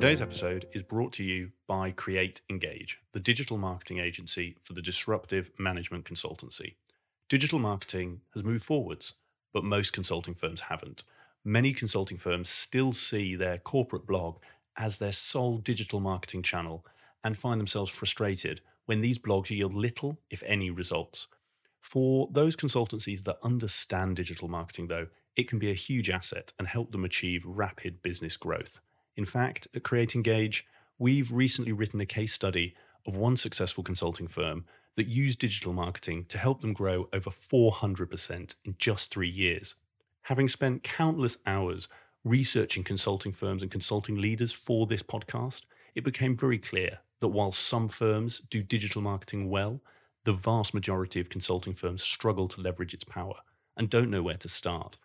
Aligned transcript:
Today's 0.00 0.22
episode 0.22 0.66
is 0.72 0.82
brought 0.82 1.12
to 1.12 1.22
you 1.22 1.50
by 1.66 1.90
Create 1.90 2.40
Engage, 2.48 2.96
the 3.12 3.20
digital 3.20 3.58
marketing 3.58 3.98
agency 3.98 4.56
for 4.62 4.72
the 4.72 4.80
disruptive 4.80 5.50
management 5.58 6.06
consultancy. 6.06 6.76
Digital 7.28 7.58
marketing 7.58 8.22
has 8.32 8.42
moved 8.42 8.64
forwards, 8.64 9.12
but 9.52 9.62
most 9.62 9.92
consulting 9.92 10.34
firms 10.34 10.62
haven't. 10.62 11.04
Many 11.44 11.74
consulting 11.74 12.16
firms 12.16 12.48
still 12.48 12.94
see 12.94 13.36
their 13.36 13.58
corporate 13.58 14.06
blog 14.06 14.38
as 14.78 14.96
their 14.96 15.12
sole 15.12 15.58
digital 15.58 16.00
marketing 16.00 16.44
channel 16.44 16.86
and 17.22 17.36
find 17.36 17.60
themselves 17.60 17.90
frustrated 17.90 18.62
when 18.86 19.02
these 19.02 19.18
blogs 19.18 19.50
yield 19.50 19.74
little, 19.74 20.18
if 20.30 20.42
any, 20.46 20.70
results. 20.70 21.28
For 21.82 22.26
those 22.32 22.56
consultancies 22.56 23.24
that 23.24 23.36
understand 23.42 24.16
digital 24.16 24.48
marketing, 24.48 24.86
though, 24.86 25.08
it 25.36 25.46
can 25.46 25.58
be 25.58 25.70
a 25.70 25.74
huge 25.74 26.08
asset 26.08 26.54
and 26.58 26.66
help 26.66 26.90
them 26.90 27.04
achieve 27.04 27.42
rapid 27.44 28.00
business 28.00 28.38
growth. 28.38 28.80
In 29.16 29.24
fact, 29.24 29.68
at 29.74 29.82
Create 29.82 30.14
Engage, 30.14 30.66
we've 30.98 31.32
recently 31.32 31.72
written 31.72 32.00
a 32.00 32.06
case 32.06 32.32
study 32.32 32.74
of 33.06 33.16
one 33.16 33.36
successful 33.36 33.82
consulting 33.82 34.28
firm 34.28 34.64
that 34.96 35.06
used 35.06 35.38
digital 35.38 35.72
marketing 35.72 36.26
to 36.28 36.38
help 36.38 36.60
them 36.60 36.72
grow 36.72 37.08
over 37.12 37.30
400% 37.30 38.54
in 38.64 38.74
just 38.78 39.10
three 39.10 39.28
years. 39.28 39.74
Having 40.22 40.48
spent 40.48 40.82
countless 40.82 41.38
hours 41.46 41.88
researching 42.24 42.84
consulting 42.84 43.32
firms 43.32 43.62
and 43.62 43.70
consulting 43.70 44.16
leaders 44.16 44.52
for 44.52 44.86
this 44.86 45.02
podcast, 45.02 45.62
it 45.94 46.04
became 46.04 46.36
very 46.36 46.58
clear 46.58 46.98
that 47.20 47.28
while 47.28 47.52
some 47.52 47.88
firms 47.88 48.42
do 48.50 48.62
digital 48.62 49.02
marketing 49.02 49.48
well, 49.48 49.80
the 50.24 50.32
vast 50.32 50.74
majority 50.74 51.20
of 51.20 51.30
consulting 51.30 51.74
firms 51.74 52.02
struggle 52.02 52.46
to 52.48 52.60
leverage 52.60 52.94
its 52.94 53.04
power 53.04 53.34
and 53.76 53.88
don't 53.88 54.10
know 54.10 54.22
where 54.22 54.36
to 54.36 54.48
start. 54.48 54.98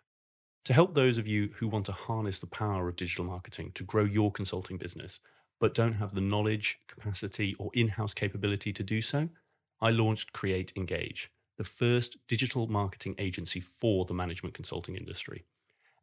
To 0.66 0.72
help 0.72 0.94
those 0.94 1.16
of 1.16 1.28
you 1.28 1.50
who 1.54 1.68
want 1.68 1.86
to 1.86 1.92
harness 1.92 2.40
the 2.40 2.48
power 2.48 2.88
of 2.88 2.96
digital 2.96 3.24
marketing 3.24 3.70
to 3.76 3.84
grow 3.84 4.02
your 4.02 4.32
consulting 4.32 4.78
business, 4.78 5.20
but 5.60 5.74
don't 5.74 5.92
have 5.92 6.12
the 6.12 6.20
knowledge, 6.20 6.80
capacity, 6.88 7.54
or 7.60 7.70
in 7.74 7.86
house 7.86 8.12
capability 8.12 8.72
to 8.72 8.82
do 8.82 9.00
so, 9.00 9.28
I 9.80 9.90
launched 9.90 10.32
Create 10.32 10.72
Engage, 10.74 11.30
the 11.56 11.62
first 11.62 12.16
digital 12.26 12.66
marketing 12.66 13.14
agency 13.18 13.60
for 13.60 14.06
the 14.06 14.14
management 14.14 14.56
consulting 14.56 14.96
industry. 14.96 15.44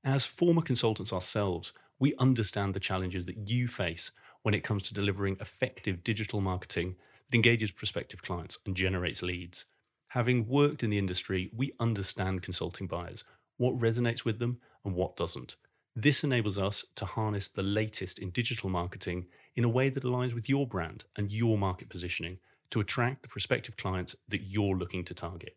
As 0.06 0.26
former 0.26 0.62
consultants 0.62 1.12
ourselves, 1.12 1.74
we 2.00 2.16
understand 2.16 2.74
the 2.74 2.80
challenges 2.80 3.26
that 3.26 3.50
you 3.50 3.68
face 3.68 4.12
when 4.44 4.54
it 4.54 4.64
comes 4.64 4.84
to 4.84 4.94
delivering 4.94 5.36
effective 5.42 6.06
digital 6.06 6.40
marketing 6.40 6.96
that 7.30 7.36
engages 7.36 7.72
prospective 7.72 8.22
clients 8.22 8.60
and 8.66 8.78
generates 8.78 9.22
leads. 9.22 9.66
Having 10.08 10.48
worked 10.48 10.84
in 10.84 10.90
the 10.90 11.00
industry, 11.00 11.52
we 11.54 11.74
understand 11.82 12.44
consulting 12.44 12.88
buyers, 12.88 13.26
what 13.58 13.78
resonates 13.80 14.26
with 14.26 14.40
them 14.40 14.60
and 14.86 14.94
what 14.96 15.16
doesn't. 15.16 15.56
This 15.96 16.24
enables 16.24 16.58
us 16.58 16.86
to 16.96 17.06
harness 17.06 17.48
the 17.48 17.62
latest 17.62 18.20
in 18.20 18.32
digital 18.32 18.70
marketing 18.70 19.28
in 19.56 19.64
a 19.64 19.70
way 19.70 19.90
that 19.90 20.04
aligns 20.04 20.34
with 20.34 20.50
your 20.50 20.66
brand 20.66 21.06
and 21.18 21.32
your 21.32 21.58
market 21.58 21.90
positioning 21.90 22.40
to 22.72 22.80
attract 22.80 23.22
the 23.22 23.28
prospective 23.28 23.78
clients 23.78 24.16
that 24.30 24.48
you're 24.48 24.76
looking 24.76 25.06
to 25.06 25.14
target. 25.14 25.56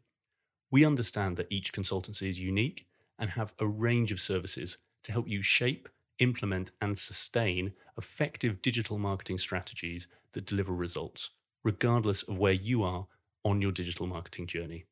We 0.71 0.85
understand 0.85 1.39
that 1.39 1.51
each 1.51 1.73
consultancy 1.73 2.29
is 2.29 2.39
unique 2.39 2.87
and 3.19 3.31
have 3.31 3.55
a 3.61 3.67
range 3.67 4.13
of 4.13 4.21
services 4.21 4.77
to 5.05 5.13
help 5.13 5.27
you 5.27 5.41
shape, 5.41 5.89
implement, 6.19 6.73
and 6.83 6.99
sustain 6.99 7.73
effective 7.97 8.61
digital 8.61 8.99
marketing 8.99 9.39
strategies 9.39 10.07
that 10.33 10.45
deliver 10.45 10.75
results, 10.75 11.31
regardless 11.65 12.23
of 12.25 12.37
where 12.37 12.53
you 12.53 12.83
are 12.83 13.07
on 13.45 13.63
your 13.63 13.73
digital 13.73 14.07
marketing 14.07 14.47
journey. 14.47 14.85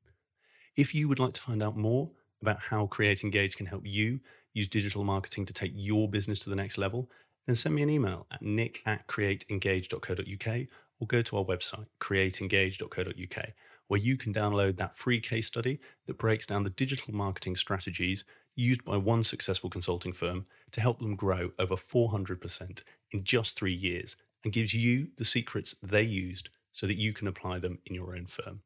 If 0.76 0.94
you 0.94 1.08
would 1.08 1.18
like 1.18 1.34
to 1.34 1.40
find 1.40 1.62
out 1.62 1.76
more 1.76 2.10
about 2.44 2.60
how 2.60 2.86
Create 2.86 3.24
Engage 3.24 3.56
can 3.56 3.66
help 3.66 3.82
you 3.84 4.20
use 4.52 4.68
digital 4.68 5.02
marketing 5.02 5.46
to 5.46 5.52
take 5.52 5.72
your 5.74 6.08
business 6.08 6.38
to 6.40 6.50
the 6.50 6.56
next 6.56 6.78
level, 6.78 7.10
then 7.46 7.56
send 7.56 7.74
me 7.74 7.82
an 7.82 7.90
email 7.90 8.26
at 8.30 8.42
nick 8.42 8.80
at 8.86 9.06
createengage.co.uk 9.08 10.66
or 11.00 11.06
go 11.06 11.22
to 11.22 11.36
our 11.38 11.44
website, 11.44 11.86
createengage.co.uk, 12.00 13.46
where 13.88 14.00
you 14.00 14.16
can 14.16 14.32
download 14.32 14.76
that 14.76 14.96
free 14.96 15.20
case 15.20 15.46
study 15.46 15.80
that 16.06 16.18
breaks 16.18 16.46
down 16.46 16.62
the 16.62 16.70
digital 16.70 17.14
marketing 17.14 17.56
strategies 17.56 18.24
used 18.56 18.84
by 18.84 18.96
one 18.96 19.24
successful 19.24 19.68
consulting 19.68 20.12
firm 20.12 20.46
to 20.70 20.80
help 20.80 21.00
them 21.00 21.16
grow 21.16 21.50
over 21.58 21.74
400% 21.74 22.82
in 23.12 23.24
just 23.24 23.58
three 23.58 23.74
years 23.74 24.16
and 24.44 24.52
gives 24.52 24.74
you 24.74 25.08
the 25.16 25.24
secrets 25.24 25.74
they 25.82 26.02
used 26.02 26.50
so 26.72 26.86
that 26.86 26.98
you 26.98 27.12
can 27.12 27.28
apply 27.28 27.58
them 27.58 27.78
in 27.86 27.94
your 27.94 28.14
own 28.14 28.26
firm. 28.26 28.60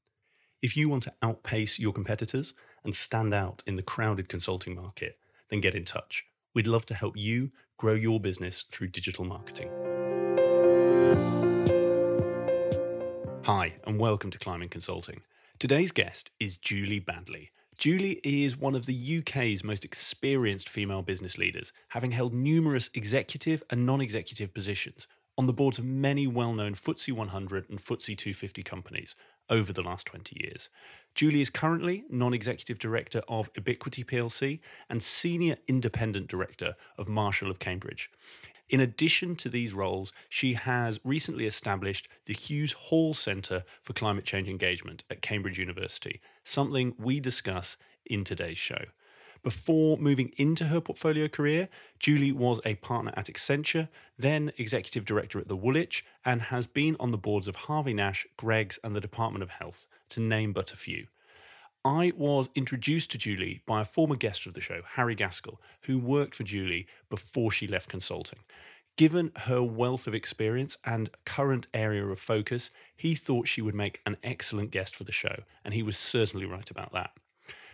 If 0.61 0.77
you 0.77 0.89
want 0.89 1.05
to 1.05 1.15
outpace 1.23 1.79
your 1.79 1.93
competitors 1.93 2.55
and 2.85 2.95
stand 2.95 3.35
out 3.35 3.63
in 3.67 3.77
the 3.77 3.83
crowded 3.83 4.29
consulting 4.29 4.75
market, 4.75 5.19
then 5.51 5.61
get 5.61 5.75
in 5.75 5.85
touch. 5.85 6.25
We'd 6.55 6.67
love 6.67 6.87
to 6.87 6.95
help 6.95 7.17
you 7.17 7.51
grow 7.77 7.95
your 7.95 8.21
business 8.21 8.65
through 8.71 8.89
digital 8.89 9.25
marketing. 9.25 9.71
Hi, 13.45 13.75
and 13.87 13.99
welcome 13.99 14.31
to 14.31 14.39
Climbing 14.39 14.69
Consulting. 14.69 15.23
Today's 15.59 15.93
guest 15.93 16.31
is 16.39 16.57
Julie 16.57 17.01
Baddeley. 17.01 17.49
Julie 17.79 18.21
is 18.25 18.57
one 18.57 18.75
of 18.75 18.87
the 18.87 19.19
UK's 19.19 19.63
most 19.63 19.85
experienced 19.85 20.69
female 20.69 21.01
business 21.01 21.39
leaders, 21.39 21.73
having 21.89 22.11
held 22.11 22.35
numerous 22.35 22.91
executive 22.95 23.63
and 23.71 23.87
non 23.87 24.01
executive 24.01 24.53
positions 24.53 25.07
on 25.39 25.47
the 25.47 25.53
boards 25.53 25.79
of 25.79 25.85
many 25.85 26.27
well 26.27 26.53
known 26.53 26.75
FTSE 26.75 27.13
100 27.13 27.71
and 27.71 27.79
FTSE 27.79 28.19
250 28.19 28.63
companies 28.65 29.15
over 29.51 29.73
the 29.73 29.83
last 29.83 30.07
20 30.07 30.37
years. 30.43 30.69
Julie 31.15 31.41
is 31.41 31.51
currently 31.51 32.05
non 32.11 32.35
executive 32.35 32.79
director 32.79 33.23
of 33.29 33.51
Ubiquity 33.57 34.05
plc 34.05 34.61
and 34.89 35.03
senior 35.03 35.57
independent 35.67 36.29
director 36.29 36.77
of 36.97 37.09
Marshall 37.09 37.51
of 37.51 37.59
Cambridge. 37.59 38.11
In 38.69 38.81
addition 38.81 39.35
to 39.37 39.49
these 39.49 39.73
roles, 39.73 40.13
she 40.29 40.53
has 40.53 41.01
recently 41.03 41.47
established 41.47 42.09
the 42.27 42.35
Hughes 42.35 42.73
Hall 42.73 43.15
Centre 43.15 43.65
for 43.83 43.95
Climate 43.95 44.27
Change 44.27 44.49
Engagement 44.49 45.05
at 45.11 45.23
Cambridge 45.23 45.59
University, 45.59 46.21
something 46.45 46.95
we 46.99 47.19
discuss 47.19 47.79
in 48.05 48.25
today's 48.25 48.59
show. 48.59 48.85
Before 49.43 49.97
moving 49.99 50.33
into 50.37 50.65
her 50.65 50.81
portfolio 50.81 51.29
career, 51.29 51.69
Julie 51.99 52.33
was 52.33 52.61
a 52.65 52.75
partner 52.77 53.13
at 53.17 53.27
Accenture, 53.27 53.89
then 54.19 54.53
executive 54.59 55.05
director 55.05 55.39
at 55.39 55.49
the 55.49 55.57
Woolwich, 55.57 56.05
and 56.25 56.43
has 56.43 56.67
been 56.67 56.97
on 56.99 57.13
the 57.13 57.19
boards 57.19 57.47
of 57.47 57.55
Harvey 57.55 57.95
Nash, 57.95 58.27
Greggs, 58.37 58.79
and 58.83 58.95
the 58.95 59.01
Department 59.01 59.43
of 59.43 59.51
Health, 59.51 59.87
to 60.11 60.21
name 60.21 60.53
but 60.53 60.73
a 60.73 60.77
few. 60.77 61.07
I 61.85 62.13
was 62.17 62.51
introduced 62.57 63.13
to 63.13 63.19
Julie 63.19 63.63
by 63.65 63.81
a 63.81 63.85
former 63.85 64.17
guest 64.17 64.47
of 64.47 64.55
the 64.55 64.61
show, 64.61 64.83
Harry 64.95 65.15
Gaskell, 65.15 65.61
who 65.83 65.99
worked 65.99 66.35
for 66.35 66.43
Julie 66.43 66.87
before 67.09 67.53
she 67.53 67.69
left 67.69 67.89
consulting. 67.89 68.41
Given 68.97 69.31
her 69.37 69.63
wealth 69.63 70.09
of 70.09 70.15
experience 70.15 70.77
and 70.85 71.09
current 71.25 71.69
area 71.73 72.05
of 72.05 72.19
focus, 72.19 72.73
he 72.97 73.15
thought 73.15 73.47
she 73.47 73.63
would 73.63 73.77
make 73.77 74.01
an 74.05 74.17
excellent 74.25 74.73
guest 74.73 74.97
for 74.97 75.05
the 75.05 75.13
show, 75.13 75.45
and 75.65 75.73
he 75.73 75.85
was 75.85 75.97
certainly 75.97 76.45
right 76.45 76.69
about 76.69 76.93
that. 76.93 77.13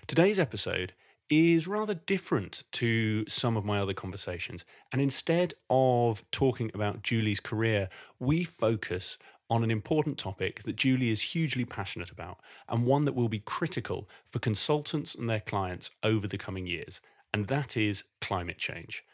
Today's 0.06 0.38
episode 0.38 0.92
is 1.30 1.66
rather 1.66 1.94
different 1.94 2.64
to 2.72 3.24
some 3.28 3.56
of 3.56 3.64
my 3.64 3.80
other 3.80 3.94
conversations. 3.94 4.64
And 4.92 5.00
instead 5.00 5.54
of 5.70 6.22
talking 6.30 6.70
about 6.74 7.02
Julie's 7.02 7.40
career, 7.40 7.88
we 8.18 8.44
focus 8.44 9.18
on 9.50 9.62
an 9.62 9.70
important 9.70 10.18
topic 10.18 10.62
that 10.64 10.76
Julie 10.76 11.10
is 11.10 11.20
hugely 11.20 11.64
passionate 11.64 12.10
about 12.10 12.40
and 12.68 12.86
one 12.86 13.04
that 13.04 13.14
will 13.14 13.28
be 13.28 13.40
critical 13.40 14.08
for 14.30 14.38
consultants 14.38 15.14
and 15.14 15.28
their 15.28 15.40
clients 15.40 15.90
over 16.02 16.26
the 16.26 16.38
coming 16.38 16.66
years, 16.66 17.00
and 17.32 17.46
that 17.48 17.76
is 17.76 18.04
climate 18.20 18.58
change. 18.58 19.04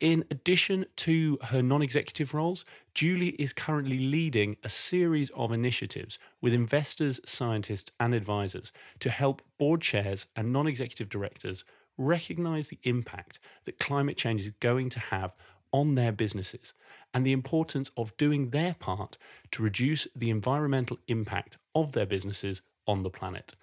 In 0.00 0.24
addition 0.30 0.84
to 0.96 1.38
her 1.44 1.62
non 1.62 1.80
executive 1.80 2.34
roles, 2.34 2.66
Julie 2.92 3.34
is 3.38 3.54
currently 3.54 3.98
leading 3.98 4.58
a 4.62 4.68
series 4.68 5.30
of 5.30 5.52
initiatives 5.52 6.18
with 6.42 6.52
investors, 6.52 7.18
scientists, 7.24 7.90
and 7.98 8.14
advisors 8.14 8.72
to 9.00 9.08
help 9.08 9.40
board 9.56 9.80
chairs 9.80 10.26
and 10.36 10.52
non 10.52 10.66
executive 10.66 11.08
directors 11.08 11.64
recognize 11.96 12.68
the 12.68 12.78
impact 12.82 13.38
that 13.64 13.78
climate 13.78 14.18
change 14.18 14.42
is 14.42 14.52
going 14.60 14.90
to 14.90 15.00
have 15.00 15.32
on 15.72 15.94
their 15.94 16.12
businesses 16.12 16.74
and 17.14 17.24
the 17.24 17.32
importance 17.32 17.90
of 17.96 18.14
doing 18.18 18.50
their 18.50 18.74
part 18.74 19.16
to 19.50 19.62
reduce 19.62 20.06
the 20.14 20.28
environmental 20.28 20.98
impact 21.08 21.56
of 21.74 21.92
their 21.92 22.06
businesses 22.06 22.60
on 22.86 23.02
the 23.02 23.10
planet. 23.10 23.54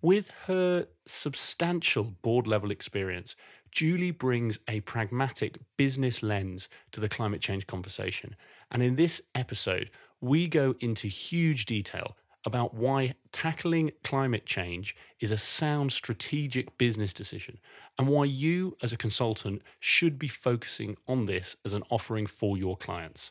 With 0.00 0.30
her 0.46 0.86
substantial 1.06 2.04
board 2.22 2.46
level 2.46 2.70
experience, 2.70 3.36
Julie 3.72 4.10
brings 4.10 4.58
a 4.68 4.80
pragmatic 4.80 5.58
business 5.78 6.22
lens 6.22 6.68
to 6.92 7.00
the 7.00 7.08
climate 7.08 7.40
change 7.40 7.66
conversation. 7.66 8.36
And 8.70 8.82
in 8.82 8.96
this 8.96 9.22
episode, 9.34 9.90
we 10.20 10.46
go 10.46 10.74
into 10.80 11.08
huge 11.08 11.64
detail 11.64 12.14
about 12.44 12.74
why 12.74 13.14
tackling 13.32 13.90
climate 14.04 14.44
change 14.44 14.94
is 15.20 15.30
a 15.30 15.38
sound 15.38 15.90
strategic 15.92 16.76
business 16.76 17.14
decision 17.14 17.58
and 17.98 18.08
why 18.08 18.24
you, 18.24 18.76
as 18.82 18.92
a 18.92 18.96
consultant, 18.96 19.62
should 19.80 20.18
be 20.18 20.28
focusing 20.28 20.96
on 21.08 21.24
this 21.24 21.56
as 21.64 21.72
an 21.72 21.82
offering 21.88 22.26
for 22.26 22.58
your 22.58 22.76
clients. 22.76 23.30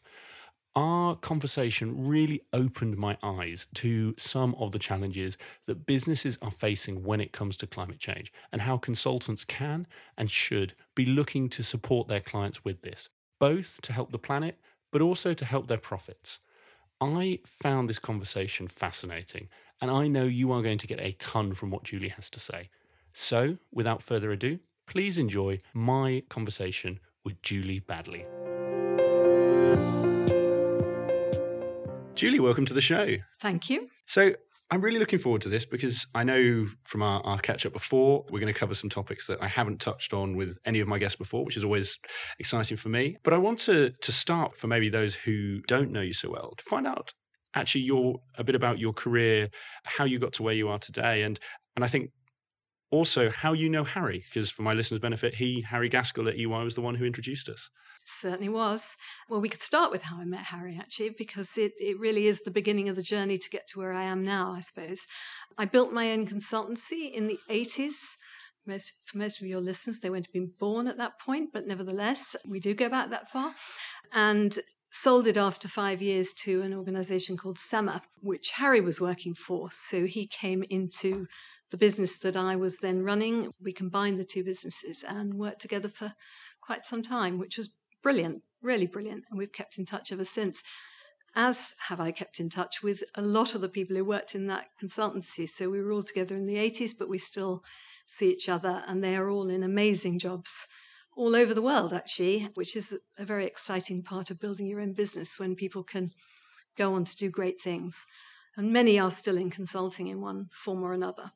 Our 0.76 1.18
conversation 1.18 2.08
really 2.08 2.44
opened 2.54 2.96
my 2.96 3.18
eyes 3.22 3.68
to 3.76 4.16
some 4.18 4.56
of 4.56 4.72
the 4.72 4.80
challenges 4.80 5.38
that 5.68 5.86
businesses 5.86 6.38
are 6.42 6.52
facing 6.52 7.04
when 7.04 7.20
it 7.20 7.34
comes 7.34 7.58
to 7.58 7.68
climate 7.68 8.00
change 8.00 8.32
and 8.54 8.62
how 8.62 8.78
consultants 8.78 9.44
can 9.44 9.86
and 10.18 10.32
should 10.32 10.74
be 10.96 11.06
looking 11.06 11.50
to 11.50 11.64
support 11.64 12.08
their 12.08 12.22
clients 12.22 12.64
with 12.64 12.82
this, 12.84 13.10
both 13.38 13.82
to 13.82 13.92
help 13.92 14.14
the 14.14 14.18
planet 14.18 14.60
but 14.94 15.02
also 15.02 15.34
to 15.34 15.46
help 15.46 15.68
their 15.68 15.78
profits. 15.78 16.40
I 17.02 17.40
found 17.46 17.90
this 17.90 18.00
conversation 18.00 18.68
fascinating, 18.68 19.50
and 19.82 19.90
I 19.90 20.08
know 20.08 20.24
you 20.24 20.52
are 20.52 20.62
going 20.62 20.78
to 20.78 20.88
get 20.88 21.00
a 21.00 21.14
ton 21.14 21.54
from 21.54 21.72
what 21.72 21.84
Julie 21.84 22.10
has 22.10 22.30
to 22.30 22.40
say. 22.40 22.70
So, 23.14 23.58
without 23.72 24.04
further 24.04 24.32
ado, 24.32 24.60
please 24.86 25.18
enjoy 25.18 25.62
my 25.74 26.24
conversation 26.30 27.00
with 27.24 27.42
Julie 27.42 27.82
Baddeley. 27.82 28.26
Julie, 32.16 32.40
welcome 32.40 32.66
to 32.66 32.74
the 32.74 32.82
show. 32.82 33.16
Thank 33.40 33.70
you. 33.70 33.90
So, 34.06 34.34
I'm 34.70 34.80
really 34.80 35.00
looking 35.00 35.20
forward 35.20 35.42
to 35.42 35.50
this 35.50 35.66
because 35.66 36.08
I 36.16 36.24
know 36.24 36.68
from 36.86 37.02
our, 37.02 37.22
our 37.26 37.40
catch 37.40 37.66
up 37.66 37.74
before, 37.74 38.24
we're 38.30 38.40
going 38.40 38.54
to 38.54 38.58
cover 38.58 38.74
some 38.74 38.90
topics 38.90 39.28
that 39.28 39.42
I 39.42 39.48
haven't 39.48 39.82
touched 39.82 40.14
on 40.14 40.38
with 40.38 40.58
any 40.64 40.80
of 40.80 40.88
my 40.88 40.98
guests 40.98 41.18
before, 41.18 41.44
which 41.44 41.58
is 41.58 41.66
always 41.66 42.00
exciting 42.40 42.78
for 42.78 42.88
me. 42.88 43.18
But 43.22 43.34
I 43.34 43.38
want 43.38 43.60
to, 43.60 43.92
to 43.92 44.12
start 44.14 44.56
for 44.56 44.68
maybe 44.68 44.88
those 44.88 45.14
who 45.14 45.60
don't 45.68 45.92
know 45.92 46.00
you 46.00 46.14
so 46.14 46.30
well 46.32 46.54
to 46.56 46.64
find 46.64 46.88
out 46.88 47.14
actually 47.54 47.82
your 47.82 48.22
a 48.38 48.46
bit 48.46 48.56
about 48.56 48.80
your 48.80 48.94
career, 48.94 49.50
how 49.84 50.06
you 50.06 50.20
got 50.20 50.32
to 50.34 50.44
where 50.44 50.54
you 50.54 50.70
are 50.70 50.80
today, 50.80 51.24
and 51.24 51.38
and 51.76 51.84
I 51.84 51.88
think 51.88 52.12
also 52.92 53.30
how 53.30 53.54
you 53.54 53.70
know 53.70 53.84
Harry, 53.84 54.24
because 54.30 54.50
for 54.50 54.62
my 54.62 54.74
listeners' 54.74 55.00
benefit, 55.00 55.36
he 55.36 55.62
Harry 55.62 55.90
Gaskell 55.90 56.28
at 56.28 56.38
EY 56.38 56.46
was 56.46 56.76
the 56.76 56.82
one 56.82 56.96
who 56.96 57.06
introduced 57.06 57.50
us. 57.50 57.70
Certainly 58.20 58.50
was. 58.50 58.96
Well, 59.30 59.42
we 59.42 59.50
could 59.50 59.62
start 59.62 59.92
with 59.92 60.04
how 60.04 60.18
I 60.18 60.26
met 60.26 60.46
Harry, 60.46 60.78
actually, 60.80 61.12
because 61.12 61.58
it, 61.58 61.74
it 61.80 62.00
really 62.00 62.28
is 62.28 62.42
the 62.42 62.52
beginning 62.52 62.90
of 62.90 62.96
the 62.96 63.02
journey 63.02 63.38
to 63.38 63.50
get 63.50 63.68
to 63.70 63.80
where 63.80 63.94
I 63.94 64.04
am 64.04 64.24
now, 64.24 64.52
I 64.52 64.60
suppose. 64.60 65.06
I 65.58 65.66
built 65.66 65.94
my 65.94 66.12
own 66.12 66.28
consultancy 66.28 67.12
in 67.12 67.28
the 67.28 67.40
80s. 67.50 68.16
Most, 68.66 68.94
for 69.06 69.18
most 69.18 69.42
of 69.42 69.48
your 69.48 69.62
listeners, 69.62 70.00
they 70.00 70.10
won't 70.10 70.28
have 70.28 70.34
been 70.34 70.52
born 70.60 70.88
at 70.88 70.98
that 70.98 71.20
point, 71.20 71.50
but 71.52 71.66
nevertheless, 71.66 72.36
we 72.46 72.60
do 72.60 72.74
go 72.74 72.90
back 72.90 73.10
that 73.10 73.30
far. 73.30 73.54
And 74.14 74.60
sold 74.92 75.26
it 75.26 75.38
after 75.38 75.68
five 75.68 76.02
years 76.02 76.34
to 76.34 76.62
an 76.62 76.74
organization 76.74 77.38
called 77.38 77.58
SEMA, 77.58 78.02
which 78.20 78.52
Harry 78.52 78.82
was 78.82 79.00
working 79.00 79.34
for. 79.34 79.70
So 79.72 80.06
he 80.06 80.28
came 80.28 80.64
into 80.70 81.28
the 81.72 81.78
business 81.78 82.18
that 82.18 82.36
I 82.36 82.58
was 82.58 82.78
then 82.78 83.02
running. 83.02 83.54
We 83.60 83.72
combined 83.72 84.20
the 84.20 84.26
two 84.26 84.44
businesses 84.44 85.04
and 85.08 85.34
worked 85.36 85.62
together 85.62 85.88
for 85.88 86.14
quite 86.62 86.86
some 86.86 87.02
time, 87.02 87.40
which 87.40 87.58
was 87.58 87.74
brilliant, 88.02 88.44
really 88.62 88.88
brilliant. 88.88 89.24
And 89.30 89.38
we've 89.38 89.52
kept 89.52 89.78
in 89.78 89.86
touch 89.86 90.12
ever 90.12 90.26
since. 90.26 90.64
As 91.36 91.74
have 91.88 92.02
I 92.02 92.12
kept 92.12 92.40
in 92.40 92.50
touch 92.50 92.84
with 92.84 93.04
a 93.16 93.22
lot 93.22 93.56
of 93.56 93.62
the 93.62 93.70
people 93.70 93.96
who 93.96 94.04
worked 94.04 94.36
in 94.36 94.48
that 94.48 94.68
consultancy. 94.82 95.48
So 95.48 95.70
we 95.70 95.82
were 95.82 95.94
all 95.94 96.04
together 96.04 96.36
in 96.36 96.46
the 96.46 96.56
80s, 96.56 96.92
but 96.98 97.08
we 97.08 97.18
still 97.18 97.64
see 98.06 98.30
each 98.30 98.50
other, 98.50 98.84
and 98.88 99.02
they 99.02 99.16
are 99.16 99.30
all 99.30 99.50
in 99.50 99.64
amazing 99.64 100.20
jobs 100.20 100.68
all 101.16 101.36
over 101.36 101.54
the 101.54 101.62
world, 101.62 101.94
actually, 101.94 102.50
which 102.56 102.76
is 102.76 102.98
a 103.18 103.26
very 103.26 103.46
exciting 103.46 104.04
part 104.04 104.30
of 104.30 104.40
building 104.40 104.68
your 104.68 104.82
own 104.82 104.94
business 104.94 105.40
when 105.40 105.56
people 105.56 105.84
can 105.84 106.12
go 106.78 106.94
on 106.94 107.04
to 107.04 107.16
do 107.16 107.30
great 107.30 107.60
things. 107.62 108.06
And 108.58 108.74
many 108.74 109.00
are 109.00 109.12
still 109.12 109.38
in 109.38 109.50
consulting 109.50 110.08
in 110.08 110.20
one 110.22 110.50
form 110.52 110.84
or 110.84 110.94
another. 110.94 111.32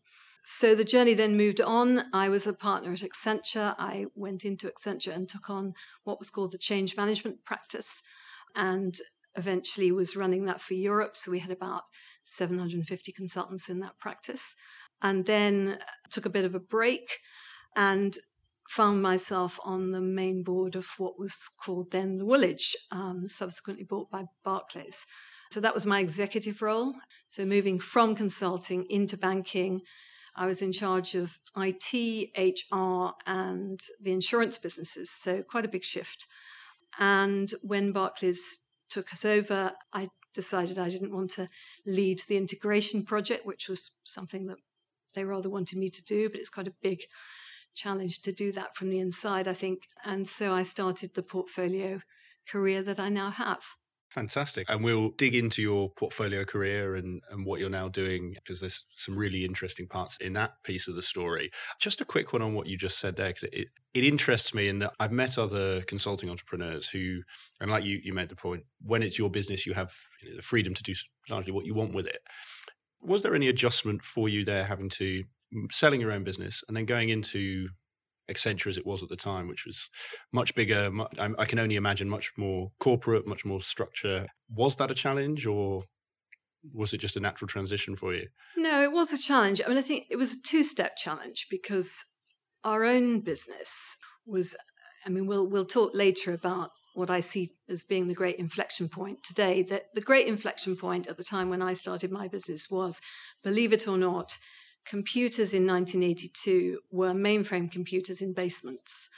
So 0.47 0.75
the 0.75 0.83
journey 0.83 1.15
then 1.15 1.35
moved 1.35 1.59
on. 1.59 2.03
I 2.13 2.29
was 2.29 2.45
a 2.45 2.53
partner 2.53 2.93
at 2.93 2.99
Accenture. 2.99 3.73
I 3.79 4.05
went 4.13 4.45
into 4.45 4.69
Accenture 4.69 5.13
and 5.13 5.27
took 5.27 5.49
on 5.49 5.73
what 6.03 6.19
was 6.19 6.29
called 6.29 6.51
the 6.51 6.59
change 6.59 6.95
management 6.95 7.43
practice 7.43 8.03
and 8.55 8.95
eventually 9.35 9.91
was 9.91 10.15
running 10.15 10.45
that 10.45 10.61
for 10.61 10.75
Europe. 10.75 11.17
So 11.17 11.31
we 11.31 11.39
had 11.39 11.49
about 11.49 11.81
750 12.21 13.11
consultants 13.11 13.69
in 13.69 13.79
that 13.79 13.97
practice. 13.97 14.53
And 15.01 15.25
then 15.25 15.79
took 16.11 16.27
a 16.27 16.29
bit 16.29 16.45
of 16.45 16.53
a 16.53 16.59
break 16.59 17.17
and 17.75 18.15
found 18.69 19.01
myself 19.01 19.59
on 19.65 19.91
the 19.91 20.01
main 20.01 20.43
board 20.43 20.75
of 20.75 20.89
what 20.99 21.17
was 21.19 21.49
called 21.59 21.89
then 21.89 22.17
the 22.17 22.25
Woolwich, 22.25 22.75
um, 22.91 23.27
subsequently 23.27 23.83
bought 23.83 24.11
by 24.11 24.25
Barclays. 24.43 25.07
So 25.51 25.59
that 25.59 25.73
was 25.73 25.87
my 25.87 26.01
executive 26.01 26.61
role. 26.61 26.93
So 27.27 27.45
moving 27.45 27.79
from 27.79 28.13
consulting 28.13 28.85
into 28.91 29.17
banking 29.17 29.81
I 30.35 30.45
was 30.45 30.61
in 30.61 30.71
charge 30.71 31.15
of 31.15 31.39
IT, 31.55 32.29
HR, 32.37 33.11
and 33.25 33.79
the 34.01 34.11
insurance 34.11 34.57
businesses, 34.57 35.09
so 35.09 35.41
quite 35.43 35.65
a 35.65 35.69
big 35.69 35.83
shift. 35.83 36.25
And 36.99 37.53
when 37.61 37.91
Barclays 37.91 38.59
took 38.89 39.13
us 39.13 39.25
over, 39.25 39.71
I 39.93 40.09
decided 40.33 40.77
I 40.77 40.89
didn't 40.89 41.13
want 41.13 41.31
to 41.31 41.47
lead 41.85 42.21
the 42.27 42.37
integration 42.37 43.03
project, 43.03 43.45
which 43.45 43.69
was 43.69 43.91
something 44.03 44.47
that 44.47 44.57
they 45.13 45.23
rather 45.23 45.49
wanted 45.49 45.79
me 45.79 45.89
to 45.89 46.03
do, 46.03 46.29
but 46.29 46.39
it's 46.39 46.49
quite 46.49 46.67
a 46.67 46.73
big 46.81 47.03
challenge 47.73 48.21
to 48.21 48.31
do 48.31 48.51
that 48.51 48.75
from 48.75 48.89
the 48.89 48.99
inside, 48.99 49.47
I 49.47 49.53
think. 49.53 49.87
And 50.03 50.27
so 50.27 50.53
I 50.53 50.63
started 50.63 51.13
the 51.13 51.23
portfolio 51.23 52.01
career 52.47 52.83
that 52.83 52.99
I 52.99 53.09
now 53.09 53.31
have. 53.31 53.63
Fantastic. 54.15 54.69
And 54.69 54.81
we'll 54.81 55.09
dig 55.17 55.35
into 55.35 55.61
your 55.61 55.89
portfolio 55.89 56.45
career 56.45 56.95
and, 56.95 57.21
and 57.29 57.45
what 57.45 57.59
you're 57.59 57.69
now 57.69 57.89
doing 57.89 58.33
because 58.33 58.61
there's 58.61 58.85
some 58.95 59.17
really 59.17 59.43
interesting 59.43 59.87
parts 59.89 60.17
in 60.19 60.31
that 60.33 60.51
piece 60.63 60.87
of 60.87 60.95
the 60.95 61.01
story. 61.01 61.51
Just 61.81 61.99
a 61.99 62.05
quick 62.05 62.31
one 62.31 62.41
on 62.41 62.53
what 62.53 62.65
you 62.65 62.77
just 62.77 62.97
said 62.97 63.17
there, 63.17 63.27
because 63.27 63.43
it, 63.51 63.67
it 63.93 64.05
interests 64.05 64.53
me 64.53 64.69
in 64.69 64.79
that 64.79 64.93
I've 65.01 65.11
met 65.11 65.37
other 65.37 65.81
consulting 65.81 66.29
entrepreneurs 66.29 66.87
who, 66.87 67.23
and 67.59 67.69
like 67.69 67.83
you, 67.83 67.99
you 68.01 68.13
made 68.13 68.29
the 68.29 68.37
point, 68.37 68.63
when 68.81 69.03
it's 69.03 69.19
your 69.19 69.29
business, 69.29 69.65
you 69.65 69.73
have 69.73 69.93
you 70.23 70.29
know, 70.29 70.37
the 70.37 70.41
freedom 70.41 70.73
to 70.73 70.83
do 70.83 70.93
largely 71.29 71.51
what 71.51 71.65
you 71.65 71.73
want 71.73 71.93
with 71.93 72.07
it. 72.07 72.19
Was 73.01 73.21
there 73.21 73.35
any 73.35 73.49
adjustment 73.49 74.01
for 74.01 74.29
you 74.29 74.45
there 74.45 74.63
having 74.63 74.87
to 74.91 75.25
mm, 75.53 75.69
selling 75.73 75.99
your 75.99 76.13
own 76.13 76.23
business 76.23 76.63
and 76.69 76.77
then 76.77 76.85
going 76.85 77.09
into 77.09 77.67
Accenture 78.31 78.67
as 78.67 78.77
it 78.77 78.85
was 78.85 79.03
at 79.03 79.09
the 79.09 79.15
time, 79.15 79.47
which 79.47 79.65
was 79.65 79.89
much 80.31 80.55
bigger. 80.55 80.89
Much, 80.91 81.13
I, 81.19 81.29
I 81.37 81.45
can 81.45 81.59
only 81.59 81.75
imagine 81.75 82.09
much 82.09 82.31
more 82.37 82.71
corporate, 82.79 83.27
much 83.27 83.45
more 83.45 83.61
structure. 83.61 84.27
Was 84.49 84.75
that 84.77 84.91
a 84.91 84.95
challenge, 84.95 85.45
or 85.45 85.83
was 86.73 86.93
it 86.93 86.97
just 86.97 87.17
a 87.17 87.19
natural 87.19 87.47
transition 87.47 87.95
for 87.95 88.13
you? 88.13 88.27
No, 88.57 88.81
it 88.81 88.91
was 88.91 89.13
a 89.13 89.17
challenge. 89.17 89.61
I 89.63 89.69
mean, 89.69 89.77
I 89.77 89.83
think 89.83 90.05
it 90.09 90.17
was 90.17 90.33
a 90.33 90.41
two-step 90.41 90.97
challenge 90.97 91.47
because 91.49 91.93
our 92.63 92.83
own 92.83 93.19
business 93.21 93.71
was. 94.25 94.55
I 95.05 95.09
mean, 95.09 95.27
we'll 95.27 95.47
we'll 95.47 95.65
talk 95.65 95.91
later 95.93 96.33
about 96.33 96.71
what 96.95 97.11
I 97.11 97.19
see 97.19 97.51
as 97.69 97.83
being 97.83 98.07
the 98.07 98.15
great 98.15 98.37
inflection 98.37 98.89
point 98.89 99.21
today. 99.21 99.61
That 99.61 99.83
the 99.93 100.01
great 100.01 100.27
inflection 100.27 100.75
point 100.75 101.05
at 101.05 101.17
the 101.17 101.23
time 101.23 101.49
when 101.49 101.61
I 101.61 101.75
started 101.75 102.11
my 102.11 102.27
business 102.27 102.71
was, 102.71 103.01
believe 103.43 103.71
it 103.71 103.87
or 103.87 103.97
not, 103.97 104.37
computers 104.85 105.53
in 105.53 105.65
1982 105.65 106.79
were 106.91 107.11
mainframe 107.11 107.71
computers 107.71 108.21
in 108.21 108.33
basements. 108.33 109.09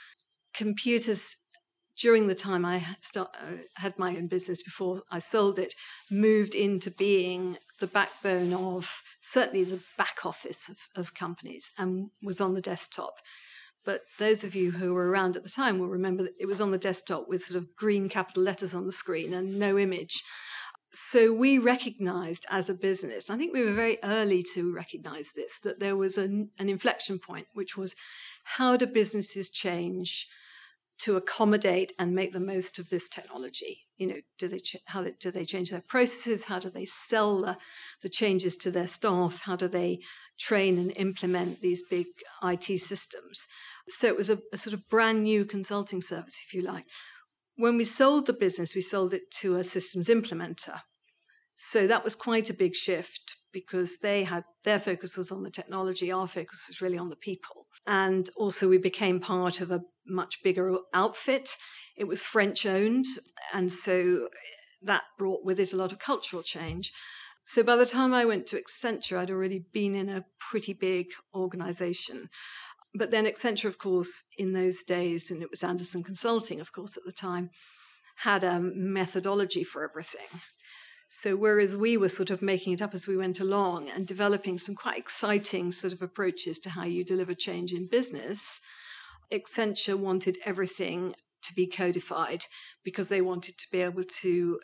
Computers 0.54 1.36
during 1.98 2.28
the 2.28 2.36
time 2.36 2.64
I 2.64 2.86
start, 3.02 3.36
uh, 3.42 3.58
had 3.76 3.98
my 3.98 4.16
own 4.16 4.28
business 4.28 4.62
before 4.62 5.02
I 5.12 5.20
sold 5.20 5.58
it, 5.58 5.74
moved 6.12 6.54
into 6.54 6.92
being 6.92 7.58
the 7.80 7.88
backbone 7.88 8.54
of 8.54 8.90
certainly 9.22 9.64
the 9.64 9.80
back 9.98 10.26
office 10.26 10.70
of, 10.70 10.78
of, 10.96 11.14
companies 11.14 11.72
and 11.78 12.12
was 12.22 12.40
on 12.40 12.54
the 12.54 12.62
desktop. 12.62 13.16
But 13.84 14.02
those 14.20 14.44
of 14.44 14.54
you 14.54 14.72
who 14.72 14.94
were 14.94 15.10
around 15.10 15.38
at 15.38 15.44
the 15.44 15.50
time 15.50 15.80
will 15.80 15.88
remember 15.88 16.24
that 16.24 16.36
it 16.40 16.46
was 16.46 16.62
on 16.62 16.72
the 16.72 16.78
desktop 16.78 17.28
with 17.28 17.46
sort 17.46 17.58
of 17.58 17.76
green 17.76 18.10
capital 18.10 18.44
letters 18.44 18.76
on 18.76 18.86
the 18.86 18.92
screen 18.92 19.34
and 19.34 19.58
no 19.58 19.78
image 19.78 20.24
so 21.00 21.32
we 21.32 21.60
recognized 21.60 22.46
as 22.50 22.70
a 22.70 22.74
business, 22.74 23.30
I 23.30 23.38
think 23.38 23.54
we 23.54 23.64
were 23.64 23.74
very 23.74 24.00
early 24.04 24.44
to 24.56 24.74
recognize 24.74 25.32
this, 25.36 25.60
that 25.60 25.80
there 25.80 25.96
was 25.96 26.18
an, 26.18 26.50
an 26.58 26.70
inflection 26.70 27.20
point, 27.20 27.46
which 27.54 27.78
was 27.78 27.96
how 28.44 28.76
do 28.78 28.88
businesses 28.88 29.52
change 29.52 30.28
to 31.00 31.16
accommodate 31.16 31.94
and 32.00 32.16
make 32.16 32.34
the 32.34 32.40
most 32.40 32.80
of 32.80 32.90
this 32.90 33.08
technology? 33.08 33.86
You 33.98 34.08
know, 34.08 34.22
do 34.40 34.48
they 34.48 34.58
ch- 34.58 34.78
how 34.88 35.04
they, 35.04 35.12
do 35.20 35.30
they 35.30 35.46
change 35.46 35.70
their 35.70 35.84
processes? 35.88 36.46
How 36.46 36.58
do 36.58 36.72
they 36.72 36.88
sell 36.88 37.42
the, 37.42 37.58
the 38.02 38.10
changes 38.10 38.56
to 38.58 38.72
their 38.72 38.88
staff? 38.88 39.42
How 39.42 39.56
do 39.56 39.68
they 39.68 40.00
train 40.40 40.80
and 40.80 40.92
implement 40.96 41.62
these 41.62 41.84
big 41.84 42.08
IT 42.44 42.80
systems? 42.80 43.46
So 43.88 44.08
it 44.08 44.18
was 44.18 44.32
a, 44.32 44.40
a 44.52 44.58
sort 44.58 44.74
of 44.74 44.90
brand 44.90 45.24
new 45.24 45.46
consulting 45.46 46.02
service, 46.02 46.40
if 46.48 46.56
you 46.56 46.64
like 46.64 46.86
when 47.58 47.76
we 47.76 47.86
sold 47.86 48.28
the 48.28 48.34
business, 48.34 48.76
we 48.76 48.82
sold 48.82 49.14
it 49.14 49.30
to 49.42 49.56
a 49.56 49.64
systems 49.64 50.08
implementer. 50.08 50.82
So 51.56 51.88
that 51.88 52.04
was 52.04 52.16
quite 52.16 52.50
a 52.52 52.54
big 52.54 52.76
shift 52.76 53.36
because 53.52 53.98
they 53.98 54.24
had 54.24 54.44
their 54.64 54.80
focus 54.80 55.18
was 55.18 55.32
on 55.32 55.42
the 55.42 55.50
technology, 55.50 56.12
our 56.12 56.28
focus 56.28 56.66
was 56.68 56.82
really 56.82 57.00
on 57.00 57.10
the 57.10 57.16
people. 57.16 57.66
And 57.88 58.30
also, 58.36 58.70
we 58.70 58.78
became 58.78 59.20
part 59.20 59.60
of 59.60 59.72
a 59.72 59.82
much 60.06 60.44
bigger 60.44 60.78
outfit. 60.94 61.50
It 61.96 62.08
was 62.08 62.22
French 62.22 62.66
owned, 62.66 63.06
and 63.54 63.72
so 63.72 64.30
that 64.84 65.04
brought 65.18 65.44
with 65.44 65.60
it 65.60 65.74
a 65.74 65.78
lot 65.78 65.92
of 65.92 65.98
cultural 65.98 66.44
change. 66.44 66.92
So 67.48 67.64
by 67.64 67.78
the 67.78 67.86
time 67.86 68.14
I 68.14 68.26
went 68.26 68.46
to 68.48 68.62
Accenture, 68.62 69.18
I'd 69.18 69.32
already 69.32 69.64
been 69.72 69.96
in 69.96 70.10
a 70.10 70.26
pretty 70.38 70.74
big 70.74 71.08
organization. 71.34 72.30
But 72.98 73.12
then 73.12 73.26
Accenture, 73.26 73.66
of 73.66 73.78
course, 73.78 74.24
in 74.38 74.54
those 74.54 74.82
days, 74.82 75.30
and 75.30 75.44
it 75.44 75.52
was 75.52 75.64
Andersen 75.64 76.04
Consulting, 76.04 76.60
of 76.60 76.72
course, 76.72 76.98
at 76.98 77.04
the 77.06 77.12
time, 77.12 77.52
had 78.18 78.44
a 78.44 78.60
methodology 78.60 79.64
for 79.64 79.84
everything. 79.84 80.42
So 81.08 81.36
whereas 81.36 81.76
we 81.76 81.96
were 81.96 82.10
sort 82.10 82.32
of 82.32 82.42
making 82.42 82.74
it 82.74 82.82
up 82.82 82.94
as 82.94 83.08
we 83.08 83.16
went 83.16 83.40
along 83.40 83.90
and 83.90 84.06
developing 84.06 84.58
some 84.58 84.76
quite 84.76 84.98
exciting 84.98 85.72
sort 85.72 85.94
of 85.94 86.02
approaches 86.02 86.58
to 86.60 86.72
how 86.72 86.84
you 86.84 87.06
deliver 87.06 87.34
change 87.34 87.72
in 87.72 87.88
business, 87.88 88.60
Accenture 89.32 89.98
wanted 89.98 90.38
everything 90.44 91.14
to 91.44 91.54
be 91.54 91.68
codified 91.68 92.46
because 92.84 93.08
they 93.08 93.22
wanted 93.22 93.58
to 93.60 93.68
be 93.72 93.82
able 93.82 94.04
to 94.04 94.60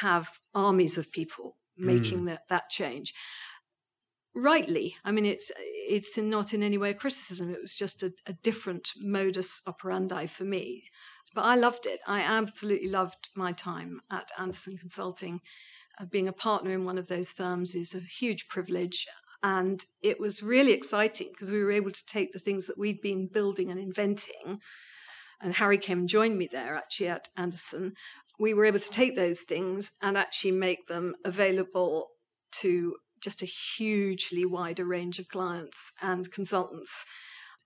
have 0.00 0.38
armies 0.54 0.98
of 0.98 1.10
people 1.10 1.56
making 1.76 2.20
mm. 2.20 2.26
that, 2.26 2.42
that 2.48 2.68
change 2.68 3.14
rightly. 4.34 4.96
I 5.04 5.12
mean 5.12 5.24
it's 5.24 5.50
it's 5.56 6.16
not 6.16 6.52
in 6.52 6.62
any 6.62 6.78
way 6.78 6.90
a 6.90 6.94
criticism. 6.94 7.50
It 7.50 7.62
was 7.62 7.74
just 7.74 8.02
a, 8.02 8.12
a 8.26 8.32
different 8.32 8.92
modus 9.00 9.62
operandi 9.66 10.26
for 10.26 10.44
me. 10.44 10.84
But 11.34 11.44
i 11.44 11.54
loved 11.54 11.86
it. 11.86 12.00
I 12.06 12.20
absolutely 12.20 12.88
loved 12.88 13.28
my 13.36 13.52
time 13.52 14.00
at 14.10 14.30
Andersen 14.38 14.78
consulting. 14.78 15.40
Uh, 16.00 16.06
being 16.06 16.28
a 16.28 16.32
partner 16.32 16.70
in 16.72 16.84
one 16.84 16.98
of 16.98 17.08
those 17.08 17.30
firms 17.30 17.74
is 17.74 17.94
a 17.94 18.00
huge 18.00 18.48
privilege 18.48 19.06
and 19.42 19.84
it 20.02 20.18
was 20.18 20.42
really 20.42 20.72
exciting 20.72 21.28
because 21.30 21.50
we 21.50 21.62
were 21.62 21.70
able 21.70 21.90
to 21.90 22.06
take 22.06 22.32
the 22.32 22.38
things 22.38 22.66
that 22.66 22.78
we'd 22.78 23.00
been 23.00 23.28
building 23.28 23.70
and 23.70 23.78
inventing 23.78 24.60
and 25.40 25.54
harry 25.54 25.78
came 25.78 26.00
and 26.00 26.08
joined 26.08 26.36
me 26.36 26.48
there 26.50 26.76
actually 26.76 27.08
at 27.08 27.28
Andersen. 27.36 27.92
we 28.38 28.52
were 28.52 28.64
able 28.64 28.80
to 28.80 28.90
take 28.90 29.14
those 29.14 29.40
things 29.40 29.92
and 30.02 30.16
actually 30.16 30.52
make 30.52 30.88
them 30.88 31.14
available 31.24 32.08
to 32.50 32.96
just 33.22 33.42
a 33.42 33.46
hugely 33.46 34.44
wider 34.44 34.84
range 34.84 35.18
of 35.18 35.28
clients 35.28 35.92
and 36.00 36.30
consultants. 36.32 37.04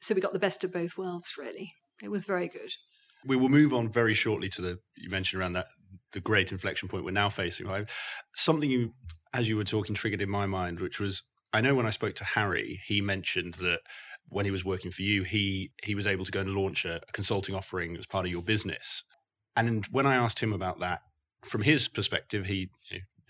So 0.01 0.15
we 0.15 0.21
got 0.21 0.33
the 0.33 0.39
best 0.39 0.65
of 0.65 0.73
both 0.73 0.97
worlds, 0.97 1.33
really. 1.39 1.75
It 2.03 2.11
was 2.11 2.25
very 2.25 2.49
good. 2.49 2.71
We 3.25 3.37
will 3.37 3.49
move 3.49 3.73
on 3.73 3.89
very 3.89 4.15
shortly 4.15 4.49
to 4.51 4.63
the 4.63 4.79
you 4.97 5.09
mentioned 5.09 5.41
around 5.41 5.53
that 5.53 5.67
the 6.13 6.21
great 6.21 6.51
inflection 6.51 6.89
point 6.89 7.05
we're 7.05 7.13
now 7.13 7.29
facing. 7.29 7.67
Right? 7.67 7.89
Something 8.35 8.71
you, 8.71 8.95
as 9.33 9.49
you 9.49 9.57
were 9.57 9.65
talking, 9.65 9.95
triggered 9.95 10.23
in 10.23 10.31
my 10.31 10.47
mind, 10.47 10.81
which 10.81 10.99
was 10.99 11.23
I 11.53 11.61
know 11.61 11.75
when 11.75 11.87
I 11.87 11.91
spoke 11.91 12.15
to 12.17 12.25
Harry, 12.25 12.81
he 12.87 13.01
mentioned 13.01 13.55
that 13.55 13.81
when 14.29 14.45
he 14.45 14.51
was 14.51 14.65
working 14.65 14.91
for 14.91 15.03
you, 15.03 15.23
he 15.23 15.71
he 15.85 15.95
was 15.95 16.07
able 16.07 16.25
to 16.25 16.33
go 16.33 16.41
and 16.41 16.55
launch 16.55 16.85
a, 16.85 16.97
a 16.97 17.13
consulting 17.13 17.55
offering 17.55 17.97
as 17.97 18.07
part 18.07 18.27
of 18.27 18.33
your 18.33 18.43
business. 18.43 19.05
And 19.55 19.87
when 19.87 20.07
I 20.07 20.17
asked 20.17 20.41
him 20.41 20.53
about 20.53 20.81
that, 20.81 21.01
from 21.45 21.63
his 21.63 21.89
perspective, 21.89 22.47
he 22.47 22.71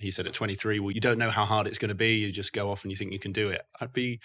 he 0.03 0.11
said 0.11 0.27
at 0.27 0.35
23, 0.35 0.81
well, 0.81 0.91
you 0.91 1.01
don't 1.01 1.19
know 1.19 1.31
how 1.31 1.45
hard 1.45 1.67
it's 1.67 1.79
going 1.79 1.91
to 1.91 1.95
be. 1.95 2.17
You 2.17 2.33
just 2.33 2.53
go 2.53 2.71
off 2.71 2.83
and 2.83 2.91
you 2.91 2.97
think 2.97 3.13
you 3.13 3.19
can 3.19 3.33
do 3.33 3.49
it. 3.49 3.63
I'd 3.81 3.93
be, 3.93 4.21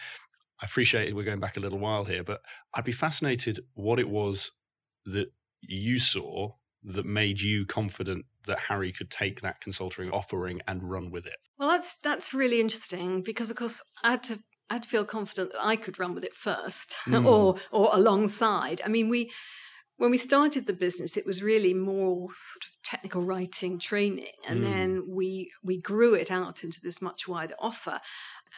I 0.62 0.66
appreciate 0.66 1.08
it. 1.08 1.16
We're 1.16 1.24
going 1.24 1.40
back 1.40 1.58
a 1.58 1.60
little 1.60 1.80
while 1.80 2.06
here, 2.06 2.24
but 2.24 2.42
I'd 2.74 2.84
be 2.84 2.92
fascinated 2.92 3.60
what 3.74 4.00
it 4.00 4.10
was 4.10 4.52
that 5.06 5.32
you 5.62 6.00
saw 6.00 6.52
that 6.84 7.06
made 7.06 7.42
you 7.42 7.66
confident 7.66 8.26
that 8.46 8.60
Harry 8.60 8.92
could 8.92 9.10
take 9.10 9.42
that 9.42 9.62
consulting 9.62 10.10
offering 10.12 10.62
and 10.68 10.90
run 10.90 11.12
with 11.12 11.26
it. 11.26 11.38
Well, 11.58 11.70
that's 11.70 11.96
that's 11.98 12.34
really 12.34 12.62
interesting 12.62 13.22
because, 13.22 13.50
of 13.50 13.58
course, 13.58 13.82
I 14.04 14.12
had 14.12 14.24
to 14.24 14.40
I 14.70 14.76
had 14.76 14.84
to 14.84 14.90
feel 14.90 15.06
confident 15.06 15.54
that 15.54 15.64
I 15.64 15.76
could 15.76 16.00
run 16.00 16.14
with 16.14 16.24
it 16.24 16.36
first, 16.36 16.96
mm. 17.06 17.26
or 17.26 17.56
or 17.72 17.90
alongside. 17.94 18.82
I 18.86 18.90
mean, 18.90 19.10
we 19.10 19.32
when 19.98 20.12
we 20.12 20.18
started 20.18 20.68
the 20.68 20.74
business, 20.74 21.18
it 21.18 21.26
was 21.26 21.42
really 21.44 21.74
more 21.74 22.28
sort 22.34 22.66
of 22.66 22.70
technical 22.84 23.24
writing 23.24 23.80
training, 23.80 24.34
and 24.48 24.62
mm. 24.62 24.64
then 24.64 25.04
we 25.08 25.52
we 25.64 25.78
grew 25.78 26.14
it 26.14 26.32
out 26.32 26.64
into 26.64 26.80
this 26.82 27.02
much 27.02 27.28
wider 27.28 27.56
offer. 27.60 28.00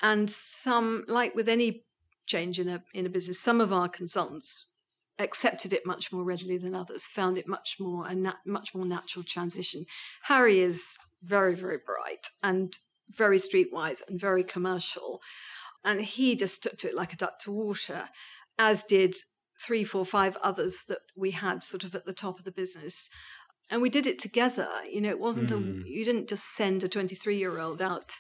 And 0.02 0.30
some, 0.30 1.06
like 1.08 1.36
with 1.36 1.50
any 1.50 1.86
change 2.26 2.60
in 2.60 2.68
a 2.68 2.84
in 2.94 3.06
a 3.06 3.10
business, 3.10 3.40
some 3.40 3.62
of 3.62 3.72
our 3.72 3.88
consultants 3.88 4.68
accepted 5.18 5.74
it 5.74 5.86
much 5.86 6.12
more 6.12 6.24
readily 6.24 6.58
than 6.58 6.76
others, 6.76 7.04
found 7.04 7.38
it 7.38 7.48
much 7.48 7.78
more 7.80 8.06
a 8.06 8.16
nat- 8.16 8.46
much 8.46 8.76
more 8.76 8.86
natural 8.86 9.24
transition. 9.24 9.86
Harry 10.24 10.60
is 10.60 10.98
very 11.24 11.56
very 11.56 11.78
bright 11.78 12.28
and 12.44 12.80
very 13.10 13.40
streetwise 13.40 14.02
and 14.08 14.20
very 14.20 14.44
commercial, 14.44 15.22
and 15.86 16.02
he 16.02 16.36
just 16.36 16.62
took 16.62 16.78
to 16.78 16.90
it 16.90 16.96
like 16.96 17.14
a 17.14 17.18
duck 17.18 17.40
to 17.40 17.52
water, 17.52 18.10
as 18.58 18.84
did 18.84 19.16
three, 19.66 19.84
four, 19.84 20.06
five 20.06 20.38
others 20.44 20.84
that 20.88 21.00
we 21.16 21.32
had 21.32 21.64
sort 21.64 21.84
of 21.84 21.96
at 21.96 22.06
the 22.06 22.14
top 22.14 22.40
of 22.40 22.46
the 22.46 22.52
business. 22.52 23.10
And 23.70 23.82
we 23.82 23.90
did 23.90 24.08
it 24.08 24.18
together. 24.18 24.70
You 24.90 25.02
know, 25.02 25.10
it 25.10 25.20
wasn't 25.20 25.50
mm. 25.50 25.54
a, 25.54 25.58
hmm. 25.58 25.82
you 25.86 26.06
didn't 26.06 26.30
just 26.30 26.56
send 26.56 26.84
a 26.84 26.90
23 26.90 27.38
year 27.38 27.60
old 27.60 27.82
out 27.82 28.16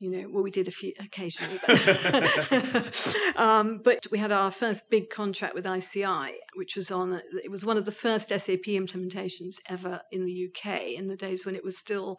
you 0.00 0.10
know, 0.10 0.28
well, 0.28 0.42
we 0.42 0.50
did 0.50 0.68
a 0.68 0.72
few 0.72 0.92
occasionally, 0.98 1.58
but, 1.66 3.36
um, 3.36 3.80
but, 3.82 4.06
we 4.10 4.18
had 4.18 4.32
our 4.32 4.50
first 4.50 4.90
big 4.90 5.08
contract 5.08 5.54
with 5.54 5.66
ICI, 5.66 6.34
which 6.54 6.76
was 6.76 6.90
on, 6.90 7.22
it 7.42 7.50
was 7.50 7.64
one 7.64 7.78
of 7.78 7.84
the 7.84 7.92
first 7.92 8.28
SAP 8.28 8.66
implementations 8.66 9.56
ever 9.68 10.02
in 10.10 10.26
the 10.26 10.48
UK 10.48 10.90
in 10.90 11.08
the 11.08 11.16
days 11.16 11.46
when 11.46 11.54
it 11.54 11.64
was 11.64 11.78
still, 11.78 12.18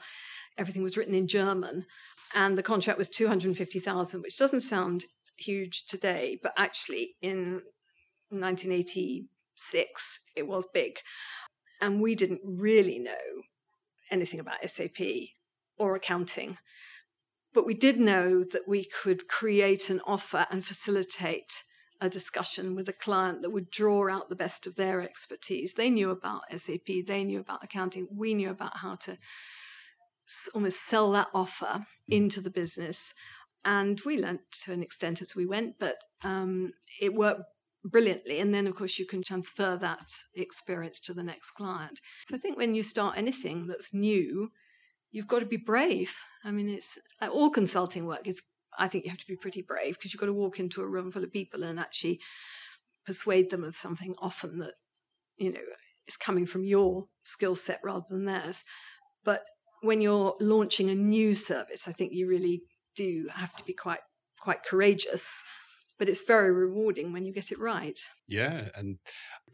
everything 0.58 0.84
was 0.84 0.98
written 0.98 1.14
in 1.14 1.28
German. 1.28 1.86
And 2.34 2.58
the 2.58 2.64
contract 2.64 2.98
was 2.98 3.10
250,000, 3.10 4.22
which 4.22 4.38
doesn't 4.38 4.62
sound 4.62 5.06
huge 5.38 5.86
today, 5.86 6.40
but 6.42 6.54
actually 6.58 7.16
in 7.22 7.62
1986, 8.29 10.20
it 10.36 10.48
was 10.48 10.65
big. 10.74 11.00
And 11.82 12.01
we 12.01 12.15
didn't 12.15 12.41
really 12.44 13.00
know 13.00 13.44
anything 14.10 14.39
about 14.39 14.63
SAP 14.70 15.00
or 15.77 15.96
accounting. 15.96 16.58
But 17.53 17.65
we 17.65 17.74
did 17.74 17.98
know 17.98 18.44
that 18.44 18.67
we 18.67 18.86
could 18.86 19.27
create 19.27 19.89
an 19.89 20.01
offer 20.05 20.48
and 20.50 20.65
facilitate 20.65 21.63
a 22.01 22.10
discussion 22.10 22.75
with 22.75 22.89
a 22.89 22.94
client 22.94 23.41
that 23.41 23.51
would 23.51 23.72
draw 23.72 24.10
out 24.10 24.29
the 24.29 24.36
best 24.36 24.67
of 24.67 24.75
their 24.75 25.01
expertise. 25.01 25.74
They 25.74 25.89
knew 25.89 26.12
about 26.12 26.44
SAP, 26.51 27.05
they 27.08 27.24
knew 27.24 27.39
about 27.39 27.63
accounting, 27.63 28.08
we 28.12 28.34
knew 28.34 28.50
about 28.50 28.77
how 28.77 28.96
to 28.96 29.17
almost 30.53 30.86
sell 30.86 31.12
that 31.12 31.27
offer 31.34 31.86
into 32.08 32.41
the 32.41 32.50
business. 32.50 33.13
And 33.63 34.00
we 34.05 34.22
learned 34.22 34.39
to 34.63 34.74
an 34.74 34.84
extent 34.84 35.22
as 35.22 35.36
we 35.36 35.46
went, 35.46 35.75
but 35.79 35.98
um, 36.24 36.74
it 37.00 37.13
worked 37.13 37.44
brilliantly. 37.86 38.39
And 38.39 38.54
then, 38.54 38.68
of 38.68 38.75
course, 38.75 38.98
you 38.98 39.06
can 39.06 39.22
transfer 39.22 39.77
that 39.77 40.12
experience 40.34 41.00
to 41.01 41.13
the 41.13 41.24
next 41.24 41.51
client. 41.51 42.01
So 42.27 42.36
I 42.36 42.39
think 42.39 42.58
when 42.58 42.75
you 42.75 42.84
start 42.84 43.18
anything 43.18 43.68
that's 43.68 43.94
new, 43.94 44.51
you've 45.12 45.27
got 45.27 45.39
to 45.39 45.46
be 45.46 45.58
brave. 45.58 46.13
I 46.44 46.51
mean, 46.51 46.68
it's 46.68 46.98
all 47.22 47.50
consulting 47.50 48.06
work 48.06 48.27
is, 48.27 48.42
I 48.77 48.88
think 48.88 49.06
you 49.06 49.12
have 49.12 49.20
to 49.20 49.27
be 49.27 49.38
pretty 49.38 49.62
brave 49.62 49.94
because 49.94 50.13
you've 50.13 50.20
got 50.20 50.25
to 50.25 50.34
walk 50.34 50.60
into 50.60 50.82
a 50.82 50.89
room 50.89 51.12
full 51.12 51.24
of 51.24 51.32
people 51.32 51.63
and 51.63 51.80
actually 51.80 52.20
persuade 53.06 53.51
them 53.51 53.63
of 53.63 53.75
something 53.75 54.15
often 54.20 54.58
that, 54.60 54.74
you 55.38 55.54
know, 55.54 55.60
is 56.08 56.18
coming 56.18 56.46
from 56.46 56.65
your 56.65 57.06
skill 57.24 57.56
set 57.56 57.80
rather 57.84 58.06
than 58.10 58.25
theirs. 58.25 58.63
But 59.24 59.44
when 59.82 60.01
you're 60.01 60.36
launching 60.39 60.89
a 60.89 60.96
new 60.96 61.34
service, 61.34 61.88
I 61.88 61.92
think 61.92 62.13
you 62.13 62.27
really 62.27 62.63
do 62.96 63.27
have 63.34 63.56
to 63.56 63.65
be 63.65 63.74
quite 63.74 64.00
quite 64.39 64.63
courageous 64.63 65.44
but 65.98 66.10
it's 66.10 66.25
very 66.25 66.52
rewarding 66.52 67.14
when 67.14 67.25
you 67.25 67.34
get 67.34 67.52
it 67.52 67.60
right. 67.60 68.00
Yeah, 68.28 68.70
and 68.75 68.98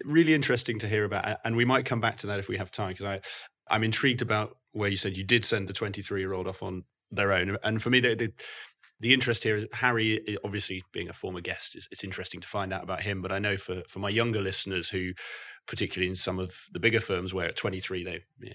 really 0.04 0.34
interesting 0.34 0.80
to 0.80 0.88
hear 0.88 1.06
about. 1.06 1.40
And 1.46 1.56
we 1.56 1.66
might 1.66 1.86
come 1.86 2.02
back 2.02 2.18
to 2.20 2.28
that 2.28 2.40
if 2.40 2.48
we 2.48 2.58
have 2.58 2.72
time, 2.72 2.90
because 2.90 3.06
I, 3.06 3.22
I'm 3.70 3.84
intrigued 3.84 4.22
about 4.22 4.58
where 4.72 4.90
you 4.90 4.98
said 4.98 5.18
you 5.18 5.24
did 5.24 5.46
send 5.46 5.68
the 5.68 5.74
23 5.74 6.20
year 6.20 6.34
old 6.34 6.48
off 6.48 6.64
on 6.64 6.84
their 7.12 7.32
own. 7.32 7.58
And 7.64 7.82
for 7.82 7.90
me, 7.90 8.00
the, 8.00 8.34
interest 9.04 9.44
here 9.44 9.58
is 9.58 9.66
Harry, 9.74 10.38
obviously 10.44 10.84
being 10.94 11.10
a 11.10 11.14
former 11.14 11.42
guest, 11.42 11.76
is 11.76 11.88
it's 11.92 12.04
interesting 12.04 12.42
to 12.42 12.48
find 12.48 12.72
out 12.72 12.84
about 12.84 13.02
him. 13.02 13.22
But 13.22 13.32
I 13.32 13.40
know 13.40 13.58
for 13.58 13.82
for 13.88 14.00
my 14.00 14.10
younger 14.10 14.42
listeners 14.42 14.90
who, 14.90 15.12
particularly 15.68 16.10
in 16.10 16.16
some 16.16 16.40
of 16.40 16.56
the 16.72 16.80
bigger 16.80 17.02
firms 17.02 17.34
where 17.34 17.48
at 17.48 17.56
23 17.56 18.04
they 18.04 18.24
yeah, 18.42 18.54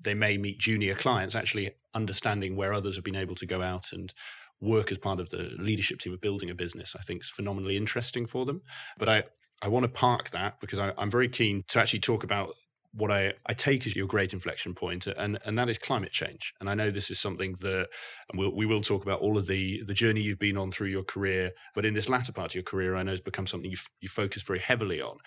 they 0.00 0.14
may 0.14 0.38
meet 0.38 0.58
junior 0.58 0.94
clients, 0.94 1.34
actually 1.34 1.72
understanding 1.94 2.56
where 2.56 2.72
others 2.72 2.96
have 2.96 3.04
been 3.04 3.16
able 3.16 3.34
to 3.34 3.46
go 3.46 3.62
out 3.62 3.92
and 3.92 4.12
work 4.60 4.90
as 4.90 4.98
part 4.98 5.20
of 5.20 5.30
the 5.30 5.50
leadership 5.58 5.98
team 5.98 6.12
of 6.12 6.20
building 6.20 6.50
a 6.50 6.54
business, 6.54 6.96
I 6.98 7.02
think 7.02 7.22
is 7.22 7.28
phenomenally 7.28 7.76
interesting 7.76 8.26
for 8.26 8.46
them. 8.46 8.62
But 8.98 9.08
I, 9.08 9.24
I 9.62 9.68
want 9.68 9.84
to 9.84 9.88
park 9.88 10.30
that 10.30 10.60
because 10.60 10.78
I, 10.78 10.92
I'm 10.98 11.10
very 11.10 11.28
keen 11.28 11.64
to 11.68 11.80
actually 11.80 12.00
talk 12.00 12.24
about 12.24 12.54
what 12.96 13.10
I, 13.10 13.34
I 13.44 13.52
take 13.52 13.86
as 13.86 13.94
your 13.94 14.06
great 14.06 14.32
inflection 14.32 14.74
point, 14.74 15.06
and 15.06 15.38
and 15.44 15.58
that 15.58 15.68
is 15.68 15.78
climate 15.78 16.12
change. 16.12 16.54
And 16.60 16.70
I 16.70 16.74
know 16.74 16.90
this 16.90 17.10
is 17.10 17.20
something 17.20 17.54
that, 17.60 17.88
and 18.30 18.38
we'll, 18.38 18.54
we 18.54 18.64
will 18.64 18.80
talk 18.80 19.02
about 19.02 19.20
all 19.20 19.36
of 19.36 19.46
the 19.46 19.82
the 19.84 19.94
journey 19.94 20.22
you've 20.22 20.38
been 20.38 20.56
on 20.56 20.72
through 20.72 20.88
your 20.88 21.04
career. 21.04 21.52
But 21.74 21.84
in 21.84 21.94
this 21.94 22.08
latter 22.08 22.32
part 22.32 22.52
of 22.52 22.54
your 22.54 22.64
career, 22.64 22.96
I 22.96 23.02
know 23.02 23.12
has 23.12 23.20
become 23.20 23.46
something 23.46 23.70
you 23.70 23.76
you 24.00 24.08
focus 24.08 24.42
very 24.42 24.60
heavily 24.60 25.00
on. 25.00 25.18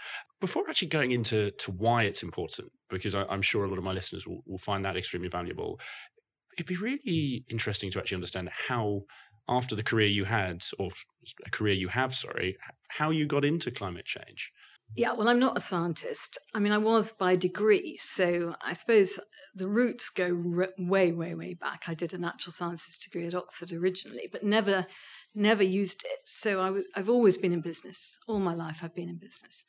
Before 0.42 0.68
actually 0.70 0.88
going 0.88 1.12
into 1.12 1.52
to 1.52 1.72
why 1.72 2.04
it's 2.04 2.24
important, 2.24 2.72
because 2.90 3.14
I, 3.14 3.32
am 3.32 3.42
sure 3.42 3.66
a 3.66 3.68
lot 3.68 3.78
of 3.78 3.84
my 3.84 3.94
listeners 3.94 4.26
will, 4.26 4.42
will 4.48 4.58
find 4.58 4.84
that 4.86 4.98
extremely 4.98 5.30
valuable 5.30 5.80
it'd 6.60 6.68
be 6.68 6.76
really 6.76 7.46
interesting 7.50 7.90
to 7.92 8.00
actually 8.00 8.16
understand 8.16 8.50
how 8.50 9.04
after 9.48 9.76
the 9.76 9.84
career 9.84 10.08
you 10.08 10.26
had 10.26 10.64
or 10.78 10.90
a 11.46 11.50
career 11.50 11.74
you 11.74 11.88
have 11.88 12.14
sorry 12.14 12.58
how 12.90 13.10
you 13.10 13.26
got 13.26 13.46
into 13.46 13.72
climate 13.72 14.06
change. 14.06 14.52
Yeah 14.98 15.14
well 15.14 15.30
i'm 15.30 15.40
not 15.40 15.58
a 15.58 15.62
scientist. 15.62 16.38
I 16.54 16.60
mean 16.60 16.74
i 16.74 16.78
was 16.78 17.14
by 17.14 17.36
degree 17.36 17.98
so 18.02 18.56
i 18.62 18.74
suppose 18.74 19.20
the 19.56 19.70
roots 19.70 20.10
go 20.10 20.28
way 20.78 21.12
way 21.14 21.34
way 21.34 21.54
back. 21.54 21.84
I 21.88 21.94
did 21.94 22.14
a 22.14 22.18
natural 22.18 22.52
sciences 22.52 22.98
degree 22.98 23.26
at 23.28 23.34
oxford 23.34 23.72
originally 23.72 24.28
but 24.32 24.44
never 24.44 24.86
never 25.34 25.64
used 25.64 26.04
it. 26.06 26.20
So 26.26 26.60
i 26.60 26.66
w- 26.66 26.86
i've 26.96 27.10
always 27.10 27.38
been 27.38 27.54
in 27.54 27.62
business. 27.62 28.18
All 28.28 28.40
my 28.40 28.54
life 28.54 28.80
i've 28.84 28.96
been 28.96 29.10
in 29.10 29.18
business 29.18 29.64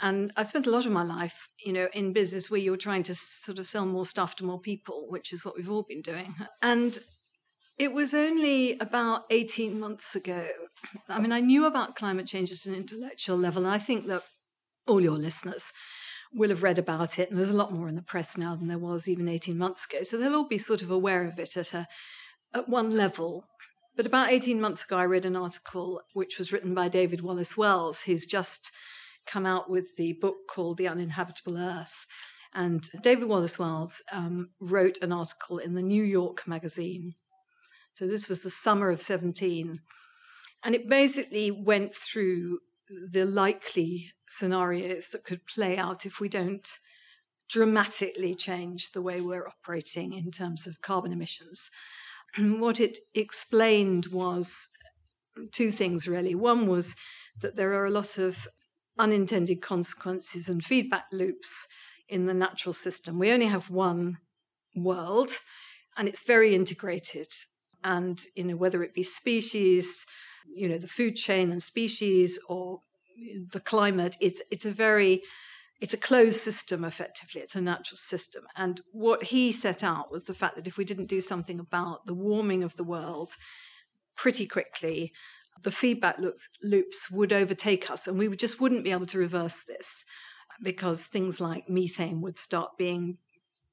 and 0.00 0.32
I've 0.36 0.46
spent 0.46 0.66
a 0.66 0.70
lot 0.70 0.86
of 0.86 0.92
my 0.92 1.02
life, 1.02 1.48
you 1.64 1.72
know, 1.72 1.88
in 1.92 2.12
business 2.12 2.50
where 2.50 2.60
you're 2.60 2.76
trying 2.76 3.02
to 3.04 3.14
sort 3.14 3.58
of 3.58 3.66
sell 3.66 3.86
more 3.86 4.06
stuff 4.06 4.36
to 4.36 4.44
more 4.44 4.60
people, 4.60 5.06
which 5.08 5.32
is 5.32 5.44
what 5.44 5.56
we've 5.56 5.70
all 5.70 5.82
been 5.82 6.02
doing. 6.02 6.34
And 6.62 6.98
it 7.78 7.92
was 7.92 8.12
only 8.14 8.78
about 8.78 9.24
18 9.30 9.78
months 9.78 10.14
ago. 10.14 10.46
I 11.08 11.20
mean, 11.20 11.32
I 11.32 11.40
knew 11.40 11.66
about 11.66 11.96
climate 11.96 12.26
change 12.26 12.52
at 12.52 12.66
an 12.66 12.74
intellectual 12.74 13.36
level, 13.36 13.64
and 13.64 13.72
I 13.72 13.78
think 13.78 14.06
that 14.06 14.22
all 14.86 15.00
your 15.00 15.18
listeners 15.18 15.72
will 16.32 16.50
have 16.50 16.62
read 16.62 16.78
about 16.78 17.18
it, 17.18 17.30
and 17.30 17.38
there's 17.38 17.50
a 17.50 17.56
lot 17.56 17.72
more 17.72 17.88
in 17.88 17.94
the 17.94 18.02
press 18.02 18.36
now 18.36 18.54
than 18.54 18.68
there 18.68 18.78
was 18.78 19.08
even 19.08 19.28
18 19.28 19.56
months 19.56 19.86
ago. 19.86 20.02
So 20.02 20.16
they'll 20.16 20.34
all 20.34 20.48
be 20.48 20.58
sort 20.58 20.82
of 20.82 20.90
aware 20.90 21.24
of 21.24 21.38
it 21.38 21.56
at, 21.56 21.72
a, 21.72 21.86
at 22.54 22.68
one 22.68 22.96
level. 22.96 23.44
But 23.96 24.06
about 24.06 24.30
18 24.30 24.60
months 24.60 24.84
ago, 24.84 24.96
I 24.96 25.06
read 25.06 25.24
an 25.24 25.36
article 25.36 26.02
which 26.12 26.38
was 26.38 26.52
written 26.52 26.74
by 26.74 26.88
David 26.88 27.20
Wallace 27.20 27.56
Wells, 27.56 28.02
who's 28.02 28.26
just 28.26 28.70
come 29.28 29.46
out 29.46 29.70
with 29.70 29.96
the 29.96 30.14
book 30.14 30.48
called 30.48 30.78
The 30.78 30.88
Uninhabitable 30.88 31.56
Earth. 31.56 32.06
And 32.54 32.88
David 33.02 33.28
Wallace 33.28 33.58
Wells 33.58 34.02
um, 34.10 34.50
wrote 34.58 34.98
an 35.02 35.12
article 35.12 35.58
in 35.58 35.74
the 35.74 35.82
New 35.82 36.02
York 36.02 36.48
Magazine. 36.48 37.14
So 37.92 38.06
this 38.06 38.28
was 38.28 38.42
the 38.42 38.50
summer 38.50 38.90
of 38.90 39.02
17. 39.02 39.80
And 40.64 40.74
it 40.74 40.88
basically 40.88 41.50
went 41.50 41.94
through 41.94 42.60
the 42.88 43.24
likely 43.24 44.10
scenarios 44.26 45.08
that 45.08 45.24
could 45.24 45.46
play 45.46 45.76
out 45.76 46.06
if 46.06 46.20
we 46.20 46.28
don't 46.28 46.66
dramatically 47.48 48.34
change 48.34 48.92
the 48.92 49.02
way 49.02 49.20
we're 49.20 49.46
operating 49.46 50.12
in 50.12 50.30
terms 50.30 50.66
of 50.66 50.80
carbon 50.80 51.12
emissions. 51.12 51.70
And 52.36 52.60
what 52.60 52.80
it 52.80 52.98
explained 53.14 54.06
was 54.06 54.68
two 55.52 55.70
things 55.70 56.08
really. 56.08 56.34
One 56.34 56.66
was 56.66 56.94
that 57.40 57.56
there 57.56 57.74
are 57.74 57.86
a 57.86 57.90
lot 57.90 58.18
of 58.18 58.48
unintended 58.98 59.60
consequences 59.62 60.48
and 60.48 60.64
feedback 60.64 61.06
loops 61.12 61.66
in 62.08 62.26
the 62.26 62.34
natural 62.34 62.72
system. 62.72 63.18
We 63.18 63.30
only 63.30 63.46
have 63.46 63.70
one 63.70 64.18
world 64.74 65.38
and 65.96 66.08
it's 66.08 66.22
very 66.22 66.54
integrated. 66.54 67.28
And, 67.84 68.20
you 68.34 68.44
know, 68.44 68.56
whether 68.56 68.82
it 68.82 68.94
be 68.94 69.02
species, 69.02 70.04
you 70.54 70.68
know 70.68 70.78
the 70.78 70.88
food 70.88 71.16
chain 71.16 71.50
and 71.50 71.62
species 71.62 72.38
or 72.48 72.80
the 73.52 73.60
climate 73.60 74.16
it's 74.20 74.40
it's 74.50 74.64
a 74.64 74.70
very 74.70 75.22
it's 75.80 75.94
a 75.94 75.98
closed 75.98 76.40
system 76.40 76.84
effectively 76.84 77.40
it's 77.40 77.56
a 77.56 77.60
natural 77.60 77.96
system 77.96 78.44
and 78.56 78.80
what 78.92 79.24
he 79.24 79.52
set 79.52 79.82
out 79.82 80.10
was 80.10 80.24
the 80.24 80.34
fact 80.34 80.56
that 80.56 80.66
if 80.66 80.76
we 80.76 80.84
didn't 80.84 81.06
do 81.06 81.20
something 81.20 81.58
about 81.58 82.06
the 82.06 82.14
warming 82.14 82.62
of 82.62 82.76
the 82.76 82.84
world 82.84 83.36
pretty 84.16 84.46
quickly 84.46 85.12
the 85.62 85.70
feedback 85.70 86.18
loops, 86.18 86.48
loops 86.62 87.10
would 87.10 87.32
overtake 87.32 87.90
us 87.90 88.06
and 88.06 88.18
we 88.18 88.34
just 88.36 88.60
wouldn't 88.60 88.84
be 88.84 88.92
able 88.92 89.06
to 89.06 89.18
reverse 89.18 89.62
this 89.66 90.04
because 90.62 91.04
things 91.04 91.40
like 91.40 91.68
methane 91.68 92.20
would 92.20 92.38
start 92.38 92.76
being 92.76 93.18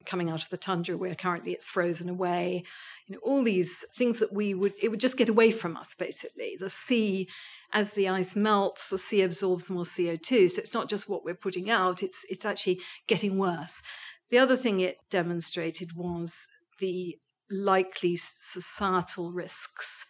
coming 0.04 0.30
out 0.30 0.42
of 0.42 0.48
the 0.50 0.56
tundra 0.56 0.96
where 0.96 1.16
currently 1.16 1.50
it's 1.52 1.66
frozen 1.66 2.08
away 2.08 2.62
you 3.06 3.14
know 3.14 3.20
all 3.24 3.42
these 3.42 3.84
things 3.92 4.20
that 4.20 4.32
we 4.32 4.54
would 4.54 4.72
it 4.80 4.88
would 4.88 5.00
just 5.00 5.16
get 5.16 5.28
away 5.28 5.50
from 5.50 5.76
us 5.76 5.94
basically. 5.98 6.56
The 6.58 6.70
sea 6.70 7.28
as 7.72 7.92
the 7.92 8.08
ice 8.08 8.36
melts 8.36 8.88
the 8.88 8.98
sea 8.98 9.22
absorbs 9.22 9.68
more 9.68 9.82
co2 9.82 10.50
so 10.50 10.58
it's 10.58 10.74
not 10.74 10.88
just 10.88 11.08
what 11.08 11.24
we're 11.24 11.34
putting 11.34 11.68
out 11.68 12.02
it's 12.02 12.24
it's 12.30 12.44
actually 12.44 12.80
getting 13.08 13.36
worse. 13.36 13.82
The 14.30 14.38
other 14.38 14.56
thing 14.56 14.80
it 14.80 14.98
demonstrated 15.10 15.96
was 15.96 16.46
the 16.78 17.16
likely 17.50 18.16
societal 18.16 19.32
risks 19.32 20.06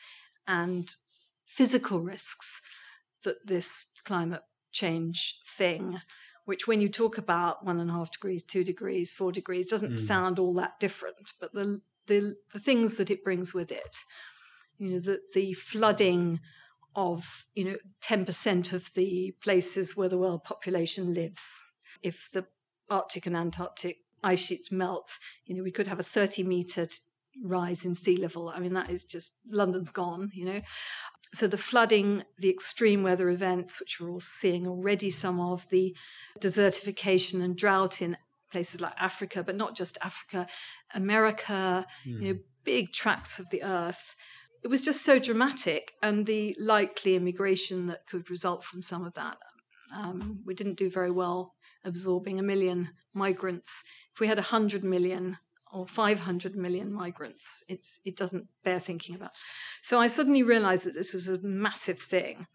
and 0.47 0.95
physical 1.47 2.00
risks 2.00 2.61
that 3.23 3.47
this 3.47 3.87
climate 4.05 4.43
change 4.73 5.38
thing 5.57 6.00
which 6.47 6.67
when 6.67 6.81
you 6.81 6.88
talk 6.88 7.19
about 7.19 7.65
one 7.65 7.79
and 7.79 7.91
a 7.91 7.93
half 7.93 8.12
degrees, 8.12 8.43
two 8.43 8.65
degrees, 8.65 9.12
four 9.12 9.33
degrees, 9.33 9.69
doesn't 9.69 9.95
mm. 9.95 9.99
sound 9.99 10.38
all 10.38 10.55
that 10.55 10.81
different. 10.81 11.33
But 11.38 11.53
the, 11.53 11.81
the 12.07 12.37
the 12.53 12.61
things 12.61 12.95
that 12.95 13.11
it 13.11 13.25
brings 13.25 13.53
with 13.53 13.71
it, 13.71 13.99
you 14.79 14.91
know, 14.91 15.00
the 15.00 15.21
the 15.35 15.53
flooding 15.53 16.41
of 16.95 17.47
you 17.55 17.65
know 17.65 17.76
ten 18.00 18.25
percent 18.25 18.73
of 18.73 18.95
the 18.95 19.35
places 19.43 19.97
where 19.97 20.09
the 20.09 20.19
world 20.19 20.45
population 20.45 21.12
lives. 21.12 21.43
If 22.03 22.31
the 22.33 22.47
Arctic 22.88 23.26
and 23.26 23.37
Antarctic 23.37 23.99
ice 24.23 24.41
sheets 24.41 24.71
melt, 24.71 25.19
you 25.47 25.56
know, 25.56 25.65
we 25.65 25.73
could 25.73 25.89
have 25.89 26.00
a 26.00 26.04
thirty 26.04 26.45
meter 26.45 26.87
rise 27.43 27.85
in 27.85 27.97
sea 27.97 28.17
level. 28.17 28.49
I 28.49 28.61
mean, 28.61 28.73
that 28.75 28.89
is 28.89 29.04
just 29.04 29.35
London's 29.50 29.91
gone, 29.91 30.30
you 30.32 30.45
know 30.45 30.61
so 31.32 31.47
the 31.47 31.58
flooding, 31.58 32.25
the 32.39 32.50
extreme 32.50 33.02
weather 33.02 33.28
events, 33.28 33.80
which 33.80 34.00
we're 34.00 34.10
all 34.10 34.21
seeing 34.21 34.67
already, 34.67 35.10
some 35.10 35.41
of 35.41 35.69
the 35.71 35.95
desertification 36.41 37.43
and 37.43 37.56
drought 37.56 38.00
in 38.00 38.17
places 38.50 38.80
like 38.80 38.95
Africa, 38.99 39.43
but 39.43 39.56
not 39.56 39.76
just 39.76 39.99
Africa, 40.02 40.47
America, 40.95 41.86
mm. 42.06 42.21
you 42.21 42.28
know, 42.28 42.34
hmm. 42.34 42.41
big 42.65 42.93
tracts 42.93 43.39
of 43.39 43.50
the 43.50 43.62
earth. 43.62 44.15
It 44.62 44.69
was 44.69 44.82
just 44.82 45.04
so 45.04 45.19
dramatic, 45.19 45.93
and 46.02 46.26
the 46.26 46.56
likely 46.58 47.15
immigration 47.15 47.86
that 47.86 48.06
could 48.06 48.30
result 48.30 48.65
from 48.65 48.82
some 48.82 49.04
of 49.04 49.15
that. 49.15 49.36
Um, 49.95 50.41
we 50.45 50.54
didn't 50.54 50.78
do 50.78 50.91
very 50.91 51.10
well 51.10 51.54
absorbing 51.84 52.39
a 52.39 52.43
million 52.43 52.91
migrants. 53.15 53.84
If 54.12 54.21
we 54.21 54.26
had 54.26 54.39
100 54.39 54.84
million 54.84 55.39
or 55.76 55.86
500 55.86 56.56
million 56.56 56.91
migrants. 56.91 57.62
It's, 57.69 58.00
it 58.06 58.17
doesn't 58.17 58.47
bear 58.65 58.80
thinking 58.80 59.15
about. 59.15 59.32
So 59.82 60.00
I 60.00 60.08
suddenly 60.08 60.43
realized 60.43 60.84
that 60.84 60.95
this 60.95 61.12
was 61.12 61.28
a 61.28 61.39
massive 61.39 61.99
thing. 61.99 62.47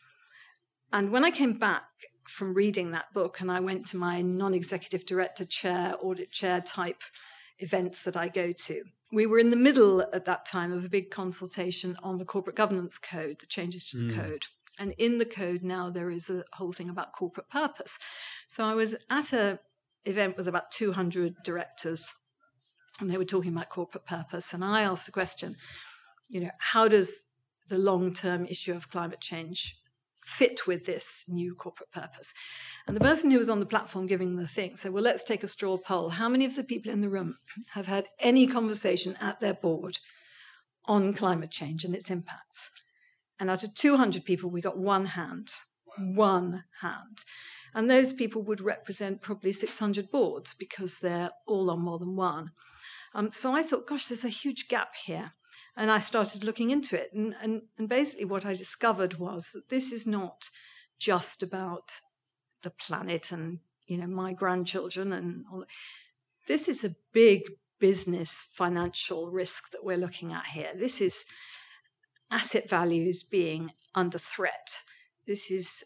And 0.92 1.12
when 1.12 1.24
I 1.24 1.30
came 1.30 1.54
back 1.54 1.84
from 2.28 2.56
reading 2.56 2.92
that 2.92 3.14
book 3.14 3.40
and 3.40 3.52
I 3.52 3.60
went 3.60 3.86
to 3.88 3.98
my 3.98 4.22
non 4.22 4.56
executive 4.56 5.06
director 5.06 5.46
chair, 5.46 5.96
audit 6.02 6.32
chair 6.32 6.62
type 6.62 7.04
events 7.60 8.02
that 8.04 8.18
I 8.18 8.28
go 8.28 8.52
to, 8.52 8.84
we 9.12 9.28
were 9.28 9.38
in 9.38 9.52
the 9.52 9.56
middle 9.56 10.02
at 10.02 10.26
that 10.26 10.48
time 10.48 10.72
of 10.72 10.84
a 10.84 10.90
big 10.90 11.12
consultation 11.12 11.96
on 12.02 12.18
the 12.18 12.26
corporate 12.26 12.56
governance 12.56 12.98
code, 12.98 13.40
the 13.40 13.46
changes 13.46 13.86
to 13.90 13.98
the 13.98 14.14
mm. 14.14 14.16
code. 14.16 14.46
And 14.80 14.94
in 14.98 15.20
the 15.20 15.26
code 15.26 15.62
now, 15.62 15.92
there 15.92 16.10
is 16.10 16.30
a 16.32 16.44
whole 16.54 16.74
thing 16.74 16.90
about 16.90 17.14
corporate 17.14 17.50
purpose. 17.50 18.00
So 18.48 18.66
I 18.66 18.74
was 18.74 18.96
at 19.12 19.32
a 19.32 19.60
event 20.06 20.38
with 20.38 20.48
about 20.48 20.72
200 20.72 21.36
directors 21.44 22.12
and 23.00 23.10
they 23.10 23.18
were 23.18 23.26
talking 23.26 23.52
about 23.52 23.70
corporate 23.70 24.06
purpose. 24.06 24.54
And 24.54 24.64
I 24.64 24.82
asked 24.82 25.06
the 25.06 25.12
question, 25.12 25.56
you 26.30 26.42
know, 26.42 26.52
how 26.60 26.88
does 26.88 27.28
the 27.68 27.78
long 27.78 28.14
term 28.14 28.46
issue 28.46 28.74
of 28.74 28.90
climate 28.90 29.22
change 29.22 29.78
fit 30.24 30.68
with 30.68 30.86
this 30.86 31.26
new 31.28 31.56
corporate 31.56 31.92
purpose? 31.92 32.34
And 32.88 32.96
the 32.96 33.02
person 33.02 33.32
who 33.32 33.38
was 33.38 33.50
on 33.50 33.60
the 33.60 33.66
platform 33.66 34.08
giving 34.08 34.36
the 34.36 34.48
thing 34.48 34.76
said, 34.76 34.94
well, 34.94 35.04
let's 35.04 35.24
take 35.24 35.44
a 35.44 35.48
straw 35.48 35.78
poll. 35.78 36.10
How 36.10 36.30
many 36.30 36.46
of 36.46 36.56
the 36.56 36.64
people 36.64 36.92
in 36.92 37.02
the 37.02 37.10
room 37.10 37.38
have 37.72 37.88
had 37.88 38.08
any 38.20 38.48
conversation 38.48 39.18
at 39.20 39.40
their 39.40 39.54
board 39.54 40.00
on 40.86 41.14
climate 41.14 41.52
change 41.52 41.84
and 41.84 41.96
its 41.96 42.10
impacts? 42.10 42.72
And 43.40 43.50
out 43.50 43.64
of 43.64 43.74
200 43.74 44.24
people, 44.24 44.52
we 44.52 44.62
got 44.62 44.78
one 44.78 45.08
hand, 45.08 45.54
one 45.98 46.66
hand. 46.82 47.24
And 47.74 47.90
those 47.90 48.14
people 48.14 48.44
would 48.44 48.62
represent 48.62 49.22
probably 49.22 49.52
600 49.52 50.12
boards 50.12 50.54
because 50.54 51.00
they're 51.00 51.32
all 51.48 51.72
on 51.72 51.82
more 51.82 51.98
than 51.98 52.16
one. 52.16 52.52
Um, 53.14 53.32
so 53.32 53.54
I 53.54 53.64
thought, 53.64 53.88
gosh, 53.88 54.08
there's 54.08 54.26
a 54.26 54.30
huge 54.30 54.68
gap 54.68 54.96
here. 55.06 55.34
And 55.78 55.90
I 55.90 56.00
started 56.00 56.44
looking 56.44 56.70
into 56.70 57.02
it. 57.02 57.10
And, 57.14 57.36
and, 57.42 57.62
and 57.78 57.88
basically, 57.88 58.26
what 58.26 58.46
I 58.46 58.54
discovered 58.54 59.20
was 59.20 59.52
that 59.54 59.70
this 59.70 59.92
is 59.92 60.06
not 60.06 60.50
just 61.00 61.42
about 61.42 61.94
the 62.62 62.70
planet 62.70 63.32
and 63.32 63.60
you 63.88 63.98
know 63.98 64.08
my 64.08 64.34
grandchildren 64.34 65.12
and 65.12 65.46
all 65.52 65.66
this 66.48 66.68
is 66.68 66.84
a 66.84 66.96
big 67.12 67.42
business 67.80 68.46
financial 68.54 69.32
risk 69.32 69.72
that 69.72 69.84
we're 69.84 69.98
looking 69.98 70.32
at 70.32 70.46
here 70.46 70.72
this 70.76 71.02
is 71.02 71.26
asset 72.30 72.70
values 72.70 73.24
being 73.24 73.72
under 73.96 74.20
threat 74.20 74.78
this 75.26 75.50
is 75.50 75.84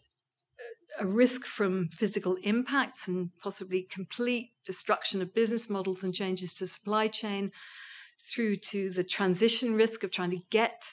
a 0.99 1.05
risk 1.05 1.45
from 1.45 1.89
physical 1.89 2.37
impacts 2.43 3.07
and 3.07 3.29
possibly 3.41 3.83
complete 3.83 4.51
destruction 4.65 5.21
of 5.21 5.33
business 5.33 5.69
models 5.69 6.03
and 6.03 6.13
changes 6.13 6.53
to 6.53 6.67
supply 6.67 7.07
chain, 7.07 7.51
through 8.27 8.55
to 8.55 8.89
the 8.89 9.03
transition 9.03 9.75
risk 9.75 10.03
of 10.03 10.11
trying 10.11 10.31
to 10.31 10.41
get 10.49 10.85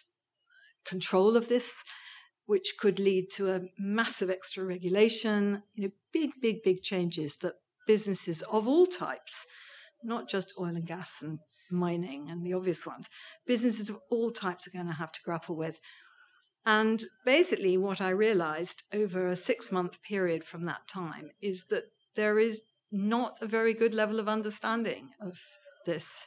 control 0.85 1.37
of 1.37 1.49
this, 1.49 1.83
which 2.47 2.75
could 2.79 2.99
lead 2.99 3.31
to 3.31 3.51
a 3.51 3.63
massive 3.79 4.31
extra 4.31 4.65
regulation, 4.65 5.63
you 5.75 5.85
know, 5.85 5.93
big, 6.13 6.33
big, 6.41 6.63
big 6.63 6.83
changes 6.83 7.37
that 7.39 7.55
businesses 7.87 8.43
of 8.43 8.69
all 8.69 8.87
types, 8.87 9.47
not 10.05 10.29
just 10.29 10.53
oil 10.59 10.67
and 10.67 10.87
gas 10.87 11.23
and 11.23 11.39
mining 11.71 12.29
and 12.31 12.45
the 12.45 12.53
obvious 12.53 12.87
ones, 12.87 13.09
businesses 13.47 13.89
of 13.89 13.99
all 14.11 14.31
types 14.31 14.67
are 14.67 14.73
going 14.73 14.87
to 14.87 14.93
have 14.93 15.13
to 15.13 15.21
grapple 15.25 15.57
with. 15.57 15.81
And 16.65 17.03
basically, 17.25 17.77
what 17.77 18.01
I 18.01 18.11
realized 18.11 18.83
over 18.93 19.27
a 19.27 19.37
six 19.37 19.73
month 19.73 20.03
period 20.03 20.45
from 20.45 20.65
that 20.67 20.87
time 20.87 21.31
is 21.41 21.65
that 21.71 21.85
there 22.15 22.39
is 22.39 22.63
not 22.93 23.39
a 23.41 23.47
very 23.47 23.75
good 23.75 23.95
level 23.95 24.21
of 24.21 24.29
understanding 24.29 25.11
of 25.21 25.41
this. 25.87 26.27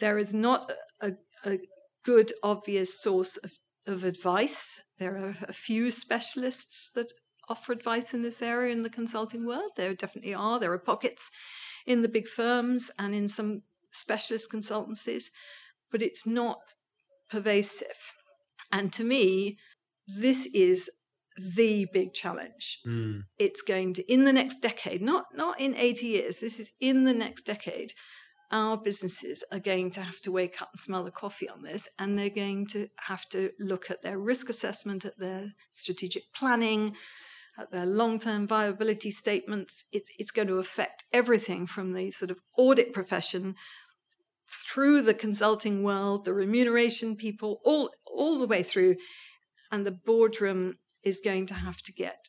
There 0.00 0.18
is 0.18 0.34
not 0.34 0.72
a, 1.00 1.12
a 1.44 1.58
good, 2.04 2.32
obvious 2.42 3.00
source 3.00 3.36
of, 3.38 3.52
of 3.86 4.04
advice. 4.04 4.80
There 4.98 5.16
are 5.16 5.36
a 5.48 5.52
few 5.52 5.90
specialists 5.90 6.90
that 6.94 7.12
offer 7.48 7.72
advice 7.72 8.12
in 8.12 8.22
this 8.22 8.42
area 8.42 8.72
in 8.72 8.82
the 8.82 8.90
consulting 8.90 9.46
world. 9.46 9.72
There 9.76 9.94
definitely 9.94 10.34
are. 10.34 10.60
There 10.60 10.72
are 10.72 10.78
pockets 10.78 11.30
in 11.86 12.02
the 12.02 12.08
big 12.08 12.28
firms 12.28 12.90
and 12.98 13.14
in 13.14 13.28
some 13.28 13.62
specialist 13.90 14.50
consultancies, 14.52 15.30
but 15.90 16.02
it's 16.02 16.26
not 16.26 16.74
pervasive. 17.30 18.12
And 18.70 18.92
to 18.94 19.04
me, 19.04 19.58
this 20.06 20.46
is 20.54 20.90
the 21.38 21.86
big 21.92 22.14
challenge. 22.14 22.80
Mm. 22.86 23.22
It's 23.38 23.62
going 23.62 23.94
to 23.94 24.12
in 24.12 24.24
the 24.24 24.32
next 24.32 24.60
decade, 24.60 25.02
not 25.02 25.26
not 25.34 25.60
in 25.60 25.76
80 25.76 26.06
years. 26.06 26.38
This 26.38 26.58
is 26.58 26.70
in 26.80 27.04
the 27.04 27.14
next 27.14 27.42
decade. 27.42 27.92
Our 28.50 28.78
businesses 28.78 29.44
are 29.52 29.58
going 29.58 29.90
to 29.92 30.00
have 30.00 30.20
to 30.22 30.32
wake 30.32 30.62
up 30.62 30.70
and 30.72 30.80
smell 30.80 31.04
the 31.04 31.10
coffee 31.10 31.48
on 31.48 31.62
this, 31.62 31.86
and 31.98 32.18
they're 32.18 32.30
going 32.30 32.66
to 32.68 32.88
have 33.00 33.28
to 33.30 33.50
look 33.60 33.90
at 33.90 34.02
their 34.02 34.18
risk 34.18 34.48
assessment, 34.48 35.04
at 35.04 35.18
their 35.18 35.52
strategic 35.70 36.32
planning, 36.34 36.96
at 37.58 37.70
their 37.70 37.84
long 37.84 38.18
term 38.18 38.46
viability 38.46 39.10
statements. 39.10 39.84
It, 39.92 40.04
it's 40.18 40.30
going 40.30 40.48
to 40.48 40.58
affect 40.58 41.04
everything 41.12 41.66
from 41.66 41.92
the 41.92 42.10
sort 42.10 42.30
of 42.30 42.38
audit 42.56 42.94
profession 42.94 43.54
through 44.48 45.02
the 45.02 45.14
consulting 45.14 45.82
world, 45.82 46.24
the 46.24 46.34
remuneration 46.34 47.16
people, 47.16 47.60
all, 47.64 47.90
all 48.06 48.38
the 48.38 48.46
way 48.46 48.62
through. 48.62 48.96
And 49.70 49.86
the 49.86 49.92
boardroom 49.92 50.78
is 51.02 51.20
going 51.22 51.46
to 51.46 51.54
have 51.54 51.82
to 51.82 51.92
get 51.92 52.28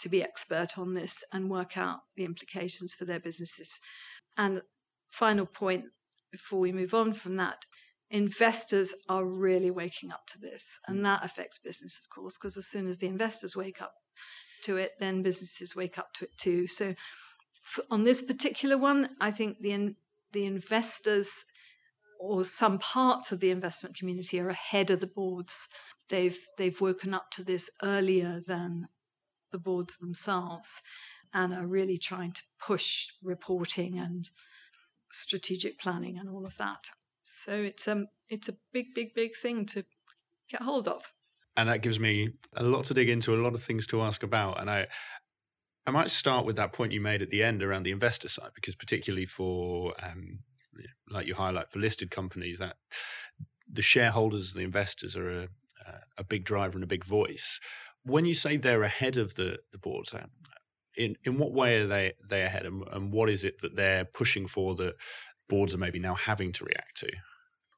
to 0.00 0.08
be 0.08 0.22
expert 0.22 0.78
on 0.78 0.94
this 0.94 1.24
and 1.32 1.50
work 1.50 1.76
out 1.76 2.00
the 2.16 2.24
implications 2.24 2.92
for 2.94 3.04
their 3.04 3.20
businesses. 3.20 3.80
And 4.36 4.62
final 5.10 5.46
point 5.46 5.84
before 6.30 6.60
we 6.60 6.72
move 6.72 6.92
on 6.92 7.12
from 7.12 7.36
that 7.36 7.58
investors 8.10 8.94
are 9.08 9.24
really 9.24 9.70
waking 9.70 10.12
up 10.12 10.26
to 10.28 10.38
this. 10.38 10.78
And 10.86 11.00
mm. 11.00 11.02
that 11.04 11.24
affects 11.24 11.58
business, 11.58 12.00
of 12.02 12.14
course, 12.14 12.36
because 12.38 12.56
as 12.56 12.66
soon 12.66 12.86
as 12.88 12.98
the 12.98 13.08
investors 13.08 13.56
wake 13.56 13.82
up 13.82 13.94
to 14.62 14.76
it, 14.76 14.92
then 15.00 15.22
businesses 15.22 15.74
wake 15.74 15.98
up 15.98 16.12
to 16.14 16.24
it 16.24 16.36
too. 16.38 16.66
So 16.66 16.94
for, 17.64 17.84
on 17.90 18.04
this 18.04 18.22
particular 18.22 18.78
one, 18.78 19.10
I 19.20 19.30
think 19.30 19.60
the 19.60 19.72
in, 19.72 19.96
the 20.32 20.44
investors 20.44 21.28
or 22.24 22.44
some 22.44 22.78
parts 22.78 23.32
of 23.32 23.40
the 23.40 23.50
investment 23.50 23.96
community 23.96 24.40
are 24.40 24.48
ahead 24.48 24.90
of 24.90 25.00
the 25.00 25.06
boards. 25.06 25.68
They've 26.08 26.38
they've 26.58 26.80
woken 26.80 27.14
up 27.14 27.30
to 27.32 27.44
this 27.44 27.70
earlier 27.82 28.40
than 28.46 28.88
the 29.52 29.58
boards 29.58 29.98
themselves 29.98 30.82
and 31.32 31.52
are 31.54 31.66
really 31.66 31.98
trying 31.98 32.32
to 32.32 32.42
push 32.60 33.06
reporting 33.22 33.98
and 33.98 34.28
strategic 35.10 35.78
planning 35.78 36.18
and 36.18 36.28
all 36.28 36.46
of 36.46 36.56
that. 36.56 36.90
So 37.22 37.52
it's 37.52 37.86
um 37.88 38.06
it's 38.28 38.48
a 38.48 38.56
big, 38.72 38.94
big, 38.94 39.14
big 39.14 39.36
thing 39.36 39.66
to 39.66 39.84
get 40.50 40.62
hold 40.62 40.88
of 40.88 41.12
and 41.56 41.68
that 41.68 41.82
gives 41.82 42.00
me 42.00 42.30
a 42.56 42.62
lot 42.62 42.84
to 42.86 42.94
dig 42.94 43.08
into, 43.08 43.34
a 43.34 43.36
lot 43.36 43.54
of 43.54 43.62
things 43.62 43.86
to 43.88 44.02
ask 44.02 44.22
about. 44.22 44.60
And 44.60 44.68
I, 44.68 44.86
I 45.86 45.90
might 45.90 46.10
start 46.10 46.46
with 46.46 46.56
that 46.56 46.72
point 46.72 46.92
you 46.92 47.00
made 47.00 47.22
at 47.22 47.30
the 47.30 47.42
end 47.42 47.62
around 47.62 47.84
the 47.84 47.92
investor 47.92 48.28
side, 48.28 48.50
because 48.54 48.74
particularly 48.74 49.26
for, 49.26 49.94
um, 50.02 50.40
like 51.10 51.26
you 51.26 51.34
highlight, 51.34 51.70
for 51.70 51.78
listed 51.78 52.10
companies, 52.10 52.58
that 52.58 52.76
the 53.70 53.82
shareholders, 53.82 54.52
the 54.52 54.60
investors, 54.60 55.16
are 55.16 55.30
a, 55.30 55.48
a 56.18 56.24
big 56.24 56.44
driver 56.44 56.76
and 56.76 56.84
a 56.84 56.88
big 56.88 57.04
voice. 57.04 57.60
When 58.04 58.26
you 58.26 58.34
say 58.34 58.56
they're 58.56 58.82
ahead 58.82 59.16
of 59.16 59.34
the 59.34 59.58
the 59.72 59.78
boards, 59.78 60.14
um, 60.14 60.30
in 60.96 61.16
in 61.24 61.38
what 61.38 61.52
way 61.52 61.80
are 61.80 61.86
they 61.86 62.14
they 62.28 62.42
ahead, 62.42 62.66
and, 62.66 62.82
and 62.92 63.12
what 63.12 63.30
is 63.30 63.44
it 63.44 63.60
that 63.62 63.76
they're 63.76 64.04
pushing 64.04 64.46
for 64.46 64.74
that 64.76 64.94
boards 65.48 65.74
are 65.74 65.78
maybe 65.78 65.98
now 65.98 66.14
having 66.14 66.52
to 66.52 66.64
react 66.64 66.96
to? 66.98 67.10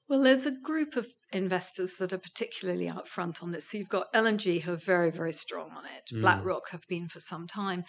Well, 0.09 0.23
there's 0.23 0.47
a 0.47 0.53
group 0.53 0.95
of 0.95 1.09
investors 1.33 1.97
that 1.97 2.13
are 2.13 2.19
particularly 2.19 2.89
out 2.89 3.09
front 3.09 3.43
on 3.43 3.51
this. 3.51 3.71
So 3.71 3.79
you've 3.79 3.89
got 3.89 4.07
L&G 4.15 4.61
who 4.61 4.73
are 4.73 4.77
very, 4.77 5.11
very 5.11 5.33
strong 5.33 5.71
on 5.77 5.85
it. 5.85 6.15
Mm. 6.15 6.21
BlackRock 6.21 6.71
have 6.71 6.87
been 6.89 7.09
for 7.09 7.19
some 7.19 7.49
time, 7.49 7.85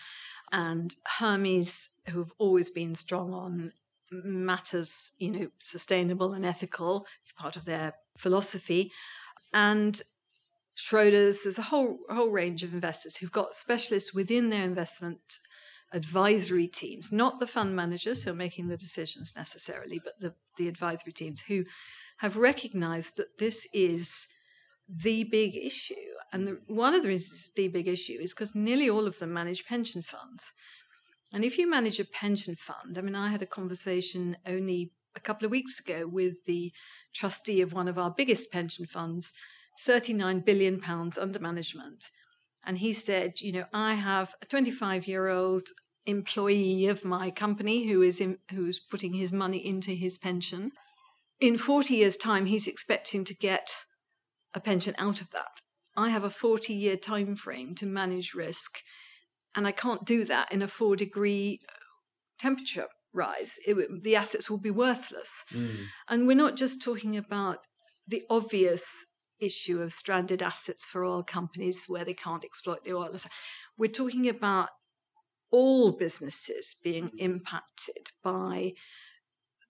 and 0.51 0.95
Hermes 1.19 1.89
who 2.09 2.19
have 2.19 2.31
always 2.39 2.69
been 2.71 2.95
strong 2.95 3.33
on 3.33 3.71
matters, 4.11 5.11
you 5.17 5.31
know, 5.31 5.47
sustainable 5.59 6.33
and 6.33 6.45
ethical. 6.45 7.05
It's 7.23 7.31
part 7.31 7.55
of 7.55 7.65
their 7.65 7.93
philosophy, 8.17 8.91
and 9.53 10.01
Schroders. 10.77 11.43
There's 11.43 11.57
a 11.57 11.63
whole 11.63 11.99
whole 12.09 12.29
range 12.29 12.63
of 12.63 12.73
investors 12.73 13.17
who've 13.17 13.31
got 13.31 13.55
specialists 13.55 14.13
within 14.13 14.49
their 14.49 14.63
investment 14.63 15.39
advisory 15.93 16.67
teams, 16.67 17.11
not 17.11 17.39
the 17.39 17.47
fund 17.47 17.75
managers 17.75 18.23
who 18.23 18.31
are 18.31 18.35
making 18.35 18.67
the 18.67 18.77
decisions 18.77 19.33
necessarily, 19.35 19.99
but 20.03 20.19
the, 20.19 20.33
the 20.57 20.67
advisory 20.67 21.13
teams 21.13 21.41
who 21.41 21.63
have 22.17 22.35
recognized 22.35 23.15
that 23.17 23.37
this 23.39 23.67
is 23.73 24.27
the 24.89 25.23
big 25.25 25.55
issue. 25.55 25.95
And 26.33 26.47
the, 26.47 26.59
one 26.67 26.93
of 26.93 27.03
the 27.03 27.09
reasons 27.09 27.51
the 27.55 27.67
big 27.67 27.87
issue 27.87 28.17
is 28.19 28.33
because 28.33 28.55
nearly 28.55 28.89
all 28.89 29.07
of 29.07 29.19
them 29.19 29.33
manage 29.33 29.65
pension 29.65 30.01
funds. 30.01 30.53
And 31.33 31.43
if 31.43 31.57
you 31.57 31.69
manage 31.69 31.99
a 31.99 32.05
pension 32.05 32.55
fund, 32.55 32.97
I 32.97 33.01
mean, 33.01 33.15
I 33.15 33.29
had 33.29 33.41
a 33.41 33.47
conversation 33.47 34.37
only 34.45 34.91
a 35.15 35.19
couple 35.19 35.45
of 35.45 35.51
weeks 35.51 35.79
ago 35.79 36.07
with 36.07 36.35
the 36.45 36.71
trustee 37.13 37.61
of 37.61 37.73
one 37.73 37.87
of 37.87 37.97
our 37.97 38.11
biggest 38.11 38.51
pension 38.51 38.85
funds, 38.85 39.31
39 39.85 40.41
billion 40.41 40.79
pounds 40.79 41.17
under 41.17 41.39
management. 41.39 42.05
And 42.65 42.77
he 42.77 42.93
said, 42.93 43.41
you 43.41 43.51
know, 43.51 43.65
I 43.73 43.95
have 43.95 44.35
a 44.41 44.45
25 44.45 45.07
year 45.07 45.27
old 45.27 45.67
employee 46.05 46.87
of 46.87 47.03
my 47.03 47.31
company 47.31 47.87
who 47.87 48.01
is 48.01 48.21
in, 48.21 48.37
who's 48.51 48.79
putting 48.79 49.13
his 49.13 49.31
money 49.31 49.57
into 49.57 49.91
his 49.91 50.17
pension 50.17 50.71
in 51.39 51.57
40 51.57 51.95
years' 51.95 52.17
time, 52.17 52.47
he's 52.47 52.67
expecting 52.67 53.23
to 53.25 53.35
get 53.35 53.71
a 54.53 54.59
pension 54.59 54.95
out 54.97 55.21
of 55.21 55.29
that. 55.31 55.61
I 55.95 56.09
have 56.09 56.23
a 56.23 56.29
40 56.29 56.73
year 56.73 56.97
time 56.97 57.35
frame 57.35 57.75
to 57.75 57.85
manage 57.85 58.33
risk, 58.33 58.79
and 59.57 59.67
I 59.67 59.71
can't 59.71 60.05
do 60.05 60.23
that 60.25 60.51
in 60.51 60.61
a 60.61 60.67
four 60.67 60.95
degree 60.95 61.61
temperature 62.39 62.85
rise. 63.11 63.57
It, 63.65 64.03
the 64.03 64.15
assets 64.15 64.49
will 64.49 64.59
be 64.59 64.69
worthless. 64.69 65.43
Mm. 65.51 65.77
And 66.07 66.27
we're 66.27 66.37
not 66.37 66.55
just 66.55 66.81
talking 66.81 67.17
about 67.17 67.57
the 68.07 68.23
obvious 68.29 68.85
issue 69.39 69.81
of 69.81 69.91
stranded 69.91 70.43
assets 70.43 70.85
for 70.85 71.03
oil 71.03 71.23
companies 71.23 71.85
where 71.87 72.05
they 72.05 72.13
can't 72.13 72.45
exploit 72.45 72.83
the 72.83 72.93
oil. 72.93 73.09
We're 73.77 73.91
talking 73.91 74.29
about 74.29 74.69
all 75.49 75.91
businesses 75.91 76.75
being 76.83 77.11
impacted 77.17 78.11
by 78.23 78.73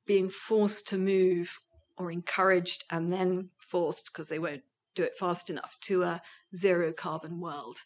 being 0.05 0.29
forced 0.29 0.87
to 0.87 0.97
move 0.97 1.59
or 1.97 2.11
encouraged 2.11 2.83
and 2.91 3.11
then 3.11 3.49
forced 3.57 4.05
because 4.11 4.27
they 4.27 4.39
won't 4.39 4.63
do 4.95 5.03
it 5.03 5.17
fast 5.17 5.49
enough 5.49 5.77
to 5.81 6.03
a 6.03 6.21
zero 6.55 6.91
carbon 6.91 7.39
world. 7.39 7.79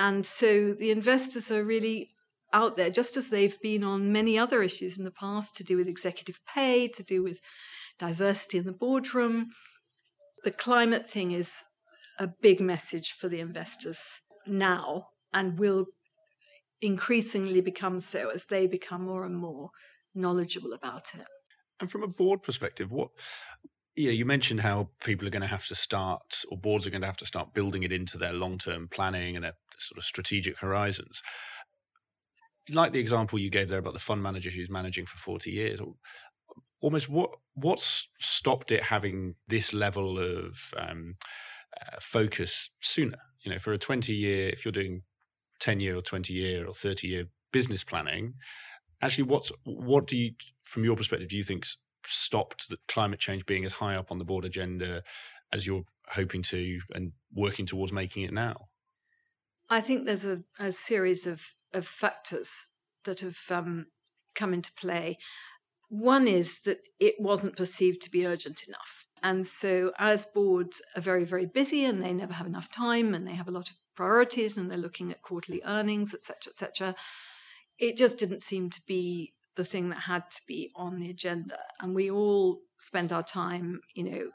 And 0.00 0.24
so 0.24 0.72
the 0.72 0.90
investors 0.90 1.50
are 1.50 1.62
really 1.62 2.08
out 2.54 2.76
there, 2.76 2.88
just 2.88 3.18
as 3.18 3.28
they've 3.28 3.60
been 3.60 3.84
on 3.84 4.10
many 4.10 4.38
other 4.38 4.62
issues 4.62 4.96
in 4.96 5.04
the 5.04 5.10
past 5.10 5.54
to 5.56 5.62
do 5.62 5.76
with 5.76 5.86
executive 5.86 6.40
pay, 6.46 6.88
to 6.88 7.02
do 7.02 7.22
with 7.22 7.38
diversity 7.98 8.56
in 8.56 8.64
the 8.64 8.72
boardroom. 8.72 9.50
The 10.42 10.52
climate 10.52 11.08
thing 11.08 11.32
is 11.32 11.62
a 12.18 12.26
big 12.26 12.62
message 12.62 13.12
for 13.12 13.28
the 13.28 13.40
investors 13.40 14.22
now 14.46 15.08
and 15.34 15.58
will 15.58 15.84
increasingly 16.80 17.60
become 17.60 18.00
so 18.00 18.30
as 18.30 18.46
they 18.46 18.66
become 18.66 19.04
more 19.04 19.26
and 19.26 19.36
more 19.36 19.68
knowledgeable 20.14 20.72
about 20.72 21.14
it. 21.14 21.26
And 21.78 21.90
from 21.90 22.02
a 22.02 22.08
board 22.08 22.42
perspective, 22.42 22.90
what 22.90 23.10
yeah, 24.00 24.10
you 24.12 24.24
mentioned 24.24 24.60
how 24.60 24.88
people 25.04 25.26
are 25.26 25.30
going 25.30 25.42
to 25.42 25.48
have 25.48 25.66
to 25.66 25.74
start, 25.74 26.44
or 26.50 26.58
boards 26.58 26.86
are 26.86 26.90
going 26.90 27.02
to 27.02 27.06
have 27.06 27.16
to 27.18 27.26
start 27.26 27.54
building 27.54 27.82
it 27.82 27.92
into 27.92 28.18
their 28.18 28.32
long-term 28.32 28.88
planning 28.90 29.36
and 29.36 29.44
their 29.44 29.54
sort 29.78 29.98
of 29.98 30.04
strategic 30.04 30.58
horizons. 30.58 31.22
Like 32.68 32.92
the 32.92 33.00
example 33.00 33.38
you 33.38 33.50
gave 33.50 33.68
there 33.68 33.78
about 33.78 33.94
the 33.94 34.00
fund 34.00 34.22
manager 34.22 34.50
who's 34.50 34.70
managing 34.70 35.06
for 35.06 35.18
forty 35.18 35.50
years, 35.50 35.80
almost 36.80 37.08
what 37.08 37.30
what's 37.54 38.08
stopped 38.18 38.72
it 38.72 38.84
having 38.84 39.34
this 39.48 39.72
level 39.72 40.18
of 40.18 40.72
um, 40.76 41.16
uh, 41.80 41.96
focus 42.00 42.70
sooner? 42.80 43.18
You 43.44 43.52
know, 43.52 43.58
for 43.58 43.72
a 43.72 43.78
twenty-year, 43.78 44.50
if 44.50 44.64
you're 44.64 44.72
doing 44.72 45.02
ten-year 45.58 45.96
or 45.96 46.02
twenty-year 46.02 46.66
or 46.66 46.74
thirty-year 46.74 47.24
business 47.52 47.82
planning, 47.82 48.34
actually, 49.02 49.24
what's 49.24 49.50
what 49.64 50.06
do 50.06 50.16
you 50.16 50.32
from 50.64 50.84
your 50.84 50.96
perspective, 50.96 51.28
do 51.28 51.36
you 51.36 51.42
think 51.42 51.66
stopped 52.10 52.72
climate 52.88 53.20
change 53.20 53.46
being 53.46 53.64
as 53.64 53.74
high 53.74 53.96
up 53.96 54.10
on 54.10 54.18
the 54.18 54.24
board 54.24 54.44
agenda 54.44 55.02
as 55.52 55.66
you're 55.66 55.84
hoping 56.08 56.42
to 56.42 56.80
and 56.94 57.12
working 57.34 57.66
towards 57.66 57.92
making 57.92 58.22
it 58.22 58.32
now? 58.32 58.68
I 59.68 59.80
think 59.80 60.04
there's 60.04 60.24
a, 60.24 60.42
a 60.58 60.72
series 60.72 61.26
of, 61.26 61.54
of 61.72 61.86
factors 61.86 62.72
that 63.04 63.20
have 63.20 63.38
um, 63.50 63.86
come 64.34 64.52
into 64.52 64.72
play. 64.72 65.18
One 65.88 66.26
is 66.26 66.60
that 66.64 66.78
it 66.98 67.14
wasn't 67.18 67.56
perceived 67.56 68.02
to 68.02 68.10
be 68.10 68.26
urgent 68.26 68.64
enough. 68.66 69.06
And 69.22 69.46
so, 69.46 69.92
as 69.98 70.24
boards 70.24 70.80
are 70.96 71.02
very, 71.02 71.24
very 71.24 71.46
busy 71.46 71.84
and 71.84 72.02
they 72.02 72.12
never 72.12 72.32
have 72.32 72.46
enough 72.46 72.70
time 72.70 73.14
and 73.14 73.26
they 73.26 73.34
have 73.34 73.48
a 73.48 73.52
lot 73.52 73.70
of 73.70 73.76
priorities 73.94 74.56
and 74.56 74.70
they're 74.70 74.78
looking 74.78 75.10
at 75.10 75.22
quarterly 75.22 75.60
earnings, 75.64 76.14
etc., 76.14 76.50
etc., 76.50 76.94
it 77.78 77.96
just 77.96 78.18
didn't 78.18 78.42
seem 78.42 78.70
to 78.70 78.80
be 78.86 79.32
the 79.56 79.64
thing 79.64 79.90
that 79.90 80.00
had 80.00 80.30
to 80.30 80.40
be 80.46 80.70
on 80.76 81.00
the 81.00 81.10
agenda. 81.10 81.58
And 81.80 81.94
we 81.94 82.10
all 82.10 82.60
spent 82.78 83.12
our 83.12 83.22
time, 83.22 83.80
you 83.94 84.04
know, 84.04 84.30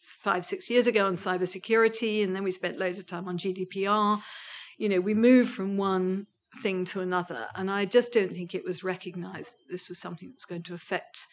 five, 0.00 0.44
six 0.44 0.70
years 0.70 0.86
ago 0.86 1.06
on 1.06 1.14
cybersecurity, 1.14 2.22
and 2.22 2.34
then 2.34 2.44
we 2.44 2.50
spent 2.50 2.78
loads 2.78 2.98
of 2.98 3.06
time 3.06 3.28
on 3.28 3.38
GDPR. 3.38 4.20
You 4.76 4.88
know, 4.88 5.00
we 5.00 5.14
moved 5.14 5.50
from 5.50 5.76
one 5.76 6.26
thing 6.62 6.84
to 6.86 7.00
another. 7.00 7.48
And 7.54 7.70
I 7.70 7.84
just 7.84 8.12
don't 8.12 8.32
think 8.32 8.54
it 8.54 8.64
was 8.64 8.84
recognized 8.84 9.54
this 9.68 9.88
was 9.88 9.98
something 9.98 10.30
that's 10.30 10.44
going 10.44 10.62
to 10.64 10.74
affect 10.74 11.26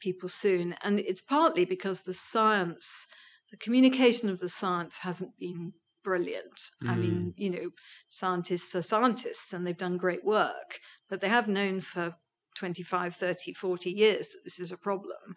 people 0.00 0.28
soon. 0.28 0.74
And 0.82 1.00
it's 1.00 1.20
partly 1.20 1.64
because 1.64 2.02
the 2.02 2.14
science, 2.14 3.06
the 3.50 3.56
communication 3.56 4.28
of 4.28 4.40
the 4.40 4.48
science 4.48 4.98
hasn't 4.98 5.38
been 5.38 5.72
brilliant. 6.04 6.60
Mm. 6.82 6.90
I 6.90 6.94
mean, 6.96 7.12
mm. 7.12 7.32
you 7.36 7.50
know, 7.50 7.70
scientists 8.08 8.74
are 8.74 8.82
scientists 8.82 9.52
and 9.52 9.66
they've 9.66 9.76
done 9.76 9.96
great 9.96 10.24
work, 10.24 10.80
but 11.08 11.20
they 11.20 11.28
have 11.28 11.48
known 11.48 11.80
for 11.80 12.16
25, 12.54 13.16
30, 13.16 13.54
40 13.54 13.90
years 13.90 14.28
that 14.28 14.44
this 14.44 14.58
is 14.58 14.72
a 14.72 14.76
problem. 14.76 15.36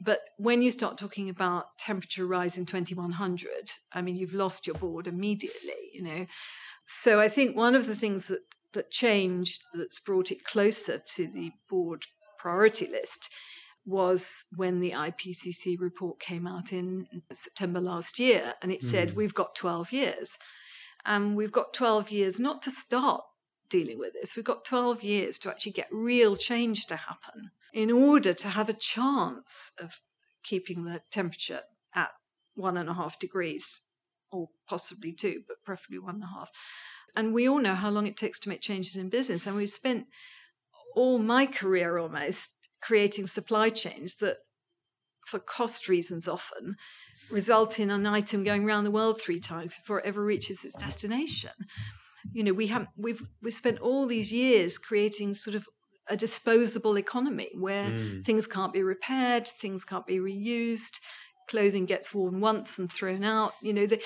But 0.00 0.20
when 0.36 0.62
you 0.62 0.70
start 0.70 0.98
talking 0.98 1.28
about 1.28 1.78
temperature 1.78 2.26
rise 2.26 2.58
in 2.58 2.66
2100, 2.66 3.72
I 3.92 4.02
mean, 4.02 4.16
you've 4.16 4.34
lost 4.34 4.66
your 4.66 4.74
board 4.74 5.06
immediately, 5.06 5.90
you 5.92 6.02
know. 6.02 6.26
So 6.84 7.20
I 7.20 7.28
think 7.28 7.56
one 7.56 7.74
of 7.74 7.86
the 7.86 7.94
things 7.94 8.26
that, 8.26 8.40
that 8.72 8.90
changed 8.90 9.62
that's 9.74 10.00
brought 10.00 10.32
it 10.32 10.44
closer 10.44 10.98
to 11.14 11.28
the 11.28 11.52
board 11.68 12.04
priority 12.38 12.88
list 12.88 13.28
was 13.84 14.44
when 14.56 14.80
the 14.80 14.92
IPCC 14.92 15.76
report 15.78 16.20
came 16.20 16.46
out 16.46 16.72
in 16.72 17.06
September 17.32 17.80
last 17.80 18.18
year, 18.18 18.54
and 18.62 18.72
it 18.72 18.82
said, 18.82 19.10
mm. 19.10 19.14
We've 19.14 19.34
got 19.34 19.54
12 19.54 19.92
years. 19.92 20.38
And 21.04 21.36
we've 21.36 21.52
got 21.52 21.74
12 21.74 22.10
years 22.10 22.38
not 22.38 22.62
to 22.62 22.70
start 22.70 23.22
dealing 23.72 23.98
with 23.98 24.12
this, 24.12 24.36
we've 24.36 24.44
got 24.44 24.66
12 24.66 25.02
years 25.02 25.38
to 25.38 25.48
actually 25.48 25.72
get 25.72 25.88
real 25.90 26.36
change 26.36 26.84
to 26.86 26.94
happen 26.94 27.50
in 27.72 27.90
order 27.90 28.34
to 28.34 28.48
have 28.48 28.68
a 28.68 28.74
chance 28.74 29.72
of 29.80 29.98
keeping 30.44 30.84
the 30.84 31.00
temperature 31.10 31.62
at 31.94 32.10
one 32.54 32.76
and 32.76 32.90
a 32.90 32.94
half 32.94 33.18
degrees, 33.18 33.80
or 34.30 34.48
possibly 34.68 35.12
two, 35.12 35.42
but 35.48 35.56
preferably 35.64 35.98
one 35.98 36.16
and 36.16 36.24
a 36.24 36.38
half. 36.38 36.50
And 37.16 37.32
we 37.32 37.48
all 37.48 37.58
know 37.58 37.74
how 37.74 37.88
long 37.88 38.06
it 38.06 38.16
takes 38.16 38.38
to 38.40 38.50
make 38.50 38.60
changes 38.60 38.94
in 38.94 39.08
business. 39.08 39.46
And 39.46 39.56
we've 39.56 39.68
spent 39.68 40.06
all 40.94 41.18
my 41.18 41.46
career 41.46 41.96
almost 41.96 42.50
creating 42.82 43.26
supply 43.26 43.70
chains 43.70 44.16
that, 44.16 44.36
for 45.26 45.38
cost 45.38 45.88
reasons 45.88 46.28
often, 46.28 46.76
result 47.30 47.78
in 47.78 47.90
an 47.90 48.06
item 48.06 48.44
going 48.44 48.64
around 48.64 48.84
the 48.84 48.90
world 48.90 49.18
three 49.18 49.40
times 49.40 49.76
before 49.76 50.00
it 50.00 50.06
ever 50.06 50.22
reaches 50.22 50.62
its 50.62 50.76
destination. 50.76 51.52
You 52.32 52.44
know, 52.44 52.52
we 52.52 52.68
have 52.68 52.86
we've 52.96 53.22
we've 53.42 53.52
spent 53.52 53.80
all 53.80 54.06
these 54.06 54.32
years 54.32 54.78
creating 54.78 55.34
sort 55.34 55.56
of 55.56 55.66
a 56.08 56.16
disposable 56.16 56.98
economy 56.98 57.50
where 57.54 57.88
mm. 57.88 58.24
things 58.24 58.46
can't 58.46 58.72
be 58.72 58.82
repaired, 58.82 59.46
things 59.46 59.84
can't 59.84 60.06
be 60.06 60.18
reused, 60.18 60.98
clothing 61.48 61.86
gets 61.86 62.12
worn 62.12 62.40
once 62.40 62.78
and 62.78 62.90
thrown 62.90 63.24
out. 63.24 63.54
You 63.62 63.72
know, 63.72 63.86
the, 63.86 64.00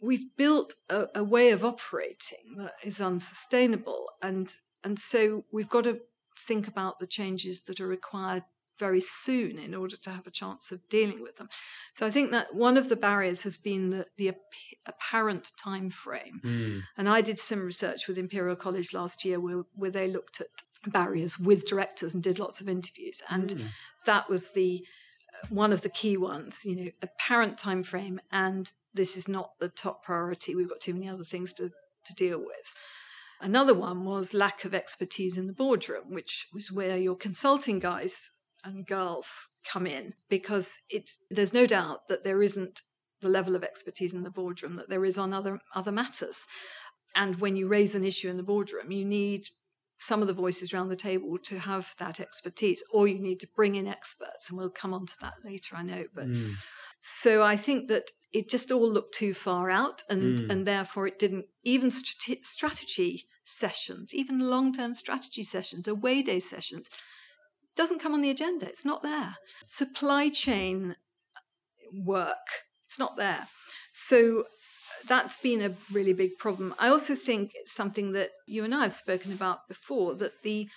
we've 0.00 0.36
built 0.36 0.74
a, 0.88 1.08
a, 1.14 1.24
way 1.24 1.50
of 1.50 1.64
operating 1.64 2.56
that 2.58 2.74
is 2.84 3.00
unsustainable, 3.00 4.10
and 4.22 4.54
and 4.84 4.98
so 4.98 5.44
we've 5.52 5.68
got 5.68 5.84
to 5.84 6.00
think 6.36 6.68
about 6.68 6.98
the 6.98 7.06
changes 7.06 7.62
that 7.64 7.80
are 7.80 7.86
required 7.86 8.44
very 8.80 9.00
soon 9.00 9.58
in 9.58 9.74
order 9.74 9.96
to 9.96 10.10
have 10.10 10.26
a 10.26 10.32
chance 10.32 10.72
of 10.72 10.80
dealing 10.88 11.22
with 11.22 11.36
them. 11.36 11.48
So 11.94 12.06
I 12.06 12.10
think 12.10 12.32
that 12.32 12.54
one 12.54 12.76
of 12.76 12.88
the 12.88 12.96
barriers 12.96 13.42
has 13.42 13.56
been 13.56 13.90
the, 13.90 14.06
the 14.16 14.32
apparent 14.86 15.52
time 15.56 15.90
frame. 15.90 16.40
Mm. 16.42 16.80
And 16.96 17.08
I 17.08 17.20
did 17.20 17.38
some 17.38 17.60
research 17.60 18.08
with 18.08 18.18
Imperial 18.18 18.56
College 18.56 18.92
last 18.92 19.24
year 19.24 19.38
where, 19.38 19.62
where 19.74 19.90
they 19.90 20.08
looked 20.08 20.40
at 20.40 20.48
barriers 20.86 21.38
with 21.38 21.66
directors 21.66 22.14
and 22.14 22.22
did 22.22 22.38
lots 22.38 22.60
of 22.60 22.68
interviews 22.68 23.20
and 23.28 23.50
mm. 23.50 23.64
that 24.06 24.28
was 24.28 24.52
the 24.52 24.84
uh, 25.34 25.46
one 25.50 25.72
of 25.72 25.82
the 25.82 25.88
key 25.88 26.16
ones 26.16 26.64
you 26.64 26.74
know 26.74 26.90
apparent 27.02 27.58
time 27.58 27.82
frame 27.82 28.20
and 28.32 28.72
this 28.94 29.16
is 29.16 29.28
not 29.28 29.58
the 29.60 29.68
top 29.68 30.02
priority 30.02 30.54
we've 30.54 30.68
got 30.68 30.80
too 30.80 30.94
many 30.94 31.08
other 31.08 31.24
things 31.24 31.52
to 31.52 31.70
to 32.04 32.14
deal 32.14 32.38
with 32.38 32.74
another 33.42 33.74
one 33.74 34.04
was 34.04 34.32
lack 34.32 34.64
of 34.64 34.74
expertise 34.74 35.36
in 35.36 35.46
the 35.46 35.52
boardroom 35.52 36.04
which 36.08 36.46
was 36.52 36.72
where 36.72 36.96
your 36.96 37.16
consulting 37.16 37.78
guys 37.78 38.30
and 38.64 38.86
girls 38.86 39.48
come 39.64 39.86
in 39.86 40.14
because 40.28 40.78
it's 40.88 41.18
there's 41.30 41.52
no 41.52 41.66
doubt 41.66 42.08
that 42.08 42.24
there 42.24 42.42
isn't 42.42 42.82
the 43.20 43.28
level 43.28 43.54
of 43.54 43.62
expertise 43.62 44.14
in 44.14 44.22
the 44.22 44.30
boardroom 44.30 44.76
that 44.76 44.88
there 44.88 45.04
is 45.04 45.18
on 45.18 45.32
other 45.32 45.60
other 45.74 45.92
matters 45.92 46.46
and 47.14 47.40
when 47.40 47.56
you 47.56 47.68
raise 47.68 47.94
an 47.94 48.04
issue 48.04 48.28
in 48.28 48.36
the 48.36 48.42
boardroom 48.42 48.90
you 48.90 49.04
need 49.04 49.46
some 50.00 50.22
of 50.22 50.28
the 50.28 50.34
voices 50.34 50.72
around 50.72 50.88
the 50.88 50.96
table 50.96 51.36
to 51.38 51.58
have 51.58 51.94
that 51.98 52.20
expertise, 52.20 52.82
or 52.90 53.06
you 53.06 53.18
need 53.18 53.38
to 53.38 53.48
bring 53.54 53.74
in 53.74 53.86
experts, 53.86 54.48
and 54.48 54.58
we'll 54.58 54.70
come 54.70 54.94
on 54.94 55.06
to 55.06 55.14
that 55.20 55.34
later, 55.44 55.76
I 55.76 55.82
know. 55.82 56.04
But 56.14 56.28
mm. 56.28 56.54
so 57.00 57.42
I 57.42 57.56
think 57.56 57.88
that 57.88 58.10
it 58.32 58.48
just 58.48 58.70
all 58.70 58.90
looked 58.90 59.14
too 59.14 59.34
far 59.34 59.68
out, 59.68 60.02
and 60.08 60.38
mm. 60.38 60.50
and 60.50 60.66
therefore 60.66 61.06
it 61.06 61.18
didn't 61.18 61.46
even 61.64 61.90
strate- 61.90 62.46
strategy 62.46 63.26
sessions, 63.44 64.14
even 64.14 64.40
long 64.40 64.72
term 64.72 64.94
strategy 64.94 65.42
sessions, 65.42 65.86
away 65.86 66.22
day 66.22 66.40
sessions, 66.40 66.88
doesn't 67.80 67.98
come 67.98 68.12
on 68.12 68.20
the 68.20 68.28
agenda. 68.28 68.66
It's 68.66 68.84
not 68.84 69.02
there. 69.02 69.36
Supply 69.64 70.28
chain 70.28 70.96
work, 71.94 72.36
it's 72.84 72.98
not 72.98 73.16
there. 73.16 73.48
So 73.94 74.44
that's 75.08 75.38
been 75.38 75.62
a 75.62 75.74
really 75.90 76.12
big 76.12 76.36
problem. 76.36 76.74
I 76.78 76.88
also 76.88 77.14
think 77.14 77.52
something 77.64 78.12
that 78.12 78.32
you 78.46 78.64
and 78.64 78.74
I 78.74 78.82
have 78.82 78.92
spoken 78.92 79.32
about 79.32 79.66
before 79.66 80.14
that 80.16 80.42
the 80.42 80.68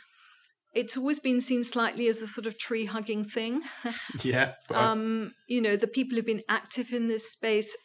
it's 0.74 0.96
always 0.96 1.20
been 1.20 1.42
seen 1.42 1.66
slightly 1.66 2.08
as 2.08 2.22
a 2.22 2.28
sort 2.28 2.48
of 2.48 2.58
tree 2.58 2.86
hugging 2.86 3.26
thing. 3.26 3.64
yeah. 4.22 4.54
um, 4.72 5.34
you 5.48 5.62
know, 5.62 5.76
the 5.76 5.88
people 5.88 6.16
who've 6.16 6.26
been 6.26 6.42
active 6.48 6.94
in 6.94 7.10
this 7.10 7.30
space 7.30 7.76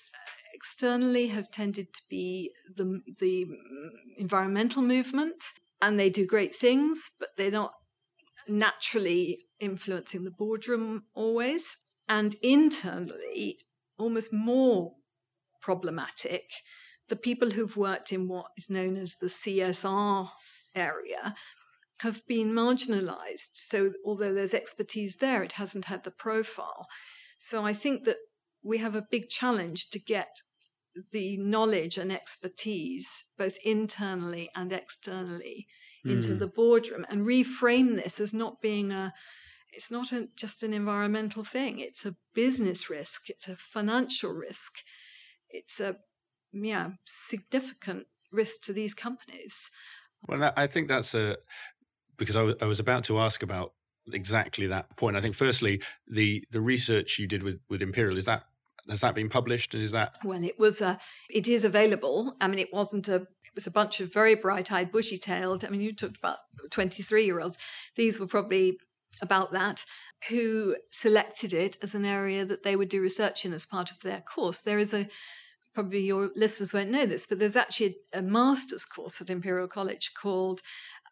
externally 0.54 1.26
have 1.26 1.50
tended 1.50 1.92
to 1.92 2.02
be 2.08 2.52
the 2.76 3.00
the 3.18 3.46
environmental 4.16 4.80
movement, 4.80 5.50
and 5.82 5.98
they 5.98 6.08
do 6.08 6.24
great 6.24 6.54
things, 6.54 7.10
but 7.18 7.30
they're 7.36 7.50
not 7.50 7.72
naturally 8.48 9.46
influencing 9.60 10.24
the 10.24 10.30
boardroom 10.30 11.04
always. 11.14 11.76
And 12.08 12.34
internally, 12.42 13.58
almost 13.98 14.32
more 14.32 14.94
problematic. 15.60 16.44
The 17.08 17.16
people 17.16 17.50
who've 17.50 17.76
worked 17.76 18.12
in 18.12 18.28
what 18.28 18.46
is 18.56 18.70
known 18.70 18.96
as 18.96 19.16
the 19.16 19.26
CSR 19.26 20.30
area 20.74 21.34
have 22.00 22.26
been 22.26 22.52
marginalized. 22.52 23.54
So, 23.54 23.92
although 24.04 24.32
there's 24.32 24.54
expertise 24.54 25.16
there, 25.16 25.42
it 25.42 25.52
hasn't 25.52 25.86
had 25.86 26.04
the 26.04 26.10
profile. 26.10 26.86
So, 27.38 27.64
I 27.64 27.72
think 27.72 28.04
that 28.04 28.18
we 28.62 28.78
have 28.78 28.94
a 28.94 29.06
big 29.10 29.28
challenge 29.28 29.90
to 29.90 29.98
get 29.98 30.40
the 31.12 31.36
knowledge 31.36 31.98
and 31.98 32.12
expertise, 32.12 33.24
both 33.36 33.56
internally 33.64 34.50
and 34.54 34.72
externally. 34.72 35.66
Into 36.10 36.32
hmm. 36.32 36.38
the 36.38 36.46
boardroom 36.46 37.06
and 37.08 37.26
reframe 37.26 37.96
this 37.96 38.20
as 38.20 38.32
not 38.32 38.60
being 38.60 38.92
a 38.92 39.12
it's 39.72 39.90
not 39.90 40.12
a, 40.12 40.28
just 40.34 40.62
an 40.62 40.72
environmental 40.72 41.44
thing 41.44 41.78
it's 41.78 42.06
a 42.06 42.16
business 42.34 42.88
risk 42.88 43.28
it's 43.28 43.48
a 43.48 43.56
financial 43.56 44.32
risk 44.32 44.78
it's 45.50 45.80
a 45.80 45.96
yeah 46.52 46.90
significant 47.04 48.06
risk 48.32 48.62
to 48.62 48.72
these 48.72 48.94
companies. 48.94 49.70
Well, 50.26 50.52
I 50.56 50.66
think 50.66 50.88
that's 50.88 51.14
a 51.14 51.36
because 52.16 52.36
I, 52.36 52.40
w- 52.40 52.56
I 52.60 52.64
was 52.66 52.80
about 52.80 53.04
to 53.04 53.18
ask 53.20 53.42
about 53.42 53.72
exactly 54.12 54.66
that 54.66 54.96
point. 54.96 55.16
I 55.16 55.20
think 55.20 55.36
firstly, 55.36 55.80
the 56.08 56.44
the 56.50 56.60
research 56.60 57.18
you 57.18 57.26
did 57.26 57.42
with 57.42 57.60
with 57.68 57.82
Imperial 57.82 58.16
is 58.16 58.24
that 58.24 58.44
has 58.88 59.02
that 59.02 59.14
been 59.14 59.28
published 59.28 59.74
and 59.74 59.82
is 59.82 59.92
that 59.92 60.14
well 60.24 60.42
it 60.42 60.58
was 60.58 60.80
a 60.80 60.98
it 61.28 61.46
is 61.46 61.62
available 61.62 62.34
i 62.40 62.48
mean 62.48 62.58
it 62.58 62.72
wasn't 62.72 63.06
a 63.06 63.26
it 63.48 63.54
was 63.54 63.66
a 63.66 63.70
bunch 63.72 64.00
of 64.00 64.12
very 64.12 64.34
bright-eyed 64.34 64.92
bushy-tailed 64.92 65.64
i 65.64 65.68
mean 65.68 65.80
you 65.80 65.92
talked 65.92 66.18
about 66.18 66.38
23 66.70 67.24
year 67.24 67.40
olds 67.40 67.58
these 67.96 68.20
were 68.20 68.26
probably 68.26 68.78
about 69.20 69.52
that 69.52 69.84
who 70.28 70.76
selected 70.90 71.52
it 71.52 71.76
as 71.82 71.94
an 71.94 72.04
area 72.04 72.44
that 72.44 72.62
they 72.62 72.76
would 72.76 72.88
do 72.88 73.00
research 73.00 73.44
in 73.44 73.52
as 73.52 73.64
part 73.64 73.90
of 73.90 74.00
their 74.00 74.20
course 74.20 74.58
there 74.58 74.78
is 74.78 74.92
a 74.92 75.08
probably 75.78 76.00
your 76.00 76.30
listeners 76.34 76.72
won't 76.72 76.90
know 76.90 77.06
this, 77.06 77.24
but 77.24 77.38
there's 77.38 77.54
actually 77.54 77.94
a, 78.12 78.18
a 78.18 78.22
master's 78.22 78.84
course 78.84 79.20
at 79.20 79.30
Imperial 79.30 79.68
College 79.68 80.12
called 80.12 80.60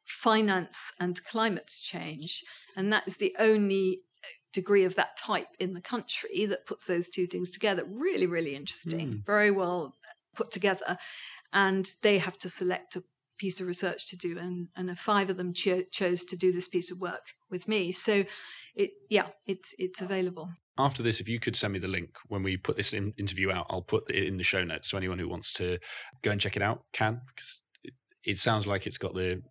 Finance 0.05 0.93
and 0.99 1.23
Climate 1.25 1.71
Change. 1.81 2.43
And 2.77 2.93
that 2.93 3.05
is 3.07 3.17
the 3.17 3.33
only 3.39 4.01
uh, 4.25 4.27
degree 4.53 4.83
of 4.83 4.97
that 4.97 5.17
type 5.17 5.47
in 5.61 5.75
the 5.75 5.81
country 5.81 6.47
that 6.47 6.67
puts 6.67 6.87
those 6.87 7.09
two 7.09 7.29
things 7.29 7.49
together. 7.49 7.85
Really, 7.89 8.27
really 8.27 8.57
interesting, 8.57 9.09
mm. 9.09 9.25
very 9.25 9.53
well 9.53 9.95
put 10.35 10.51
together. 10.51 10.99
And 11.57 11.85
they 12.03 12.19
have 12.19 12.39
to 12.39 12.49
select 12.49 12.97
a 12.97 13.03
piece 13.39 13.61
of 13.61 13.67
research 13.67 14.09
to 14.11 14.17
do, 14.17 14.39
and, 14.39 14.69
and 14.77 14.99
five 14.99 15.31
of 15.31 15.37
them 15.37 15.53
cho- 15.53 15.89
chose 15.91 16.25
to 16.27 16.37
do 16.37 16.53
this 16.53 16.69
piece 16.69 16.91
of 16.91 17.01
work 17.01 17.25
with 17.51 17.67
me. 17.67 17.93
So, 17.93 18.25
it 18.75 18.91
yeah, 19.09 19.29
it's 19.47 19.75
it's 19.79 20.01
available 20.01 20.51
after 20.79 21.03
this, 21.03 21.21
if 21.21 21.29
you 21.29 21.41
could 21.41 21.57
send 21.57 21.73
me 21.73 21.79
the 21.79 21.89
link 21.89 22.11
when 22.29 22.43
we 22.43 22.57
put 22.57 22.77
this 22.77 22.93
in, 22.93 23.13
interview 23.17 23.51
out, 23.51 23.67
I'll 23.71 23.83
put 23.83 24.11
it 24.11 24.27
in 24.27 24.37
the 24.37 24.45
show 24.45 24.63
notes. 24.63 24.91
So 24.91 24.99
anyone 24.99 25.19
who 25.19 25.29
wants 25.29 25.53
to 25.55 25.79
go 26.23 26.31
and 26.31 26.41
check 26.41 26.57
it 26.57 26.63
out 26.63 26.85
can, 26.93 27.21
because 27.27 27.63
it, 27.83 27.95
it 28.25 28.39
sounds 28.39 28.67
like 28.67 28.87
it's 28.87 28.99
got 28.99 29.15
the, 29.15 29.43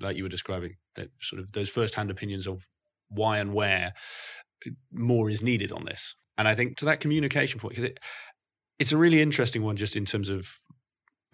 like 0.00 0.16
you 0.16 0.22
were 0.22 0.28
describing, 0.28 0.76
that 0.96 1.08
sort 1.20 1.40
of 1.40 1.52
those 1.52 1.70
first-hand 1.70 2.10
opinions 2.10 2.46
of 2.46 2.66
why 3.08 3.38
and 3.38 3.54
where 3.54 3.94
more 4.92 5.30
is 5.30 5.42
needed 5.42 5.72
on 5.72 5.84
this. 5.84 6.14
And 6.36 6.46
I 6.46 6.54
think 6.54 6.76
to 6.78 6.84
that 6.86 7.00
communication 7.00 7.58
point, 7.58 7.74
because 7.74 7.90
it, 7.90 8.00
it's 8.78 8.92
a 8.92 8.98
really 8.98 9.22
interesting 9.22 9.62
one, 9.62 9.76
just 9.76 9.96
in 9.96 10.04
terms 10.04 10.28
of 10.28 10.58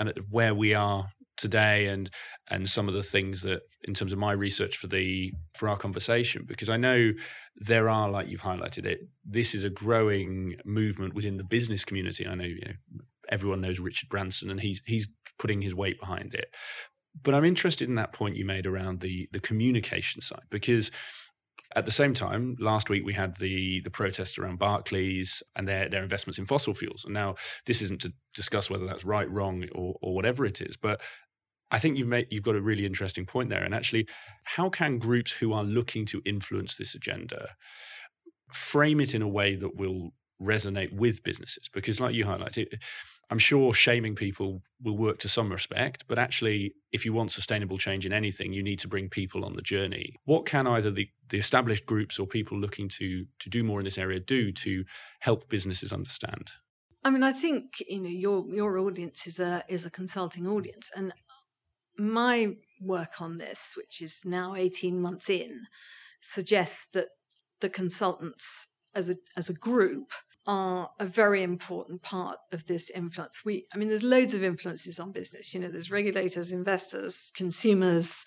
and 0.08 0.18
where 0.30 0.54
we 0.54 0.74
are 0.74 1.08
today 1.36 1.86
and 1.86 2.10
and 2.50 2.68
some 2.68 2.88
of 2.88 2.94
the 2.94 3.02
things 3.02 3.42
that 3.42 3.62
in 3.84 3.94
terms 3.94 4.12
of 4.12 4.18
my 4.18 4.32
research 4.32 4.76
for 4.76 4.86
the 4.86 5.32
for 5.54 5.68
our 5.68 5.78
conversation 5.78 6.44
because 6.46 6.68
i 6.68 6.76
know 6.76 7.10
there 7.56 7.88
are 7.88 8.10
like 8.10 8.28
you've 8.28 8.42
highlighted 8.42 8.84
it 8.84 9.00
this 9.24 9.54
is 9.54 9.64
a 9.64 9.70
growing 9.70 10.54
movement 10.66 11.14
within 11.14 11.38
the 11.38 11.44
business 11.44 11.86
community 11.86 12.26
i 12.26 12.34
know 12.34 12.44
you 12.44 12.60
know 12.66 13.02
everyone 13.32 13.62
knows 13.62 13.80
Richard 13.80 14.08
Branson, 14.08 14.50
and 14.50 14.60
he's 14.60 14.82
he's 14.86 15.08
putting 15.38 15.62
his 15.62 15.74
weight 15.74 15.98
behind 15.98 16.34
it. 16.34 16.46
But 17.22 17.34
I'm 17.34 17.44
interested 17.44 17.88
in 17.88 17.96
that 17.96 18.12
point 18.12 18.36
you 18.36 18.44
made 18.44 18.66
around 18.66 19.00
the 19.00 19.28
the 19.32 19.40
communication 19.40 20.20
side 20.20 20.44
because 20.50 20.90
at 21.74 21.86
the 21.86 21.92
same 21.92 22.14
time, 22.14 22.56
last 22.58 22.88
week 22.88 23.04
we 23.04 23.14
had 23.14 23.36
the 23.36 23.80
the 23.80 23.90
protests 23.90 24.38
around 24.38 24.58
Barclays 24.58 25.42
and 25.56 25.66
their 25.66 25.88
their 25.88 26.02
investments 26.02 26.38
in 26.38 26.46
fossil 26.46 26.74
fuels. 26.74 27.04
And 27.04 27.14
now 27.14 27.36
this 27.66 27.82
isn't 27.82 28.00
to 28.02 28.12
discuss 28.34 28.70
whether 28.70 28.86
that's 28.86 29.04
right, 29.04 29.30
wrong, 29.30 29.66
or 29.74 29.96
or 30.00 30.14
whatever 30.14 30.44
it 30.44 30.60
is, 30.60 30.76
but 30.76 31.00
I 31.72 31.78
think 31.78 31.96
you've 31.96 32.08
made 32.08 32.26
you've 32.30 32.44
got 32.44 32.54
a 32.54 32.60
really 32.60 32.84
interesting 32.84 33.24
point 33.24 33.48
there. 33.48 33.64
And 33.64 33.74
actually, 33.74 34.06
how 34.44 34.68
can 34.68 34.98
groups 34.98 35.32
who 35.32 35.52
are 35.52 35.64
looking 35.64 36.04
to 36.06 36.22
influence 36.24 36.76
this 36.76 36.94
agenda 36.94 37.48
frame 38.52 39.00
it 39.00 39.14
in 39.14 39.22
a 39.22 39.28
way 39.28 39.56
that 39.56 39.74
will 39.74 40.10
resonate 40.40 40.92
with 40.92 41.22
businesses? 41.22 41.70
Because, 41.72 41.98
like 41.98 42.14
you 42.14 42.26
highlighted, 42.26 42.66
I'm 43.32 43.38
sure 43.38 43.72
shaming 43.72 44.14
people 44.14 44.60
will 44.82 44.98
work 44.98 45.18
to 45.20 45.28
some 45.28 45.50
respect, 45.50 46.04
but 46.06 46.18
actually, 46.18 46.74
if 46.92 47.06
you 47.06 47.14
want 47.14 47.32
sustainable 47.32 47.78
change 47.78 48.04
in 48.04 48.12
anything, 48.12 48.52
you 48.52 48.62
need 48.62 48.78
to 48.80 48.88
bring 48.88 49.08
people 49.08 49.46
on 49.46 49.56
the 49.56 49.62
journey. 49.62 50.16
What 50.26 50.44
can 50.44 50.66
either 50.66 50.90
the, 50.90 51.08
the 51.30 51.38
established 51.38 51.86
groups 51.86 52.18
or 52.18 52.26
people 52.26 52.60
looking 52.60 52.90
to 52.90 53.24
to 53.38 53.48
do 53.48 53.64
more 53.64 53.80
in 53.80 53.86
this 53.86 53.96
area 53.96 54.20
do 54.20 54.52
to 54.52 54.84
help 55.20 55.48
businesses 55.48 55.92
understand? 55.92 56.50
I 57.04 57.08
mean, 57.08 57.22
I 57.22 57.32
think 57.32 57.82
you 57.88 58.02
know 58.02 58.10
your 58.10 58.44
your 58.52 58.76
audience 58.76 59.26
is 59.26 59.40
a 59.40 59.64
is 59.66 59.86
a 59.86 59.90
consulting 59.90 60.46
audience, 60.46 60.90
and 60.94 61.14
my 61.96 62.56
work 62.82 63.22
on 63.22 63.38
this, 63.38 63.72
which 63.78 64.02
is 64.02 64.20
now 64.26 64.54
18 64.54 65.00
months 65.00 65.30
in, 65.30 65.68
suggests 66.20 66.86
that 66.92 67.08
the 67.60 67.70
consultants 67.70 68.68
as 68.94 69.08
a, 69.08 69.16
as 69.38 69.48
a 69.48 69.54
group 69.54 70.12
are 70.46 70.90
a 70.98 71.06
very 71.06 71.42
important 71.42 72.02
part 72.02 72.38
of 72.52 72.66
this 72.66 72.90
influence. 72.90 73.44
We, 73.44 73.66
I 73.72 73.76
mean, 73.76 73.88
there's 73.88 74.02
loads 74.02 74.34
of 74.34 74.42
influences 74.42 74.98
on 74.98 75.12
business. 75.12 75.54
You 75.54 75.60
know, 75.60 75.68
there's 75.68 75.90
regulators, 75.90 76.50
investors, 76.50 77.30
consumers, 77.34 78.24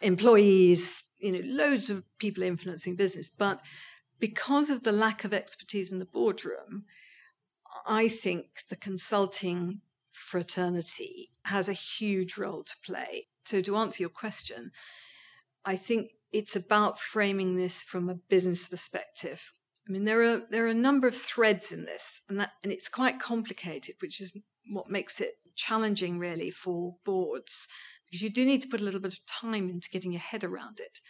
employees, 0.00 1.02
you 1.18 1.32
know, 1.32 1.40
loads 1.44 1.90
of 1.90 2.04
people 2.18 2.42
influencing 2.42 2.96
business. 2.96 3.28
But 3.28 3.60
because 4.18 4.68
of 4.70 4.82
the 4.82 4.92
lack 4.92 5.24
of 5.24 5.32
expertise 5.32 5.92
in 5.92 6.00
the 6.00 6.04
boardroom, 6.04 6.84
I 7.86 8.08
think 8.08 8.64
the 8.68 8.76
consulting 8.76 9.80
fraternity 10.12 11.30
has 11.44 11.68
a 11.68 11.72
huge 11.72 12.36
role 12.36 12.64
to 12.64 12.74
play. 12.84 13.26
So, 13.44 13.60
to 13.60 13.76
answer 13.76 14.02
your 14.02 14.10
question, 14.10 14.70
I 15.64 15.76
think 15.76 16.12
it's 16.32 16.56
about 16.56 16.98
framing 16.98 17.56
this 17.56 17.82
from 17.82 18.08
a 18.08 18.14
business 18.14 18.66
perspective. 18.66 19.52
I 19.86 19.92
mean, 19.92 20.04
there 20.04 20.22
are 20.22 20.42
there 20.50 20.64
are 20.64 20.70
a 20.70 20.74
number 20.74 21.06
of 21.06 21.14
threads 21.14 21.70
in 21.70 21.84
this, 21.84 22.22
and 22.28 22.40
that 22.40 22.52
and 22.62 22.72
it's 22.72 22.88
quite 22.88 23.20
complicated, 23.20 23.96
which 24.00 24.20
is 24.20 24.36
what 24.70 24.90
makes 24.90 25.20
it 25.20 25.34
challenging, 25.56 26.18
really, 26.18 26.50
for 26.50 26.96
boards, 27.04 27.68
because 28.06 28.22
you 28.22 28.30
do 28.30 28.44
need 28.44 28.62
to 28.62 28.68
put 28.68 28.80
a 28.80 28.84
little 28.84 29.00
bit 29.00 29.12
of 29.12 29.26
time 29.26 29.68
into 29.68 29.90
getting 29.90 30.12
your 30.12 30.22
head 30.22 30.42
around 30.42 30.80
it, 30.80 31.00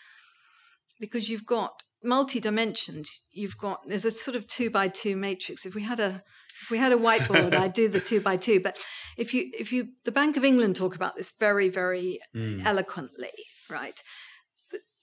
because 0.99 1.29
you've 1.29 1.47
got 1.47 1.85
multi 2.03 2.41
dimensions. 2.41 3.27
You've 3.33 3.59
got 3.59 3.89
there's 3.89 4.05
a 4.05 4.11
sort 4.11 4.37
of 4.37 4.49
two 4.49 4.71
by 4.71 4.89
two 4.89 5.15
matrix. 5.15 5.65
If 5.65 5.77
we 5.77 5.85
had 5.85 6.01
a 6.01 6.25
if 6.63 6.71
we 6.71 6.79
had 6.79 6.93
a 6.93 6.97
whiteboard, 6.97 7.55
I'd 7.59 7.75
do 7.75 7.89
the 7.89 8.01
two 8.01 8.21
by 8.21 8.37
two. 8.37 8.59
But 8.59 8.79
if 9.17 9.33
you 9.33 9.51
if 9.57 9.73
you 9.73 9.91
the 10.05 10.13
Bank 10.13 10.37
of 10.37 10.45
England 10.45 10.75
talk 10.75 10.97
about 10.97 11.15
this 11.17 11.33
very 11.39 11.69
very 11.69 12.19
mm. 12.35 12.65
eloquently, 12.65 13.33
right? 13.71 14.03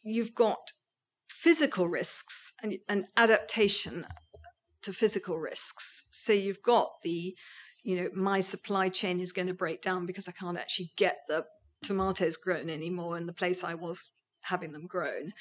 You've 0.04 0.36
got 0.36 0.60
physical 1.30 1.88
risks 1.88 2.41
and, 2.64 2.78
and 2.88 3.06
adaptation 3.18 4.06
to 4.84 4.94
physical 4.94 5.38
risks. 5.40 6.06
So 6.12 6.34
you've 6.34 6.62
got 6.64 6.90
the, 7.04 7.36
you 7.84 7.96
know, 7.96 8.10
my 8.14 8.42
supply 8.42 8.90
chain 8.90 9.20
is 9.20 9.32
going 9.32 9.48
to 9.48 9.54
break 9.54 9.82
down 9.82 10.06
because 10.06 10.28
I 10.28 10.32
can't 10.32 10.58
actually 10.58 10.92
get 10.96 11.20
the 11.28 11.46
tomatoes 11.84 12.38
grown 12.38 12.70
anymore 12.70 13.18
in 13.18 13.26
the 13.26 13.34
place 13.34 13.64
I 13.64 13.74
was 13.74 14.10
having 14.42 14.72
them 14.72 14.88
grown. 14.88 15.34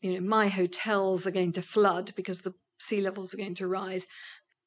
You 0.00 0.14
know, 0.14 0.20
my 0.20 0.48
hotels 0.48 1.26
are 1.26 1.30
going 1.30 1.52
to 1.52 1.62
flood 1.62 2.12
because 2.16 2.42
the 2.42 2.54
sea 2.78 3.00
levels 3.00 3.32
are 3.32 3.38
going 3.38 3.54
to 3.54 3.66
rise 3.66 4.06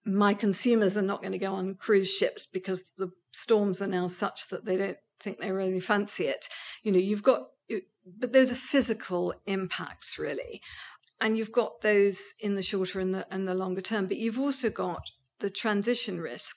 my 0.08 0.34
consumers 0.34 0.96
are 0.96 1.02
not 1.02 1.22
going 1.22 1.34
to 1.34 1.38
go 1.38 1.54
on 1.54 1.76
cruise 1.76 2.10
ships 2.10 2.46
because 2.46 2.93
the 2.98 3.12
storms 3.34 3.82
are 3.82 3.88
now 3.88 4.08
such 4.08 4.48
that 4.48 4.65
they 4.65 4.78
don't 4.78 4.98
think 5.20 5.39
they 5.39 5.52
really 5.52 5.82
fancy 5.82 6.26
it. 6.26 6.48
You 6.82 6.93
know, 6.93 6.98
you've 6.98 7.24
got, 7.24 7.48
but 8.17 8.32
those 8.32 8.52
are 8.52 8.56
physical 8.56 9.34
impacts 9.46 10.17
really. 10.17 10.62
And 11.20 11.38
you've 11.38 11.52
got 11.52 11.82
those 11.82 12.22
in 12.40 12.56
the 12.56 12.64
shorter 12.64 13.00
and 13.00 13.14
the, 13.14 13.28
and 13.34 13.48
the 13.48 13.56
longer 13.56 13.82
term, 13.82 14.08
but 14.08 14.18
you've 14.18 14.40
also 14.40 14.70
got 14.70 15.02
the 15.40 15.50
transition 15.50 16.22
risk, 16.22 16.56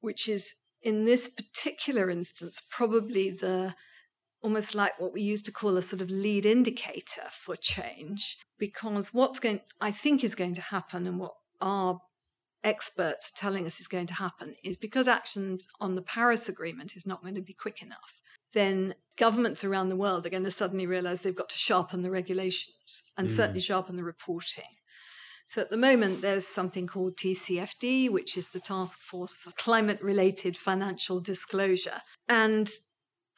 which 0.00 0.28
is 0.28 0.54
in 0.82 1.04
this 1.04 1.28
particular 1.28 2.10
instance 2.10 2.60
probably 2.70 3.30
the 3.30 3.74
almost 4.42 4.74
like 4.74 5.00
what 5.00 5.14
we 5.14 5.22
used 5.22 5.46
to 5.46 5.52
call 5.52 5.76
a 5.78 5.82
sort 5.82 6.02
of 6.02 6.10
lead 6.10 6.44
indicator 6.44 7.24
for 7.32 7.56
change 7.56 8.36
because 8.58 9.14
what's 9.14 9.40
going 9.40 9.58
i 9.80 9.90
think 9.90 10.22
is 10.22 10.34
going 10.34 10.52
to 10.52 10.60
happen 10.60 11.06
and 11.06 11.18
what 11.18 11.32
our 11.62 11.98
experts 12.64 13.28
are 13.28 13.36
telling 13.36 13.66
us 13.66 13.78
is 13.78 13.86
going 13.86 14.06
to 14.06 14.14
happen 14.14 14.54
is 14.64 14.76
because 14.76 15.06
action 15.06 15.58
on 15.80 15.94
the 15.94 16.02
Paris 16.02 16.48
Agreement 16.48 16.96
is 16.96 17.06
not 17.06 17.22
going 17.22 17.34
to 17.34 17.42
be 17.42 17.52
quick 17.52 17.82
enough, 17.82 18.22
then 18.54 18.94
governments 19.16 19.64
around 19.64 19.88
the 19.88 19.96
world 19.96 20.26
are 20.26 20.30
going 20.30 20.44
to 20.44 20.50
suddenly 20.50 20.86
realize 20.86 21.20
they've 21.20 21.34
got 21.34 21.48
to 21.50 21.58
sharpen 21.58 22.02
the 22.02 22.10
regulations 22.10 23.02
and 23.16 23.28
mm. 23.28 23.30
certainly 23.30 23.60
sharpen 23.60 23.96
the 23.96 24.04
reporting. 24.04 24.64
So 25.46 25.60
at 25.60 25.70
the 25.70 25.76
moment, 25.76 26.22
there's 26.22 26.46
something 26.46 26.86
called 26.86 27.16
TCFD, 27.16 28.10
which 28.10 28.36
is 28.36 28.48
the 28.48 28.60
Task 28.60 28.98
Force 29.00 29.34
for 29.34 29.50
Climate 29.52 30.00
Related 30.00 30.56
Financial 30.56 31.20
Disclosure. 31.20 32.00
And 32.28 32.70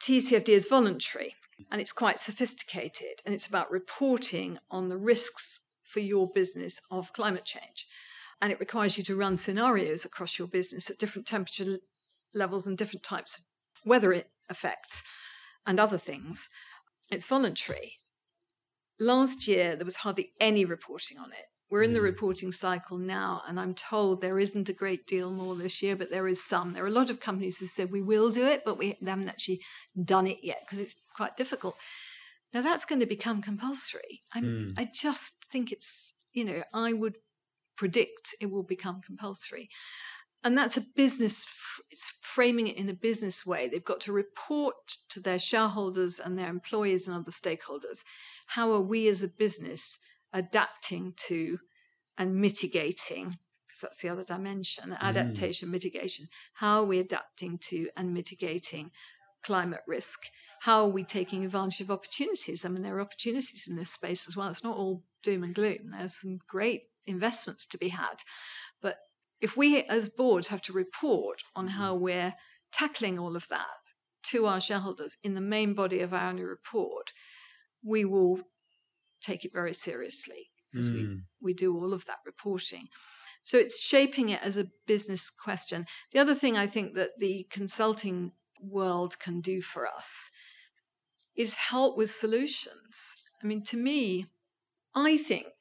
TCFD 0.01 0.49
is 0.49 0.67
voluntary 0.67 1.35
and 1.71 1.81
it's 1.81 1.91
quite 1.91 2.19
sophisticated 2.19 3.21
and 3.25 3.33
it's 3.33 3.47
about 3.47 3.69
reporting 3.71 4.57
on 4.71 4.89
the 4.89 4.97
risks 4.97 5.61
for 5.83 5.99
your 5.99 6.29
business 6.29 6.79
of 6.91 7.13
climate 7.13 7.45
change 7.45 7.87
and 8.41 8.51
it 8.51 8.59
requires 8.59 8.97
you 8.97 9.03
to 9.03 9.15
run 9.15 9.37
scenarios 9.37 10.05
across 10.05 10.37
your 10.37 10.47
business 10.47 10.89
at 10.89 10.99
different 10.99 11.27
temperature 11.27 11.79
levels 12.33 12.67
and 12.67 12.77
different 12.77 13.03
types 13.03 13.37
of 13.37 13.43
weather 13.85 14.13
effects 14.49 15.03
and 15.65 15.79
other 15.79 15.97
things. 15.97 16.49
It's 17.09 17.25
voluntary. 17.25 17.95
Last 18.99 19.47
year, 19.47 19.75
there 19.75 19.85
was 19.85 19.97
hardly 19.97 20.31
any 20.39 20.65
reporting 20.65 21.17
on 21.17 21.31
it. 21.31 21.45
We're 21.69 21.83
in 21.83 21.93
the 21.93 21.99
mm. 21.99 22.03
reporting 22.03 22.51
cycle 22.51 22.97
now, 22.97 23.41
and 23.47 23.59
I'm 23.59 23.73
told 23.73 24.21
there 24.21 24.39
isn't 24.39 24.69
a 24.69 24.73
great 24.73 25.05
deal 25.05 25.31
more 25.31 25.55
this 25.55 25.81
year, 25.81 25.97
but 25.97 26.09
there 26.09 26.27
is 26.27 26.43
some. 26.43 26.71
There 26.73 26.83
are 26.83 26.87
a 26.87 26.91
lot 26.91 27.09
of 27.09 27.19
companies 27.19 27.57
who 27.57 27.67
said 27.67 27.91
we 27.91 28.01
will 28.01 28.31
do 28.31 28.47
it, 28.47 28.63
but 28.65 28.77
we 28.77 28.97
haven't 29.05 29.27
actually 29.27 29.61
done 30.01 30.27
it 30.27 30.39
yet 30.41 30.61
because 30.61 30.79
it's 30.79 30.95
quite 31.15 31.35
difficult. 31.35 31.75
Now 32.53 32.61
that's 32.61 32.85
going 32.85 33.01
to 33.01 33.05
become 33.05 33.41
compulsory. 33.41 34.23
Mm. 34.35 34.75
I 34.77 34.89
just 34.93 35.33
think 35.51 35.71
it's, 35.71 36.13
you 36.31 36.45
know, 36.45 36.63
I 36.73 36.93
would 36.93 37.17
predict 37.75 38.33
it 38.39 38.49
will 38.49 38.63
become 38.63 39.01
compulsory. 39.01 39.69
And 40.47 40.57
that's 40.57 40.77
a 40.77 40.85
business, 40.95 41.45
it's 41.91 42.09
framing 42.21 42.67
it 42.67 42.77
in 42.77 42.87
a 42.87 42.93
business 42.93 43.45
way. 43.45 43.67
They've 43.67 43.83
got 43.83 43.99
to 44.01 44.13
report 44.13 44.95
to 45.09 45.19
their 45.19 45.39
shareholders 45.39 46.19
and 46.19 46.39
their 46.39 46.47
employees 46.47 47.05
and 47.05 47.13
other 47.17 47.31
stakeholders. 47.31 48.05
How 48.45 48.71
are 48.71 48.79
we 48.79 49.09
as 49.09 49.21
a 49.21 49.27
business 49.27 49.99
adapting 50.31 51.15
to 51.27 51.59
and 52.17 52.37
mitigating? 52.37 53.39
Because 53.67 53.81
that's 53.81 54.01
the 54.01 54.07
other 54.07 54.23
dimension 54.23 54.91
mm. 54.91 54.99
adaptation, 55.01 55.67
mm. 55.67 55.73
mitigation. 55.73 56.29
How 56.53 56.79
are 56.79 56.85
we 56.85 56.99
adapting 56.99 57.57
to 57.63 57.89
and 57.97 58.13
mitigating 58.13 58.91
climate 59.43 59.81
risk? 59.85 60.29
How 60.61 60.83
are 60.83 60.89
we 60.89 61.03
taking 61.03 61.43
advantage 61.43 61.81
of 61.81 61.91
opportunities? 61.91 62.63
I 62.63 62.69
mean, 62.69 62.83
there 62.83 62.95
are 62.95 63.01
opportunities 63.01 63.67
in 63.67 63.75
this 63.75 63.91
space 63.91 64.29
as 64.29 64.37
well. 64.37 64.47
It's 64.47 64.63
not 64.63 64.77
all 64.77 65.03
doom 65.23 65.43
and 65.43 65.53
gloom. 65.53 65.91
There's 65.91 66.21
some 66.21 66.39
great 66.47 66.83
investments 67.05 67.65
to 67.65 67.77
be 67.77 67.89
had. 67.89 68.21
If 69.39 69.55
we 69.55 69.83
as 69.83 70.09
boards 70.09 70.47
have 70.47 70.61
to 70.63 70.73
report 70.73 71.43
on 71.55 71.67
how 71.67 71.93
mm-hmm. 71.93 72.03
we're 72.03 72.33
tackling 72.71 73.19
all 73.19 73.35
of 73.35 73.47
that 73.49 73.65
to 74.23 74.45
our 74.45 74.59
shareholders 74.59 75.17
in 75.23 75.35
the 75.35 75.41
main 75.41 75.73
body 75.73 76.01
of 76.01 76.13
our 76.13 76.29
annual 76.29 76.47
report, 76.47 77.13
we 77.83 78.03
will 78.03 78.39
take 79.21 79.45
it 79.45 79.53
very 79.53 79.73
seriously 79.73 80.49
because 80.71 80.89
mm. 80.89 80.93
we, 80.93 81.19
we 81.41 81.53
do 81.53 81.75
all 81.75 81.93
of 81.93 82.05
that 82.05 82.17
reporting. 82.25 82.87
So 83.43 83.57
it's 83.57 83.79
shaping 83.79 84.29
it 84.29 84.41
as 84.43 84.57
a 84.57 84.67
business 84.85 85.29
question. 85.29 85.85
The 86.11 86.19
other 86.19 86.35
thing 86.35 86.57
I 86.57 86.67
think 86.67 86.95
that 86.95 87.11
the 87.19 87.47
consulting 87.49 88.33
world 88.61 89.19
can 89.19 89.39
do 89.39 89.61
for 89.61 89.87
us 89.87 90.31
is 91.35 91.53
help 91.53 91.95
with 91.95 92.11
solutions. 92.11 93.15
I 93.41 93.47
mean, 93.47 93.63
to 93.63 93.77
me, 93.77 94.25
I 94.95 95.17
think 95.17 95.53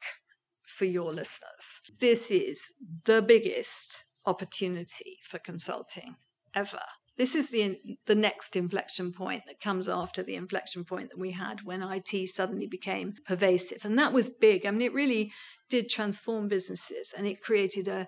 for 0.67 0.85
your 0.85 1.13
listeners. 1.13 1.81
This 2.01 2.31
is 2.31 2.73
the 3.05 3.23
biggest 3.23 4.05
opportunity 4.27 5.19
for 5.23 5.39
consulting 5.39 6.17
ever. 6.55 6.83
This 7.17 7.35
is 7.35 7.49
the 7.49 7.79
the 8.05 8.15
next 8.15 8.57
inflection 8.57 9.13
point 9.13 9.45
that 9.47 9.61
comes 9.61 9.89
after 9.89 10.23
the 10.23 10.35
inflection 10.35 10.85
point 10.85 11.09
that 11.11 11.19
we 11.19 11.31
had 11.31 11.63
when 11.63 11.83
IT 11.83 12.29
suddenly 12.29 12.67
became 12.67 13.15
pervasive, 13.25 13.85
and 13.85 13.99
that 13.99 14.13
was 14.13 14.29
big. 14.29 14.67
I 14.67 14.71
mean, 14.71 14.83
it 14.83 14.93
really 14.93 15.33
did 15.71 15.89
transform 15.89 16.49
businesses, 16.49 17.15
and 17.17 17.27
it 17.27 17.43
created 17.43 17.89
a 17.89 18.07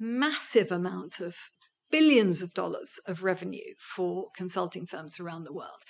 massive 0.00 0.72
amount 0.72 1.20
of 1.20 1.36
billions 1.90 2.42
of 2.42 2.54
dollars 2.54 2.98
of 3.06 3.22
revenue 3.22 3.74
for 3.78 4.30
consulting 4.34 4.86
firms 4.86 5.20
around 5.20 5.44
the 5.44 5.52
world. 5.52 5.82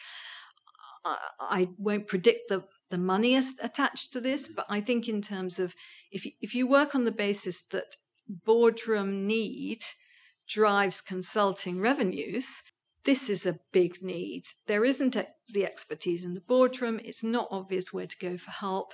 I, 1.05 1.17
I 1.41 1.69
won't 1.79 2.09
predict 2.09 2.49
the, 2.49 2.65
the 2.91 2.99
money 2.99 3.34
is 3.34 3.55
attached 3.62 4.12
to 4.12 4.20
this, 4.20 4.45
mm-hmm. 4.45 4.55
but 4.57 4.66
I 4.68 4.80
think 4.80 5.09
in 5.09 5.22
terms 5.22 5.59
of 5.59 5.74
if 6.11 6.26
you, 6.26 6.32
if 6.41 6.55
you 6.55 6.66
work 6.66 6.95
on 6.95 7.05
the 7.05 7.12
basis 7.12 7.62
that 7.70 7.97
boardroom 8.28 9.26
need 9.26 9.82
drives 10.49 11.01
consulting 11.01 11.80
revenues, 11.80 12.62
this 13.05 13.30
is 13.30 13.47
a 13.47 13.59
big 13.72 14.03
need. 14.03 14.45
There 14.66 14.84
isn't 14.84 15.16
the 15.49 15.64
expertise 15.64 16.24
in 16.24 16.34
the 16.34 16.41
boardroom. 16.41 17.01
It's 17.03 17.22
not 17.22 17.49
obvious 17.51 17.93
where 17.93 18.07
to 18.07 18.18
go 18.18 18.36
for 18.36 18.51
help. 18.51 18.93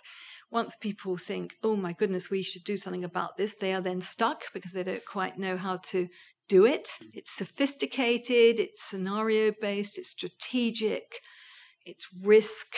Once 0.50 0.76
people 0.76 1.16
think, 1.16 1.54
oh 1.62 1.74
my 1.74 1.92
goodness, 1.92 2.30
we 2.30 2.42
should 2.42 2.62
do 2.62 2.76
something 2.76 3.02
about 3.02 3.36
this, 3.36 3.54
they 3.54 3.74
are 3.74 3.80
then 3.80 4.00
stuck 4.00 4.52
because 4.52 4.72
they 4.72 4.84
don't 4.84 5.04
quite 5.04 5.38
know 5.38 5.56
how 5.56 5.78
to 5.78 6.08
do 6.48 6.64
it. 6.64 6.84
Mm-hmm. 6.84 7.10
It's 7.14 7.32
sophisticated, 7.32 8.60
it's 8.60 8.82
scenario 8.82 9.52
based, 9.60 9.98
it's 9.98 10.10
strategic, 10.10 11.20
it's 11.84 12.06
risk. 12.22 12.76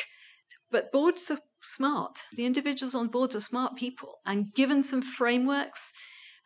But 0.70 0.92
boards 0.92 1.30
are 1.30 1.40
smart. 1.62 2.20
The 2.32 2.46
individuals 2.46 2.94
on 2.94 3.08
boards 3.08 3.34
are 3.34 3.40
smart 3.40 3.76
people. 3.76 4.18
And 4.26 4.54
given 4.54 4.82
some 4.82 5.02
frameworks 5.02 5.92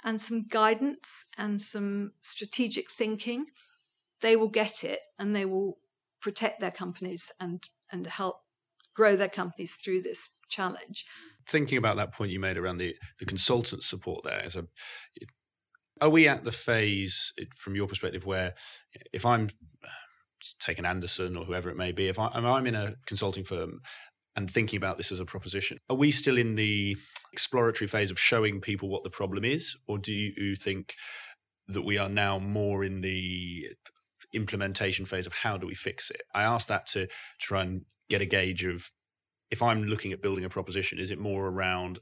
and 0.04 0.20
some 0.20 0.46
guidance 0.48 1.24
and 1.36 1.60
some 1.60 2.12
strategic 2.20 2.90
thinking, 2.90 3.46
they 4.20 4.36
will 4.36 4.48
get 4.48 4.84
it 4.84 5.00
and 5.18 5.34
they 5.34 5.44
will 5.44 5.78
protect 6.20 6.60
their 6.60 6.70
companies 6.70 7.32
and, 7.40 7.68
and 7.90 8.06
help 8.06 8.36
grow 8.94 9.16
their 9.16 9.28
companies 9.28 9.74
through 9.74 10.02
this 10.02 10.30
challenge. 10.48 11.04
Thinking 11.48 11.78
about 11.78 11.96
that 11.96 12.12
point 12.12 12.30
you 12.30 12.38
made 12.38 12.56
around 12.56 12.78
the, 12.78 12.94
the 13.18 13.26
consultant 13.26 13.82
support 13.82 14.22
there, 14.24 14.46
a, 14.54 14.64
are 16.00 16.10
we 16.10 16.28
at 16.28 16.44
the 16.44 16.52
phase 16.52 17.32
from 17.56 17.74
your 17.74 17.86
perspective 17.86 18.24
where 18.26 18.54
if 19.12 19.24
I'm 19.24 19.48
uh, 19.84 19.88
taking 20.60 20.84
Andersen 20.84 21.36
or 21.36 21.44
whoever 21.44 21.70
it 21.70 21.76
may 21.76 21.92
be, 21.92 22.08
if 22.08 22.18
I, 22.18 22.26
I'm 22.26 22.66
in 22.66 22.74
a 22.74 22.94
consulting 23.06 23.44
firm 23.44 23.80
and 24.36 24.50
thinking 24.50 24.76
about 24.76 24.96
this 24.96 25.12
as 25.12 25.20
a 25.20 25.24
proposition. 25.24 25.78
Are 25.90 25.96
we 25.96 26.10
still 26.10 26.38
in 26.38 26.54
the 26.54 26.96
exploratory 27.32 27.88
phase 27.88 28.10
of 28.10 28.18
showing 28.18 28.60
people 28.60 28.88
what 28.88 29.04
the 29.04 29.10
problem 29.10 29.44
is, 29.44 29.76
or 29.86 29.98
do 29.98 30.12
you 30.12 30.56
think 30.56 30.94
that 31.68 31.82
we 31.82 31.98
are 31.98 32.08
now 32.08 32.38
more 32.38 32.84
in 32.84 33.00
the 33.00 33.68
implementation 34.32 35.04
phase 35.04 35.26
of 35.26 35.32
how 35.32 35.56
do 35.56 35.66
we 35.66 35.74
fix 35.74 36.10
it. 36.10 36.22
I 36.34 36.42
asked 36.42 36.68
that 36.68 36.86
to 36.86 37.08
try 37.40 37.62
and 37.62 37.82
get 38.08 38.22
a 38.22 38.26
gauge 38.26 38.64
of 38.64 38.90
if 39.50 39.62
I'm 39.62 39.84
looking 39.84 40.12
at 40.12 40.22
building 40.22 40.44
a 40.44 40.48
proposition, 40.48 40.98
is 40.98 41.10
it 41.10 41.18
more 41.18 41.46
around 41.46 42.00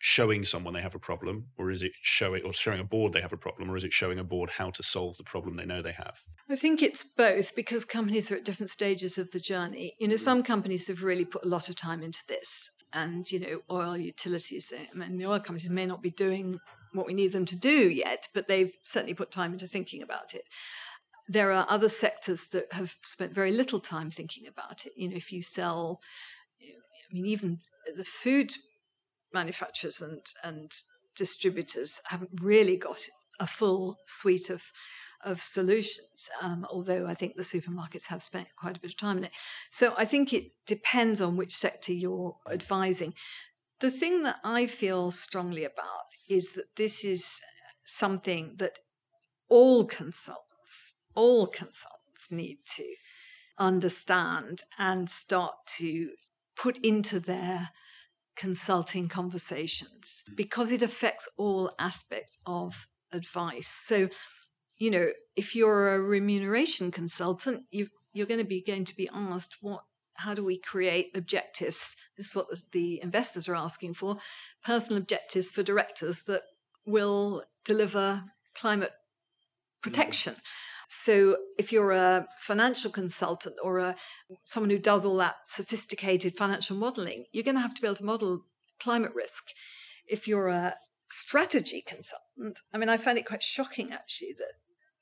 showing 0.00 0.42
someone 0.44 0.72
they 0.72 0.80
have 0.80 0.94
a 0.94 0.98
problem, 0.98 1.46
or 1.58 1.70
is 1.70 1.82
it 1.82 1.92
showing 2.00 2.42
or 2.42 2.52
showing 2.52 2.80
a 2.80 2.84
board 2.84 3.12
they 3.12 3.20
have 3.20 3.34
a 3.34 3.36
problem, 3.36 3.70
or 3.70 3.76
is 3.76 3.84
it 3.84 3.92
showing 3.92 4.18
a 4.18 4.24
board 4.24 4.50
how 4.50 4.70
to 4.70 4.82
solve 4.82 5.16
the 5.18 5.24
problem 5.24 5.56
they 5.56 5.66
know 5.66 5.82
they 5.82 5.92
have? 5.92 6.18
I 6.48 6.56
think 6.56 6.82
it's 6.82 7.04
both 7.04 7.54
because 7.54 7.84
companies 7.84 8.30
are 8.30 8.36
at 8.36 8.44
different 8.44 8.70
stages 8.70 9.18
of 9.18 9.30
the 9.30 9.38
journey. 9.38 9.94
You 10.00 10.08
know, 10.08 10.14
mm. 10.14 10.20
some 10.20 10.42
companies 10.42 10.88
have 10.88 11.02
really 11.02 11.26
put 11.26 11.44
a 11.44 11.48
lot 11.48 11.68
of 11.68 11.76
time 11.76 12.02
into 12.02 12.20
this, 12.26 12.70
and 12.94 13.30
you 13.30 13.38
know, 13.38 13.60
oil 13.70 13.96
utilities. 13.96 14.72
I 14.74 14.96
mean, 14.96 15.18
the 15.18 15.26
oil 15.26 15.38
companies 15.38 15.68
may 15.68 15.86
not 15.86 16.02
be 16.02 16.10
doing 16.10 16.58
what 16.92 17.06
we 17.06 17.14
need 17.14 17.32
them 17.32 17.44
to 17.44 17.56
do 17.56 17.90
yet, 17.90 18.26
but 18.34 18.48
they've 18.48 18.72
certainly 18.82 19.14
put 19.14 19.30
time 19.30 19.52
into 19.52 19.68
thinking 19.68 20.02
about 20.02 20.34
it 20.34 20.42
there 21.28 21.52
are 21.52 21.64
other 21.68 21.88
sectors 21.88 22.48
that 22.48 22.72
have 22.72 22.96
spent 23.02 23.32
very 23.32 23.52
little 23.52 23.78
time 23.78 24.10
thinking 24.10 24.48
about 24.48 24.84
it. 24.84 24.92
You 24.96 25.08
know, 25.08 25.16
if 25.16 25.30
you 25.30 25.42
sell, 25.42 26.00
I 26.60 27.14
mean, 27.14 27.24
even 27.24 27.60
the 27.96 28.04
food 28.04 28.52
manufacturers 29.32 30.00
and 30.00 30.20
and 30.42 30.72
distributors 31.16 32.00
haven't 32.06 32.40
really 32.40 32.76
got 32.76 33.00
a 33.38 33.46
full 33.46 33.98
suite 34.06 34.50
of 34.50 34.72
of 35.22 35.42
solutions. 35.42 36.30
Um, 36.40 36.66
although 36.70 37.06
I 37.06 37.14
think 37.14 37.36
the 37.36 37.42
supermarkets 37.42 38.06
have 38.06 38.22
spent 38.22 38.48
quite 38.56 38.76
a 38.76 38.80
bit 38.80 38.92
of 38.92 38.96
time 38.96 39.18
in 39.18 39.24
it. 39.24 39.32
So 39.70 39.94
I 39.98 40.06
think 40.06 40.32
it 40.32 40.52
depends 40.66 41.20
on 41.20 41.36
which 41.36 41.54
sector 41.54 41.92
you're 41.92 42.36
advising. 42.50 43.12
The 43.80 43.90
thing 43.90 44.22
that 44.22 44.36
I 44.44 44.66
feel 44.66 45.10
strongly 45.10 45.64
about 45.64 46.08
is 46.28 46.52
that 46.52 46.76
this 46.76 47.04
is 47.04 47.26
something 47.84 48.54
that 48.58 48.78
all 49.48 49.84
consult 49.84 50.44
all 51.14 51.46
consultants 51.46 52.30
need 52.30 52.58
to 52.64 52.84
understand 53.58 54.62
and 54.78 55.10
start 55.10 55.54
to 55.66 56.10
put 56.56 56.78
into 56.78 57.20
their 57.20 57.70
consulting 58.40 59.06
conversations 59.06 60.24
because 60.34 60.72
it 60.72 60.82
affects 60.82 61.28
all 61.36 61.70
aspects 61.78 62.38
of 62.46 62.88
advice. 63.12 63.68
So, 63.68 64.08
you 64.78 64.90
know, 64.90 65.10
if 65.36 65.54
you're 65.54 65.94
a 65.94 66.00
remuneration 66.00 66.90
consultant, 66.90 67.64
you 67.70 67.90
are 68.18 68.24
going 68.24 68.40
to 68.40 68.46
be 68.46 68.62
going 68.62 68.86
to 68.86 68.96
be 68.96 69.10
asked 69.12 69.58
what 69.60 69.82
how 70.14 70.32
do 70.32 70.42
we 70.42 70.58
create 70.58 71.10
objectives? 71.14 71.96
This 72.16 72.28
is 72.28 72.34
what 72.34 72.48
the, 72.48 72.62
the 72.72 73.02
investors 73.02 73.46
are 73.46 73.54
asking 73.54 73.94
for 73.94 74.16
personal 74.64 74.96
objectives 74.96 75.50
for 75.50 75.62
directors 75.62 76.22
that 76.22 76.42
will 76.86 77.44
deliver 77.66 78.24
climate 78.54 78.92
protection. 79.82 80.32
Mm-hmm. 80.32 80.79
So 80.92 81.36
if 81.56 81.70
you're 81.70 81.92
a 81.92 82.26
financial 82.36 82.90
consultant 82.90 83.54
or 83.62 83.78
a 83.78 83.94
someone 84.44 84.70
who 84.70 84.78
does 84.78 85.04
all 85.04 85.16
that 85.18 85.36
sophisticated 85.44 86.36
financial 86.36 86.76
modeling, 86.76 87.26
you're 87.30 87.44
going 87.44 87.54
to 87.54 87.60
have 87.60 87.74
to 87.74 87.80
be 87.80 87.86
able 87.86 87.94
to 87.94 88.04
model 88.04 88.40
climate 88.80 89.14
risk. 89.14 89.50
If 90.08 90.26
you're 90.26 90.48
a 90.48 90.74
strategy 91.08 91.84
consultant, 91.86 92.58
I 92.74 92.78
mean, 92.78 92.88
I 92.88 92.96
find 92.96 93.16
it 93.16 93.24
quite 93.24 93.40
shocking 93.40 93.92
actually 93.92 94.34
that 94.38 94.54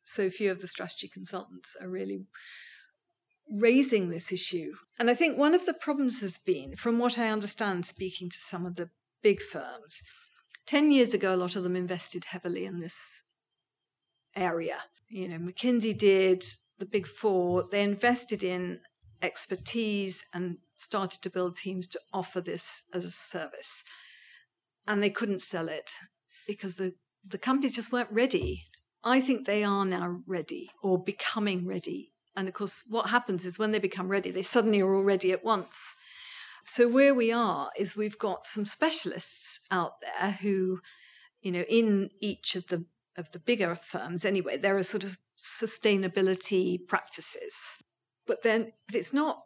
so 0.03 0.29
few 0.29 0.51
of 0.51 0.61
the 0.61 0.69
strategy 0.69 1.09
consultants 1.09 1.75
are 1.81 1.89
really 1.89 2.27
raising 3.51 4.11
this 4.11 4.31
issue. 4.31 4.73
And 4.99 5.09
I 5.09 5.15
think 5.15 5.39
one 5.39 5.55
of 5.55 5.65
the 5.65 5.73
problems 5.73 6.21
has 6.21 6.37
been, 6.37 6.77
from 6.77 6.99
what 6.99 7.19
I 7.19 7.31
understand, 7.31 7.87
speaking 7.87 8.29
to 8.29 8.37
some 8.37 8.67
of 8.67 8.77
the 8.77 8.91
big 9.23 9.41
firms, 9.41 10.03
10 10.67 10.93
years 10.93 11.15
ago, 11.15 11.35
a 11.35 11.37
lot 11.37 11.57
of 11.57 11.63
them 11.63 11.77
invested 11.77 12.27
heavily 12.27 12.67
in 12.67 12.81
this 12.81 13.23
area. 14.37 14.81
You 15.09 15.29
know, 15.29 15.39
McKinsey 15.39 15.97
did, 15.97 16.45
the 16.79 16.87
big 16.87 17.07
four, 17.07 17.65
they 17.71 17.83
invested 17.83 18.43
in 18.43 18.81
expertise 19.23 20.25
and 20.33 20.59
started 20.77 21.23
to 21.23 21.31
build 21.31 21.57
teams 21.57 21.87
to 21.89 22.01
offer 22.13 22.41
this 22.41 22.83
as 22.93 23.05
a 23.05 23.11
service. 23.11 23.85
And 24.87 25.03
they 25.03 25.11
couldn't 25.11 25.43
sell 25.43 25.69
it 25.69 25.93
because 26.47 26.77
the, 26.77 26.95
the 27.27 27.39
companies 27.39 27.75
just 27.75 27.93
weren't 27.93 28.13
ready. 28.13 28.65
I 29.05 29.21
think 29.21 29.47
they 29.47 29.65
are 29.65 29.85
now 29.85 30.21
ready 30.27 30.71
or 30.83 31.03
becoming 31.03 31.67
ready. 31.67 32.13
And 32.37 32.49
of 32.49 32.55
course, 32.55 32.85
what 32.89 33.11
happens 33.11 33.45
is 33.45 33.59
when 33.59 33.73
they 33.73 33.79
become 33.79 34.09
ready, 34.09 34.31
they 34.31 34.43
suddenly 34.43 34.81
are 34.81 34.95
all 34.95 35.03
ready 35.03 35.33
at 35.33 35.45
once. 35.45 35.97
So, 36.65 36.87
where 36.87 37.15
we 37.15 37.33
are 37.33 37.71
is 37.77 37.97
we've 37.97 38.19
got 38.19 38.45
some 38.45 38.67
specialists 38.67 39.59
out 39.71 39.95
there 40.01 40.33
who, 40.33 40.81
you 41.41 41.51
know, 41.51 41.63
in 41.63 42.11
each 42.21 42.55
of 42.55 42.67
the 42.67 42.85
of 43.19 43.31
the 43.33 43.39
bigger 43.39 43.75
firms 43.75 44.25
anyway, 44.25 44.57
there 44.57 44.77
are 44.77 44.83
sort 44.83 45.05
of 45.05 45.19
sustainability 45.37 46.79
practices. 46.87 47.55
But 48.27 48.43
then 48.43 48.73
but 48.87 48.95
it's 48.95 49.13
not 49.13 49.43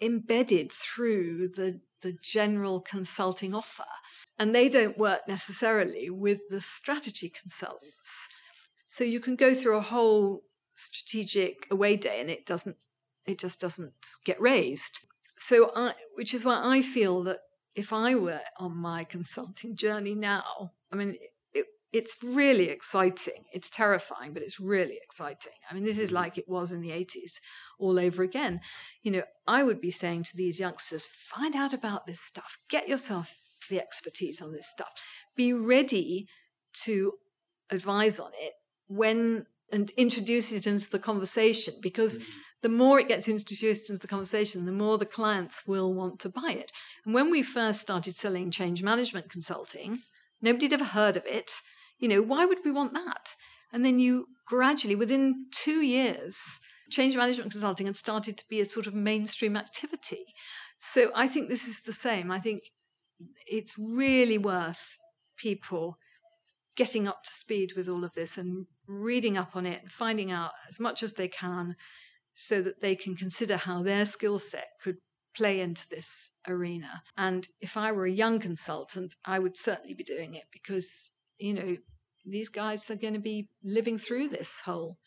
embedded 0.00 0.72
through 0.72 1.48
the 1.48 1.80
the 2.00 2.16
general 2.22 2.80
consulting 2.80 3.54
offer. 3.54 3.84
And 4.38 4.54
they 4.54 4.68
don't 4.68 4.96
work 4.96 5.22
necessarily 5.26 6.08
with 6.10 6.38
the 6.48 6.60
strategy 6.60 7.28
consultants. 7.28 8.28
So 8.86 9.02
you 9.02 9.20
can 9.20 9.34
go 9.34 9.54
through 9.54 9.76
a 9.76 9.82
whole 9.82 10.44
strategic 10.74 11.66
away 11.70 11.96
day 11.96 12.20
and 12.20 12.30
it 12.30 12.46
doesn't 12.46 12.76
it 13.26 13.38
just 13.38 13.60
doesn't 13.60 13.92
get 14.24 14.40
raised. 14.40 15.00
So 15.36 15.70
I 15.74 15.94
which 16.14 16.32
is 16.32 16.44
why 16.44 16.60
I 16.62 16.82
feel 16.82 17.22
that 17.24 17.40
if 17.74 17.92
I 17.92 18.14
were 18.14 18.40
on 18.58 18.76
my 18.76 19.04
consulting 19.04 19.76
journey 19.76 20.14
now, 20.14 20.72
I 20.92 20.96
mean 20.96 21.16
it's 21.92 22.16
really 22.22 22.68
exciting. 22.68 23.44
It's 23.52 23.70
terrifying, 23.70 24.34
but 24.34 24.42
it's 24.42 24.60
really 24.60 24.98
exciting. 25.02 25.52
I 25.70 25.74
mean, 25.74 25.84
this 25.84 25.98
is 25.98 26.08
mm-hmm. 26.08 26.16
like 26.16 26.38
it 26.38 26.48
was 26.48 26.70
in 26.70 26.80
the 26.80 26.90
80s 26.90 27.40
all 27.78 27.98
over 27.98 28.22
again. 28.22 28.60
You 29.02 29.12
know, 29.12 29.22
I 29.46 29.62
would 29.62 29.80
be 29.80 29.90
saying 29.90 30.24
to 30.24 30.36
these 30.36 30.60
youngsters, 30.60 31.04
find 31.04 31.56
out 31.56 31.72
about 31.72 32.06
this 32.06 32.20
stuff, 32.20 32.58
get 32.68 32.88
yourself 32.88 33.34
the 33.70 33.80
expertise 33.80 34.42
on 34.42 34.52
this 34.52 34.66
stuff, 34.66 34.92
be 35.36 35.52
ready 35.52 36.28
to 36.84 37.14
advise 37.70 38.18
on 38.18 38.30
it 38.34 38.54
when 38.88 39.46
and 39.70 39.90
introduce 39.96 40.50
it 40.50 40.66
into 40.66 40.88
the 40.90 40.98
conversation 40.98 41.74
because 41.82 42.18
mm-hmm. 42.18 42.30
the 42.62 42.68
more 42.68 42.98
it 42.98 43.08
gets 43.08 43.28
introduced 43.28 43.90
into 43.90 44.00
the 44.00 44.08
conversation, 44.08 44.64
the 44.64 44.72
more 44.72 44.96
the 44.96 45.04
clients 45.06 45.66
will 45.66 45.92
want 45.92 46.18
to 46.20 46.28
buy 46.28 46.52
it. 46.58 46.72
And 47.04 47.14
when 47.14 47.30
we 47.30 47.42
first 47.42 47.80
started 47.80 48.16
selling 48.16 48.50
change 48.50 48.82
management 48.82 49.30
consulting, 49.30 50.00
nobody 50.40 50.66
had 50.66 50.72
ever 50.74 50.84
heard 50.84 51.16
of 51.16 51.26
it. 51.26 51.52
You 51.98 52.08
know, 52.08 52.22
why 52.22 52.44
would 52.44 52.64
we 52.64 52.70
want 52.70 52.94
that? 52.94 53.34
And 53.72 53.84
then 53.84 53.98
you 53.98 54.28
gradually, 54.46 54.94
within 54.94 55.46
two 55.50 55.80
years, 55.80 56.36
change 56.90 57.16
management 57.16 57.50
consulting 57.50 57.86
had 57.86 57.96
started 57.96 58.38
to 58.38 58.44
be 58.48 58.60
a 58.60 58.64
sort 58.64 58.86
of 58.86 58.94
mainstream 58.94 59.56
activity. 59.56 60.26
So 60.78 61.10
I 61.14 61.28
think 61.28 61.48
this 61.48 61.66
is 61.66 61.82
the 61.82 61.92
same. 61.92 62.30
I 62.30 62.40
think 62.40 62.62
it's 63.46 63.76
really 63.78 64.38
worth 64.38 64.98
people 65.36 65.98
getting 66.76 67.08
up 67.08 67.24
to 67.24 67.32
speed 67.32 67.72
with 67.76 67.88
all 67.88 68.04
of 68.04 68.14
this 68.14 68.38
and 68.38 68.66
reading 68.86 69.36
up 69.36 69.56
on 69.56 69.66
it 69.66 69.82
and 69.82 69.90
finding 69.90 70.30
out 70.30 70.52
as 70.68 70.78
much 70.78 71.02
as 71.02 71.14
they 71.14 71.28
can 71.28 71.74
so 72.34 72.62
that 72.62 72.80
they 72.80 72.94
can 72.94 73.16
consider 73.16 73.56
how 73.56 73.82
their 73.82 74.04
skill 74.04 74.38
set 74.38 74.68
could 74.80 74.98
play 75.36 75.60
into 75.60 75.88
this 75.88 76.30
arena. 76.46 77.02
And 77.16 77.48
if 77.60 77.76
I 77.76 77.90
were 77.90 78.06
a 78.06 78.10
young 78.10 78.38
consultant, 78.38 79.16
I 79.24 79.40
would 79.40 79.56
certainly 79.56 79.94
be 79.94 80.04
doing 80.04 80.34
it 80.34 80.44
because, 80.52 81.10
you 81.38 81.54
know, 81.54 81.76
these 82.24 82.48
guys 82.48 82.90
are 82.90 82.96
going 82.96 83.14
to 83.14 83.20
be 83.20 83.48
living 83.64 83.98
through 83.98 84.28
this 84.28 84.60
whole 84.64 84.98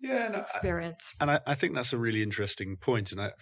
yeah, 0.00 0.28
no, 0.28 0.38
experience. 0.38 1.14
I, 1.20 1.24
and 1.24 1.30
I, 1.32 1.40
I, 1.46 1.54
think 1.54 1.74
that's 1.74 1.92
a 1.92 1.98
really 1.98 2.22
interesting 2.22 2.76
point, 2.76 3.10
and 3.10 3.20
I, 3.20 3.32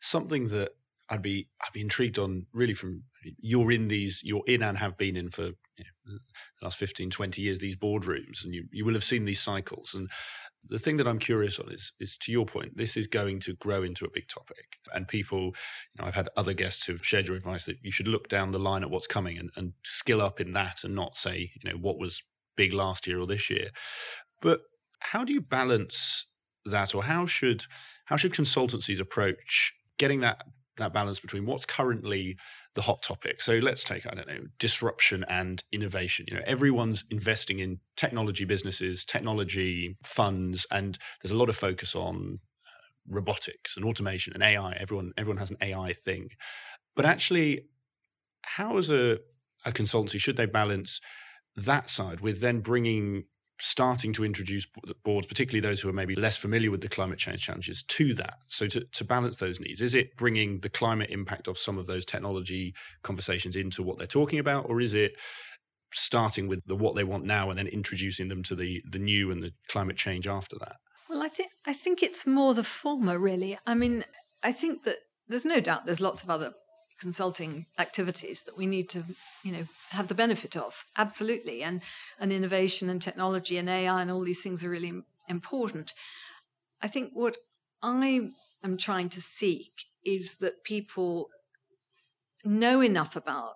something 0.00 0.48
that 0.48 0.70
I'd 1.08 1.22
be 1.22 1.48
I'd 1.62 1.72
be 1.72 1.80
intrigued 1.80 2.18
on 2.18 2.46
really 2.52 2.74
from 2.74 3.02
you're 3.40 3.72
in 3.72 3.88
these 3.88 4.22
you're 4.24 4.44
in 4.46 4.62
and 4.62 4.78
have 4.78 4.96
been 4.96 5.16
in 5.16 5.30
for 5.30 5.44
you 5.44 5.84
know, 6.06 6.18
the 6.60 6.66
last 6.66 6.78
15 6.78 7.10
20 7.10 7.42
years 7.42 7.58
these 7.58 7.76
boardrooms 7.76 8.44
and 8.44 8.54
you 8.54 8.64
you 8.70 8.84
will 8.84 8.94
have 8.94 9.04
seen 9.04 9.24
these 9.24 9.40
cycles 9.40 9.94
and 9.94 10.08
the 10.68 10.78
thing 10.78 10.96
that 10.96 11.06
I'm 11.06 11.18
curious 11.18 11.58
on 11.58 11.70
is 11.70 11.92
is 12.00 12.16
to 12.18 12.32
your 12.32 12.46
point 12.46 12.76
this 12.76 12.96
is 12.96 13.06
going 13.06 13.40
to 13.40 13.54
grow 13.54 13.82
into 13.82 14.04
a 14.04 14.10
big 14.10 14.28
topic. 14.28 14.78
And 14.92 15.06
people 15.06 15.46
you 15.46 15.98
know 15.98 16.04
I've 16.06 16.14
had 16.14 16.28
other 16.36 16.54
guests 16.54 16.86
who've 16.86 17.04
shared 17.04 17.26
your 17.26 17.36
advice 17.36 17.66
that 17.66 17.78
you 17.82 17.90
should 17.90 18.08
look 18.08 18.28
down 18.28 18.52
the 18.52 18.58
line 18.58 18.82
at 18.82 18.90
what's 18.90 19.06
coming 19.06 19.38
and, 19.38 19.50
and 19.56 19.72
skill 19.84 20.20
up 20.20 20.40
in 20.40 20.52
that 20.52 20.84
and 20.84 20.94
not 20.94 21.16
say 21.16 21.52
you 21.62 21.70
know 21.70 21.76
what 21.76 21.98
was 21.98 22.22
big 22.56 22.72
last 22.72 23.06
year 23.06 23.20
or 23.20 23.26
this 23.26 23.50
year. 23.50 23.70
But 24.40 24.60
how 25.00 25.24
do 25.24 25.32
you 25.32 25.40
balance 25.40 26.26
that 26.64 26.94
or 26.94 27.04
how 27.04 27.26
should 27.26 27.64
how 28.06 28.16
should 28.16 28.32
consultancies 28.32 29.00
approach 29.00 29.74
getting 29.98 30.20
that 30.20 30.44
that 30.76 30.92
balance 30.92 31.20
between 31.20 31.46
what's 31.46 31.64
currently 31.64 32.36
the 32.74 32.82
hot 32.82 33.02
topic. 33.02 33.40
So 33.42 33.54
let's 33.54 33.84
take, 33.84 34.06
I 34.06 34.14
don't 34.14 34.26
know, 34.26 34.44
disruption 34.58 35.24
and 35.28 35.62
innovation. 35.72 36.26
You 36.28 36.36
know, 36.36 36.42
everyone's 36.46 37.04
investing 37.10 37.60
in 37.60 37.78
technology 37.96 38.44
businesses, 38.44 39.04
technology 39.04 39.96
funds, 40.04 40.66
and 40.70 40.98
there's 41.22 41.32
a 41.32 41.36
lot 41.36 41.48
of 41.48 41.56
focus 41.56 41.94
on 41.94 42.40
uh, 42.66 42.70
robotics 43.06 43.76
and 43.76 43.84
automation 43.84 44.32
and 44.32 44.42
AI. 44.42 44.72
Everyone, 44.72 45.12
everyone 45.16 45.38
has 45.38 45.50
an 45.50 45.58
AI 45.60 45.92
thing. 45.92 46.30
But 46.96 47.06
actually, 47.06 47.66
how 48.42 48.76
as 48.76 48.90
a, 48.90 49.18
a 49.64 49.72
consultancy 49.72 50.20
should 50.20 50.36
they 50.36 50.46
balance 50.46 51.00
that 51.56 51.88
side 51.88 52.20
with 52.20 52.40
then 52.40 52.60
bringing 52.60 53.24
starting 53.60 54.12
to 54.12 54.24
introduce 54.24 54.66
boards, 55.04 55.26
particularly 55.26 55.60
those 55.60 55.80
who 55.80 55.88
are 55.88 55.92
maybe 55.92 56.16
less 56.16 56.36
familiar 56.36 56.70
with 56.70 56.80
the 56.80 56.88
climate 56.88 57.18
change 57.18 57.42
challenges, 57.42 57.82
to 57.84 58.14
that. 58.14 58.34
So 58.48 58.66
to, 58.66 58.80
to 58.80 59.04
balance 59.04 59.36
those 59.36 59.60
needs, 59.60 59.80
is 59.80 59.94
it 59.94 60.16
bringing 60.16 60.60
the 60.60 60.68
climate 60.68 61.10
impact 61.10 61.46
of 61.48 61.56
some 61.56 61.78
of 61.78 61.86
those 61.86 62.04
technology 62.04 62.74
conversations 63.02 63.56
into 63.56 63.82
what 63.82 63.98
they're 63.98 64.06
talking 64.06 64.38
about, 64.38 64.68
or 64.68 64.80
is 64.80 64.94
it 64.94 65.12
starting 65.92 66.48
with 66.48 66.60
the 66.66 66.74
what 66.74 66.96
they 66.96 67.04
want 67.04 67.24
now 67.24 67.50
and 67.50 67.58
then 67.58 67.68
introducing 67.68 68.28
them 68.28 68.42
to 68.42 68.56
the 68.56 68.82
the 68.90 68.98
new 68.98 69.30
and 69.30 69.42
the 69.42 69.52
climate 69.68 69.96
change 69.96 70.26
after 70.26 70.56
that? 70.58 70.76
Well, 71.08 71.22
I 71.22 71.28
think 71.28 71.52
I 71.66 71.72
think 71.72 72.02
it's 72.02 72.26
more 72.26 72.54
the 72.54 72.64
former, 72.64 73.18
really. 73.18 73.58
I 73.66 73.74
mean, 73.74 74.04
I 74.42 74.52
think 74.52 74.84
that 74.84 74.96
there's 75.28 75.44
no 75.44 75.60
doubt 75.60 75.86
there's 75.86 76.00
lots 76.00 76.22
of 76.22 76.30
other 76.30 76.52
consulting 77.04 77.66
activities 77.78 78.44
that 78.44 78.56
we 78.56 78.66
need 78.66 78.88
to 78.88 79.04
you 79.42 79.52
know 79.52 79.66
have 79.90 80.08
the 80.08 80.20
benefit 80.24 80.56
of. 80.56 80.84
Absolutely. 80.96 81.62
And 81.62 81.82
and 82.18 82.32
innovation 82.32 82.88
and 82.88 83.00
technology 83.02 83.58
and 83.58 83.68
ai 83.68 84.00
and 84.00 84.10
all 84.10 84.24
these 84.24 84.42
things 84.42 84.64
are 84.64 84.70
really 84.70 84.94
important. 85.28 85.92
I 86.80 86.88
think 86.88 87.10
what 87.12 87.36
i 87.82 88.30
am 88.66 88.76
trying 88.78 89.10
to 89.10 89.20
seek 89.20 89.72
is 90.16 90.36
that 90.42 90.64
people 90.64 91.28
know 92.42 92.80
enough 92.80 93.14
about 93.16 93.54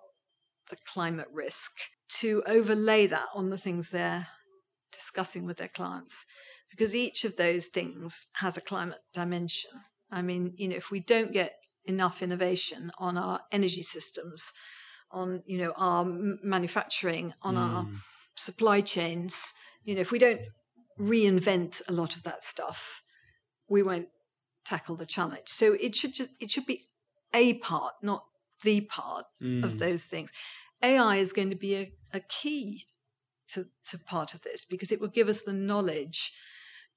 the 0.69 0.77
climate 0.93 1.31
risk 1.33 1.71
to 2.19 2.43
overlay 2.45 3.07
that 3.07 3.29
on 3.33 3.49
the 3.49 3.57
things 3.65 3.89
they're 3.89 4.27
discussing 4.91 5.43
with 5.47 5.57
their 5.57 5.75
clients 5.79 6.15
because 6.69 6.93
each 6.93 7.25
of 7.25 7.35
those 7.35 7.65
things 7.65 8.27
has 8.43 8.57
a 8.57 8.67
climate 8.71 9.03
dimension. 9.11 9.71
I 10.11 10.21
mean 10.21 10.53
you 10.61 10.67
know 10.67 10.75
if 10.83 10.91
we 10.91 10.99
don't 10.99 11.31
get 11.41 11.58
enough 11.85 12.21
innovation 12.21 12.91
on 12.97 13.17
our 13.17 13.41
energy 13.51 13.81
systems, 13.81 14.51
on 15.11 15.41
you 15.45 15.57
know 15.57 15.73
our 15.77 16.05
manufacturing, 16.05 17.33
on 17.41 17.55
mm. 17.55 17.59
our 17.59 17.87
supply 18.35 18.81
chains. 18.81 19.53
You 19.83 19.95
know, 19.95 20.01
if 20.01 20.11
we 20.11 20.19
don't 20.19 20.41
reinvent 20.99 21.81
a 21.87 21.93
lot 21.93 22.15
of 22.15 22.23
that 22.23 22.43
stuff, 22.43 23.01
we 23.69 23.81
won't 23.81 24.09
tackle 24.65 24.95
the 24.95 25.05
challenge. 25.05 25.47
So 25.47 25.73
it 25.79 25.95
should 25.95 26.13
just 26.13 26.29
it 26.39 26.51
should 26.51 26.65
be 26.65 26.87
a 27.33 27.55
part, 27.55 27.93
not 28.01 28.23
the 28.63 28.81
part 28.81 29.25
mm. 29.41 29.63
of 29.63 29.79
those 29.79 30.03
things. 30.03 30.31
AI 30.81 31.17
is 31.17 31.33
going 31.33 31.49
to 31.49 31.55
be 31.55 31.75
a, 31.75 31.91
a 32.13 32.19
key 32.21 32.85
to, 33.49 33.67
to 33.85 33.97
part 33.97 34.33
of 34.33 34.41
this 34.43 34.65
because 34.65 34.91
it 34.91 35.01
will 35.01 35.09
give 35.09 35.29
us 35.29 35.41
the 35.41 35.53
knowledge 35.53 36.31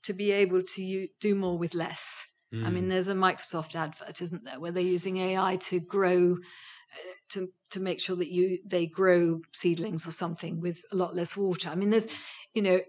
to 0.02 0.12
be 0.12 0.30
able 0.30 0.62
to 0.62 1.08
do 1.20 1.34
more 1.34 1.58
with 1.58 1.74
less. 1.74 2.04
Mm. 2.52 2.66
I 2.66 2.70
mean, 2.70 2.84
mm. 2.84 2.90
there's 2.90 3.08
a 3.08 3.14
Microsoft 3.14 3.74
advert, 3.74 4.20
isn't 4.20 4.44
there, 4.44 4.60
where 4.60 4.72
they're 4.72 4.82
using 4.82 5.16
AI 5.16 5.56
to 5.56 5.80
grow, 5.80 6.32
uh, 6.34 7.12
to 7.30 7.48
to 7.70 7.80
make 7.80 8.00
sure 8.00 8.16
that 8.16 8.30
you 8.30 8.58
they 8.66 8.86
grow 8.86 9.40
seedlings 9.52 10.06
or 10.06 10.12
something 10.12 10.60
with 10.60 10.82
a 10.92 10.96
lot 10.96 11.14
less 11.14 11.36
water. 11.36 11.68
I 11.70 11.74
mean, 11.74 11.90
there's, 11.90 12.08
you 12.54 12.62
know, 12.62 12.80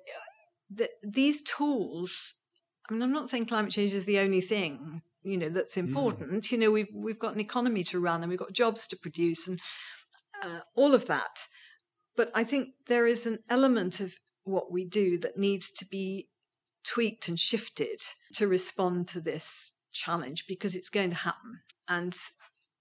the, 0.70 0.90
these 1.04 1.42
tools. 1.42 2.34
I 2.90 2.94
mean, 2.94 3.02
I'm 3.02 3.14
not 3.14 3.30
saying 3.30 3.46
climate 3.46 3.72
change 3.72 3.94
is 3.94 4.06
the 4.06 4.20
only 4.20 4.42
thing 4.42 5.02
you 5.24 5.38
know 5.38 5.50
that's 5.50 5.76
mm. 5.76 5.88
important. 5.88 6.44
Mm. 6.44 6.52
You 6.52 6.58
know, 6.58 6.72
we've 6.72 6.94
we've 6.94 7.20
got 7.20 7.34
an 7.34 7.40
economy 7.40 7.84
to 7.86 8.00
run 8.00 8.22
and 8.22 8.30
we've 8.30 8.40
got 8.40 8.54
jobs 8.54 8.88
to 8.88 8.98
produce 8.98 9.48
and 9.48 9.60
uh, 10.44 10.60
all 10.76 10.94
of 10.94 11.08
that. 11.08 11.48
But 12.16 12.30
I 12.36 12.44
think 12.44 12.70
there 12.88 13.08
is 13.08 13.26
an 13.26 13.40
element 13.50 14.00
of 14.00 14.14
what 14.44 14.72
we 14.72 14.86
do 14.86 15.18
that 15.20 15.38
needs 15.38 15.72
to 15.72 15.86
be 15.86 16.28
tweaked 16.84 17.28
and 17.28 17.40
shifted 17.40 18.02
to 18.34 18.48
respond 18.48 19.08
to 19.10 19.22
this 19.22 19.74
challenge 19.92 20.46
because 20.48 20.76
it's 20.76 20.90
going 20.90 21.10
to 21.12 21.16
happen. 21.16 21.62
And 21.88 22.16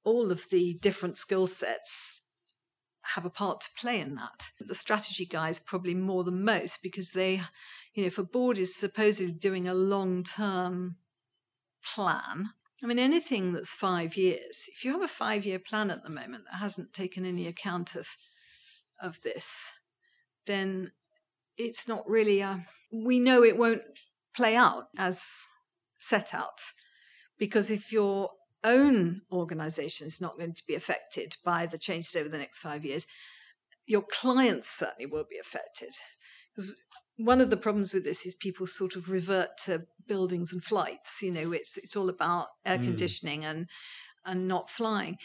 all 0.05 0.31
of 0.33 0.49
the 0.51 0.75
different 0.75 1.19
skill 1.19 1.47
sets 1.47 2.23
have 3.15 3.25
a 3.25 3.31
part 3.31 3.61
to 3.63 3.69
play 3.77 4.01
in 4.01 4.15
that. 4.15 4.47
The 4.61 4.75
strategy 4.75 5.27
guys 5.27 5.59
probably 5.59 5.95
more 5.95 6.25
than 6.25 6.45
most 6.45 6.83
because 6.83 7.11
they, 7.11 7.43
you 7.95 8.03
know, 8.03 8.07
if 8.07 8.19
a 8.19 8.25
board 8.25 8.59
is 8.59 8.77
supposedly 8.77 9.33
doing 9.33 9.69
a 9.69 9.75
long 9.75 10.23
term 10.23 10.97
plan, 11.85 12.51
I 12.83 12.87
mean, 12.87 12.99
anything 12.99 13.53
that's 13.53 13.73
five 13.73 14.17
years, 14.17 14.65
if 14.69 14.85
you 14.85 14.93
have 14.93 15.03
a 15.03 15.09
five 15.09 15.45
year 15.45 15.59
plan 15.59 15.91
at 15.91 16.03
the 16.03 16.11
moment 16.11 16.45
that 16.51 16.59
hasn't 16.59 16.93
taken 16.93 17.25
any 17.25 17.47
account 17.47 17.95
of, 17.95 18.09
of 19.01 19.21
this, 19.23 19.49
then 20.47 20.93
it's 21.57 21.87
not 21.89 22.09
really 22.09 22.41
a, 22.41 22.67
we 22.93 23.19
know 23.19 23.43
it 23.43 23.59
won't 23.59 23.83
play 24.35 24.57
out 24.57 24.85
as 24.97 25.23
set 25.99 26.35
out. 26.35 26.61
Because 27.39 27.71
if 27.71 27.93
your 27.93 28.31
own 28.65 29.23
organization 29.33 30.07
is 30.07 30.21
not 30.21 30.37
going 30.37 30.55
to 30.55 30.63
be 30.67 30.75
affected 30.75 31.37
by 31.45 31.67
the 31.67 31.79
changes 31.79 32.15
over 32.15 32.29
the 32.29 32.39
next 32.39 32.61
five 32.61 32.85
years, 32.85 33.07
your 33.87 34.03
clients 34.03 34.69
certainly 34.69 35.07
will 35.07 35.27
be 35.29 35.39
affected. 35.39 35.97
Because 36.55 36.75
one 37.17 37.41
of 37.41 37.51
the 37.51 37.57
problems 37.57 37.93
with 37.93 38.05
this 38.05 38.25
is 38.25 38.35
people 38.35 38.67
sort 38.67 38.97
of 38.97 39.11
revert 39.11 39.51
to 39.65 39.85
buildings 40.07 40.53
and 40.53 40.63
flights. 40.63 41.23
You 41.23 41.33
know, 41.33 41.53
it's 41.53 41.77
it's 41.77 41.97
all 41.97 42.09
about 42.09 42.49
air 42.65 42.79
mm. 42.79 42.85
conditioning 42.85 43.45
and 43.45 43.69
and 44.25 44.49
not 44.49 44.71
flying. 44.71 45.17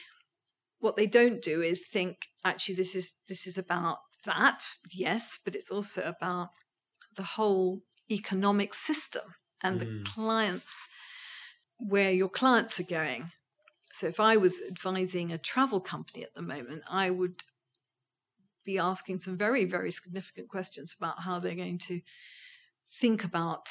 What 0.79 0.95
they 0.95 1.07
don't 1.07 1.41
do 1.41 1.61
is 1.61 1.85
think 1.85 2.17
actually 2.43 2.75
this 2.75 2.95
is 2.95 3.13
this 3.27 3.47
is 3.47 3.57
about 3.57 3.97
that, 4.25 4.67
yes, 4.93 5.39
but 5.43 5.55
it's 5.55 5.71
also 5.71 6.01
about 6.03 6.49
the 7.15 7.23
whole 7.23 7.81
economic 8.09 8.73
system 8.73 9.35
and 9.63 9.79
mm. 9.79 9.79
the 9.79 10.09
clients, 10.09 10.73
where 11.79 12.11
your 12.11 12.29
clients 12.29 12.79
are 12.79 12.83
going. 12.83 13.31
So 13.93 14.07
if 14.07 14.19
I 14.19 14.37
was 14.37 14.61
advising 14.67 15.31
a 15.31 15.37
travel 15.37 15.79
company 15.79 16.23
at 16.23 16.33
the 16.35 16.41
moment, 16.41 16.83
I 16.89 17.09
would 17.09 17.41
be 18.65 18.77
asking 18.77 19.19
some 19.19 19.37
very, 19.37 19.65
very 19.65 19.91
significant 19.91 20.49
questions 20.49 20.95
about 20.99 21.21
how 21.21 21.39
they're 21.39 21.55
going 21.55 21.79
to 21.79 22.01
think 22.87 23.23
about 23.23 23.69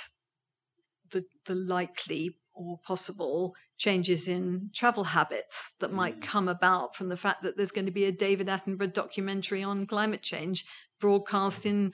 the, 1.10 1.24
the 1.46 1.54
likely 1.54 2.38
or 2.56 2.78
possible 2.78 3.54
changes 3.76 4.26
in 4.26 4.70
travel 4.74 5.04
habits 5.04 5.74
that 5.80 5.92
might 5.92 6.18
mm. 6.18 6.22
come 6.22 6.48
about 6.48 6.96
from 6.96 7.08
the 7.08 7.16
fact 7.16 7.42
that 7.42 7.56
there's 7.56 7.70
going 7.70 7.86
to 7.86 7.92
be 7.92 8.06
a 8.06 8.12
David 8.12 8.46
Attenborough 8.46 8.92
documentary 8.92 9.62
on 9.62 9.86
climate 9.86 10.22
change 10.22 10.64
broadcast 10.98 11.66
in 11.66 11.92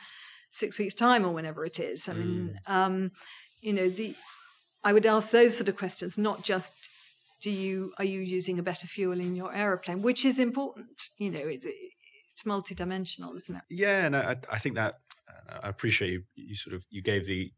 six 0.52 0.78
weeks' 0.78 0.94
time 0.94 1.24
or 1.24 1.32
whenever 1.32 1.64
it 1.64 1.80
is. 1.80 2.08
I 2.08 2.12
mean, 2.12 2.58
mm. 2.68 2.72
um, 2.72 3.10
you 3.60 3.72
know, 3.72 3.88
the 3.88 4.14
I 4.84 4.92
would 4.92 5.06
ask 5.06 5.30
those 5.30 5.56
sort 5.56 5.68
of 5.68 5.76
questions, 5.76 6.16
not 6.16 6.42
just 6.42 6.72
do 7.40 7.50
you 7.50 7.92
are 7.98 8.04
you 8.04 8.20
using 8.20 8.58
a 8.58 8.62
better 8.62 8.86
fuel 8.86 9.18
in 9.20 9.34
your 9.34 9.54
aeroplane, 9.54 10.02
which 10.02 10.24
is 10.24 10.38
important. 10.38 10.86
You 11.18 11.30
know, 11.30 11.40
it, 11.40 11.64
it's 11.64 12.44
multidimensional, 12.44 13.36
isn't 13.36 13.56
it? 13.56 13.62
Yeah, 13.68 14.06
and 14.06 14.16
I, 14.16 14.36
I 14.50 14.58
think 14.58 14.76
that 14.76 15.00
I 15.48 15.68
appreciate 15.68 16.10
you. 16.10 16.22
You 16.36 16.54
sort 16.54 16.74
of 16.74 16.84
you 16.90 17.02
gave 17.02 17.26
the 17.26 17.52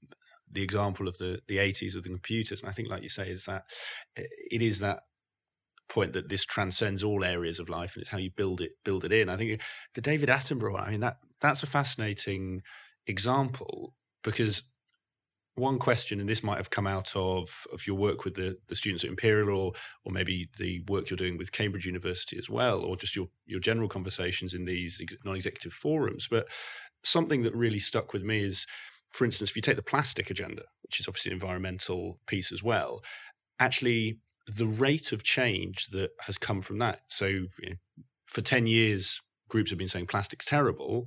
the 0.54 0.62
example 0.62 1.08
of 1.08 1.18
the 1.18 1.40
the 1.46 1.58
80s 1.58 1.94
of 1.94 2.04
the 2.04 2.10
computers, 2.10 2.60
and 2.60 2.68
I 2.68 2.72
think, 2.72 2.88
like 2.88 3.02
you 3.02 3.08
say, 3.08 3.28
is 3.30 3.44
that 3.44 3.64
it 4.16 4.62
is 4.62 4.78
that 4.78 5.00
point 5.88 6.14
that 6.14 6.30
this 6.30 6.44
transcends 6.44 7.04
all 7.04 7.24
areas 7.24 7.60
of 7.60 7.68
life 7.68 7.94
and 7.94 8.00
it's 8.00 8.10
how 8.10 8.18
you 8.18 8.30
build 8.30 8.60
it 8.60 8.72
build 8.84 9.04
it 9.04 9.12
in. 9.12 9.28
I 9.28 9.36
think 9.36 9.60
the 9.94 10.00
David 10.00 10.28
Attenborough, 10.28 10.80
I 10.80 10.92
mean 10.92 11.00
that 11.00 11.18
that's 11.40 11.62
a 11.62 11.66
fascinating 11.66 12.62
example 13.06 13.94
because 14.22 14.62
one 15.56 15.78
question, 15.78 16.18
and 16.18 16.28
this 16.28 16.42
might 16.42 16.56
have 16.56 16.70
come 16.70 16.86
out 16.86 17.14
of, 17.14 17.66
of 17.72 17.86
your 17.86 17.96
work 17.96 18.24
with 18.24 18.34
the, 18.34 18.58
the 18.68 18.74
students 18.74 19.04
at 19.04 19.10
Imperial 19.10 19.56
or 19.56 19.72
or 20.04 20.12
maybe 20.12 20.48
the 20.58 20.80
work 20.88 21.10
you're 21.10 21.16
doing 21.16 21.38
with 21.38 21.52
Cambridge 21.52 21.86
University 21.86 22.36
as 22.36 22.50
well, 22.50 22.80
or 22.80 22.96
just 22.96 23.14
your, 23.14 23.28
your 23.46 23.60
general 23.60 23.88
conversations 23.88 24.52
in 24.52 24.64
these 24.64 25.00
non-executive 25.24 25.72
forums. 25.72 26.26
But 26.28 26.48
something 27.04 27.42
that 27.42 27.54
really 27.54 27.78
stuck 27.78 28.12
with 28.12 28.24
me 28.24 28.42
is, 28.42 28.66
for 29.14 29.24
instance, 29.24 29.50
if 29.50 29.56
you 29.56 29.62
take 29.62 29.76
the 29.76 29.82
plastic 29.82 30.30
agenda, 30.30 30.62
which 30.82 31.00
is 31.00 31.08
obviously 31.08 31.30
an 31.30 31.36
environmental 31.36 32.18
piece 32.26 32.52
as 32.52 32.62
well, 32.62 33.02
actually 33.58 34.18
the 34.46 34.66
rate 34.66 35.12
of 35.12 35.22
change 35.22 35.88
that 35.88 36.10
has 36.20 36.36
come 36.36 36.60
from 36.60 36.78
that. 36.78 37.00
So 37.08 37.26
you 37.26 37.48
know, 37.62 37.76
for 38.26 38.42
10 38.42 38.66
years, 38.66 39.20
groups 39.48 39.70
have 39.70 39.78
been 39.78 39.88
saying 39.88 40.06
plastic's 40.06 40.44
terrible 40.44 41.06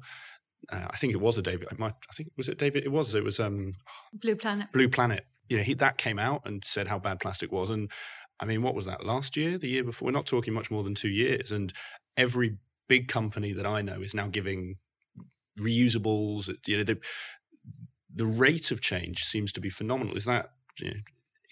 uh, 0.71 0.87
I 0.89 0.97
think 0.97 1.13
it 1.13 1.21
was 1.21 1.37
a 1.37 1.41
David. 1.41 1.67
I, 1.71 1.75
might, 1.77 1.93
I 2.09 2.13
think 2.13 2.29
was 2.35 2.49
it 2.49 2.57
David. 2.57 2.83
It 2.83 2.91
was. 2.91 3.15
It 3.15 3.23
was 3.23 3.39
um, 3.39 3.73
Blue 4.13 4.35
Planet. 4.35 4.71
Blue 4.71 4.89
Planet. 4.89 5.25
You 5.49 5.57
know, 5.57 5.63
he, 5.63 5.73
that 5.75 5.97
came 5.97 6.19
out 6.19 6.41
and 6.45 6.63
said 6.63 6.87
how 6.87 6.99
bad 6.99 7.19
plastic 7.19 7.51
was, 7.51 7.69
and 7.69 7.89
I 8.39 8.45
mean, 8.45 8.61
what 8.61 8.75
was 8.75 8.85
that 8.85 9.05
last 9.05 9.37
year? 9.37 9.57
The 9.57 9.69
year 9.69 9.83
before? 9.83 10.07
We're 10.07 10.11
not 10.11 10.25
talking 10.25 10.53
much 10.53 10.69
more 10.69 10.83
than 10.83 10.95
two 10.95 11.09
years, 11.09 11.51
and 11.51 11.71
every 12.17 12.57
big 12.89 13.07
company 13.07 13.53
that 13.53 13.65
I 13.65 13.81
know 13.81 14.01
is 14.01 14.13
now 14.13 14.27
giving 14.27 14.75
reusables. 15.59 16.49
You 16.65 16.77
know, 16.77 16.83
the 16.83 16.97
the 18.17 18.25
rate 18.25 18.71
of 18.71 18.81
change 18.81 19.23
seems 19.23 19.51
to 19.53 19.61
be 19.61 19.69
phenomenal. 19.69 20.17
Is 20.17 20.25
that 20.25 20.51
you 20.79 20.89
know, 20.89 20.97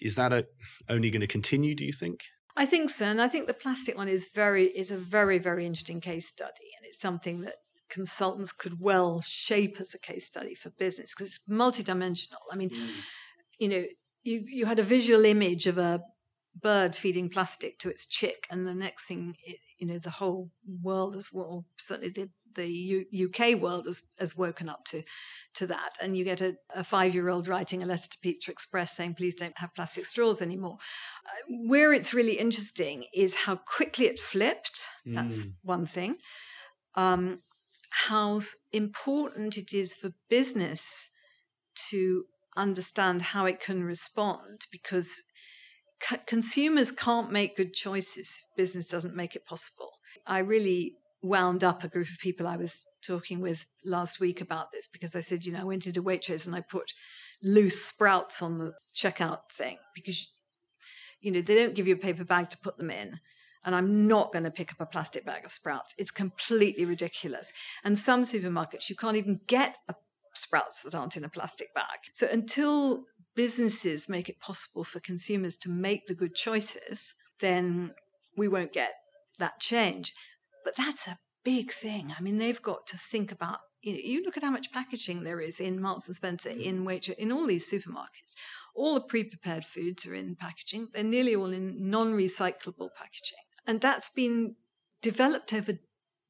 is 0.00 0.16
that 0.16 0.32
a, 0.32 0.46
only 0.88 1.10
going 1.10 1.20
to 1.20 1.26
continue? 1.26 1.74
Do 1.74 1.84
you 1.84 1.92
think? 1.92 2.20
I 2.56 2.66
think 2.66 2.90
so, 2.90 3.06
and 3.06 3.20
I 3.20 3.28
think 3.28 3.46
the 3.46 3.54
plastic 3.54 3.96
one 3.96 4.08
is 4.08 4.26
very 4.34 4.66
is 4.66 4.90
a 4.90 4.98
very 4.98 5.38
very 5.38 5.64
interesting 5.64 6.00
case 6.00 6.26
study, 6.26 6.68
and 6.76 6.86
it's 6.86 7.00
something 7.00 7.42
that 7.42 7.56
consultants 7.88 8.52
could 8.52 8.80
well 8.80 9.20
shape 9.20 9.76
as 9.80 9.94
a 9.94 9.98
case 9.98 10.26
study 10.26 10.54
for 10.54 10.70
business 10.70 11.14
because 11.14 11.34
it's 11.34 11.40
multidimensional. 11.48 12.42
I 12.50 12.56
mean, 12.56 12.70
mm. 12.70 12.88
you 13.58 13.68
know, 13.68 13.84
you, 14.24 14.44
you 14.46 14.66
had 14.66 14.80
a 14.80 14.82
visual 14.82 15.24
image 15.24 15.66
of 15.66 15.78
a 15.78 16.02
bird 16.60 16.96
feeding 16.96 17.28
plastic 17.28 17.78
to 17.80 17.88
its 17.88 18.06
chick, 18.06 18.46
and 18.50 18.66
the 18.66 18.74
next 18.74 19.06
thing, 19.06 19.36
it, 19.44 19.58
you 19.78 19.86
know, 19.86 19.98
the 19.98 20.10
whole 20.10 20.50
world 20.82 21.14
as 21.14 21.28
well, 21.32 21.64
certainly 21.76 22.10
the 22.10 22.28
the 22.56 22.66
U- 22.66 23.28
UK 23.28 23.60
world 23.60 23.86
has, 23.86 24.02
has 24.18 24.36
woken 24.36 24.68
up 24.68 24.84
to 24.86 25.02
to 25.54 25.66
that, 25.68 25.96
and 26.02 26.16
you 26.16 26.24
get 26.24 26.40
a, 26.42 26.56
a 26.74 26.84
five 26.84 27.14
year 27.14 27.28
old 27.28 27.48
writing 27.48 27.82
a 27.82 27.86
letter 27.86 28.08
to 28.10 28.18
Pizza 28.20 28.50
Express 28.50 28.96
saying, 28.96 29.14
"Please 29.14 29.34
don't 29.34 29.56
have 29.58 29.74
plastic 29.74 30.04
straws 30.04 30.42
anymore." 30.42 30.78
Uh, 31.24 31.54
where 31.66 31.92
it's 31.92 32.12
really 32.12 32.38
interesting 32.38 33.04
is 33.14 33.34
how 33.34 33.56
quickly 33.56 34.06
it 34.06 34.18
flipped. 34.18 34.82
That's 35.06 35.38
mm. 35.38 35.52
one 35.62 35.86
thing. 35.86 36.16
Um, 36.94 37.40
how 37.90 38.40
important 38.72 39.56
it 39.56 39.72
is 39.72 39.94
for 39.94 40.12
business 40.28 41.10
to 41.90 42.24
understand 42.56 43.22
how 43.22 43.46
it 43.46 43.60
can 43.60 43.84
respond 43.84 44.66
because 44.70 45.22
c- 46.02 46.16
consumers 46.26 46.90
can't 46.90 47.30
make 47.30 47.56
good 47.56 47.74
choices 47.74 48.42
if 48.42 48.56
business 48.56 48.88
doesn't 48.88 49.14
make 49.14 49.36
it 49.36 49.46
possible. 49.46 49.90
I 50.26 50.38
really 50.38 50.96
wound 51.26 51.64
up 51.64 51.84
a 51.84 51.88
group 51.88 52.08
of 52.08 52.18
people 52.18 52.46
I 52.46 52.56
was 52.56 52.86
talking 53.02 53.40
with 53.40 53.66
last 53.84 54.20
week 54.20 54.40
about 54.40 54.72
this 54.72 54.88
because 54.90 55.14
I 55.14 55.20
said, 55.20 55.44
you 55.44 55.52
know, 55.52 55.60
I 55.60 55.64
went 55.64 55.86
into 55.86 56.02
Waitrose 56.02 56.46
and 56.46 56.54
I 56.54 56.60
put 56.60 56.92
loose 57.42 57.82
sprouts 57.82 58.42
on 58.42 58.58
the 58.58 58.74
checkout 58.94 59.50
thing 59.52 59.78
because, 59.94 60.26
you 61.20 61.30
know, 61.30 61.40
they 61.40 61.54
don't 61.54 61.74
give 61.74 61.86
you 61.86 61.94
a 61.94 61.98
paper 61.98 62.24
bag 62.24 62.50
to 62.50 62.58
put 62.58 62.78
them 62.78 62.90
in 62.90 63.20
and 63.66 63.74
I'm 63.74 64.06
not 64.06 64.32
going 64.32 64.44
to 64.44 64.50
pick 64.50 64.72
up 64.72 64.80
a 64.80 64.86
plastic 64.86 65.26
bag 65.26 65.44
of 65.44 65.50
sprouts. 65.50 65.94
It's 65.98 66.12
completely 66.12 66.84
ridiculous. 66.84 67.52
And 67.84 67.98
some 67.98 68.22
supermarkets, 68.22 68.88
you 68.88 68.94
can't 68.94 69.16
even 69.16 69.40
get 69.48 69.76
sprouts 70.34 70.82
that 70.82 70.94
aren't 70.94 71.16
in 71.16 71.24
a 71.24 71.28
plastic 71.28 71.74
bag. 71.74 71.98
So 72.12 72.28
until 72.30 73.04
businesses 73.34 74.08
make 74.08 74.28
it 74.28 74.38
possible 74.40 74.84
for 74.84 75.00
consumers 75.00 75.56
to 75.58 75.68
make 75.68 76.06
the 76.06 76.14
good 76.14 76.34
choices, 76.34 77.14
then 77.40 77.92
we 78.36 78.46
won't 78.46 78.72
get 78.72 78.92
that 79.40 79.58
change. 79.58 80.14
But 80.66 80.74
that's 80.74 81.06
a 81.06 81.16
big 81.44 81.70
thing. 81.70 82.12
I 82.18 82.20
mean, 82.20 82.38
they've 82.38 82.60
got 82.60 82.88
to 82.88 82.98
think 82.98 83.30
about 83.30 83.60
you, 83.82 83.92
know, 83.92 84.00
you 84.02 84.24
look 84.24 84.36
at 84.36 84.42
how 84.42 84.50
much 84.50 84.72
packaging 84.72 85.22
there 85.22 85.40
is 85.40 85.60
in 85.60 85.80
Marks 85.80 86.08
and 86.08 86.16
Spencer, 86.16 86.50
mm. 86.50 86.60
in 86.60 86.84
Waitrose, 86.84 87.14
in 87.18 87.30
all 87.30 87.46
these 87.46 87.70
supermarkets. 87.70 88.34
All 88.74 88.94
the 88.94 89.00
pre-prepared 89.00 89.64
foods 89.64 90.04
are 90.06 90.14
in 90.14 90.34
packaging. 90.34 90.88
They're 90.92 91.04
nearly 91.04 91.36
all 91.36 91.52
in 91.52 91.88
non-recyclable 91.88 92.88
packaging. 92.98 93.44
And 93.64 93.80
that's 93.80 94.08
been 94.08 94.56
developed 95.02 95.52
over 95.52 95.78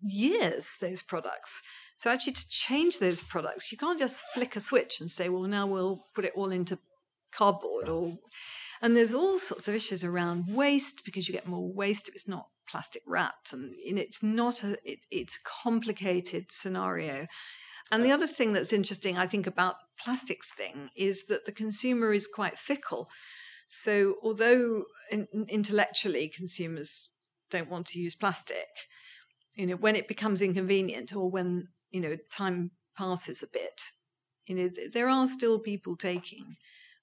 years, 0.03 0.75
those 0.83 1.01
products. 1.01 1.63
So 1.97 2.11
actually 2.11 2.35
to 2.35 2.49
change 2.51 2.99
those 2.99 3.23
products, 3.23 3.73
you 3.73 3.79
can't 3.79 3.99
just 3.99 4.21
flick 4.35 4.55
a 4.55 4.61
switch 4.61 5.01
and 5.01 5.11
say, 5.11 5.31
well, 5.31 5.45
now 5.45 5.67
we'll 5.67 6.05
put 6.15 6.27
it 6.27 6.35
all 6.37 6.53
into 6.53 6.79
cardboard 7.33 7.89
or 7.89 8.19
and 8.83 8.95
there's 8.95 9.15
all 9.15 9.39
sorts 9.39 9.67
of 9.67 9.75
issues 9.75 10.05
around 10.05 10.55
waste 10.55 11.05
because 11.07 11.27
you 11.27 11.33
get 11.33 11.49
more 11.49 11.73
waste 11.73 12.09
if 12.09 12.15
it's 12.15 12.29
not 12.29 12.49
plastic 12.67 13.03
wrapped 13.07 13.53
and 13.53 13.75
it's 13.85 14.23
not 14.23 14.63
a 14.63 14.79
it, 14.85 15.01
it's 15.11 15.37
a 15.37 15.63
complicated 15.63 16.51
scenario. 16.51 17.27
And 17.93 18.05
the 18.05 18.11
other 18.11 18.27
thing 18.27 18.53
that's 18.53 18.73
interesting 18.73 19.17
i 19.17 19.27
think 19.27 19.47
about 19.47 19.77
the 19.79 20.03
plastics 20.05 20.51
thing 20.53 20.91
is 20.97 21.25
that 21.29 21.47
the 21.47 21.53
consumer 21.53 22.13
is 22.13 22.27
quite 22.27 22.59
fickle. 22.59 23.09
So 23.69 24.17
although 24.23 24.85
in, 25.11 25.27
intellectually 25.49 26.29
consumers 26.29 27.11
don't 27.51 27.71
want 27.71 27.87
to 27.87 28.01
use 28.01 28.15
plastic 28.15 28.69
you 29.57 29.67
know 29.67 29.77
when 29.77 29.97
it 29.97 30.07
becomes 30.07 30.43
inconvenient 30.43 31.15
or 31.17 31.29
when 31.29 31.69
you 31.91 32.01
know 32.01 32.17
time 32.31 32.71
passes 32.97 33.43
a 33.43 33.49
bit 33.49 33.81
you 34.47 34.55
know 34.55 34.71
there 34.93 35.09
are 35.09 35.27
still 35.27 35.59
people 35.59 35.97
taking 35.97 36.57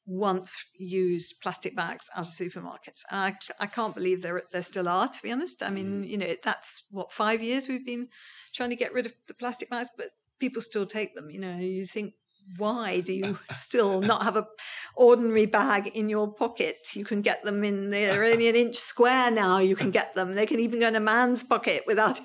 once 0.06 0.56
used 0.78 1.36
plastic 1.42 1.76
bags 1.76 2.10
out 2.16 2.28
of 2.28 2.34
supermarkets 2.34 3.04
I, 3.10 3.36
I 3.60 3.68
can't 3.68 3.96
believe 3.96 4.22
there 4.22 4.44
there 4.52 4.64
still 4.64 4.90
are 4.90 5.08
to 5.08 5.22
be 5.22 5.32
honest 5.32 5.64
i 5.64 5.70
mean 5.70 6.04
mm. 6.04 6.10
you 6.10 6.18
know 6.18 6.36
that's 6.44 6.84
what 6.92 7.12
five 7.12 7.42
years 7.42 7.68
we've 7.68 7.86
been 7.86 8.10
trying 8.54 8.70
to 8.72 8.76
get 8.76 8.94
rid 8.94 9.06
of 9.06 9.14
the 9.28 9.34
plastic 9.34 9.70
bags 9.70 9.90
but 9.98 10.10
people 10.40 10.62
still 10.62 10.86
take 10.86 11.16
them 11.16 11.30
you 11.30 11.40
know 11.40 11.56
you 11.58 11.86
think 11.86 12.14
why 12.58 13.00
do 13.00 13.14
you 13.14 13.40
still 13.56 14.02
not 14.02 14.24
have 14.24 14.36
a 14.36 14.48
ordinary 14.96 15.46
bag 15.46 15.88
in 15.88 16.10
your 16.10 16.32
pocket? 16.32 16.88
You 16.94 17.06
can 17.06 17.22
get 17.22 17.44
them 17.44 17.64
in 17.64 17.90
they're 17.90 18.24
only 18.32 18.48
an 18.48 18.56
inch 18.56 18.76
square 18.76 19.32
now 19.32 19.60
you 19.60 19.76
can 19.76 19.92
get 19.92 20.16
them. 20.16 20.36
They 20.36 20.46
can 20.46 20.60
even 20.60 20.80
go 20.80 20.88
in 20.88 20.96
a 20.96 21.00
man's 21.00 21.44
pocket 21.44 21.84
without 21.88 22.20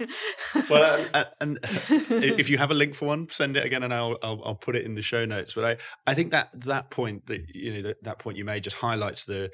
well 0.68 1.06
uh, 1.14 1.24
and 1.40 1.58
if 1.62 2.48
you 2.50 2.58
have 2.58 2.70
a 2.70 2.74
link 2.74 2.94
for 2.94 3.06
one 3.06 3.28
send 3.28 3.56
it 3.56 3.64
again 3.64 3.82
and 3.82 3.92
I'll, 3.92 4.18
I'll, 4.22 4.42
I'll 4.44 4.54
put 4.54 4.76
it 4.76 4.84
in 4.84 4.94
the 4.94 5.02
show 5.02 5.24
notes. 5.24 5.54
But 5.54 5.64
i 5.64 5.76
i 6.06 6.14
think 6.14 6.30
that 6.32 6.50
that 6.54 6.90
point 6.90 7.26
that 7.26 7.40
you 7.54 7.74
know 7.74 7.82
that, 7.82 8.02
that 8.04 8.18
point 8.18 8.36
you 8.36 8.44
made 8.44 8.64
just 8.64 8.76
highlights 8.76 9.24
the 9.24 9.50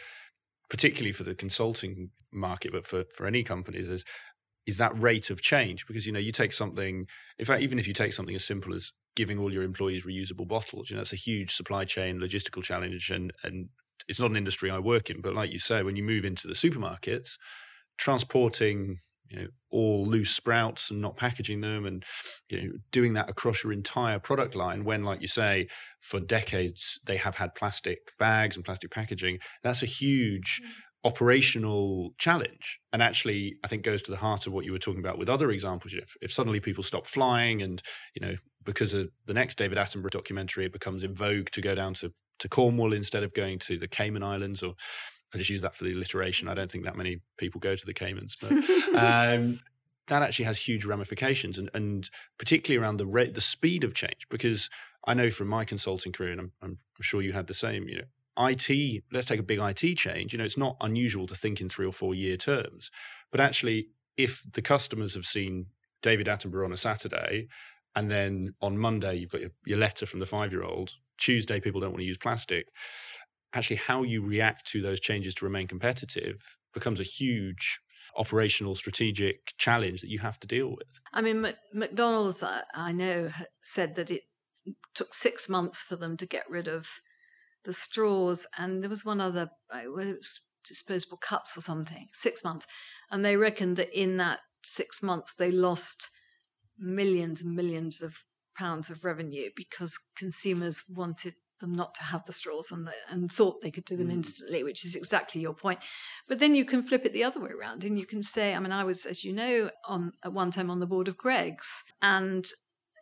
particularly 0.68 1.12
for 1.12 1.24
the 1.24 1.34
consulting 1.34 2.10
market 2.32 2.72
but 2.72 2.86
for 2.86 3.04
for 3.14 3.26
any 3.26 3.42
companies 3.42 3.88
is 3.88 4.04
is 4.66 4.78
that 4.78 4.96
rate 4.98 5.30
of 5.30 5.40
change. 5.42 5.86
Because 5.86 6.06
you 6.06 6.12
know 6.12 6.18
you 6.18 6.32
take 6.32 6.52
something 6.52 7.06
in 7.38 7.44
fact 7.44 7.62
even 7.62 7.78
if 7.78 7.86
you 7.86 7.94
take 7.94 8.12
something 8.12 8.34
as 8.34 8.44
simple 8.44 8.74
as 8.74 8.92
giving 9.16 9.38
all 9.38 9.52
your 9.52 9.62
employees 9.62 10.04
reusable 10.04 10.46
bottles. 10.46 10.90
You 10.90 10.96
know, 10.96 11.02
it's 11.02 11.12
a 11.12 11.16
huge 11.16 11.54
supply 11.54 11.84
chain 11.84 12.20
logistical 12.20 12.62
challenge, 12.62 13.10
and 13.10 13.32
and 13.42 13.68
it's 14.08 14.20
not 14.20 14.30
an 14.30 14.36
industry 14.36 14.70
I 14.70 14.78
work 14.78 15.10
in. 15.10 15.20
But 15.20 15.34
like 15.34 15.50
you 15.50 15.58
say, 15.58 15.82
when 15.82 15.96
you 15.96 16.02
move 16.02 16.24
into 16.24 16.48
the 16.48 16.54
supermarkets, 16.54 17.36
transporting 17.98 18.98
you 19.30 19.40
know 19.40 19.46
all 19.70 20.06
loose 20.06 20.30
sprouts 20.30 20.90
and 20.90 21.00
not 21.00 21.16
packaging 21.16 21.60
them 21.60 21.86
and 21.86 22.04
you 22.50 22.60
know 22.60 22.72
doing 22.92 23.14
that 23.14 23.30
across 23.30 23.64
your 23.64 23.72
entire 23.72 24.18
product 24.18 24.54
line 24.54 24.84
when 24.84 25.02
like 25.02 25.22
you 25.22 25.28
say 25.28 25.66
for 26.00 26.20
decades 26.20 26.98
they 27.04 27.16
have 27.16 27.34
had 27.34 27.54
plastic 27.54 27.98
bags 28.18 28.56
and 28.56 28.64
plastic 28.64 28.90
packaging 28.90 29.38
that's 29.62 29.82
a 29.82 29.86
huge 29.86 30.60
mm 30.62 30.68
operational 31.04 32.14
challenge 32.18 32.78
and 32.94 33.02
actually 33.02 33.56
i 33.62 33.68
think 33.68 33.82
goes 33.82 34.00
to 34.00 34.10
the 34.10 34.16
heart 34.16 34.46
of 34.46 34.54
what 34.54 34.64
you 34.64 34.72
were 34.72 34.78
talking 34.78 35.00
about 35.00 35.18
with 35.18 35.28
other 35.28 35.50
examples 35.50 35.92
if, 35.92 36.14
if 36.22 36.32
suddenly 36.32 36.60
people 36.60 36.82
stop 36.82 37.06
flying 37.06 37.60
and 37.60 37.82
you 38.14 38.26
know 38.26 38.34
because 38.64 38.94
of 38.94 39.08
the 39.26 39.34
next 39.34 39.56
david 39.56 39.78
attenborough 39.78 40.10
documentary 40.10 40.64
it 40.64 40.72
becomes 40.72 41.02
in 41.02 41.14
vogue 41.14 41.50
to 41.50 41.60
go 41.60 41.74
down 41.74 41.94
to, 41.94 42.12
to 42.38 42.48
cornwall 42.48 42.92
instead 42.92 43.22
of 43.22 43.32
going 43.34 43.58
to 43.58 43.78
the 43.78 43.88
cayman 43.88 44.22
islands 44.22 44.62
or 44.62 44.74
i 45.34 45.38
just 45.38 45.50
use 45.50 45.62
that 45.62 45.74
for 45.74 45.84
the 45.84 45.92
alliteration 45.92 46.48
i 46.48 46.54
don't 46.54 46.70
think 46.70 46.84
that 46.84 46.96
many 46.96 47.20
people 47.38 47.60
go 47.60 47.76
to 47.76 47.86
the 47.86 47.94
caymans 47.94 48.36
but 48.40 48.52
um, 48.94 49.60
that 50.06 50.22
actually 50.22 50.44
has 50.44 50.58
huge 50.58 50.84
ramifications 50.84 51.58
and, 51.58 51.70
and 51.72 52.10
particularly 52.38 52.82
around 52.82 52.98
the 52.98 53.06
rate 53.06 53.34
the 53.34 53.40
speed 53.40 53.84
of 53.84 53.94
change 53.94 54.26
because 54.30 54.68
i 55.06 55.14
know 55.14 55.30
from 55.30 55.48
my 55.48 55.64
consulting 55.64 56.12
career 56.12 56.32
and 56.32 56.40
I'm, 56.40 56.52
I'm 56.62 56.78
sure 57.00 57.22
you 57.22 57.32
had 57.32 57.46
the 57.46 57.54
same 57.54 57.88
you 57.88 57.98
know 57.98 58.04
IT, 58.36 59.04
let's 59.12 59.26
take 59.26 59.40
a 59.40 59.44
big 59.44 59.60
IT 59.60 59.96
change. 59.96 60.32
You 60.32 60.38
know, 60.38 60.44
it's 60.44 60.58
not 60.58 60.76
unusual 60.80 61.26
to 61.28 61.34
think 61.34 61.60
in 61.60 61.68
three 61.68 61.86
or 61.86 61.92
four 61.92 62.14
year 62.14 62.36
terms. 62.36 62.90
But 63.30 63.40
actually, 63.40 63.88
if 64.16 64.44
the 64.52 64.62
customers 64.62 65.14
have 65.14 65.26
seen 65.26 65.66
David 66.02 66.26
Attenborough 66.26 66.66
on 66.66 66.72
a 66.72 66.76
Saturday, 66.76 67.48
and 67.96 68.10
then 68.10 68.54
on 68.60 68.78
Monday 68.78 69.16
you've 69.16 69.30
got 69.30 69.40
your, 69.40 69.50
your 69.64 69.78
letter 69.78 70.06
from 70.06 70.20
the 70.20 70.26
five 70.26 70.52
year 70.52 70.62
old, 70.62 70.94
Tuesday 71.18 71.60
people 71.60 71.80
don't 71.80 71.90
want 71.90 72.00
to 72.00 72.06
use 72.06 72.18
plastic. 72.18 72.68
Actually, 73.52 73.76
how 73.76 74.02
you 74.02 74.22
react 74.22 74.66
to 74.66 74.82
those 74.82 75.00
changes 75.00 75.34
to 75.36 75.44
remain 75.44 75.68
competitive 75.68 76.56
becomes 76.72 76.98
a 76.98 77.04
huge 77.04 77.80
operational 78.16 78.74
strategic 78.74 79.54
challenge 79.58 80.00
that 80.00 80.10
you 80.10 80.18
have 80.18 80.38
to 80.40 80.46
deal 80.46 80.70
with. 80.70 81.00
I 81.12 81.22
mean, 81.22 81.46
McDonald's, 81.72 82.42
I 82.74 82.92
know, 82.92 83.30
said 83.62 83.94
that 83.94 84.10
it 84.10 84.22
took 84.94 85.14
six 85.14 85.48
months 85.48 85.80
for 85.80 85.96
them 85.96 86.16
to 86.16 86.26
get 86.26 86.44
rid 86.48 86.68
of 86.68 86.88
the 87.64 87.72
straws, 87.72 88.46
and 88.58 88.82
there 88.82 88.90
was 88.90 89.04
one 89.04 89.20
other, 89.20 89.50
uh, 89.70 89.82
whether 89.90 90.10
it 90.10 90.18
was 90.18 90.40
disposable 90.66 91.16
cups 91.16 91.56
or 91.56 91.60
something, 91.60 92.08
six 92.12 92.44
months. 92.44 92.66
And 93.10 93.24
they 93.24 93.36
reckoned 93.36 93.76
that 93.76 93.98
in 93.98 94.16
that 94.18 94.40
six 94.62 95.02
months, 95.02 95.34
they 95.34 95.50
lost 95.50 96.10
millions 96.78 97.42
and 97.42 97.54
millions 97.54 98.02
of 98.02 98.16
pounds 98.56 98.90
of 98.90 99.04
revenue 99.04 99.50
because 99.56 99.98
consumers 100.16 100.82
wanted 100.88 101.34
them 101.60 101.74
not 101.74 101.94
to 101.94 102.02
have 102.02 102.24
the 102.26 102.32
straws 102.32 102.70
and, 102.70 102.86
the, 102.86 102.92
and 103.10 103.32
thought 103.32 103.60
they 103.60 103.70
could 103.70 103.84
do 103.84 103.96
them 103.96 104.08
mm. 104.08 104.14
instantly, 104.14 104.62
which 104.62 104.84
is 104.84 104.94
exactly 104.94 105.40
your 105.40 105.54
point. 105.54 105.80
But 106.28 106.38
then 106.38 106.54
you 106.54 106.64
can 106.64 106.82
flip 106.82 107.04
it 107.06 107.12
the 107.12 107.24
other 107.24 107.40
way 107.40 107.50
around 107.50 107.84
and 107.84 107.98
you 107.98 108.06
can 108.06 108.22
say, 108.22 108.54
I 108.54 108.58
mean, 108.58 108.72
I 108.72 108.84
was, 108.84 109.06
as 109.06 109.24
you 109.24 109.32
know, 109.32 109.70
on 109.86 110.12
at 110.24 110.32
one 110.32 110.50
time 110.50 110.70
on 110.70 110.80
the 110.80 110.86
board 110.86 111.08
of 111.08 111.16
Greggs, 111.16 111.68
and 112.02 112.46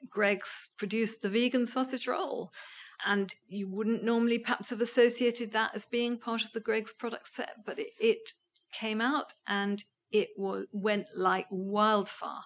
Greggs 0.08 0.70
produced 0.76 1.22
the 1.22 1.28
vegan 1.28 1.66
sausage 1.66 2.06
roll. 2.06 2.52
And 3.04 3.34
you 3.48 3.68
wouldn't 3.68 4.04
normally 4.04 4.38
perhaps 4.38 4.70
have 4.70 4.80
associated 4.80 5.52
that 5.52 5.74
as 5.74 5.86
being 5.86 6.18
part 6.18 6.44
of 6.44 6.52
the 6.52 6.60
Greggs 6.60 6.92
product 6.92 7.28
set, 7.28 7.56
but 7.66 7.78
it, 7.80 7.90
it 7.98 8.30
came 8.72 9.00
out 9.00 9.32
and 9.48 9.82
it 10.12 10.28
was, 10.36 10.66
went 10.72 11.06
like 11.16 11.46
wildfire. 11.50 12.42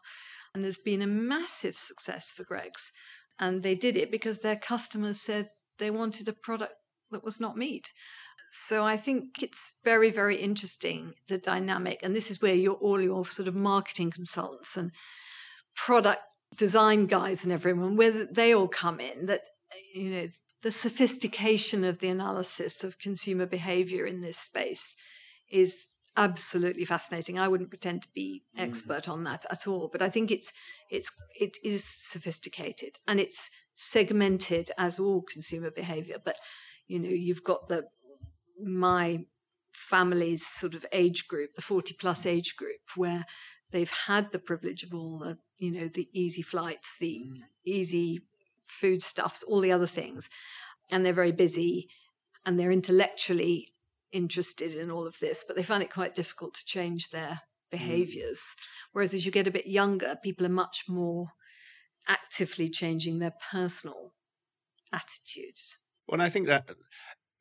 And 0.57 0.65
there's 0.65 0.79
been 0.79 1.03
a 1.03 1.07
massive 1.07 1.77
success 1.77 2.31
for 2.31 2.43
Greggs. 2.43 2.91
And 3.39 3.63
they 3.63 3.75
did 3.75 3.95
it 3.95 4.11
because 4.11 4.39
their 4.39 4.57
customers 4.57 5.21
said 5.21 5.51
they 5.79 5.91
wanted 5.91 6.29
a 6.29 6.33
product 6.33 6.73
that 7.11 7.23
was 7.23 7.39
not 7.39 7.59
meat. 7.59 7.93
So 8.49 8.83
I 8.83 8.97
think 8.97 9.43
it's 9.43 9.75
very, 9.85 10.11
very 10.11 10.37
interesting 10.37 11.13
the 11.29 11.37
dynamic, 11.37 12.01
and 12.03 12.17
this 12.17 12.31
is 12.31 12.41
where 12.41 12.55
your 12.55 12.77
all 12.77 13.03
your 13.03 13.27
sort 13.27 13.49
of 13.49 13.55
marketing 13.55 14.11
consultants 14.11 14.79
and 14.79 14.93
product 15.75 16.23
design 16.57 17.05
guys 17.05 17.45
and 17.45 17.53
everyone, 17.53 17.97
where 17.97 18.25
they 18.25 18.55
all 18.55 18.69
come 18.69 18.99
in. 18.99 19.27
That 19.27 19.43
you 19.95 20.09
know 20.09 20.29
the 20.63 20.73
sophistication 20.73 21.85
of 21.85 21.99
the 21.99 22.09
analysis 22.09 22.83
of 22.83 22.99
consumer 22.99 23.45
behavior 23.45 24.07
in 24.07 24.23
this 24.23 24.39
space 24.39 24.97
is 25.51 25.85
absolutely 26.17 26.85
fascinating. 26.85 27.39
I 27.39 27.49
wouldn't 27.49 27.71
pretend 27.71 28.03
to 28.03 28.09
be 28.15 28.43
mm. 28.57 28.63
expert 28.63 29.05
mm. 29.05 29.13
on 29.13 29.25
that 29.25 29.45
at 29.51 29.67
all, 29.67 29.89
but 29.91 30.03
I 30.03 30.09
think 30.09 30.31
it's 30.31 30.53
it's 30.91 31.11
it 31.39 31.57
is 31.65 31.85
sophisticated 31.85 32.99
and 33.07 33.21
it's 33.21 33.51
segmented 33.75 34.71
as 34.79 34.99
all 34.99 35.23
consumer 35.23 35.71
behavior. 35.71 36.17
But 36.23 36.37
you 36.87 36.99
know, 36.99 37.09
you've 37.09 37.45
got 37.45 37.69
the 37.69 37.85
my 38.63 39.25
family's 39.73 40.47
sort 40.47 40.75
of 40.75 40.87
age 40.93 41.29
group, 41.29 41.55
the 41.55 41.63
40 41.63 41.95
plus 41.95 42.25
age 42.25 42.57
group, 42.57 42.81
where 42.97 43.27
they've 43.71 43.93
had 44.07 44.33
the 44.33 44.39
privilege 44.39 44.83
of 44.83 44.95
all 44.95 45.19
the, 45.19 45.39
you 45.59 45.71
know, 45.71 45.89
the 45.89 46.09
easy 46.13 46.41
flights, 46.41 46.97
the 46.99 47.21
mm. 47.27 47.43
easy 47.65 48.21
foodstuffs, 48.67 49.43
all 49.43 49.61
the 49.61 49.73
other 49.73 49.87
things. 49.87 50.31
And 50.91 51.05
they're 51.05 51.13
very 51.13 51.33
busy 51.33 51.89
and 52.45 52.59
they're 52.59 52.73
intellectually 52.73 53.69
interested 54.17 54.75
in 54.75 54.91
all 54.91 55.07
of 55.07 55.19
this, 55.19 55.45
but 55.47 55.57
they 55.57 55.63
find 55.63 55.83
it 55.83 55.93
quite 55.93 56.15
difficult 56.15 56.55
to 56.55 56.65
change 56.65 57.11
their 57.11 57.29
mm. 57.29 57.41
behaviors. 57.71 58.39
Mm. 58.39 58.63
Whereas 58.93 59.15
as 59.15 59.27
you 59.27 59.33
get 59.33 59.47
a 59.47 59.53
bit 59.53 59.67
younger, 59.67 60.17
people 60.23 60.47
are 60.47 60.51
much 60.51 60.85
more 60.89 61.29
actively 62.09 62.71
changing 62.71 63.19
their 63.19 63.35
personal 63.51 64.15
attitudes. 64.93 65.77
Well, 66.09 66.21
I 66.21 66.29
think 66.29 66.47
that 66.47 66.71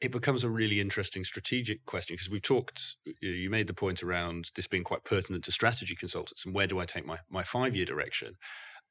it 0.02 0.12
becomes 0.12 0.44
a 0.44 0.50
really 0.50 0.82
interesting 0.82 1.24
strategic 1.24 1.86
question 1.86 2.16
because 2.16 2.30
we've 2.30 2.42
talked, 2.42 2.96
you 3.22 3.50
made 3.50 3.68
the 3.68 3.74
point 3.74 4.04
around 4.04 4.52
this 4.56 4.68
being 4.68 4.84
quite 4.84 5.04
pertinent 5.04 5.44
to 5.46 5.52
strategy 5.52 5.96
consultants 5.96 6.46
and 6.46 6.54
where 6.54 6.68
do 6.68 6.80
I 6.80 6.86
take 6.86 7.06
my, 7.06 7.20
my 7.30 7.44
five 7.44 7.76
year 7.76 7.86
direction? 7.86 8.36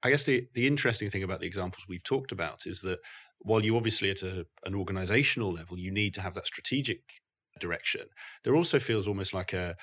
I 0.03 0.11
guess 0.11 0.25
the, 0.25 0.47
the 0.55 0.67
interesting 0.67 1.11
thing 1.11 1.23
about 1.23 1.41
the 1.41 1.47
examples 1.47 1.85
we've 1.89 2.03
talked 2.03 2.33
about 2.33 2.67
is 2.67 2.81
that 2.83 2.99
while 3.39 3.65
you 3.65 3.77
obviously 3.77 4.11
at 4.11 4.23
a, 4.23 4.47
an 4.65 4.75
organizational 4.75 5.53
level, 5.53 5.79
you 5.79 5.91
need 5.91 6.15
to 6.15 6.21
have 6.21 6.35
that 6.35 6.47
strategic 6.47 7.01
direction, 7.61 8.03
there 8.43 8.57
also 8.57 8.79
feels 8.79 9.09
almost 9.09 9.35
like 9.35 9.53
a, 9.53 9.77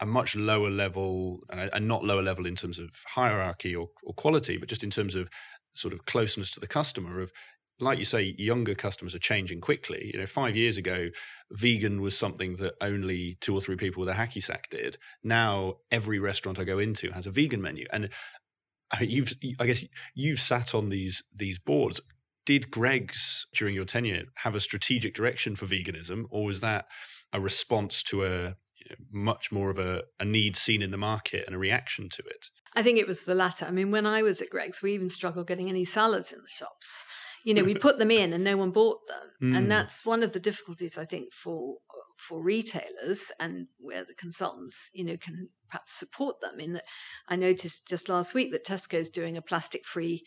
a 0.00 0.06
much 0.06 0.34
lower 0.34 0.70
level, 0.70 1.40
uh, 1.52 1.68
and 1.72 1.86
not 1.86 2.04
lower 2.04 2.22
level 2.22 2.46
in 2.46 2.56
terms 2.56 2.78
of 2.78 2.90
hierarchy 3.06 3.74
or, 3.74 3.88
or 4.02 4.14
quality, 4.14 4.56
but 4.56 4.68
just 4.68 4.84
in 4.84 4.90
terms 4.90 5.14
of 5.14 5.28
sort 5.74 5.94
of 5.94 6.04
closeness 6.06 6.50
to 6.50 6.60
the 6.60 6.66
customer 6.66 7.20
of 7.20 7.32
like 7.80 7.98
you 7.98 8.04
say, 8.04 8.34
younger 8.38 8.74
customers 8.74 9.14
are 9.14 9.20
changing 9.20 9.60
quickly. 9.60 10.10
You 10.12 10.20
know, 10.20 10.26
five 10.26 10.54
years 10.54 10.76
ago, 10.76 11.08
vegan 11.50 12.00
was 12.00 12.16
something 12.16 12.56
that 12.56 12.74
only 12.80 13.38
two 13.40 13.54
or 13.54 13.60
three 13.60 13.76
people 13.76 14.00
with 14.00 14.08
a 14.10 14.18
hacky 14.18 14.42
sack 14.42 14.68
did. 14.70 14.98
Now, 15.24 15.76
every 15.90 16.18
restaurant 16.18 16.58
I 16.58 16.64
go 16.64 16.78
into 16.78 17.10
has 17.10 17.26
a 17.26 17.30
vegan 17.30 17.62
menu, 17.62 17.86
and 17.92 18.10
uh, 18.92 18.98
you've, 19.00 19.32
I 19.58 19.66
guess, 19.66 19.84
you've 20.14 20.40
sat 20.40 20.74
on 20.74 20.90
these 20.90 21.22
these 21.34 21.58
boards. 21.58 22.00
Did 22.50 22.70
Greggs 22.72 23.46
during 23.54 23.76
your 23.76 23.84
tenure 23.84 24.24
have 24.38 24.56
a 24.56 24.60
strategic 24.60 25.14
direction 25.14 25.54
for 25.54 25.66
veganism, 25.66 26.24
or 26.30 26.44
was 26.46 26.60
that 26.62 26.86
a 27.32 27.40
response 27.40 28.02
to 28.04 28.24
a 28.24 28.56
you 28.74 28.86
know, 28.90 28.96
much 29.12 29.52
more 29.52 29.70
of 29.70 29.78
a, 29.78 30.02
a 30.18 30.24
need 30.24 30.56
seen 30.56 30.82
in 30.82 30.90
the 30.90 30.96
market 30.96 31.44
and 31.46 31.54
a 31.54 31.58
reaction 31.58 32.08
to 32.08 32.22
it? 32.22 32.46
I 32.74 32.82
think 32.82 32.98
it 32.98 33.06
was 33.06 33.22
the 33.22 33.36
latter. 33.36 33.66
I 33.66 33.70
mean, 33.70 33.92
when 33.92 34.04
I 34.04 34.22
was 34.22 34.40
at 34.40 34.50
Greggs, 34.50 34.82
we 34.82 34.94
even 34.94 35.08
struggled 35.08 35.46
getting 35.46 35.68
any 35.68 35.84
salads 35.84 36.32
in 36.32 36.40
the 36.40 36.48
shops 36.48 36.92
you 37.44 37.54
know, 37.54 37.64
we 37.64 37.74
put 37.74 37.98
them 37.98 38.10
in 38.10 38.32
and 38.32 38.44
no 38.44 38.56
one 38.56 38.70
bought 38.70 39.06
them. 39.08 39.52
Mm. 39.52 39.56
And 39.56 39.70
that's 39.70 40.04
one 40.04 40.22
of 40.22 40.32
the 40.32 40.40
difficulties, 40.40 40.98
I 40.98 41.04
think, 41.04 41.32
for 41.32 41.76
for 42.18 42.42
retailers 42.42 43.32
and 43.40 43.68
where 43.78 44.04
the 44.04 44.12
consultants, 44.12 44.90
you 44.92 45.02
know, 45.02 45.16
can 45.16 45.48
perhaps 45.70 45.94
support 45.94 46.38
them 46.42 46.60
in 46.60 46.74
that 46.74 46.84
I 47.28 47.36
noticed 47.36 47.86
just 47.86 48.10
last 48.10 48.34
week 48.34 48.52
that 48.52 48.66
Tesco's 48.66 49.08
doing 49.08 49.38
a 49.38 49.42
plastic 49.42 49.86
free 49.86 50.24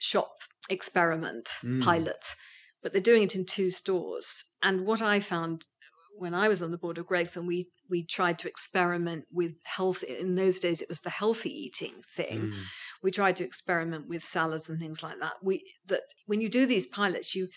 shop 0.00 0.32
experiment 0.68 1.50
mm. 1.62 1.82
pilot, 1.82 2.34
but 2.82 2.92
they're 2.92 3.00
doing 3.00 3.22
it 3.22 3.36
in 3.36 3.46
two 3.46 3.70
stores. 3.70 4.44
And 4.62 4.84
what 4.84 5.00
I 5.00 5.20
found 5.20 5.64
when 6.18 6.34
I 6.34 6.48
was 6.48 6.62
on 6.62 6.70
the 6.70 6.78
board 6.78 6.98
of 6.98 7.06
Greggs 7.06 7.36
and 7.36 7.46
we 7.46 7.68
we 7.88 8.04
tried 8.04 8.38
to 8.40 8.48
experiment 8.48 9.24
with 9.32 9.54
health 9.64 10.02
in 10.02 10.34
those 10.34 10.58
days 10.58 10.82
it 10.82 10.88
was 10.88 11.00
the 11.00 11.10
healthy 11.10 11.50
eating 11.50 11.94
thing. 12.16 12.48
Mm 12.48 12.54
we 13.02 13.10
tried 13.10 13.36
to 13.36 13.44
experiment 13.44 14.08
with 14.08 14.22
salads 14.22 14.68
and 14.68 14.78
things 14.78 15.02
like 15.02 15.18
that. 15.20 15.34
We 15.42 15.64
that 15.86 16.02
when 16.26 16.40
you 16.40 16.48
do 16.48 16.66
these 16.66 16.86
pilots, 16.86 17.34
you 17.34 17.48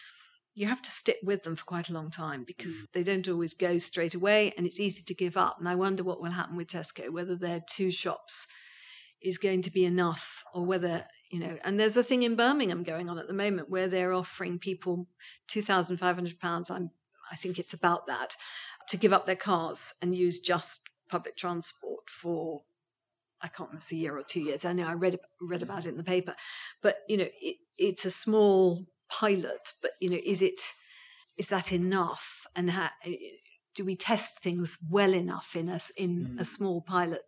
you 0.56 0.68
have 0.68 0.82
to 0.84 0.92
stick 0.92 1.18
with 1.24 1.44
them 1.44 1.56
for 1.56 1.66
quite 1.66 1.90
a 1.90 1.94
long 1.94 2.12
time 2.12 2.44
because 2.44 2.78
mm. 2.78 2.86
they 2.94 3.04
don't 3.04 3.28
always 3.28 3.54
go 3.54 3.78
straight 3.78 4.14
away 4.14 4.54
and 4.56 4.68
it's 4.68 4.80
easy 4.80 5.02
to 5.04 5.16
give 5.16 5.36
up. 5.36 5.58
And 5.60 5.68
I 5.68 5.76
wonder 5.76 6.04
what 6.04 6.22
will 6.22 6.32
happen 6.32 6.56
with 6.56 6.68
Tesco, 6.68 7.10
whether 7.10 7.36
their 7.36 7.62
two 7.68 7.90
shops 7.90 8.48
is 9.24 9.38
going 9.38 9.62
to 9.64 9.72
be 9.72 9.86
enough 9.86 10.44
or 10.54 10.66
whether, 10.66 11.06
you 11.32 11.40
know, 11.40 11.58
and 11.64 11.80
there's 11.80 11.98
a 11.98 12.04
thing 12.04 12.24
in 12.24 12.36
Birmingham 12.36 12.84
going 12.84 13.10
on 13.10 13.18
at 13.18 13.28
the 13.28 13.34
moment 13.34 13.70
where 13.70 13.88
they're 13.88 14.14
offering 14.14 14.60
people 14.60 15.08
£2,500. 15.50 16.72
I'm, 16.72 16.92
I 17.32 17.36
think 17.36 17.58
it's 17.58 17.74
about 17.74 18.08
that 18.08 18.36
to 18.90 18.98
give 18.98 19.14
up 19.14 19.26
their 19.26 19.36
cars 19.36 19.94
and 20.02 20.16
use 20.16 20.40
just 20.40 20.82
public 21.10 21.38
transport 21.38 22.10
for 22.10 22.64
I 23.42 23.50
can't 23.50 23.70
remember 23.70 23.86
a 23.92 23.96
year 23.96 24.18
or 24.18 24.24
two 24.24 24.40
years. 24.40 24.64
I 24.64 24.72
know 24.72 24.88
I 24.88 24.94
read 24.94 25.20
read 25.42 25.60
mm. 25.60 25.64
about 25.64 25.86
it 25.86 25.90
in 25.90 25.98
the 25.98 26.04
paper, 26.04 26.34
but 26.82 27.00
you 27.10 27.18
know 27.18 27.28
it, 27.42 27.58
it's 27.78 28.06
a 28.06 28.12
small 28.12 28.88
pilot. 29.10 29.74
But 29.82 29.92
you 30.00 30.10
know, 30.10 30.20
is 30.24 30.42
it 30.42 30.62
is 31.38 31.48
that 31.48 31.74
enough? 31.74 32.48
And 32.56 32.72
how, 32.72 32.90
do 33.76 33.84
we 33.84 33.96
test 33.96 34.40
things 34.40 34.78
well 34.90 35.14
enough 35.14 35.56
in 35.56 35.68
a 35.68 35.80
in 35.98 36.36
mm. 36.36 36.40
a 36.40 36.46
small 36.46 36.82
pilot 36.82 37.24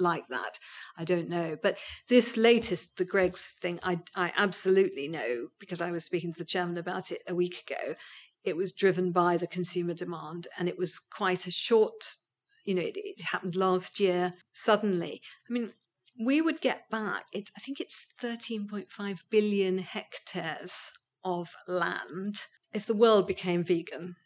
like 0.00 0.28
that? 0.28 0.58
I 0.96 1.04
don't 1.04 1.28
know. 1.28 1.56
But 1.62 1.78
this 2.08 2.36
latest, 2.36 2.96
the 2.96 3.04
Greggs 3.04 3.56
thing, 3.60 3.78
I 3.82 4.00
I 4.14 4.32
absolutely 4.36 5.08
know 5.08 5.48
because 5.58 5.80
I 5.80 5.90
was 5.90 6.04
speaking 6.04 6.32
to 6.32 6.38
the 6.38 6.44
chairman 6.44 6.78
about 6.78 7.12
it 7.12 7.22
a 7.28 7.34
week 7.34 7.64
ago. 7.68 7.94
It 8.42 8.56
was 8.56 8.72
driven 8.72 9.12
by 9.12 9.36
the 9.36 9.46
consumer 9.46 9.94
demand, 9.94 10.48
and 10.58 10.68
it 10.68 10.78
was 10.78 10.98
quite 10.98 11.46
a 11.46 11.50
short 11.50 12.16
you 12.64 12.74
know, 12.74 12.82
it, 12.82 12.96
it 12.96 13.20
happened 13.20 13.56
last 13.56 14.00
year 14.00 14.34
suddenly. 14.52 15.20
I 15.48 15.52
mean, 15.52 15.72
we 16.18 16.40
would 16.40 16.60
get 16.60 16.90
back, 16.90 17.24
it's, 17.32 17.50
I 17.56 17.60
think 17.60 17.80
it's 17.80 18.06
13.5 18.20 19.20
billion 19.30 19.78
hectares 19.78 20.92
of 21.24 21.54
land 21.66 22.42
if 22.72 22.86
the 22.86 22.94
world 22.94 23.26
became 23.26 23.64
vegan. 23.64 24.16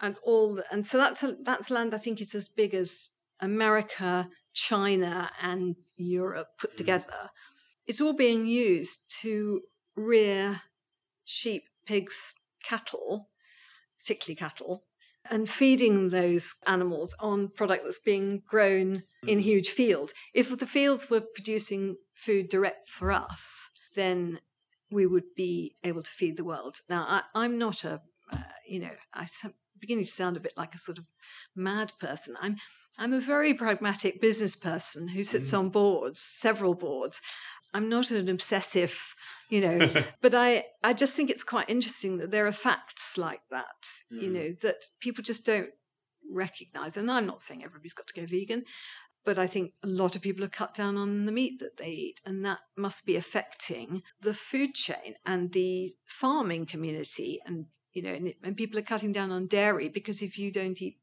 And 0.00 0.16
all, 0.22 0.62
and 0.70 0.86
so 0.86 0.98
that's 0.98 1.22
a, 1.22 1.36
that's 1.42 1.70
land 1.70 1.94
I 1.94 1.98
think 1.98 2.20
it's 2.20 2.34
as 2.34 2.48
big 2.48 2.74
as 2.74 3.10
America, 3.40 4.28
China, 4.54 5.30
and 5.42 5.76
Europe 5.96 6.48
put 6.58 6.74
mm. 6.74 6.76
together. 6.76 7.30
It's 7.86 8.00
all 8.00 8.14
being 8.14 8.46
used 8.46 9.10
to 9.22 9.62
rear 9.94 10.62
sheep, 11.24 11.64
pigs, 11.86 12.32
cattle, 12.62 13.28
particularly 13.98 14.36
cattle, 14.36 14.84
and 15.30 15.48
feeding 15.48 16.10
those 16.10 16.54
animals 16.66 17.14
on 17.18 17.48
product 17.48 17.84
that's 17.84 17.98
being 17.98 18.42
grown 18.46 19.02
in 19.26 19.38
mm. 19.38 19.42
huge 19.42 19.70
fields. 19.70 20.14
If 20.32 20.56
the 20.58 20.66
fields 20.66 21.10
were 21.10 21.20
producing 21.20 21.96
food 22.14 22.48
direct 22.48 22.88
for 22.88 23.10
us, 23.12 23.70
then 23.94 24.40
we 24.90 25.06
would 25.06 25.34
be 25.34 25.76
able 25.82 26.02
to 26.02 26.10
feed 26.10 26.36
the 26.36 26.44
world. 26.44 26.76
Now, 26.88 27.22
I, 27.34 27.44
am 27.44 27.58
not 27.58 27.84
a, 27.84 28.02
uh, 28.32 28.38
you 28.66 28.80
know, 28.80 28.92
I'm 29.12 29.26
beginning 29.84 30.04
to 30.04 30.10
sound 30.10 30.36
a 30.36 30.40
bit 30.40 30.54
like 30.56 30.74
a 30.74 30.78
sort 30.78 30.98
of 30.98 31.04
mad 31.54 31.92
person. 32.00 32.36
I'm, 32.40 32.56
I'm 32.98 33.12
a 33.12 33.20
very 33.20 33.52
pragmatic 33.52 34.20
business 34.20 34.56
person 34.56 35.08
who 35.08 35.24
sits 35.24 35.50
mm. 35.50 35.58
on 35.58 35.68
boards, 35.68 36.20
several 36.20 36.74
boards. 36.74 37.20
I'm 37.74 37.88
not 37.88 38.10
an 38.10 38.28
obsessive, 38.28 38.98
you 39.50 39.60
know, 39.60 39.90
but 40.22 40.34
I, 40.34 40.64
I 40.82 40.92
just 40.92 41.12
think 41.12 41.28
it's 41.28 41.44
quite 41.44 41.68
interesting 41.68 42.18
that 42.18 42.30
there 42.30 42.46
are 42.46 42.52
facts 42.52 43.18
like 43.18 43.42
that, 43.50 43.88
mm. 44.12 44.22
you 44.22 44.30
know, 44.30 44.54
that 44.62 44.84
people 45.00 45.22
just 45.22 45.44
don't 45.44 45.70
recognize. 46.32 46.96
And 46.96 47.10
I'm 47.10 47.26
not 47.26 47.42
saying 47.42 47.62
everybody's 47.62 47.94
got 47.94 48.06
to 48.06 48.20
go 48.20 48.26
vegan, 48.26 48.64
but 49.24 49.38
I 49.38 49.46
think 49.46 49.72
a 49.82 49.88
lot 49.88 50.14
of 50.14 50.22
people 50.22 50.44
are 50.44 50.48
cut 50.48 50.74
down 50.74 50.96
on 50.96 51.24
the 51.24 51.32
meat 51.32 51.58
that 51.60 51.78
they 51.78 51.88
eat, 51.88 52.20
and 52.24 52.44
that 52.44 52.58
must 52.76 53.06
be 53.06 53.16
affecting 53.16 54.02
the 54.20 54.34
food 54.34 54.74
chain 54.74 55.14
and 55.24 55.52
the 55.52 55.92
farming 56.04 56.66
community. 56.66 57.40
And, 57.44 57.66
you 57.94 58.02
know, 58.02 58.12
and, 58.12 58.34
and 58.42 58.56
people 58.56 58.78
are 58.78 58.82
cutting 58.82 59.12
down 59.12 59.30
on 59.30 59.46
dairy 59.46 59.88
because 59.88 60.20
if 60.20 60.38
you 60.38 60.50
don't 60.50 60.82
eat 60.82 60.98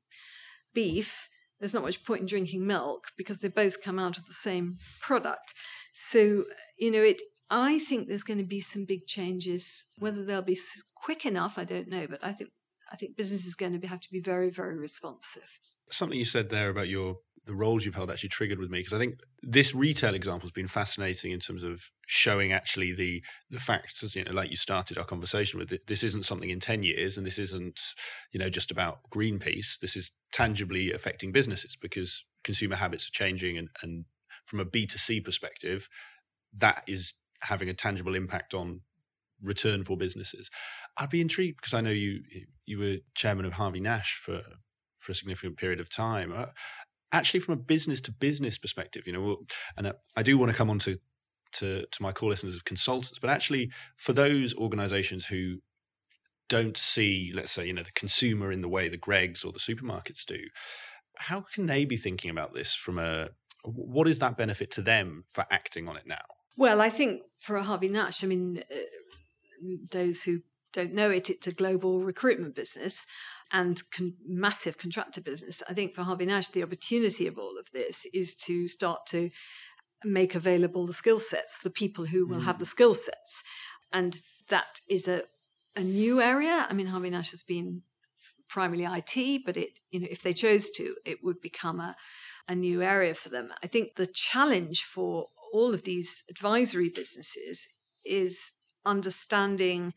beef, 0.74 1.30
there's 1.60 1.74
not 1.74 1.84
much 1.84 2.04
point 2.04 2.22
in 2.22 2.28
drinking 2.28 2.66
milk 2.66 3.08
because 3.18 3.40
they 3.40 3.48
both 3.48 3.82
come 3.82 4.00
out 4.00 4.18
of 4.18 4.26
the 4.26 4.34
same 4.34 4.78
product. 5.00 5.54
So, 5.94 6.46
you 6.78 6.92
know, 6.92 7.02
it. 7.02 7.22
I 7.54 7.80
think 7.80 8.08
there's 8.08 8.24
going 8.24 8.40
to 8.40 8.46
be 8.46 8.62
some 8.62 8.86
big 8.86 9.08
changes. 9.08 9.88
Whether 9.98 10.24
they'll 10.24 10.42
be 10.42 10.58
quick 10.96 11.26
enough, 11.26 11.58
I 11.58 11.66
don't 11.66 11.90
know. 11.90 12.08
But 12.08 12.20
I 12.24 12.32
think 12.32 12.52
I 12.92 12.96
think 12.96 13.16
business 13.16 13.46
is 13.46 13.56
going 13.56 13.74
to 13.74 13.80
be, 13.80 13.88
have 13.88 14.00
to 14.02 14.12
be 14.12 14.22
very, 14.22 14.50
very 14.50 14.78
responsive. 14.78 15.60
Something 15.90 16.18
you 16.18 16.26
said 16.26 16.50
there 16.50 16.70
about 16.70 16.88
your 16.88 17.18
the 17.46 17.54
roles 17.56 17.86
you've 17.86 17.96
held 17.96 18.12
actually 18.12 18.30
triggered 18.30 18.60
with 18.60 18.70
me 18.70 18.80
because 18.80 18.94
I 18.94 19.00
think 19.00 19.16
this 19.42 19.74
retail 19.74 20.14
example 20.14 20.48
has 20.48 20.52
been 20.52 20.68
fascinating 20.68 21.32
in 21.32 21.40
terms 21.40 21.64
of 21.64 21.90
showing 22.06 22.52
actually 22.52 22.94
the 22.94 23.24
the 23.50 23.60
facts. 23.60 24.04
You 24.16 24.24
know, 24.24 24.32
like 24.32 24.52
you 24.52 24.58
started 24.58 24.98
our 24.98 25.06
conversation 25.06 25.60
with, 25.60 25.72
it, 25.72 25.88
this 25.88 26.04
isn't 26.04 26.26
something 26.26 26.50
in 26.50 26.60
ten 26.60 26.84
years, 26.84 27.18
and 27.18 27.26
this 27.26 27.40
isn't 27.40 27.80
you 28.32 28.40
know 28.40 28.50
just 28.50 28.70
about 28.70 29.00
Greenpeace. 29.14 29.80
This 29.80 29.96
is 29.96 30.12
tangibly 30.32 30.92
affecting 30.92 31.32
businesses 31.32 31.76
because 31.76 32.24
consumer 32.44 32.76
habits 32.76 33.08
are 33.08 33.12
changing, 33.12 33.58
and 33.58 33.70
and 33.82 34.06
from 34.46 34.60
a 34.60 34.66
B 34.66 34.86
two 34.86 35.00
C 35.00 35.20
perspective, 35.20 35.90
that 36.56 36.84
is 36.88 37.14
having 37.42 37.70
a 37.70 37.74
tangible 37.74 38.14
impact 38.14 38.54
on 38.54 38.82
return 39.42 39.84
for 39.84 39.98
businesses. 39.98 40.52
I'd 40.98 41.10
be 41.10 41.22
intrigued 41.22 41.58
because 41.58 41.74
I 41.74 41.82
know 41.82 41.90
you 41.90 42.22
you 42.66 42.78
were 42.78 42.98
chairman 43.16 43.46
of 43.46 43.54
Harvey 43.54 43.80
Nash 43.80 44.20
for 44.24 44.44
for 45.02 45.12
a 45.12 45.16
significant 45.16 45.58
period 45.58 45.80
of 45.80 45.90
time. 45.90 46.32
Uh, 46.32 46.46
Uh, 47.12 47.16
actually 47.18 47.40
from 47.40 47.54
a 47.54 47.58
business 47.58 48.02
to 48.02 48.12
business 48.12 48.58
perspective, 48.58 49.04
you 49.06 49.14
know, 49.14 49.38
and 49.78 49.94
I 50.16 50.24
do 50.24 50.38
want 50.38 50.52
to 50.52 50.58
come 50.58 50.70
on 50.70 50.80
to, 50.80 50.98
to, 51.54 51.86
to 51.86 52.02
my 52.02 52.12
core 52.12 52.30
listeners 52.30 52.56
of 52.56 52.66
consultants, 52.66 53.20
but 53.20 53.30
actually 53.30 53.72
for 53.98 54.14
those 54.14 54.56
organizations 54.56 55.26
who 55.26 55.58
don't 56.50 56.78
see, 56.78 57.32
let's 57.34 57.52
say, 57.52 57.66
you 57.66 57.74
know, 57.74 57.84
the 57.84 57.92
consumer 57.92 58.52
in 58.52 58.62
the 58.62 58.68
way 58.68 58.90
the 58.90 58.98
Greggs 58.98 59.44
or 59.44 59.52
the 59.52 59.60
supermarkets 59.60 60.26
do, 60.26 60.40
how 61.18 61.42
can 61.54 61.66
they 61.66 61.86
be 61.86 61.98
thinking 61.98 62.30
about 62.30 62.54
this 62.54 62.76
from 62.76 63.00
a, 63.00 63.30
what 63.64 64.08
is 64.08 64.20
that 64.20 64.38
benefit 64.38 64.72
to 64.72 64.82
them 64.82 65.24
for 65.28 65.46
acting 65.52 65.88
on 65.88 65.96
it 65.96 66.08
now? 66.08 66.26
Well, 66.58 66.82
I 66.82 66.90
think 66.90 67.22
for 67.40 67.56
a 67.56 67.64
Harvey 67.64 67.88
Nash, 67.88 68.24
I 68.24 68.28
mean, 68.28 68.64
uh, 68.72 68.76
those 69.92 70.24
who 70.24 70.42
don't 70.74 70.94
know 70.94 71.10
it, 71.10 71.30
it's 71.30 71.48
a 71.48 71.52
global 71.52 72.02
recruitment 72.02 72.56
business 72.56 73.06
and 73.52 73.82
con- 73.92 74.16
massive 74.26 74.78
contractor 74.78 75.22
business. 75.22 75.62
I 75.70 75.74
think 75.74 75.94
for 75.94 76.04
Harvey 76.04 76.26
Nash, 76.26 76.50
the 76.50 76.64
opportunity 76.64 77.28
of 77.28 77.38
all 77.38 77.58
of 77.60 77.72
this 77.74 78.06
is 78.14 78.36
to 78.36 78.68
start 78.68 79.06
to 79.08 79.30
make 80.04 80.36
available 80.36 80.86
the 80.86 80.94
skill 80.94 81.20
sets, 81.20 81.60
the 81.60 81.70
people 81.70 82.06
who 82.06 82.26
will 82.26 82.40
mm. 82.40 82.46
have 82.46 82.60
the 82.60 82.66
mm. 82.66 82.70
skill 82.70 82.94
sets. 82.94 83.44
And 83.94 84.20
that 84.50 84.80
is 84.90 85.08
a, 85.08 85.24
a 85.76 85.84
new 85.84 86.22
area. 86.22 86.66
I 86.70 86.74
mean, 86.74 86.88
Harvey 86.88 87.10
Nash 87.10 87.32
has 87.32 87.44
been 87.44 87.84
primarily 88.48 88.86
IT, 88.86 89.44
but 89.46 89.58
it, 89.58 89.80
you 89.92 90.00
know, 90.00 90.08
if 90.10 90.24
they 90.24 90.34
chose 90.34 90.70
to, 90.72 90.96
it 91.06 91.24
would 91.24 91.42
become 91.42 91.80
a, 91.80 91.96
a 92.48 92.56
new 92.56 92.82
area 92.82 93.14
for 93.14 93.30
them. 93.30 93.50
I 93.64 93.68
think 93.68 93.96
the 93.96 94.08
challenge 94.08 94.84
for 94.84 95.28
all 95.54 95.74
of 95.74 95.84
these 95.84 96.24
advisory 96.30 96.90
businesses 96.90 97.68
is 98.04 98.52
understanding 98.86 99.94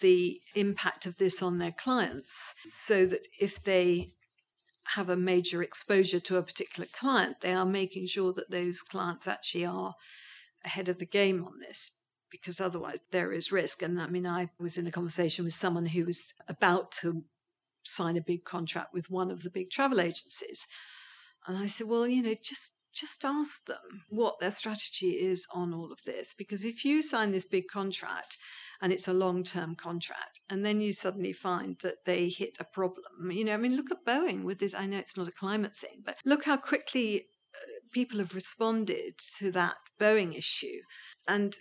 the 0.00 0.40
impact 0.54 1.06
of 1.06 1.18
this 1.18 1.42
on 1.42 1.58
their 1.58 1.72
clients 1.72 2.54
so 2.70 3.06
that 3.06 3.26
if 3.38 3.62
they 3.62 4.14
have 4.94 5.08
a 5.08 5.16
major 5.16 5.62
exposure 5.62 6.20
to 6.20 6.36
a 6.36 6.42
particular 6.42 6.88
client, 6.92 7.40
they 7.40 7.52
are 7.52 7.66
making 7.66 8.06
sure 8.06 8.32
that 8.32 8.50
those 8.50 8.82
clients 8.82 9.28
actually 9.28 9.64
are 9.64 9.94
ahead 10.64 10.88
of 10.88 10.98
the 10.98 11.06
game 11.06 11.44
on 11.44 11.60
this 11.60 11.92
because 12.30 12.60
otherwise 12.60 12.98
there 13.10 13.32
is 13.32 13.52
risk. 13.52 13.82
And 13.82 14.00
I 14.00 14.06
mean, 14.06 14.26
I 14.26 14.50
was 14.58 14.76
in 14.76 14.86
a 14.86 14.92
conversation 14.92 15.44
with 15.44 15.54
someone 15.54 15.86
who 15.86 16.04
was 16.04 16.34
about 16.48 16.92
to 17.02 17.24
sign 17.82 18.16
a 18.16 18.22
big 18.22 18.44
contract 18.44 18.92
with 18.92 19.10
one 19.10 19.30
of 19.30 19.42
the 19.42 19.50
big 19.50 19.70
travel 19.70 20.00
agencies. 20.00 20.66
And 21.46 21.56
I 21.56 21.66
said, 21.66 21.88
well, 21.88 22.06
you 22.06 22.22
know, 22.22 22.34
just 22.42 22.72
just 22.92 23.24
ask 23.24 23.66
them 23.66 24.04
what 24.08 24.40
their 24.40 24.50
strategy 24.50 25.10
is 25.10 25.46
on 25.54 25.72
all 25.72 25.92
of 25.92 26.02
this. 26.04 26.34
Because 26.36 26.64
if 26.64 26.84
you 26.84 27.02
sign 27.02 27.30
this 27.30 27.44
big 27.44 27.68
contract 27.68 28.36
and 28.80 28.92
it's 28.92 29.08
a 29.08 29.12
long 29.12 29.44
term 29.44 29.74
contract. 29.74 30.40
And 30.48 30.64
then 30.64 30.80
you 30.80 30.92
suddenly 30.92 31.32
find 31.32 31.76
that 31.82 32.04
they 32.06 32.28
hit 32.28 32.56
a 32.58 32.64
problem. 32.64 33.30
You 33.30 33.44
know, 33.44 33.54
I 33.54 33.58
mean, 33.58 33.76
look 33.76 33.90
at 33.90 34.06
Boeing 34.06 34.42
with 34.44 34.58
this. 34.58 34.74
I 34.74 34.86
know 34.86 34.98
it's 34.98 35.16
not 35.16 35.28
a 35.28 35.32
climate 35.32 35.76
thing, 35.76 36.02
but 36.04 36.16
look 36.24 36.44
how 36.44 36.56
quickly 36.56 37.26
uh, 37.54 37.58
people 37.92 38.18
have 38.18 38.34
responded 38.34 39.18
to 39.38 39.50
that 39.52 39.76
Boeing 40.00 40.36
issue. 40.36 40.80
And 41.28 41.56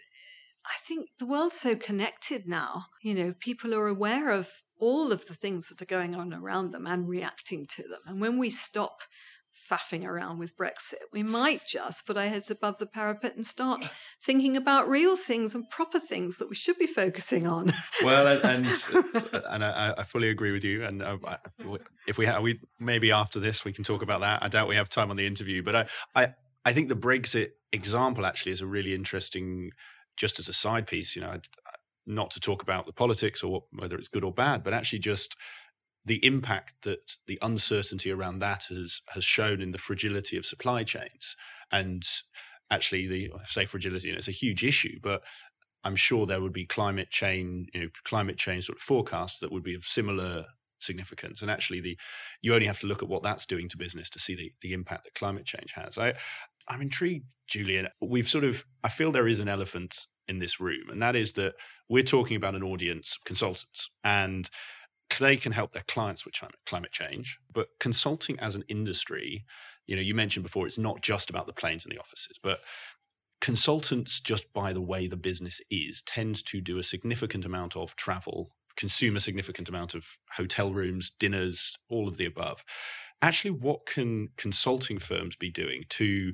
I 0.65 0.77
think 0.85 1.09
the 1.17 1.27
world's 1.27 1.59
so 1.59 1.75
connected 1.75 2.47
now. 2.47 2.85
You 3.01 3.15
know, 3.15 3.33
people 3.39 3.73
are 3.73 3.87
aware 3.87 4.31
of 4.31 4.49
all 4.79 5.11
of 5.11 5.25
the 5.25 5.35
things 5.35 5.67
that 5.67 5.81
are 5.81 5.85
going 5.85 6.15
on 6.15 6.33
around 6.33 6.71
them 6.71 6.87
and 6.87 7.07
reacting 7.07 7.67
to 7.67 7.83
them. 7.83 7.99
And 8.05 8.21
when 8.21 8.37
we 8.37 8.49
stop 8.49 9.01
faffing 9.69 10.05
around 10.05 10.39
with 10.39 10.57
Brexit. 10.57 11.03
We 11.11 11.23
might 11.23 11.65
just 11.65 12.05
put 12.05 12.17
our 12.17 12.27
heads 12.27 12.49
above 12.49 12.77
the 12.77 12.85
parapet 12.85 13.35
and 13.35 13.45
start 13.45 13.85
thinking 14.23 14.57
about 14.57 14.89
real 14.89 15.17
things 15.17 15.53
and 15.53 15.69
proper 15.69 15.99
things 15.99 16.37
that 16.37 16.49
we 16.49 16.55
should 16.55 16.77
be 16.77 16.87
focusing 16.87 17.47
on. 17.47 17.71
well, 18.03 18.27
and 18.27 18.43
and, 18.43 19.33
and 19.49 19.63
I, 19.63 19.93
I, 19.97 20.03
fully 20.03 20.29
agree 20.29 20.51
with 20.51 20.63
you. 20.63 20.83
And 20.83 21.01
uh, 21.01 21.17
if 22.07 22.17
we 22.17 22.25
have, 22.25 22.41
we 22.41 22.59
maybe 22.79 23.11
after 23.11 23.39
this 23.39 23.63
we 23.63 23.73
can 23.73 23.83
talk 23.83 24.01
about 24.01 24.21
that. 24.21 24.43
I 24.43 24.47
doubt 24.47 24.67
we 24.67 24.75
have 24.75 24.89
time 24.89 25.11
on 25.11 25.17
the 25.17 25.27
interview, 25.27 25.63
but 25.63 25.75
I 25.75 25.87
I, 26.15 26.33
I 26.65 26.73
think 26.73 26.89
the 26.89 26.95
Brexit 26.95 27.49
example 27.71 28.25
actually 28.25 28.51
is 28.51 28.61
a 28.61 28.67
really 28.67 28.93
interesting. 28.93 29.71
Just 30.17 30.37
as 30.37 30.49
a 30.49 30.53
side 30.53 30.85
piece, 30.85 31.15
you 31.15 31.21
know, 31.21 31.39
not 32.05 32.31
to 32.31 32.41
talk 32.41 32.61
about 32.61 32.85
the 32.85 32.91
politics 32.91 33.41
or 33.41 33.63
whether 33.71 33.97
it's 33.97 34.09
good 34.09 34.25
or 34.25 34.33
bad, 34.33 34.63
but 34.65 34.73
actually 34.73 34.99
just 34.99 35.37
the 36.05 36.23
impact 36.25 36.75
that 36.83 37.17
the 37.27 37.37
uncertainty 37.41 38.11
around 38.11 38.39
that 38.39 38.65
has 38.69 39.01
has 39.09 39.23
shown 39.23 39.61
in 39.61 39.71
the 39.71 39.77
fragility 39.77 40.37
of 40.37 40.45
supply 40.45 40.83
chains. 40.83 41.35
And 41.71 42.03
actually 42.71 43.07
the 43.07 43.31
say 43.45 43.65
fragility 43.65 44.11
know, 44.11 44.17
it's 44.17 44.27
a 44.27 44.31
huge 44.31 44.63
issue 44.63 44.99
but 45.01 45.23
i'm 45.83 45.95
sure 45.95 46.27
there 46.27 46.39
would 46.39 46.53
be 46.53 46.67
climate 46.67 47.09
change 47.09 47.67
you 47.73 47.81
know 47.81 47.89
climate 48.03 48.37
change 48.37 48.67
sort 48.67 48.77
of 48.77 48.81
forecasts 48.83 49.39
that 49.39 49.51
would 49.51 49.63
be 49.63 49.73
of 49.73 49.83
similar 49.83 50.45
significance. 50.79 51.41
And 51.41 51.51
actually 51.51 51.81
the 51.81 51.97
you 52.41 52.53
only 52.53 52.67
have 52.67 52.79
to 52.79 52.87
look 52.87 53.03
at 53.03 53.09
what 53.09 53.23
that's 53.23 53.45
doing 53.45 53.69
to 53.69 53.77
business 53.77 54.09
to 54.11 54.19
see 54.19 54.35
the, 54.35 54.51
the 54.61 54.73
impact 54.73 55.05
that 55.05 55.13
climate 55.13 55.45
change 55.45 55.73
has. 55.73 55.97
I 55.97 56.13
i'm 56.67 56.81
intrigued 56.81 57.25
julian. 57.47 57.87
We've 58.01 58.27
sort 58.27 58.43
of 58.43 58.65
i 58.83 58.89
feel 58.89 59.11
there 59.11 59.27
is 59.27 59.39
an 59.39 59.49
elephant 59.49 60.07
in 60.27 60.39
this 60.39 60.59
room 60.59 60.89
and 60.91 61.01
that 61.01 61.15
is 61.15 61.33
that 61.33 61.55
we're 61.89 62.03
talking 62.03 62.37
about 62.37 62.55
an 62.55 62.63
audience 62.63 63.17
of 63.19 63.25
consultants. 63.25 63.89
And 64.03 64.49
they 65.17 65.37
can 65.37 65.51
help 65.51 65.73
their 65.73 65.83
clients 65.87 66.25
with 66.25 66.35
climate 66.65 66.91
change, 66.91 67.39
but 67.51 67.67
consulting 67.79 68.39
as 68.39 68.55
an 68.55 68.63
industry, 68.67 69.45
you 69.87 69.95
know, 69.95 70.01
you 70.01 70.13
mentioned 70.13 70.43
before, 70.43 70.67
it's 70.67 70.77
not 70.77 71.01
just 71.01 71.29
about 71.29 71.47
the 71.47 71.53
planes 71.53 71.85
and 71.85 71.93
the 71.93 71.99
offices, 71.99 72.39
but 72.41 72.59
consultants, 73.41 74.19
just 74.19 74.51
by 74.53 74.73
the 74.73 74.81
way 74.81 75.07
the 75.07 75.17
business 75.17 75.61
is, 75.71 76.01
tend 76.01 76.45
to 76.45 76.61
do 76.61 76.77
a 76.77 76.83
significant 76.83 77.45
amount 77.45 77.75
of 77.75 77.95
travel, 77.95 78.49
consume 78.75 79.15
a 79.15 79.19
significant 79.19 79.67
amount 79.67 79.95
of 79.95 80.05
hotel 80.35 80.73
rooms, 80.73 81.11
dinners, 81.19 81.75
all 81.89 82.07
of 82.07 82.17
the 82.17 82.25
above. 82.25 82.63
Actually, 83.21 83.51
what 83.51 83.85
can 83.85 84.29
consulting 84.37 84.99
firms 84.99 85.35
be 85.35 85.49
doing 85.49 85.83
to 85.89 86.33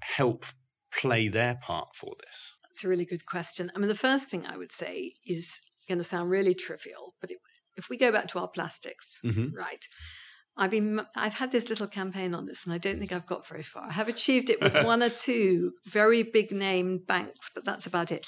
help 0.00 0.46
play 0.92 1.28
their 1.28 1.56
part 1.56 1.88
for 1.94 2.14
this? 2.26 2.52
That's 2.62 2.84
a 2.84 2.88
really 2.88 3.04
good 3.04 3.26
question. 3.26 3.72
I 3.74 3.78
mean, 3.78 3.88
the 3.88 3.94
first 3.94 4.28
thing 4.28 4.46
I 4.46 4.56
would 4.56 4.72
say 4.72 5.14
is 5.26 5.60
going 5.88 5.98
to 5.98 6.04
sound 6.04 6.30
really 6.30 6.54
trivial, 6.54 7.14
but 7.20 7.30
it 7.30 7.38
if 7.76 7.88
we 7.88 7.96
go 7.96 8.12
back 8.12 8.28
to 8.28 8.38
our 8.38 8.48
plastics, 8.48 9.18
mm-hmm. 9.24 9.54
right? 9.54 9.84
I've 10.56 10.70
been 10.70 11.02
I've 11.14 11.34
had 11.34 11.52
this 11.52 11.68
little 11.68 11.86
campaign 11.86 12.34
on 12.34 12.46
this 12.46 12.64
and 12.64 12.72
I 12.72 12.78
don't 12.78 12.98
think 12.98 13.12
I've 13.12 13.26
got 13.26 13.46
very 13.46 13.62
far. 13.62 13.88
I 13.88 13.92
have 13.92 14.08
achieved 14.08 14.48
it 14.48 14.60
with 14.60 14.74
one 14.84 15.02
or 15.02 15.10
two 15.10 15.72
very 15.84 16.22
big 16.22 16.50
name 16.50 17.00
banks, 17.06 17.50
but 17.54 17.64
that's 17.64 17.86
about 17.86 18.10
it. 18.10 18.26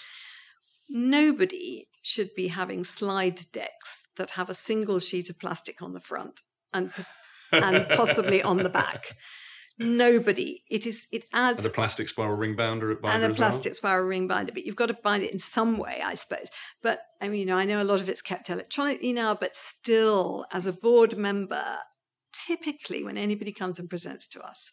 Nobody 0.91 1.89
should 2.03 2.31
be 2.37 2.49
having 2.49 2.85
slide 2.85 3.41
decks 3.53 4.07
that 4.17 4.31
have 4.31 4.51
a 4.51 4.55
single 4.55 4.99
sheet 4.99 5.31
of 5.31 5.39
plastic 5.39 5.81
on 5.81 5.95
the 5.95 6.01
front 6.01 6.41
and 6.73 6.93
and 7.53 7.89
possibly 7.91 8.43
on 8.43 8.59
the 8.59 8.69
back 8.69 9.17
nobody. 9.79 10.63
It 10.71 10.87
is. 10.87 11.07
It 11.13 11.25
adds 11.33 11.65
and 11.65 11.67
a 11.67 11.75
plastic 11.75 12.09
spiral 12.09 12.37
ring 12.37 12.57
binder, 12.57 12.95
binder 12.97 13.25
and 13.25 13.33
a 13.33 13.37
plastic 13.37 13.71
well? 13.71 13.75
spiral 13.75 14.07
ring 14.07 14.27
binder. 14.27 14.53
But 14.53 14.65
you've 14.67 14.77
got 14.77 14.87
to 14.87 14.95
bind 14.95 15.23
it 15.23 15.33
in 15.33 15.39
some 15.39 15.77
way, 15.77 16.01
I 16.05 16.15
suppose. 16.15 16.51
But 16.83 17.01
I 17.21 17.29
mean, 17.29 17.41
you 17.41 17.47
know, 17.47 17.57
I 17.57 17.65
know 17.65 17.83
a 17.83 17.85
lot 17.85 18.01
of 18.01 18.09
it's 18.09 18.23
kept 18.23 18.51
electronically 18.51 19.13
now, 19.13 19.35
but 19.35 19.57
still, 19.57 20.47
as 20.53 20.67
a 20.67 20.73
board 20.73 21.17
member, 21.17 21.65
typically 22.33 23.05
when 23.05 23.19
anybody 23.19 23.53
comes 23.53 23.79
and 23.79 23.89
presents 23.89 24.27
to 24.29 24.41
us, 24.41 24.71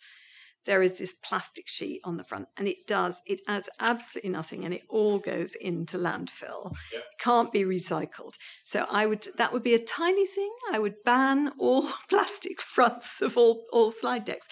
there 0.65 0.81
is 0.81 0.97
this 0.97 1.13
plastic 1.13 1.67
sheet 1.67 2.01
on 2.03 2.17
the 2.17 2.23
front 2.23 2.47
and 2.57 2.67
it 2.67 2.87
does 2.87 3.21
it 3.25 3.39
adds 3.47 3.69
absolutely 3.79 4.29
nothing 4.29 4.65
and 4.65 4.73
it 4.73 4.81
all 4.89 5.19
goes 5.19 5.55
into 5.55 5.97
landfill 5.97 6.75
yep. 6.91 7.03
can't 7.19 7.51
be 7.51 7.63
recycled 7.63 8.33
so 8.63 8.85
i 8.89 9.05
would 9.05 9.25
that 9.37 9.53
would 9.53 9.63
be 9.63 9.73
a 9.73 9.79
tiny 9.79 10.25
thing 10.25 10.51
i 10.71 10.79
would 10.79 10.95
ban 11.05 11.51
all 11.57 11.87
plastic 12.09 12.61
fronts 12.61 13.21
of 13.21 13.37
all 13.37 13.65
all 13.71 13.91
slide 13.91 14.25
decks 14.25 14.47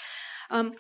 um, 0.50 0.74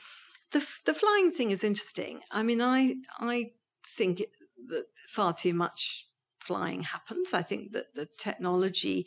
the 0.52 0.66
the 0.86 0.94
flying 0.94 1.32
thing 1.32 1.52
is 1.52 1.64
interesting 1.64 2.22
i 2.32 2.44
mean 2.44 2.62
i 2.62 2.96
i 3.20 3.52
think 3.86 4.24
that 4.68 4.86
far 5.10 5.34
too 5.34 5.54
much 5.54 6.08
flying 6.40 6.84
happens 6.84 7.34
i 7.34 7.42
think 7.42 7.72
that 7.72 7.94
the 7.96 8.08
technology 8.18 9.06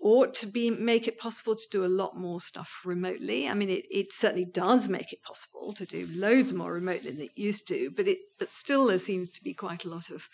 ought 0.00 0.32
to 0.32 0.46
be 0.46 0.70
make 0.70 1.08
it 1.08 1.18
possible 1.18 1.56
to 1.56 1.68
do 1.70 1.84
a 1.84 1.86
lot 1.86 2.16
more 2.16 2.40
stuff 2.40 2.82
remotely. 2.84 3.48
I 3.48 3.54
mean, 3.54 3.68
it, 3.68 3.84
it 3.90 4.12
certainly 4.12 4.44
does 4.44 4.88
make 4.88 5.12
it 5.12 5.22
possible 5.22 5.72
to 5.72 5.84
do 5.84 6.08
loads 6.12 6.52
more 6.52 6.72
remotely 6.72 7.10
than 7.10 7.22
it 7.22 7.36
used 7.36 7.66
to, 7.68 7.90
but 7.90 8.06
it 8.06 8.18
but 8.38 8.52
still 8.52 8.86
there 8.86 8.98
seems 8.98 9.28
to 9.30 9.42
be 9.42 9.54
quite 9.54 9.84
a 9.84 9.88
lot 9.88 10.10
of 10.10 10.28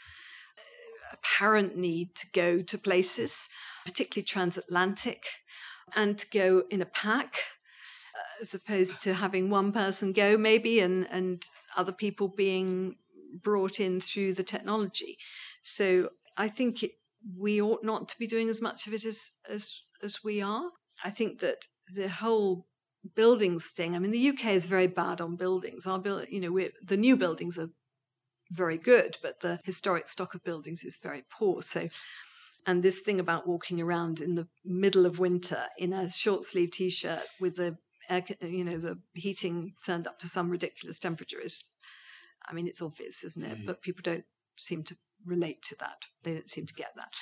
uh, 0.59 1.13
apparent 1.15 1.77
need 1.77 2.15
to 2.17 2.27
go 2.33 2.61
to 2.61 2.79
places, 2.79 3.49
particularly 3.87 4.25
transatlantic, 4.25 5.25
and 5.97 6.19
to 6.19 6.27
go 6.31 6.65
in 6.71 6.83
a 6.83 6.87
pack. 6.87 7.37
As 8.41 8.55
opposed 8.55 9.01
to 9.01 9.15
having 9.15 9.51
one 9.51 9.73
person 9.73 10.13
go, 10.13 10.37
maybe, 10.37 10.81
and, 10.81 11.07
and 11.11 11.45
other 11.77 11.93
people 11.93 12.29
being 12.29 12.97
brought 13.43 13.81
in 13.81 14.01
through 14.01 14.35
the 14.35 14.43
technology. 14.43 15.19
So 15.63 16.11
I 16.37 16.49
think 16.49 16.83
it 16.83 16.93
we 17.37 17.61
ought 17.61 17.83
not 17.83 18.09
to 18.09 18.19
be 18.19 18.27
doing 18.27 18.51
as 18.51 18.61
much 18.61 18.87
of 18.87 18.93
it 18.93 19.05
as 19.05 19.31
as 19.49 19.81
as 20.03 20.23
we 20.23 20.43
are. 20.43 20.71
I 21.03 21.11
think 21.11 21.41
that 21.41 21.67
the 21.93 22.09
whole 22.09 22.67
buildings 23.15 23.67
thing. 23.67 23.95
I 23.95 23.99
mean, 23.99 24.11
the 24.11 24.29
UK 24.31 24.47
is 24.47 24.67
very 24.67 24.87
bad 24.87 25.21
on 25.21 25.37
buildings. 25.37 25.87
Our 25.87 25.99
build, 25.99 26.27
you 26.31 26.41
know, 26.41 26.69
the 26.83 26.97
new 26.97 27.17
buildings 27.17 27.59
are 27.59 27.69
very 28.51 28.79
good, 28.79 29.19
but 29.23 29.41
the 29.41 29.61
historic 29.65 30.09
stock 30.09 30.35
of 30.35 30.45
buildings 30.45 30.85
is 30.85 30.99
very 31.03 31.25
poor. 31.31 31.63
So, 31.63 31.89
and 32.67 32.83
this 32.83 33.01
thing 33.01 33.21
about 33.21 33.47
walking 33.47 33.81
around 33.81 34.21
in 34.21 34.37
the 34.37 34.49
middle 34.65 35.07
of 35.07 35.19
winter 35.19 35.65
in 35.79 35.93
a 35.93 36.11
short 36.11 36.45
sleeve 36.45 36.71
t-shirt 36.71 37.25
with 37.41 37.57
the 37.57 37.77
air, 38.09 38.25
you 38.41 38.65
know, 38.65 38.79
the 38.79 38.99
heating 39.15 39.75
turned 39.85 40.07
up 40.07 40.19
to 40.21 40.29
some 40.29 40.51
ridiculous 40.51 40.99
temperature 40.99 41.41
is, 41.41 41.65
I 42.47 42.53
mean, 42.53 42.67
it's 42.67 42.83
obvious, 42.83 43.25
isn't 43.25 43.45
it? 43.45 43.61
Mm. 43.61 43.67
But 43.67 43.83
people 43.83 44.03
don't 44.03 44.25
seem 44.57 44.83
to 44.85 44.97
relate 45.25 45.63
to 45.63 45.77
that. 45.81 46.07
They 46.23 46.35
don't 46.35 46.51
seem 46.51 46.67
to 46.67 46.75
get 46.75 46.93
that. 46.97 47.15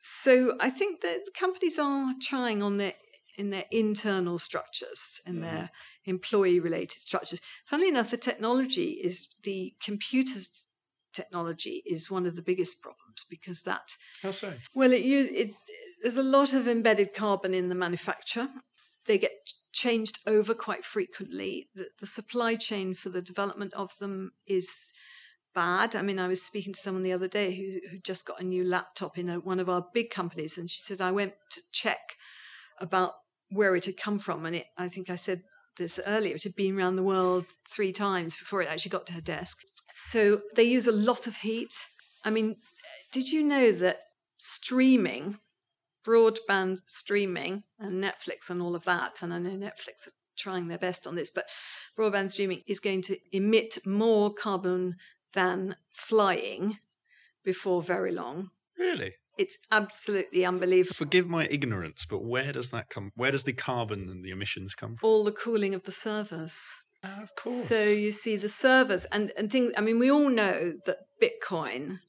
So 0.00 0.56
I 0.60 0.70
think 0.70 1.02
that 1.02 1.24
companies 1.38 1.78
are 1.78 2.14
trying 2.20 2.62
on 2.62 2.78
their 2.78 2.94
in 3.36 3.50
their 3.50 3.64
internal 3.70 4.38
structures, 4.38 5.20
in 5.24 5.36
mm. 5.36 5.42
their 5.42 5.70
employee 6.04 6.60
related 6.60 7.02
structures. 7.02 7.40
Funnily 7.64 7.88
enough, 7.88 8.10
the 8.10 8.16
technology 8.16 9.00
is 9.02 9.28
the 9.44 9.74
computers 9.82 10.66
technology 11.12 11.82
is 11.86 12.10
one 12.10 12.26
of 12.26 12.36
the 12.36 12.42
biggest 12.42 12.80
problems 12.80 13.24
because 13.28 13.62
that. 13.62 13.96
How 14.22 14.30
so? 14.30 14.54
Well, 14.74 14.92
it, 14.92 15.00
it 15.00 15.54
there's 16.02 16.16
a 16.16 16.22
lot 16.22 16.52
of 16.52 16.68
embedded 16.68 17.14
carbon 17.14 17.54
in 17.54 17.68
the 17.68 17.74
manufacture. 17.74 18.48
They 19.06 19.18
get 19.18 19.32
changed 19.72 20.18
over 20.26 20.54
quite 20.54 20.84
frequently. 20.84 21.68
The, 21.74 21.88
the 22.00 22.06
supply 22.06 22.56
chain 22.56 22.94
for 22.94 23.08
the 23.08 23.22
development 23.22 23.72
of 23.74 23.96
them 23.98 24.32
is 24.46 24.92
bad. 25.54 25.96
I 25.96 26.02
mean, 26.02 26.18
I 26.18 26.28
was 26.28 26.42
speaking 26.42 26.72
to 26.72 26.80
someone 26.80 27.02
the 27.02 27.12
other 27.12 27.28
day 27.28 27.54
who, 27.54 27.88
who 27.90 27.98
just 27.98 28.24
got 28.24 28.40
a 28.40 28.44
new 28.44 28.64
laptop 28.64 29.18
in 29.18 29.28
a, 29.28 29.40
one 29.40 29.60
of 29.60 29.68
our 29.68 29.84
big 29.92 30.10
companies, 30.10 30.58
and 30.58 30.70
she 30.70 30.82
said, 30.82 31.00
I 31.00 31.10
went 31.10 31.34
to 31.52 31.60
check 31.72 32.16
about 32.80 33.14
where 33.50 33.74
it 33.76 33.84
had 33.84 33.96
come 33.96 34.18
from. 34.18 34.46
And 34.46 34.56
it, 34.56 34.66
I 34.78 34.88
think 34.88 35.10
I 35.10 35.16
said 35.16 35.42
this 35.76 35.98
earlier, 36.06 36.36
it 36.36 36.42
had 36.42 36.54
been 36.54 36.78
around 36.78 36.96
the 36.96 37.02
world 37.02 37.46
three 37.68 37.92
times 37.92 38.36
before 38.36 38.62
it 38.62 38.68
actually 38.68 38.90
got 38.90 39.06
to 39.06 39.12
her 39.14 39.20
desk. 39.20 39.58
So 39.92 40.42
they 40.54 40.62
use 40.62 40.86
a 40.86 40.92
lot 40.92 41.26
of 41.26 41.38
heat. 41.38 41.74
I 42.24 42.30
mean, 42.30 42.56
did 43.12 43.28
you 43.28 43.42
know 43.42 43.72
that 43.72 44.00
streaming, 44.38 45.38
broadband 46.06 46.80
streaming, 46.86 47.64
and 47.78 48.02
Netflix 48.02 48.50
and 48.50 48.60
all 48.62 48.74
of 48.74 48.84
that, 48.84 49.22
and 49.22 49.32
I 49.32 49.38
know 49.38 49.50
Netflix 49.50 50.06
are 50.06 50.12
trying 50.36 50.68
their 50.68 50.78
best 50.78 51.06
on 51.06 51.14
this, 51.14 51.30
but 51.30 51.48
broadband 51.98 52.30
streaming 52.30 52.62
is 52.66 52.80
going 52.80 53.02
to 53.02 53.18
emit 53.32 53.78
more 53.86 54.32
carbon 54.32 54.96
than 55.34 55.76
flying 55.92 56.78
before 57.44 57.82
very 57.82 58.12
long. 58.12 58.50
Really? 58.78 59.14
It's 59.38 59.56
absolutely 59.70 60.44
unbelievable. 60.44 60.94
Forgive 60.94 61.28
my 61.28 61.46
ignorance, 61.50 62.06
but 62.08 62.24
where 62.24 62.52
does 62.52 62.70
that 62.70 62.90
come? 62.90 63.10
Where 63.14 63.30
does 63.30 63.44
the 63.44 63.52
carbon 63.52 64.08
and 64.08 64.24
the 64.24 64.30
emissions 64.30 64.74
come 64.74 64.96
from? 64.96 65.08
All 65.08 65.24
the 65.24 65.32
cooling 65.32 65.74
of 65.74 65.84
the 65.84 65.92
servers. 65.92 66.58
Of 67.02 67.34
course. 67.36 67.66
So 67.66 67.82
you 67.82 68.12
see 68.12 68.36
the 68.36 68.50
servers 68.50 69.06
and, 69.06 69.32
and 69.36 69.50
things. 69.50 69.72
I 69.76 69.80
mean, 69.80 69.98
we 69.98 70.10
all 70.10 70.28
know 70.28 70.74
that 70.84 70.98
Bitcoin 71.22 72.00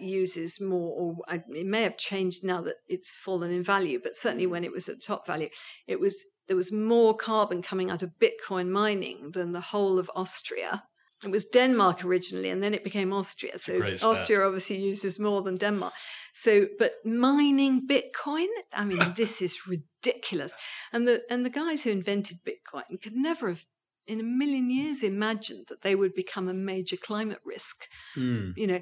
uses 0.00 0.60
more, 0.60 0.92
or 0.98 1.16
it 1.54 1.66
may 1.66 1.82
have 1.82 1.96
changed 1.96 2.44
now 2.44 2.60
that 2.62 2.76
it's 2.88 3.10
fallen 3.10 3.50
in 3.50 3.62
value, 3.62 4.00
but 4.02 4.16
certainly 4.16 4.46
when 4.46 4.64
it 4.64 4.72
was 4.72 4.88
at 4.88 5.02
top 5.02 5.26
value, 5.26 5.48
it 5.86 6.00
was 6.00 6.24
there 6.48 6.56
was 6.56 6.72
more 6.72 7.14
carbon 7.14 7.62
coming 7.62 7.90
out 7.90 8.02
of 8.02 8.18
Bitcoin 8.20 8.68
mining 8.68 9.30
than 9.32 9.52
the 9.52 9.60
whole 9.60 9.98
of 9.98 10.10
Austria 10.16 10.82
it 11.24 11.30
was 11.30 11.44
Denmark 11.44 12.04
originally, 12.04 12.48
and 12.48 12.62
then 12.62 12.72
it 12.72 12.82
became 12.82 13.12
Austria. 13.12 13.58
So 13.58 13.82
Austria 14.02 14.46
obviously 14.46 14.76
uses 14.76 15.18
more 15.18 15.42
than 15.42 15.56
Denmark. 15.56 15.92
So, 16.32 16.66
but 16.78 16.94
mining 17.04 17.86
Bitcoin, 17.86 18.46
I 18.72 18.84
mean, 18.86 19.12
this 19.16 19.42
is 19.42 19.66
ridiculous. 19.66 20.54
And 20.92 21.06
the 21.06 21.22
and 21.30 21.44
the 21.44 21.50
guys 21.50 21.82
who 21.82 21.90
invented 21.90 22.38
Bitcoin 22.42 23.02
could 23.02 23.14
never 23.14 23.50
have, 23.50 23.64
in 24.06 24.20
a 24.20 24.24
million 24.24 24.70
years, 24.70 25.02
imagined 25.02 25.66
that 25.68 25.82
they 25.82 25.94
would 25.94 26.14
become 26.14 26.48
a 26.48 26.54
major 26.54 26.96
climate 26.96 27.40
risk. 27.44 27.86
Mm. 28.16 28.56
You 28.56 28.66
know, 28.66 28.80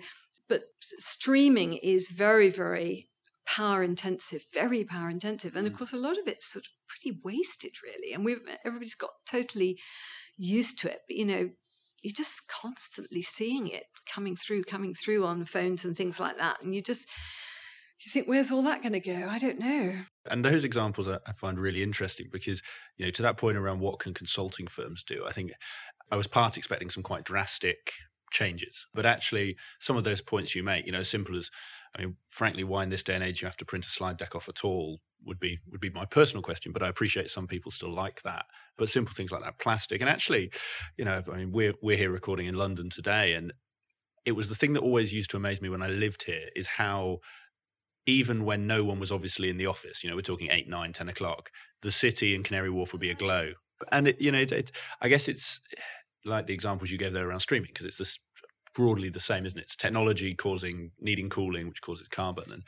but 0.48 0.62
streaming 0.82 1.74
is 1.74 2.08
very, 2.08 2.50
very 2.50 3.08
power 3.46 3.82
intensive, 3.82 4.44
very 4.52 4.84
power 4.84 5.08
intensive, 5.08 5.56
and 5.56 5.66
of 5.66 5.72
hmm. 5.72 5.78
course, 5.78 5.92
a 5.92 5.98
lot 5.98 6.18
of 6.18 6.26
it's 6.26 6.52
sort 6.52 6.64
of 6.64 6.70
pretty 6.88 7.18
wasted, 7.24 7.72
really. 7.82 8.12
And 8.12 8.24
we've 8.24 8.40
everybody's 8.64 8.94
got 8.94 9.10
totally 9.30 9.78
used 10.36 10.78
to 10.80 10.90
it. 10.90 11.00
But 11.06 11.16
you 11.16 11.24
know, 11.24 11.50
you're 12.02 12.12
just 12.14 12.46
constantly 12.48 13.22
seeing 13.22 13.68
it 13.68 13.84
coming 14.12 14.36
through, 14.36 14.64
coming 14.64 14.94
through 14.94 15.26
on 15.26 15.44
phones 15.44 15.84
and 15.84 15.96
things 15.96 16.20
like 16.20 16.38
that. 16.38 16.62
And 16.62 16.74
you 16.74 16.82
just, 16.82 17.08
you 18.04 18.10
think, 18.10 18.28
where's 18.28 18.50
all 18.50 18.62
that 18.62 18.82
going 18.82 18.92
to 18.92 19.00
go? 19.00 19.28
I 19.28 19.38
don't 19.38 19.58
know. 19.58 19.94
And 20.30 20.44
those 20.44 20.64
examples 20.64 21.08
I 21.08 21.32
find 21.32 21.58
really 21.58 21.82
interesting 21.82 22.28
because, 22.30 22.62
you 22.96 23.04
know, 23.04 23.10
to 23.12 23.22
that 23.22 23.36
point 23.36 23.56
around 23.56 23.80
what 23.80 23.98
can 23.98 24.14
consulting 24.14 24.68
firms 24.68 25.02
do, 25.02 25.24
I 25.26 25.32
think 25.32 25.52
I 26.10 26.16
was 26.16 26.26
part 26.26 26.56
expecting 26.56 26.90
some 26.90 27.02
quite 27.02 27.24
drastic 27.24 27.92
changes. 28.30 28.86
But 28.94 29.06
actually, 29.06 29.56
some 29.78 29.96
of 29.96 30.04
those 30.04 30.20
points 30.20 30.54
you 30.54 30.62
make, 30.62 30.86
you 30.86 30.92
know, 30.92 31.00
as 31.00 31.08
simple 31.08 31.36
as, 31.36 31.50
I 31.96 32.02
mean, 32.02 32.16
frankly, 32.28 32.64
why 32.64 32.82
in 32.82 32.90
this 32.90 33.02
day 33.02 33.14
and 33.14 33.24
age 33.24 33.40
you 33.40 33.46
have 33.46 33.56
to 33.58 33.64
print 33.64 33.86
a 33.86 33.90
slide 33.90 34.16
deck 34.16 34.34
off 34.34 34.48
at 34.48 34.64
all 34.64 35.00
would 35.24 35.40
be 35.40 35.58
would 35.70 35.80
be 35.80 35.90
my 35.90 36.04
personal 36.04 36.42
question. 36.42 36.72
But 36.72 36.82
I 36.82 36.88
appreciate 36.88 37.30
some 37.30 37.46
people 37.46 37.70
still 37.70 37.92
like 37.92 38.22
that. 38.22 38.46
But 38.76 38.90
simple 38.90 39.14
things 39.14 39.32
like 39.32 39.42
that, 39.42 39.58
plastic, 39.58 40.00
and 40.00 40.10
actually, 40.10 40.50
you 40.96 41.04
know, 41.04 41.22
I 41.32 41.36
mean, 41.36 41.52
we're 41.52 41.74
we're 41.82 41.96
here 41.96 42.10
recording 42.10 42.46
in 42.46 42.54
London 42.54 42.90
today, 42.90 43.34
and 43.34 43.52
it 44.24 44.32
was 44.32 44.48
the 44.48 44.54
thing 44.54 44.74
that 44.74 44.82
always 44.82 45.12
used 45.12 45.30
to 45.30 45.36
amaze 45.36 45.60
me 45.60 45.68
when 45.68 45.82
I 45.82 45.88
lived 45.88 46.24
here 46.24 46.48
is 46.54 46.66
how 46.66 47.18
even 48.06 48.44
when 48.44 48.66
no 48.66 48.84
one 48.84 48.98
was 48.98 49.12
obviously 49.12 49.50
in 49.50 49.58
the 49.58 49.66
office, 49.66 50.02
you 50.02 50.08
know, 50.08 50.16
we're 50.16 50.22
talking 50.22 50.50
eight, 50.50 50.68
nine, 50.68 50.92
ten 50.92 51.08
o'clock, 51.08 51.50
the 51.82 51.92
city 51.92 52.34
and 52.34 52.44
Canary 52.44 52.70
Wharf 52.70 52.92
would 52.92 53.00
be 53.00 53.10
aglow. 53.10 53.52
And 53.92 54.08
it, 54.08 54.20
you 54.20 54.32
know, 54.32 54.40
it, 54.40 54.50
it, 54.50 54.72
I 55.00 55.08
guess 55.08 55.28
it's 55.28 55.60
like 56.28 56.46
the 56.46 56.54
examples 56.54 56.90
you 56.90 56.98
gave 56.98 57.12
there 57.12 57.28
around 57.28 57.40
streaming 57.40 57.70
because 57.72 57.86
it's 57.86 57.98
this 57.98 58.18
broadly 58.74 59.08
the 59.08 59.20
same, 59.20 59.46
isn't 59.46 59.58
it? 59.58 59.62
It's 59.62 59.76
technology 59.76 60.34
causing 60.34 60.92
needing 61.00 61.28
cooling, 61.28 61.68
which 61.68 61.82
causes 61.82 62.08
carbon, 62.08 62.52
and 62.52 62.62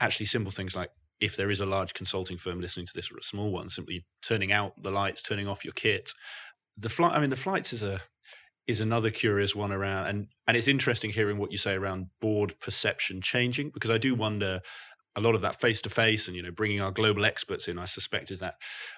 actually 0.00 0.26
simple 0.26 0.50
things 0.50 0.74
like 0.74 0.90
if 1.20 1.36
there 1.36 1.50
is 1.50 1.60
a 1.60 1.66
large 1.66 1.92
consulting 1.92 2.38
firm 2.38 2.60
listening 2.60 2.86
to 2.86 2.94
this 2.94 3.12
or 3.12 3.18
a 3.18 3.22
small 3.22 3.52
one, 3.52 3.68
simply 3.68 4.06
turning 4.22 4.52
out 4.52 4.72
the 4.82 4.90
lights, 4.90 5.20
turning 5.22 5.46
off 5.46 5.64
your 5.64 5.74
kit. 5.74 6.12
The 6.78 6.88
flight, 6.88 7.12
I 7.12 7.20
mean, 7.20 7.30
the 7.30 7.36
flights 7.36 7.72
is 7.72 7.82
a 7.82 8.00
is 8.66 8.80
another 8.80 9.10
curious 9.10 9.54
one 9.54 9.72
around, 9.72 10.06
and 10.06 10.26
and 10.46 10.56
it's 10.56 10.68
interesting 10.68 11.10
hearing 11.10 11.38
what 11.38 11.52
you 11.52 11.58
say 11.58 11.74
around 11.74 12.06
board 12.20 12.54
perception 12.60 13.20
changing 13.20 13.70
because 13.70 13.90
I 13.90 13.98
do 13.98 14.14
wonder 14.14 14.60
a 15.16 15.20
lot 15.20 15.34
of 15.34 15.40
that 15.40 15.60
face 15.60 15.80
to 15.82 15.90
face 15.90 16.28
and 16.28 16.36
you 16.36 16.42
know 16.42 16.50
bringing 16.50 16.80
our 16.80 16.90
global 16.90 17.24
experts 17.24 17.68
in 17.68 17.78
i 17.78 17.84
suspect 17.84 18.30
is 18.30 18.40
that 18.40 18.54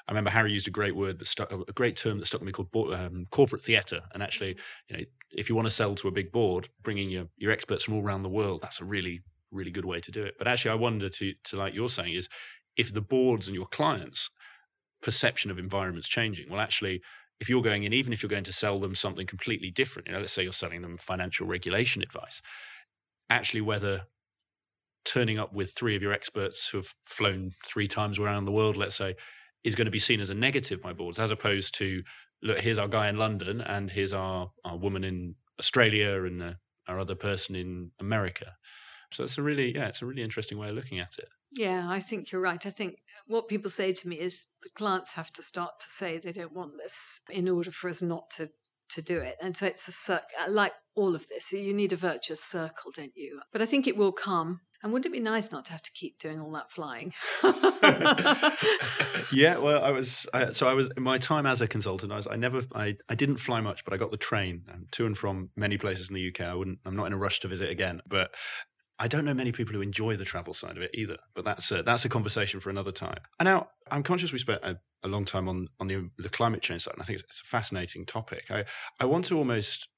i 0.06 0.12
remember 0.12 0.30
harry 0.30 0.52
used 0.52 0.68
a 0.68 0.70
great 0.70 0.94
word 0.94 1.18
that 1.18 1.26
stuck 1.26 1.50
a 1.50 1.72
great 1.72 1.96
term 1.96 2.18
that 2.18 2.26
stuck 2.26 2.40
with 2.40 2.46
me 2.46 2.52
called 2.52 2.92
um, 2.94 3.26
corporate 3.30 3.62
theater. 3.62 4.00
And 4.12 4.22
actually 4.22 4.56
you 4.88 4.96
know 4.96 5.04
if 5.30 5.48
you 5.48 5.54
want 5.54 5.66
to 5.66 5.70
sell 5.70 5.94
to 5.94 6.08
a 6.08 6.12
big 6.12 6.30
board 6.30 6.68
bringing 6.82 7.10
your 7.10 7.26
your 7.36 7.52
experts 7.52 7.84
from 7.84 7.94
all 7.94 8.02
around 8.02 8.22
the 8.22 8.28
world 8.28 8.60
that's 8.62 8.80
a 8.80 8.84
really 8.84 9.22
really 9.50 9.70
good 9.70 9.84
way 9.84 10.00
to 10.00 10.10
do 10.10 10.22
it. 10.22 10.34
But 10.38 10.48
actually 10.48 10.72
i 10.72 10.74
wonder 10.74 11.08
to 11.08 11.34
to 11.44 11.56
like 11.56 11.74
you're 11.74 11.88
saying 11.88 12.14
is 12.14 12.28
if 12.76 12.92
the 12.92 13.00
boards 13.00 13.48
and 13.48 13.54
your 13.54 13.66
clients 13.66 14.30
perception 15.02 15.50
of 15.50 15.58
environments 15.58 16.08
changing 16.08 16.48
well 16.48 16.60
actually 16.60 17.02
if 17.40 17.48
you're 17.48 17.62
going 17.62 17.82
in 17.82 17.92
even 17.92 18.12
if 18.12 18.22
you're 18.22 18.30
going 18.30 18.44
to 18.44 18.52
sell 18.52 18.78
them 18.78 18.94
something 18.94 19.26
completely 19.26 19.70
different 19.70 20.06
you 20.06 20.14
know 20.14 20.20
let's 20.20 20.32
say 20.32 20.42
you're 20.42 20.52
selling 20.52 20.82
them 20.82 20.96
financial 20.96 21.46
regulation 21.46 22.02
advice 22.02 22.40
actually 23.28 23.60
whether 23.60 24.02
turning 25.04 25.38
up 25.38 25.52
with 25.52 25.72
three 25.72 25.96
of 25.96 26.02
your 26.02 26.12
experts 26.12 26.68
who 26.68 26.78
have 26.78 26.94
flown 27.04 27.52
three 27.64 27.88
times 27.88 28.18
around 28.18 28.44
the 28.44 28.52
world, 28.52 28.76
let's 28.76 28.96
say, 28.96 29.14
is 29.64 29.74
going 29.74 29.86
to 29.86 29.90
be 29.90 29.98
seen 29.98 30.20
as 30.20 30.30
a 30.30 30.34
negative 30.34 30.82
by 30.82 30.92
boards, 30.92 31.18
as 31.18 31.30
opposed 31.30 31.74
to 31.76 32.02
look, 32.42 32.60
here's 32.60 32.78
our 32.78 32.88
guy 32.88 33.08
in 33.08 33.16
London, 33.16 33.60
and 33.60 33.90
here's 33.90 34.12
our, 34.12 34.50
our 34.64 34.76
woman 34.76 35.04
in 35.04 35.34
Australia, 35.58 36.24
and 36.24 36.42
uh, 36.42 36.52
our 36.88 36.98
other 36.98 37.14
person 37.14 37.54
in 37.54 37.90
America. 38.00 38.56
So 39.12 39.24
it's 39.24 39.38
a 39.38 39.42
really, 39.42 39.74
yeah, 39.74 39.86
it's 39.86 40.02
a 40.02 40.06
really 40.06 40.22
interesting 40.22 40.58
way 40.58 40.70
of 40.70 40.74
looking 40.74 40.98
at 40.98 41.18
it. 41.18 41.28
Yeah, 41.50 41.86
I 41.88 42.00
think 42.00 42.32
you're 42.32 42.40
right. 42.40 42.64
I 42.64 42.70
think 42.70 42.96
what 43.26 43.46
people 43.46 43.70
say 43.70 43.92
to 43.92 44.08
me 44.08 44.16
is 44.16 44.48
the 44.62 44.70
clients 44.70 45.12
have 45.12 45.32
to 45.34 45.42
start 45.42 45.80
to 45.80 45.86
say 45.88 46.16
they 46.16 46.32
don't 46.32 46.54
want 46.54 46.72
this 46.82 47.20
in 47.28 47.48
order 47.48 47.70
for 47.70 47.90
us 47.90 48.02
not 48.02 48.30
to 48.36 48.50
to 48.88 49.02
do 49.02 49.18
it. 49.18 49.36
And 49.40 49.56
so 49.56 49.66
it's 49.66 49.88
a 49.88 49.92
circle, 49.92 50.28
like 50.48 50.74
all 50.94 51.14
of 51.14 51.26
this, 51.28 51.50
you 51.52 51.72
need 51.72 51.92
a 51.92 51.96
virtuous 51.96 52.42
circle, 52.42 52.90
don't 52.94 53.16
you? 53.16 53.40
But 53.50 53.62
I 53.62 53.66
think 53.66 53.86
it 53.86 53.96
will 53.96 54.12
come. 54.12 54.60
And 54.82 54.92
wouldn't 54.92 55.06
it 55.06 55.16
be 55.16 55.20
nice 55.22 55.52
not 55.52 55.64
to 55.66 55.72
have 55.72 55.82
to 55.82 55.92
keep 55.92 56.18
doing 56.18 56.40
all 56.40 56.50
that 56.52 56.70
flying? 56.70 57.12
yeah, 59.32 59.56
well, 59.58 59.82
I 59.84 59.90
was 59.90 60.26
I, 60.34 60.50
so 60.50 60.68
I 60.68 60.74
was 60.74 60.90
in 60.96 61.02
my 61.02 61.18
time 61.18 61.46
as 61.46 61.60
a 61.60 61.68
consultant. 61.68 62.12
I 62.12 62.16
was 62.16 62.26
I 62.26 62.36
never 62.36 62.62
I, 62.74 62.96
I 63.08 63.14
didn't 63.14 63.36
fly 63.36 63.60
much, 63.60 63.84
but 63.84 63.94
I 63.94 63.96
got 63.96 64.10
the 64.10 64.16
train 64.16 64.62
um, 64.72 64.86
to 64.92 65.06
and 65.06 65.16
from 65.16 65.50
many 65.56 65.78
places 65.78 66.08
in 66.08 66.14
the 66.14 66.28
UK. 66.28 66.40
I 66.40 66.54
wouldn't. 66.54 66.80
I'm 66.84 66.96
not 66.96 67.06
in 67.06 67.12
a 67.12 67.16
rush 67.18 67.40
to 67.40 67.48
visit 67.48 67.70
again, 67.70 68.00
but 68.08 68.32
I 68.98 69.08
don't 69.08 69.24
know 69.24 69.34
many 69.34 69.52
people 69.52 69.74
who 69.74 69.80
enjoy 69.80 70.16
the 70.16 70.24
travel 70.24 70.54
side 70.54 70.76
of 70.76 70.82
it 70.82 70.90
either, 70.94 71.16
but 71.34 71.44
that's 71.44 71.70
a, 71.72 71.82
that's 71.82 72.04
a 72.04 72.08
conversation 72.08 72.60
for 72.60 72.70
another 72.70 72.92
time. 72.92 73.18
And 73.40 73.46
now 73.46 73.68
I'm 73.90 74.04
conscious 74.04 74.32
we 74.32 74.38
spent 74.38 74.62
a, 74.62 74.78
a 75.02 75.08
long 75.08 75.24
time 75.24 75.48
on 75.48 75.68
on 75.80 75.88
the, 75.88 76.08
the 76.18 76.28
climate 76.28 76.62
change 76.62 76.82
side, 76.82 76.94
and 76.94 77.02
I 77.02 77.04
think 77.04 77.18
it's, 77.20 77.28
it's, 77.28 77.40
a 77.40 77.44
fascinating 77.44 78.06
topic. 78.06 78.50
I 78.50 78.64
I 79.00 79.04
want 79.04 79.24
to 79.26 79.38
almost 79.38 79.88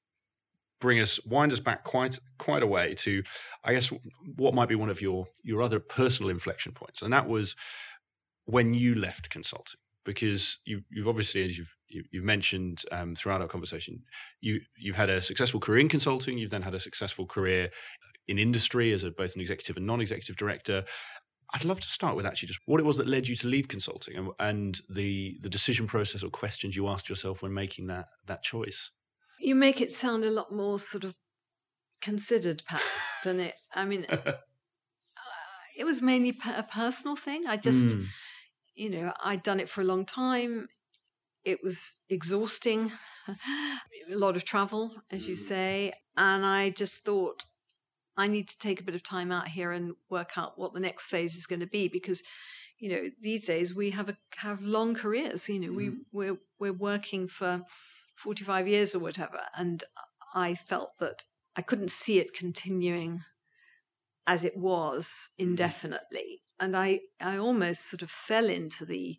bring 0.85 0.99
us 0.99 1.19
wind 1.25 1.51
us 1.51 1.59
back 1.59 1.83
quite 1.83 2.19
quite 2.37 2.61
a 2.61 2.67
way 2.67 2.93
to, 2.93 3.23
I 3.63 3.73
guess, 3.73 3.91
what 4.35 4.53
might 4.53 4.69
be 4.69 4.75
one 4.75 4.91
of 4.91 5.01
your 5.01 5.25
your 5.43 5.63
other 5.63 5.79
personal 5.79 6.29
inflection 6.29 6.73
points, 6.73 7.01
and 7.01 7.11
that 7.11 7.27
was 7.27 7.55
when 8.45 8.75
you 8.75 8.93
left 8.93 9.31
consulting 9.31 9.79
because 10.05 10.59
you, 10.63 10.81
you've 10.91 11.07
obviously, 11.07 11.43
as 11.43 11.57
you've 11.57 11.75
you, 11.89 12.01
have 12.01 12.07
you 12.11 12.19
have 12.19 12.25
mentioned 12.25 12.83
um, 12.91 13.15
throughout 13.15 13.41
our 13.41 13.47
conversation, 13.47 14.03
you 14.41 14.61
you've 14.77 14.95
had 14.95 15.09
a 15.09 15.23
successful 15.23 15.59
career 15.59 15.79
in 15.79 15.89
consulting. 15.89 16.37
You've 16.37 16.51
then 16.51 16.61
had 16.61 16.75
a 16.75 16.79
successful 16.79 17.25
career 17.25 17.71
in 18.27 18.37
industry 18.37 18.93
as 18.93 19.03
a, 19.03 19.09
both 19.09 19.33
an 19.33 19.41
executive 19.41 19.77
and 19.77 19.87
non-executive 19.87 20.35
director. 20.35 20.83
I'd 21.53 21.65
love 21.65 21.79
to 21.79 21.89
start 21.89 22.15
with 22.15 22.25
actually 22.25 22.47
just 22.47 22.59
what 22.65 22.79
it 22.79 22.85
was 22.85 22.97
that 22.97 23.07
led 23.07 23.27
you 23.27 23.35
to 23.37 23.47
leave 23.47 23.67
consulting 23.67 24.15
and, 24.17 24.29
and 24.39 24.81
the 24.89 25.39
the 25.41 25.49
decision 25.49 25.87
process 25.87 26.21
or 26.23 26.29
questions 26.29 26.75
you 26.75 26.87
asked 26.87 27.09
yourself 27.09 27.41
when 27.41 27.53
making 27.53 27.87
that 27.87 28.05
that 28.27 28.43
choice. 28.43 28.91
You 29.39 29.55
make 29.55 29.81
it 29.81 29.91
sound 29.91 30.23
a 30.23 30.31
lot 30.31 30.51
more 30.51 30.79
sort 30.79 31.03
of 31.03 31.15
considered, 32.01 32.63
perhaps, 32.67 32.95
than 33.23 33.39
it. 33.39 33.55
I 33.73 33.85
mean, 33.85 34.05
uh, 34.09 34.33
it 35.77 35.83
was 35.83 36.01
mainly 36.01 36.37
a 36.55 36.63
personal 36.63 37.15
thing. 37.15 37.47
I 37.47 37.57
just, 37.57 37.87
mm. 37.87 38.05
you 38.75 38.89
know, 38.89 39.13
I'd 39.23 39.43
done 39.43 39.59
it 39.59 39.69
for 39.69 39.81
a 39.81 39.85
long 39.85 40.05
time. 40.05 40.67
It 41.43 41.63
was 41.63 41.93
exhausting, 42.09 42.91
a 43.27 44.15
lot 44.15 44.35
of 44.35 44.45
travel, 44.45 44.95
as 45.11 45.27
you 45.27 45.35
mm. 45.35 45.39
say, 45.39 45.93
and 46.17 46.45
I 46.45 46.69
just 46.69 47.03
thought 47.03 47.45
I 48.17 48.27
need 48.27 48.47
to 48.47 48.59
take 48.59 48.79
a 48.79 48.83
bit 48.83 48.95
of 48.95 49.03
time 49.03 49.31
out 49.31 49.47
here 49.47 49.71
and 49.71 49.95
work 50.09 50.37
out 50.37 50.57
what 50.57 50.73
the 50.73 50.79
next 50.79 51.07
phase 51.07 51.35
is 51.35 51.45
going 51.45 51.59
to 51.59 51.67
be 51.67 51.87
because 51.87 52.23
you 52.79 52.89
know 52.89 53.09
these 53.21 53.45
days 53.45 53.75
we 53.75 53.91
have 53.91 54.09
a 54.09 54.17
have 54.37 54.61
long 54.61 54.95
careers 54.95 55.47
you 55.49 55.59
know 55.59 55.69
mm. 55.69 55.75
we 55.75 55.91
we're 56.11 56.37
we're 56.59 56.73
working 56.73 57.27
for 57.27 57.61
45 58.15 58.67
years 58.67 58.95
or 58.95 58.99
whatever 58.99 59.41
and 59.55 59.83
I 60.33 60.55
felt 60.55 60.91
that 60.99 61.23
I 61.55 61.61
couldn't 61.61 61.91
see 61.91 62.19
it 62.19 62.33
continuing 62.33 63.21
as 64.27 64.43
it 64.43 64.57
was 64.57 65.29
mm. 65.39 65.45
indefinitely 65.45 66.41
and 66.59 66.75
I 66.75 67.01
I 67.21 67.37
almost 67.37 67.89
sort 67.89 68.01
of 68.01 68.11
fell 68.11 68.45
into 68.45 68.85
the 68.85 69.17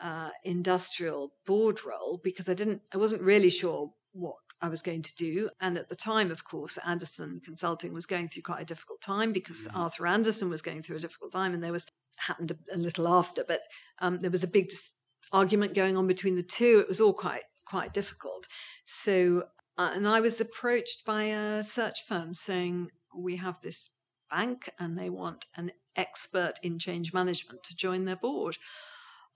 uh, 0.00 0.30
industrial 0.44 1.32
board 1.46 1.84
role 1.84 2.20
because 2.22 2.48
I 2.48 2.54
didn't 2.54 2.82
I 2.92 2.98
wasn't 2.98 3.22
really 3.22 3.50
sure 3.50 3.92
what 4.12 4.36
I 4.60 4.68
was 4.68 4.82
going 4.82 5.02
to 5.02 5.14
do. 5.14 5.50
And 5.60 5.78
at 5.78 5.88
the 5.88 5.96
time, 5.96 6.30
of 6.30 6.44
course, 6.44 6.78
Andersen 6.84 7.40
Consulting 7.44 7.92
was 7.92 8.06
going 8.06 8.28
through 8.28 8.42
quite 8.42 8.62
a 8.62 8.66
difficult 8.66 9.00
time 9.00 9.32
because 9.32 9.62
mm-hmm. 9.62 9.76
Arthur 9.76 10.06
Andersen 10.06 10.50
was 10.50 10.62
going 10.62 10.82
through 10.82 10.96
a 10.96 11.00
difficult 11.00 11.32
time, 11.32 11.54
and 11.54 11.62
there 11.62 11.72
was 11.72 11.86
happened 12.16 12.50
a, 12.50 12.74
a 12.74 12.76
little 12.76 13.06
after, 13.06 13.44
but 13.46 13.60
um, 14.00 14.18
there 14.20 14.30
was 14.30 14.42
a 14.42 14.48
big 14.48 14.68
dis- 14.68 14.94
argument 15.32 15.74
going 15.74 15.96
on 15.96 16.06
between 16.06 16.34
the 16.34 16.42
two. 16.42 16.80
It 16.80 16.88
was 16.88 17.00
all 17.00 17.12
quite 17.12 17.42
quite 17.68 17.92
difficult. 17.92 18.48
So, 18.86 19.44
uh, 19.76 19.90
and 19.94 20.08
I 20.08 20.20
was 20.20 20.40
approached 20.40 21.04
by 21.04 21.24
a 21.24 21.62
search 21.62 22.04
firm 22.06 22.34
saying 22.34 22.90
we 23.16 23.36
have 23.36 23.60
this 23.62 23.90
bank 24.30 24.70
and 24.78 24.98
they 24.98 25.10
want 25.10 25.46
an 25.56 25.72
expert 25.96 26.54
in 26.62 26.78
change 26.78 27.12
management 27.12 27.62
to 27.64 27.76
join 27.76 28.04
their 28.04 28.16
board. 28.16 28.56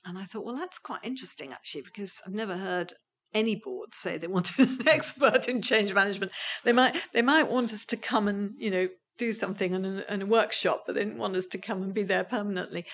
And 0.04 0.18
I 0.18 0.24
thought, 0.24 0.44
well, 0.44 0.56
that's 0.56 0.78
quite 0.78 1.00
interesting 1.02 1.52
actually, 1.52 1.82
because 1.82 2.20
I've 2.26 2.34
never 2.34 2.56
heard 2.56 2.94
any 3.34 3.54
board 3.54 3.94
say 3.94 4.18
they 4.18 4.26
wanted 4.26 4.58
an 4.80 4.88
expert 4.88 5.48
in 5.48 5.62
change 5.62 5.94
management. 5.94 6.32
They 6.64 6.72
might 6.72 6.96
they 7.12 7.22
might 7.22 7.50
want 7.50 7.72
us 7.72 7.84
to 7.86 7.96
come 7.96 8.28
and 8.28 8.54
you 8.58 8.70
know 8.70 8.88
do 9.18 9.32
something 9.32 9.72
in 9.74 9.84
a, 9.84 10.04
in 10.12 10.22
a, 10.22 10.26
workshop, 10.26 10.84
but 10.86 10.94
they 10.94 11.04
didn't 11.04 11.18
want 11.18 11.36
us 11.36 11.46
to 11.46 11.58
come 11.58 11.82
and 11.82 11.92
be 11.92 12.02
there 12.02 12.24
permanently. 12.24 12.84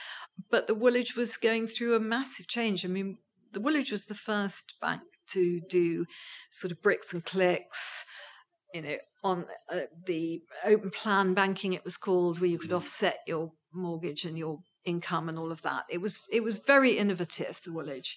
But 0.51 0.67
the 0.67 0.75
Woolwich 0.75 1.15
was 1.15 1.37
going 1.37 1.69
through 1.69 1.95
a 1.95 2.01
massive 2.01 2.49
change. 2.49 2.85
I 2.85 2.89
mean, 2.89 3.19
the 3.53 3.61
Woolwich 3.61 3.93
was 3.93 4.07
the 4.07 4.17
first 4.17 4.75
bank 4.81 5.03
to 5.33 5.61
do 5.69 6.07
sort 6.51 6.73
of 6.73 6.83
bricks 6.83 7.13
and 7.13 7.25
clicks, 7.25 8.05
you 8.75 8.83
know, 8.83 8.97
on 9.25 9.47
uh, 9.73 9.81
the 10.07 10.43
open 10.65 10.91
plan 10.91 11.35
banking 11.35 11.73
it 11.73 11.85
was 11.85 11.97
called, 11.97 12.41
where 12.41 12.51
you 12.51 12.59
could 12.59 12.71
mm. 12.71 12.77
offset 12.77 13.21
your 13.27 13.53
mortgage 13.73 14.25
and 14.25 14.39
your 14.39 14.61
income 14.85 15.29
and 15.29 15.39
all 15.39 15.53
of 15.53 15.63
that. 15.63 15.85
It 15.91 15.99
was 15.99 16.21
it 16.31 16.43
was 16.43 16.59
very 16.59 16.99
innovative, 16.99 17.61
the 17.65 17.73
Woolwich, 17.73 18.17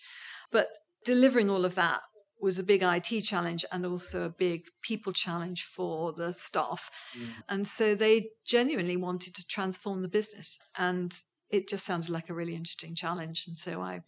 but 0.51 0.69
delivering 1.05 1.49
all 1.49 1.65
of 1.65 1.75
that 1.75 2.01
was 2.41 2.57
a 2.57 2.63
big 2.63 2.81
IT 2.81 3.21
challenge 3.21 3.63
and 3.71 3.85
also 3.85 4.25
a 4.25 4.29
big 4.29 4.63
people 4.81 5.13
challenge 5.13 5.63
for 5.63 6.11
the 6.11 6.33
staff. 6.33 6.89
Mm. 7.15 7.27
And 7.47 7.67
so 7.67 7.93
they 7.93 8.29
genuinely 8.45 8.97
wanted 8.97 9.35
to 9.35 9.47
transform 9.47 10.01
the 10.01 10.07
business. 10.07 10.57
And 10.77 11.15
it 11.51 11.69
just 11.69 11.85
sounded 11.85 12.09
like 12.09 12.29
a 12.29 12.33
really 12.33 12.55
interesting 12.55 12.95
challenge. 12.95 13.45
And 13.47 13.59
so 13.59 13.81
I 13.81 14.01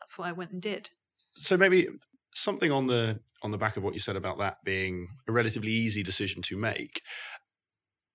that's 0.00 0.18
what 0.18 0.28
I 0.28 0.32
went 0.32 0.50
and 0.50 0.60
did. 0.60 0.90
So 1.36 1.56
maybe 1.56 1.88
something 2.36 2.70
on 2.70 2.86
the 2.86 3.20
on 3.42 3.50
the 3.50 3.58
back 3.58 3.76
of 3.76 3.82
what 3.82 3.94
you 3.94 4.00
said 4.00 4.16
about 4.16 4.38
that 4.38 4.56
being 4.64 5.08
a 5.28 5.32
relatively 5.32 5.70
easy 5.70 6.02
decision 6.02 6.42
to 6.42 6.56
make. 6.56 7.02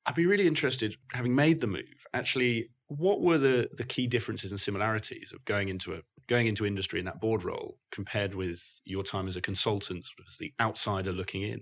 I'd 0.05 0.15
be 0.15 0.26
really 0.26 0.47
interested, 0.47 0.95
having 1.13 1.36
made 1.36 1.61
the 1.61 1.67
move, 1.67 2.07
actually, 2.13 2.69
what 2.88 3.22
were 3.22 3.38
the, 3.38 3.69
the 3.78 3.84
key 3.84 4.07
differences 4.07 4.51
and 4.51 4.59
similarities 4.59 5.32
of 5.34 5.45
going 5.45 5.69
into 5.69 5.93
a 5.93 6.01
going 6.28 6.47
into 6.47 6.65
industry 6.65 6.99
in 6.99 7.05
that 7.05 7.22
board 7.22 7.43
role 7.43 7.78
compared 7.91 8.34
with 8.36 8.61
your 8.84 9.03
time 9.03 9.28
as 9.28 9.36
a 9.36 9.41
consultant, 9.41 10.07
as 10.28 10.38
the 10.38 10.53
outsider 10.59 11.11
looking 11.11 11.43
in? 11.43 11.61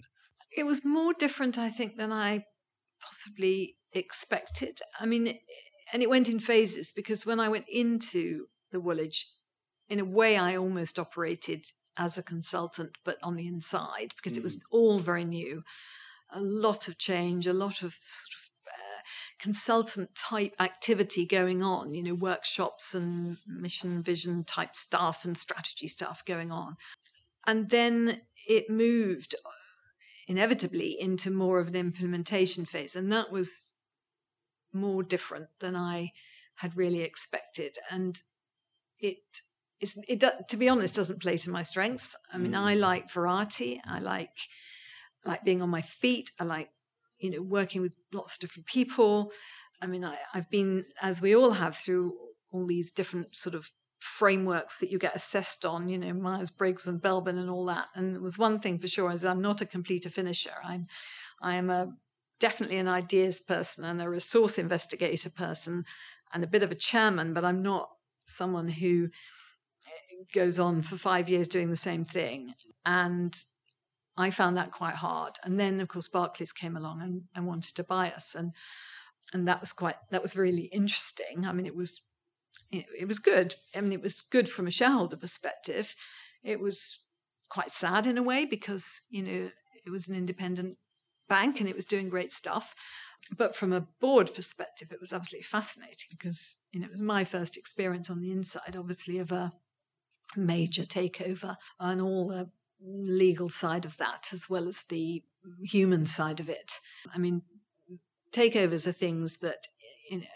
It 0.55 0.65
was 0.65 0.85
more 0.85 1.13
different, 1.13 1.57
I 1.57 1.69
think, 1.69 1.97
than 1.97 2.11
I 2.11 2.45
possibly 3.01 3.75
expected. 3.93 4.79
I 4.99 5.05
mean, 5.05 5.37
and 5.93 6.01
it 6.01 6.09
went 6.09 6.29
in 6.29 6.39
phases 6.39 6.91
because 6.95 7.25
when 7.25 7.39
I 7.39 7.49
went 7.49 7.65
into 7.67 8.45
the 8.71 8.79
Woolwich, 8.79 9.27
in 9.89 9.99
a 9.99 10.05
way, 10.05 10.37
I 10.37 10.55
almost 10.55 10.97
operated 10.97 11.65
as 11.99 12.17
a 12.17 12.23
consultant, 12.23 12.97
but 13.03 13.17
on 13.21 13.35
the 13.35 13.47
inside 13.47 14.13
because 14.15 14.33
mm. 14.33 14.37
it 14.37 14.43
was 14.43 14.57
mm. 14.57 14.61
all 14.71 14.99
very 14.99 15.25
new. 15.25 15.63
A 16.31 16.39
lot 16.39 16.87
of 16.87 16.97
change, 16.97 17.45
a 17.45 17.53
lot 17.53 17.83
of 17.83 17.93
sort 17.93 18.33
of 18.33 18.49
consultant 19.39 20.13
type 20.15 20.53
activity 20.59 21.25
going 21.25 21.63
on, 21.63 21.93
you 21.93 22.03
know, 22.03 22.13
workshops 22.13 22.93
and 22.93 23.37
mission 23.47 24.03
vision 24.03 24.43
type 24.43 24.75
stuff 24.75 25.25
and 25.25 25.37
strategy 25.37 25.87
stuff 25.87 26.23
going 26.25 26.51
on. 26.51 26.77
And 27.47 27.69
then 27.69 28.21
it 28.47 28.69
moved 28.69 29.35
inevitably 30.27 30.99
into 30.99 31.31
more 31.31 31.59
of 31.59 31.69
an 31.69 31.75
implementation 31.75 32.65
phase. 32.65 32.95
And 32.95 33.11
that 33.11 33.31
was 33.31 33.73
more 34.73 35.01
different 35.03 35.47
than 35.59 35.75
I 35.75 36.11
had 36.55 36.77
really 36.77 37.01
expected. 37.01 37.77
And 37.89 38.21
it 38.99 39.17
is, 39.81 39.97
it, 40.07 40.23
to 40.49 40.57
be 40.57 40.69
honest, 40.69 40.95
doesn't 40.95 41.21
play 41.21 41.37
to 41.37 41.49
my 41.49 41.63
strengths. 41.63 42.15
I 42.33 42.37
mean, 42.37 42.53
mm. 42.53 42.59
I 42.59 42.75
like 42.75 43.11
variety. 43.11 43.81
I 43.85 43.99
like 43.99 44.37
like 45.25 45.43
being 45.43 45.61
on 45.61 45.69
my 45.69 45.81
feet. 45.81 46.31
I 46.39 46.45
like 46.45 46.69
you 47.19 47.29
know, 47.29 47.41
working 47.41 47.81
with 47.81 47.93
lots 48.13 48.33
of 48.33 48.39
different 48.39 48.65
people. 48.65 49.31
I 49.81 49.87
mean, 49.87 50.03
I, 50.03 50.17
I've 50.33 50.49
been, 50.49 50.85
as 51.01 51.21
we 51.21 51.35
all 51.35 51.51
have, 51.51 51.75
through 51.75 52.13
all 52.51 52.65
these 52.65 52.91
different 52.91 53.35
sort 53.35 53.55
of 53.55 53.69
frameworks 53.99 54.77
that 54.77 54.89
you 54.89 54.97
get 54.97 55.15
assessed 55.15 55.65
on, 55.65 55.89
you 55.89 55.97
know, 55.97 56.13
Myers 56.13 56.49
Briggs 56.49 56.87
and 56.87 57.01
Belbin 57.01 57.37
and 57.37 57.49
all 57.49 57.65
that. 57.65 57.87
And 57.95 58.15
it 58.15 58.21
was 58.21 58.37
one 58.37 58.59
thing 58.59 58.79
for 58.79 58.87
sure 58.87 59.11
is 59.11 59.25
I'm 59.25 59.41
not 59.41 59.61
a 59.61 59.65
completer 59.65 60.09
finisher. 60.09 60.53
I'm 60.63 60.87
I 61.41 61.55
am 61.55 61.69
a 61.69 61.93
definitely 62.39 62.77
an 62.77 62.87
ideas 62.87 63.41
person 63.41 63.83
and 63.83 64.01
a 64.01 64.09
resource 64.09 64.57
investigator 64.57 65.29
person 65.29 65.83
and 66.33 66.43
a 66.43 66.47
bit 66.47 66.63
of 66.63 66.71
a 66.71 66.75
chairman, 66.75 67.33
but 67.33 67.43
I'm 67.43 67.61
not 67.61 67.89
someone 68.25 68.69
who 68.69 69.09
goes 70.33 70.59
on 70.59 70.81
for 70.81 70.97
five 70.97 71.29
years 71.29 71.47
doing 71.47 71.69
the 71.69 71.75
same 71.75 72.05
thing. 72.05 72.53
And 72.85 73.37
I 74.17 74.31
found 74.31 74.57
that 74.57 74.71
quite 74.71 74.95
hard. 74.95 75.37
And 75.43 75.59
then, 75.59 75.79
of 75.79 75.87
course, 75.87 76.07
Barclays 76.07 76.51
came 76.51 76.75
along 76.75 77.01
and, 77.01 77.23
and 77.35 77.47
wanted 77.47 77.75
to 77.75 77.83
buy 77.83 78.11
us, 78.11 78.35
and 78.35 78.51
and 79.33 79.47
that 79.47 79.61
was 79.61 79.71
quite 79.73 79.95
that 80.11 80.21
was 80.21 80.35
really 80.35 80.63
interesting. 80.63 81.45
I 81.45 81.53
mean, 81.53 81.65
it 81.65 81.75
was 81.75 82.01
it, 82.71 82.85
it 82.97 83.07
was 83.07 83.19
good. 83.19 83.55
I 83.75 83.81
mean, 83.81 83.93
it 83.93 84.01
was 84.01 84.21
good 84.21 84.49
from 84.49 84.67
a 84.67 84.71
shareholder 84.71 85.17
perspective. 85.17 85.95
It 86.43 86.59
was 86.59 86.99
quite 87.49 87.71
sad 87.71 88.05
in 88.05 88.17
a 88.17 88.23
way 88.23 88.45
because, 88.45 89.01
you 89.09 89.23
know, 89.23 89.49
it 89.85 89.89
was 89.89 90.07
an 90.07 90.15
independent 90.15 90.77
bank 91.27 91.59
and 91.59 91.69
it 91.69 91.75
was 91.75 91.85
doing 91.85 92.09
great 92.09 92.33
stuff. 92.33 92.75
But 93.35 93.55
from 93.55 93.73
a 93.73 93.81
board 93.81 94.33
perspective, 94.33 94.91
it 94.91 94.99
was 94.99 95.13
absolutely 95.13 95.43
fascinating 95.43 96.09
because, 96.11 96.57
you 96.71 96.79
know, 96.79 96.85
it 96.85 96.91
was 96.91 97.01
my 97.01 97.23
first 97.23 97.57
experience 97.57 98.09
on 98.09 98.21
the 98.21 98.31
inside, 98.31 98.75
obviously, 98.77 99.19
of 99.19 99.31
a 99.31 99.53
major 100.35 100.83
takeover 100.83 101.57
and 101.79 102.01
all 102.01 102.27
the 102.27 102.49
legal 102.81 103.49
side 103.49 103.85
of 103.85 103.97
that, 103.97 104.29
as 104.33 104.49
well 104.49 104.67
as 104.67 104.83
the 104.89 105.23
human 105.63 106.05
side 106.05 106.39
of 106.39 106.49
it. 106.49 106.79
I 107.13 107.17
mean, 107.17 107.41
takeovers 108.31 108.87
are 108.87 108.91
things 108.91 109.37
that, 109.37 109.67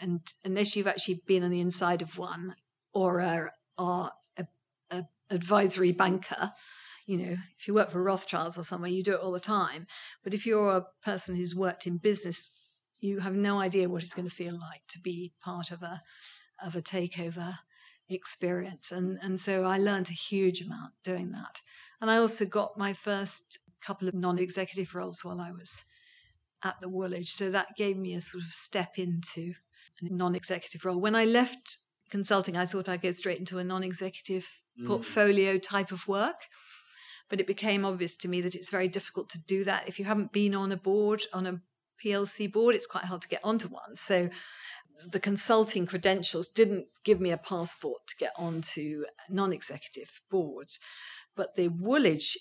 and 0.02 0.22
unless 0.44 0.76
you've 0.76 0.88
actually 0.88 1.22
been 1.26 1.44
on 1.44 1.52
the 1.52 1.62
inside 1.62 2.02
of 2.02 2.18
one 2.18 2.56
or 2.94 3.22
are, 3.22 3.52
are 3.78 4.12
a, 4.38 4.46
a 4.92 5.06
advisory 5.30 5.92
banker, 5.92 6.52
you 7.06 7.18
know, 7.18 7.36
if 7.60 7.68
you 7.68 7.74
work 7.74 7.92
for 7.92 8.02
Rothschilds 8.02 8.58
or 8.58 8.64
somewhere, 8.64 8.90
you 8.90 9.04
do 9.04 9.14
it 9.14 9.20
all 9.20 9.32
the 9.32 9.40
time. 9.40 9.88
But 10.24 10.34
if 10.34 10.46
you're 10.46 10.78
a 10.78 10.86
person 11.04 11.36
who's 11.36 11.56
worked 11.56 11.86
in 11.86 11.98
business, 11.98 12.52
you 13.00 13.20
have 13.20 13.36
no 13.36 13.60
idea 13.60 13.90
what 13.90 14.04
it's 14.04 14.14
going 14.14 14.30
to 14.30 14.34
feel 14.34 14.54
like 14.54 14.82
to 14.90 15.00
be 15.00 15.34
part 15.42 15.72
of 15.72 15.82
a 15.82 16.02
of 16.64 16.76
a 16.76 16.82
takeover 16.82 17.56
experience. 18.10 18.92
And 18.92 19.18
and 19.22 19.40
so 19.40 19.64
I 19.64 19.78
learned 19.78 20.10
a 20.10 20.14
huge 20.14 20.62
amount 20.62 20.94
doing 21.04 21.32
that. 21.32 21.62
And 22.02 22.12
I 22.12 22.18
also 22.18 22.46
got 22.46 22.78
my 22.78 22.94
first 22.94 23.60
couple 23.82 24.08
of 24.08 24.14
non-executive 24.14 24.96
roles 24.96 25.24
while 25.24 25.42
I 25.42 25.52
was 25.52 25.84
at 26.64 26.80
the 26.82 26.90
Woolwich. 26.90 27.34
So 27.36 27.50
that 27.52 27.76
gave 27.78 27.98
me 27.98 28.14
a 28.14 28.22
sort 28.22 28.44
of 28.44 28.52
step 28.52 28.98
into 28.98 29.54
a 30.02 30.14
non-executive 30.14 30.86
role. 30.86 31.00
When 31.00 31.16
I 31.16 31.26
left 31.26 31.78
consulting, 32.10 32.58
I 32.58 32.66
thought 32.66 32.90
I'd 32.90 33.02
go 33.02 33.12
straight 33.12 33.40
into 33.40 33.60
a 33.60 33.64
non-executive 33.64 34.48
mm. 34.80 34.88
portfolio 34.88 35.58
type 35.58 35.92
of 35.92 36.08
work. 36.08 36.48
But 37.30 37.40
it 37.40 37.48
became 37.48 37.86
obvious 37.86 38.16
to 38.18 38.28
me 38.28 38.42
that 38.42 38.54
it's 38.54 38.70
very 38.70 38.88
difficult 38.88 39.30
to 39.30 39.42
do 39.42 39.64
that. 39.64 39.88
If 39.88 39.98
you 39.98 40.06
haven't 40.06 40.32
been 40.32 40.54
on 40.54 40.72
a 40.72 40.78
board, 40.78 41.24
on 41.34 41.48
a 41.48 41.62
PLC 42.04 42.52
board, 42.52 42.76
it's 42.76 42.86
quite 42.86 43.06
hard 43.06 43.22
to 43.22 43.28
get 43.28 43.42
onto 43.44 43.68
one. 43.68 43.96
So 43.96 44.30
the 45.06 45.20
consulting 45.20 45.86
credentials 45.86 46.48
didn't 46.48 46.86
give 47.04 47.20
me 47.20 47.32
a 47.32 47.38
passport 47.38 48.02
to 48.08 48.16
get 48.18 48.32
onto 48.38 49.04
non-executive 49.30 50.22
boards, 50.30 50.80
but 51.36 51.56
the 51.56 51.68
Woolwich 51.70 52.38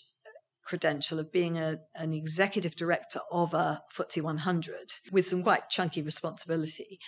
credential 0.65 1.19
of 1.19 1.33
being 1.33 1.59
a, 1.59 1.79
an 1.95 2.13
executive 2.13 2.77
director 2.77 3.21
of 3.31 3.53
a 3.53 3.83
FTSE 3.97 4.23
100 4.23 4.75
with 5.11 5.29
some 5.29 5.43
quite 5.43 5.69
chunky 5.69 6.03
responsibility 6.03 6.99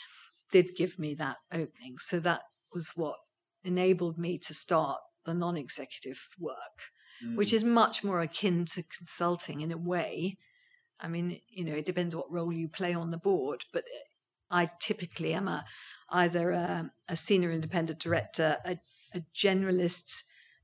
did 0.51 0.77
give 0.77 0.99
me 0.99 1.15
that 1.15 1.37
opening. 1.53 1.97
So 1.99 2.21
that 2.21 2.43
was 2.73 2.93
what 2.95 3.17
enabled 3.63 4.19
me 4.19 4.39
to 4.39 4.55
start 4.55 4.99
the 5.25 5.35
non-executive 5.35 6.29
work, 6.39 6.91
mm. 7.25 7.37
which 7.37 7.53
is 7.53 7.65
much 7.65 8.05
more 8.05 8.21
akin 8.21 8.65
to 8.67 8.83
consulting 8.83 9.61
in 9.61 9.73
a 9.73 9.79
way. 9.79 10.37
I 11.01 11.09
mean, 11.09 11.41
you 11.49 11.65
know, 11.65 11.75
it 11.75 11.87
depends 11.87 12.15
what 12.15 12.31
role 12.31 12.53
you 12.53 12.69
play 12.69 12.93
on 12.93 13.11
the 13.11 13.19
board, 13.19 13.65
but 13.73 13.85
I 14.51 14.71
typically 14.81 15.35
am 15.35 15.49
a 15.49 15.65
either 16.11 16.51
a, 16.53 16.91
a 17.09 17.17
senior 17.17 17.51
independent 17.51 17.99
director, 17.99 18.59
a, 18.65 18.79
a 19.15 19.23
generalist 19.35 20.23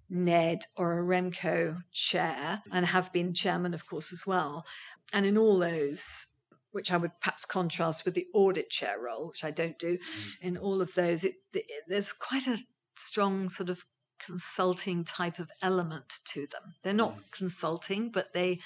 NED 0.08 0.64
or 0.76 0.98
a 0.98 1.02
REMCO 1.02 1.82
chair, 1.92 2.62
and 2.72 2.86
have 2.86 3.12
been 3.12 3.34
chairman, 3.34 3.74
of 3.74 3.86
course, 3.86 4.12
as 4.12 4.26
well. 4.26 4.66
And 5.12 5.26
in 5.26 5.38
all 5.38 5.58
those, 5.58 6.26
which 6.72 6.92
I 6.92 6.96
would 6.96 7.12
perhaps 7.20 7.44
contrast 7.44 8.04
with 8.04 8.14
the 8.14 8.26
audit 8.34 8.70
chair 8.70 8.96
role, 9.00 9.28
which 9.28 9.44
I 9.44 9.50
don't 9.50 9.78
do, 9.78 9.98
mm. 9.98 10.34
in 10.40 10.56
all 10.56 10.80
of 10.80 10.94
those, 10.94 11.24
it, 11.24 11.36
it, 11.52 11.66
there's 11.88 12.12
quite 12.12 12.46
a 12.46 12.58
strong 12.96 13.48
sort 13.48 13.68
of 13.68 13.84
consulting 14.18 15.04
type 15.04 15.38
of 15.38 15.50
element 15.62 16.20
to 16.26 16.46
them. 16.46 16.74
They're 16.82 16.92
not 16.92 17.16
mm. 17.16 17.30
consulting, 17.32 18.10
but 18.10 18.34
they 18.34 18.60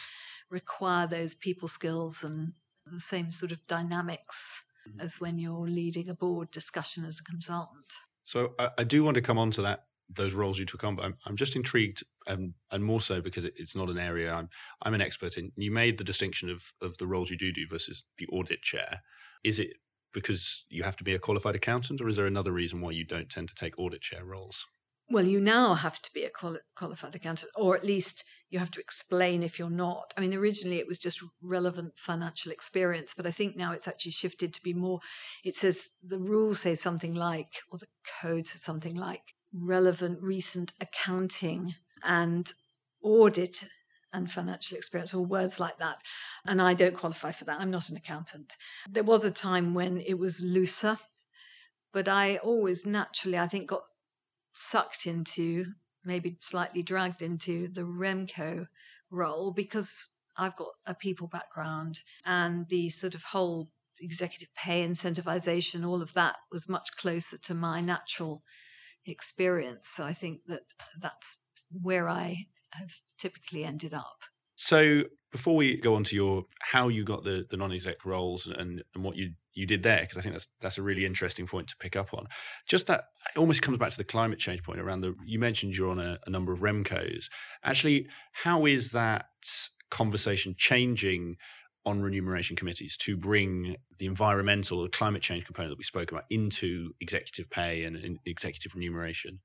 require 0.50 1.06
those 1.06 1.34
people 1.34 1.68
skills 1.68 2.22
and 2.22 2.52
the 2.86 3.00
same 3.00 3.30
sort 3.30 3.52
of 3.52 3.66
dynamics. 3.66 4.62
As 5.00 5.20
when 5.20 5.38
you're 5.38 5.68
leading 5.68 6.08
a 6.08 6.14
board 6.14 6.50
discussion 6.50 7.04
as 7.04 7.20
a 7.20 7.24
consultant. 7.24 7.86
So 8.24 8.54
I, 8.58 8.70
I 8.78 8.84
do 8.84 9.04
want 9.04 9.16
to 9.16 9.22
come 9.22 9.38
on 9.38 9.50
to 9.52 9.62
that 9.62 9.84
those 10.10 10.34
roles 10.34 10.58
you 10.58 10.66
took 10.66 10.84
on, 10.84 10.96
but 10.96 11.04
I'm, 11.04 11.16
I'm 11.26 11.36
just 11.36 11.56
intrigued, 11.56 12.04
um, 12.26 12.54
and 12.70 12.84
more 12.84 13.00
so 13.00 13.20
because 13.20 13.44
it, 13.44 13.54
it's 13.56 13.74
not 13.74 13.88
an 13.88 13.98
area 13.98 14.32
I'm 14.32 14.48
I'm 14.82 14.94
an 14.94 15.00
expert 15.00 15.38
in. 15.38 15.52
You 15.56 15.70
made 15.70 15.98
the 15.98 16.04
distinction 16.04 16.50
of 16.50 16.72
of 16.82 16.98
the 16.98 17.06
roles 17.06 17.30
you 17.30 17.38
do 17.38 17.52
do 17.52 17.66
versus 17.68 18.04
the 18.18 18.26
audit 18.28 18.62
chair. 18.62 19.02
Is 19.42 19.58
it 19.58 19.74
because 20.12 20.64
you 20.68 20.82
have 20.84 20.96
to 20.96 21.04
be 21.04 21.14
a 21.14 21.18
qualified 21.18 21.56
accountant, 21.56 22.00
or 22.00 22.08
is 22.08 22.16
there 22.16 22.26
another 22.26 22.52
reason 22.52 22.80
why 22.80 22.92
you 22.92 23.04
don't 23.04 23.30
tend 23.30 23.48
to 23.48 23.54
take 23.54 23.78
audit 23.78 24.02
chair 24.02 24.24
roles? 24.24 24.66
Well, 25.10 25.26
you 25.26 25.40
now 25.40 25.74
have 25.74 26.00
to 26.02 26.10
be 26.14 26.24
a 26.24 26.30
quali- 26.30 26.60
qualified 26.76 27.14
accountant, 27.14 27.50
or 27.56 27.76
at 27.76 27.84
least 27.84 28.24
you 28.50 28.58
have 28.58 28.70
to 28.72 28.80
explain 28.80 29.42
if 29.42 29.58
you're 29.58 29.70
not. 29.70 30.14
I 30.16 30.20
mean, 30.20 30.34
originally 30.34 30.78
it 30.78 30.86
was 30.86 30.98
just 30.98 31.20
relevant 31.42 31.94
financial 31.96 32.52
experience, 32.52 33.14
but 33.14 33.26
I 33.26 33.30
think 33.30 33.56
now 33.56 33.72
it's 33.72 33.88
actually 33.88 34.12
shifted 34.12 34.54
to 34.54 34.62
be 34.62 34.74
more. 34.74 35.00
It 35.44 35.56
says 35.56 35.90
the 36.02 36.18
rules 36.18 36.60
say 36.60 36.74
something 36.74 37.14
like, 37.14 37.62
or 37.70 37.78
the 37.78 37.88
code 38.22 38.46
says 38.46 38.62
something 38.62 38.94
like, 38.94 39.34
relevant 39.52 40.22
recent 40.22 40.72
accounting 40.80 41.74
and 42.04 42.52
audit 43.02 43.64
and 44.12 44.30
financial 44.30 44.76
experience 44.76 45.12
or 45.12 45.24
words 45.24 45.58
like 45.58 45.78
that. 45.78 45.98
And 46.46 46.62
I 46.62 46.74
don't 46.74 46.96
qualify 46.96 47.32
for 47.32 47.44
that. 47.44 47.60
I'm 47.60 47.70
not 47.70 47.88
an 47.88 47.96
accountant. 47.96 48.56
There 48.88 49.02
was 49.02 49.24
a 49.24 49.30
time 49.30 49.74
when 49.74 50.00
it 50.00 50.18
was 50.18 50.40
looser, 50.40 50.98
but 51.92 52.08
I 52.08 52.36
always 52.36 52.86
naturally, 52.86 53.38
I 53.38 53.48
think, 53.48 53.68
got 53.68 53.82
sucked 54.52 55.06
into, 55.06 55.66
maybe 56.04 56.36
slightly 56.40 56.82
dragged 56.82 57.22
into 57.22 57.68
the 57.68 57.82
REMCO 57.82 58.66
role 59.10 59.52
because 59.52 60.08
I've 60.36 60.56
got 60.56 60.70
a 60.86 60.94
people 60.94 61.28
background 61.28 62.00
and 62.24 62.68
the 62.68 62.88
sort 62.88 63.14
of 63.14 63.22
whole 63.22 63.70
executive 64.00 64.48
pay 64.56 64.86
incentivization, 64.86 65.86
all 65.86 66.02
of 66.02 66.14
that 66.14 66.36
was 66.50 66.68
much 66.68 66.96
closer 66.96 67.38
to 67.38 67.54
my 67.54 67.80
natural 67.80 68.42
experience. 69.06 69.88
So 69.88 70.04
I 70.04 70.12
think 70.12 70.40
that 70.46 70.62
that's 71.00 71.38
where 71.70 72.08
I 72.08 72.46
have 72.72 72.96
typically 73.18 73.64
ended 73.64 73.94
up. 73.94 74.24
So 74.56 75.04
before 75.32 75.56
we 75.56 75.76
go 75.76 75.96
on 75.96 76.04
to 76.04 76.14
your 76.14 76.44
how 76.60 76.88
you 76.88 77.04
got 77.04 77.24
the 77.24 77.46
the 77.50 77.56
non-exec 77.56 78.04
roles 78.04 78.46
and 78.46 78.82
and 78.94 79.04
what 79.04 79.16
you 79.16 79.32
you 79.52 79.66
did 79.66 79.82
there, 79.82 80.00
because 80.00 80.16
I 80.16 80.20
think 80.20 80.34
that's 80.34 80.48
that's 80.60 80.78
a 80.78 80.82
really 80.82 81.04
interesting 81.04 81.46
point 81.46 81.68
to 81.68 81.76
pick 81.76 81.96
up 81.96 82.14
on. 82.14 82.26
Just 82.68 82.86
that 82.86 83.04
almost 83.36 83.62
comes 83.62 83.78
back 83.78 83.90
to 83.90 83.96
the 83.96 84.04
climate 84.04 84.38
change 84.38 84.62
point 84.62 84.80
around 84.80 85.00
the 85.00 85.14
you 85.24 85.38
mentioned 85.38 85.76
you're 85.76 85.90
on 85.90 85.98
a, 85.98 86.18
a 86.26 86.30
number 86.30 86.52
of 86.52 86.60
REMCOs. 86.60 87.26
Actually, 87.64 88.08
how 88.32 88.66
is 88.66 88.92
that 88.92 89.26
conversation 89.90 90.54
changing 90.58 91.36
on 91.86 92.00
remuneration 92.00 92.56
committees 92.56 92.96
to 92.96 93.16
bring 93.16 93.76
the 93.98 94.06
environmental 94.06 94.78
or 94.78 94.84
the 94.84 94.90
climate 94.90 95.22
change 95.22 95.44
component 95.44 95.70
that 95.70 95.78
we 95.78 95.84
spoke 95.84 96.10
about 96.10 96.24
into 96.30 96.92
executive 97.00 97.48
pay 97.50 97.84
and, 97.84 98.18
executive 98.24 98.74
remuneration? 98.74 99.38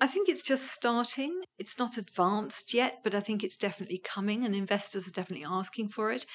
I 0.00 0.06
think 0.06 0.28
it's 0.28 0.42
just 0.42 0.72
starting. 0.72 1.42
It's 1.58 1.78
not 1.78 1.96
advanced 1.96 2.74
yet, 2.74 3.00
but 3.04 3.14
I 3.14 3.20
think 3.20 3.42
it's 3.42 3.56
definitely 3.56 3.98
coming, 3.98 4.44
and 4.44 4.54
investors 4.54 5.06
are 5.06 5.12
definitely 5.12 5.46
asking 5.48 5.88
for 5.88 6.10
it. 6.10 6.26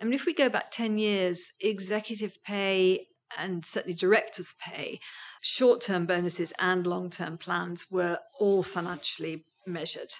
I 0.00 0.04
mean, 0.04 0.14
if 0.14 0.26
we 0.26 0.34
go 0.34 0.48
back 0.48 0.70
10 0.70 0.98
years, 0.98 1.52
executive 1.60 2.42
pay 2.44 3.06
and 3.38 3.64
certainly 3.64 3.94
directors' 3.94 4.54
pay, 4.60 5.00
short 5.40 5.80
term 5.80 6.06
bonuses 6.06 6.52
and 6.58 6.86
long 6.86 7.10
term 7.10 7.38
plans 7.38 7.90
were 7.90 8.18
all 8.38 8.62
financially 8.62 9.44
measured. 9.66 10.12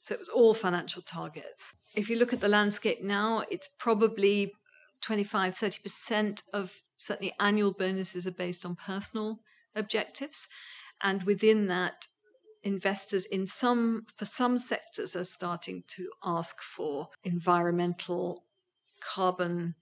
So 0.00 0.14
it 0.14 0.20
was 0.20 0.28
all 0.28 0.54
financial 0.54 1.02
targets. 1.02 1.74
If 1.94 2.10
you 2.10 2.16
look 2.16 2.32
at 2.32 2.40
the 2.40 2.48
landscape 2.48 3.02
now, 3.02 3.44
it's 3.50 3.68
probably 3.78 4.52
25, 5.00 5.56
30% 5.56 6.42
of 6.52 6.82
certainly 6.96 7.32
annual 7.40 7.72
bonuses 7.72 8.26
are 8.26 8.32
based 8.32 8.66
on 8.66 8.76
personal 8.76 9.40
objectives. 9.74 10.48
And 11.02 11.22
within 11.24 11.66
that, 11.68 12.06
investors 12.64 13.24
in 13.26 13.46
some 13.46 14.06
for 14.16 14.24
some 14.24 14.58
sectors 14.58 15.14
are 15.14 15.24
starting 15.24 15.84
to 15.86 16.10
ask 16.24 16.60
for 16.60 17.08
environmental 17.22 18.44
carbon 19.00 19.74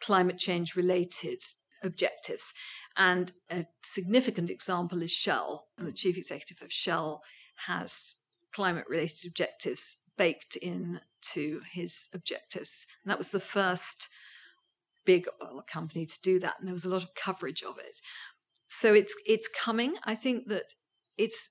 climate 0.00 0.38
change 0.38 0.76
related 0.76 1.40
objectives 1.82 2.52
and 2.96 3.32
a 3.50 3.66
significant 3.82 4.50
example 4.50 5.02
is 5.02 5.10
shell 5.10 5.68
the 5.78 5.92
chief 5.92 6.16
executive 6.16 6.62
of 6.62 6.72
shell 6.72 7.22
has 7.66 8.16
climate 8.52 8.84
related 8.88 9.26
objectives 9.26 9.98
baked 10.16 10.56
in 10.56 11.00
to 11.20 11.60
his 11.70 12.08
objectives. 12.14 12.86
And 13.04 13.10
that 13.10 13.18
was 13.18 13.28
the 13.28 13.40
first 13.40 14.08
big 15.04 15.26
oil 15.42 15.62
company 15.66 16.06
to 16.06 16.20
do 16.22 16.38
that. 16.40 16.54
And 16.58 16.66
there 16.66 16.74
was 16.74 16.84
a 16.84 16.88
lot 16.88 17.02
of 17.02 17.14
coverage 17.14 17.62
of 17.62 17.78
it. 17.78 18.00
So 18.68 18.94
it's 18.94 19.14
it's 19.26 19.48
coming. 19.48 19.94
I 20.04 20.14
think 20.14 20.48
that 20.48 20.72
it's 21.16 21.50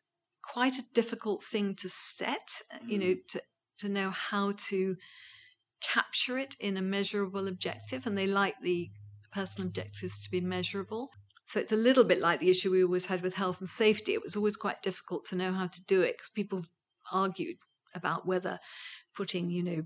quite 0.54 0.78
a 0.78 0.86
difficult 0.94 1.44
thing 1.44 1.76
to 1.76 1.90
set, 1.90 2.50
you 2.86 2.98
know, 2.98 3.06
mm. 3.06 3.28
to 3.30 3.42
to 3.80 3.90
know 3.90 4.10
how 4.10 4.54
to 4.70 4.96
capture 5.82 6.38
it 6.38 6.56
in 6.60 6.78
a 6.78 6.82
measurable 6.82 7.48
objective. 7.48 8.08
And 8.08 8.18
they 8.18 8.28
like 8.28 8.56
the 8.62 8.90
personal 9.34 9.68
objectives 9.68 10.22
to 10.24 10.32
be 10.32 10.42
measurable. 10.42 11.10
So 11.46 11.60
it's 11.60 11.72
a 11.72 11.78
little 11.78 12.04
bit 12.04 12.22
like 12.22 12.40
the 12.40 12.50
issue 12.50 12.72
we 12.72 12.84
always 12.84 13.06
had 13.06 13.22
with 13.22 13.36
health 13.36 13.60
and 13.60 13.70
safety. 13.70 14.14
It 14.14 14.24
was 14.24 14.36
always 14.36 14.56
quite 14.56 14.82
difficult 14.82 15.26
to 15.26 15.36
know 15.36 15.52
how 15.52 15.68
to 15.68 15.86
do 15.86 16.02
it 16.02 16.18
because 16.18 16.30
people 16.30 16.66
argued 17.12 17.58
about 17.94 18.26
whether 18.26 18.60
putting, 19.16 19.50
you 19.50 19.64
know, 19.64 19.84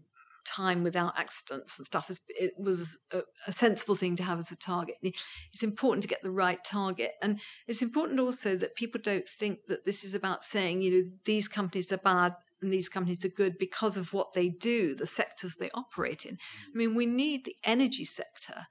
time 0.49 0.81
without 0.83 1.13
accidents 1.17 1.77
and 1.77 1.85
stuff 1.85 2.09
is, 2.09 2.19
it 2.27 2.53
was 2.57 2.97
a, 3.11 3.21
a, 3.45 3.51
sensible 3.51 3.95
thing 3.95 4.15
to 4.15 4.23
have 4.23 4.39
as 4.39 4.51
a 4.51 4.55
target. 4.55 4.95
It's 5.53 5.61
important 5.61 6.01
to 6.01 6.07
get 6.07 6.23
the 6.23 6.31
right 6.31 6.63
target. 6.63 7.11
And 7.21 7.39
it's 7.67 7.83
important 7.83 8.19
also 8.19 8.55
that 8.55 8.75
people 8.75 8.99
don't 9.03 9.29
think 9.29 9.67
that 9.67 9.85
this 9.85 10.03
is 10.03 10.15
about 10.15 10.43
saying, 10.43 10.81
you 10.81 10.91
know, 10.91 11.09
these 11.25 11.47
companies 11.47 11.91
are 11.91 11.97
bad 11.97 12.33
and 12.61 12.73
these 12.73 12.89
companies 12.89 13.23
are 13.23 13.29
good 13.29 13.57
because 13.59 13.95
of 13.95 14.11
what 14.11 14.33
they 14.33 14.49
do, 14.49 14.95
the 14.95 15.07
sectors 15.07 15.55
they 15.55 15.69
operate 15.73 16.25
in. 16.25 16.35
Mm-hmm. 16.35 16.69
I 16.73 16.77
mean, 16.77 16.95
we 16.95 17.05
need 17.05 17.45
the 17.45 17.55
energy 17.63 18.05
sector 18.05 18.65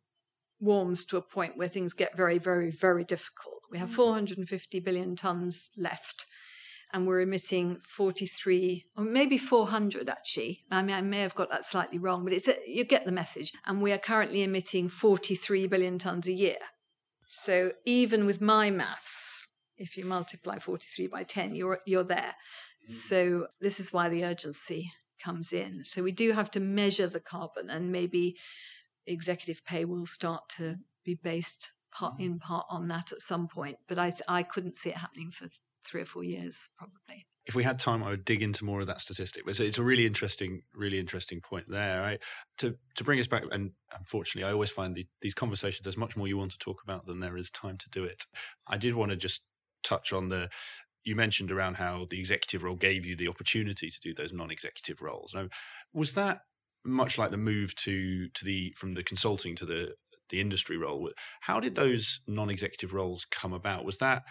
warms 0.60 1.04
to 1.04 1.16
a 1.16 1.22
point 1.22 1.56
where 1.56 1.68
things 1.68 1.92
get 1.92 2.16
very 2.16 2.38
very 2.38 2.70
very 2.70 3.04
difficult 3.04 3.62
we 3.70 3.78
have 3.78 3.88
mm. 3.88 3.94
450 3.94 4.80
billion 4.80 5.16
tons 5.16 5.70
left 5.76 6.26
and 6.92 7.06
we're 7.06 7.22
emitting 7.22 7.78
43 7.82 8.84
or 8.96 9.04
maybe 9.04 9.38
400 9.38 10.08
actually. 10.10 10.64
I 10.70 10.82
mean 10.82 10.94
i 10.94 11.00
may 11.00 11.20
have 11.20 11.34
got 11.34 11.50
that 11.50 11.64
slightly 11.64 11.98
wrong 11.98 12.22
but 12.22 12.32
it's 12.34 12.48
you 12.66 12.84
get 12.84 13.04
the 13.04 13.12
message. 13.12 13.52
And 13.66 13.80
we 13.80 13.92
are 13.92 13.98
currently 13.98 14.42
emitting 14.42 14.88
43 14.88 15.66
billion 15.66 15.98
tons 15.98 16.28
a 16.28 16.32
year 16.32 16.58
so 17.34 17.72
even 17.86 18.26
with 18.26 18.42
my 18.42 18.70
maths, 18.70 19.46
if 19.78 19.96
you 19.96 20.04
multiply 20.04 20.58
43 20.58 21.06
by 21.06 21.22
10, 21.22 21.54
you're 21.54 21.80
you're 21.86 22.04
there. 22.04 22.34
Mm. 22.86 22.92
So 22.92 23.46
this 23.58 23.80
is 23.80 23.90
why 23.90 24.10
the 24.10 24.26
urgency 24.26 24.92
comes 25.18 25.50
in. 25.50 25.82
So 25.86 26.02
we 26.02 26.12
do 26.12 26.32
have 26.32 26.50
to 26.50 26.60
measure 26.60 27.06
the 27.06 27.20
carbon, 27.20 27.70
and 27.70 27.90
maybe 27.90 28.36
executive 29.06 29.64
pay 29.64 29.86
will 29.86 30.04
start 30.04 30.46
to 30.58 30.76
be 31.06 31.14
based 31.14 31.70
part 31.90 32.18
mm. 32.18 32.26
in 32.26 32.38
part 32.38 32.66
on 32.68 32.88
that 32.88 33.12
at 33.12 33.22
some 33.22 33.48
point. 33.48 33.78
But 33.88 33.98
I 33.98 34.12
I 34.28 34.42
couldn't 34.42 34.76
see 34.76 34.90
it 34.90 34.98
happening 34.98 35.30
for 35.30 35.48
three 35.86 36.02
or 36.02 36.06
four 36.06 36.24
years 36.24 36.68
probably 36.76 37.26
if 37.46 37.54
we 37.54 37.64
had 37.64 37.78
time, 37.78 38.04
I 38.04 38.10
would 38.10 38.24
dig 38.24 38.42
into 38.42 38.64
more 38.64 38.80
of 38.80 38.86
that 38.86 39.00
statistic. 39.00 39.44
But 39.44 39.58
it's 39.58 39.78
a 39.78 39.82
really 39.82 40.06
interesting, 40.06 40.62
really 40.74 40.98
interesting 40.98 41.40
point 41.40 41.66
there. 41.68 42.18
To 42.58 42.76
to 42.96 43.04
bring 43.04 43.18
us 43.18 43.26
back, 43.26 43.42
and 43.50 43.72
unfortunately, 43.96 44.48
I 44.48 44.52
always 44.52 44.70
find 44.70 44.94
the, 44.94 45.06
these 45.20 45.34
conversations. 45.34 45.84
There's 45.84 45.96
much 45.96 46.16
more 46.16 46.28
you 46.28 46.38
want 46.38 46.52
to 46.52 46.58
talk 46.58 46.82
about 46.84 47.06
than 47.06 47.20
there 47.20 47.36
is 47.36 47.50
time 47.50 47.78
to 47.78 47.90
do 47.90 48.04
it. 48.04 48.24
I 48.68 48.76
did 48.76 48.94
want 48.94 49.10
to 49.10 49.16
just 49.16 49.42
touch 49.82 50.12
on 50.12 50.28
the. 50.28 50.50
You 51.04 51.16
mentioned 51.16 51.50
around 51.50 51.74
how 51.74 52.06
the 52.08 52.20
executive 52.20 52.62
role 52.62 52.76
gave 52.76 53.04
you 53.04 53.16
the 53.16 53.26
opportunity 53.26 53.90
to 53.90 54.00
do 54.00 54.14
those 54.14 54.32
non-executive 54.32 55.02
roles. 55.02 55.34
Now, 55.34 55.48
was 55.92 56.14
that 56.14 56.42
much 56.84 57.18
like 57.18 57.32
the 57.32 57.36
move 57.36 57.74
to 57.76 58.28
to 58.28 58.44
the 58.44 58.72
from 58.76 58.94
the 58.94 59.02
consulting 59.02 59.56
to 59.56 59.66
the 59.66 59.94
the 60.30 60.40
industry 60.40 60.76
role? 60.76 61.10
How 61.40 61.58
did 61.58 61.74
those 61.74 62.20
non-executive 62.28 62.94
roles 62.94 63.24
come 63.24 63.52
about? 63.52 63.84
Was 63.84 63.98
that 63.98 64.22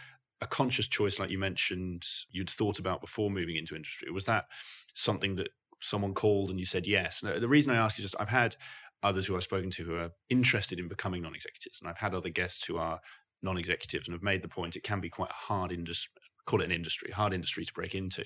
a 0.41 0.47
conscious 0.47 0.87
choice, 0.87 1.19
like 1.19 1.29
you 1.29 1.37
mentioned, 1.37 2.07
you'd 2.29 2.49
thought 2.49 2.79
about 2.79 3.01
before 3.01 3.29
moving 3.29 3.55
into 3.55 3.75
industry? 3.75 4.09
Was 4.11 4.25
that 4.25 4.45
something 4.93 5.35
that 5.35 5.49
someone 5.81 6.13
called 6.13 6.49
and 6.49 6.59
you 6.59 6.65
said 6.65 6.87
yes? 6.87 7.23
Now, 7.23 7.39
the 7.39 7.47
reason 7.47 7.71
I 7.71 7.77
ask 7.77 7.97
is 7.99 8.03
just 8.03 8.15
I've 8.19 8.29
had 8.29 8.55
others 9.03 9.25
who 9.25 9.35
I've 9.35 9.43
spoken 9.43 9.71
to 9.71 9.83
who 9.83 9.95
are 9.95 10.11
interested 10.29 10.79
in 10.79 10.87
becoming 10.87 11.21
non 11.21 11.35
executives, 11.35 11.79
and 11.79 11.89
I've 11.89 11.97
had 11.97 12.13
other 12.13 12.29
guests 12.29 12.65
who 12.65 12.77
are 12.77 12.99
non 13.43 13.57
executives 13.57 14.07
and 14.07 14.13
have 14.13 14.23
made 14.23 14.41
the 14.41 14.47
point 14.47 14.75
it 14.75 14.83
can 14.83 14.99
be 14.99 15.09
quite 15.09 15.29
a 15.29 15.33
hard 15.33 15.71
industry, 15.71 16.21
call 16.45 16.61
it 16.61 16.65
an 16.65 16.71
industry, 16.71 17.11
hard 17.11 17.33
industry 17.33 17.65
to 17.65 17.73
break 17.73 17.95
into. 17.95 18.23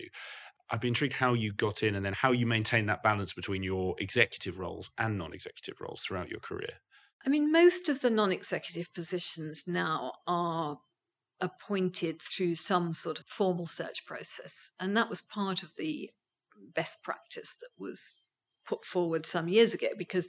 I'd 0.72 0.80
be 0.80 0.88
intrigued 0.88 1.14
how 1.14 1.34
you 1.34 1.54
got 1.54 1.84
in 1.84 1.96
and 1.96 2.04
then 2.04 2.14
how 2.14 2.32
you 2.32 2.48
maintain 2.48 2.88
that 2.88 3.04
balance 3.04 3.34
between 3.34 3.62
your 3.62 3.96
executive 4.00 4.58
roles 4.58 4.90
and 4.98 5.18
non 5.18 5.34
executive 5.34 5.80
roles 5.80 6.02
throughout 6.02 6.30
your 6.30 6.40
career. 6.40 6.80
I 7.26 7.30
mean, 7.30 7.52
most 7.52 7.90
of 7.90 8.02
the 8.02 8.10
non 8.10 8.32
executive 8.32 8.94
positions 8.94 9.64
now 9.68 10.14
are 10.28 10.78
appointed 11.46 12.22
through 12.22 12.56
some 12.56 12.94
sort 12.94 13.20
of 13.20 13.26
formal 13.28 13.68
search 13.68 14.06
process. 14.06 14.72
And 14.80 14.96
that 14.98 15.10
was 15.10 15.22
part 15.22 15.64
of 15.64 15.72
the 15.78 16.10
best 16.74 17.04
practice 17.04 17.56
that 17.62 17.70
was 17.78 18.16
put 18.66 18.84
forward 18.84 19.26
some 19.26 19.48
years 19.48 19.74
ago 19.74 19.90
because, 19.98 20.28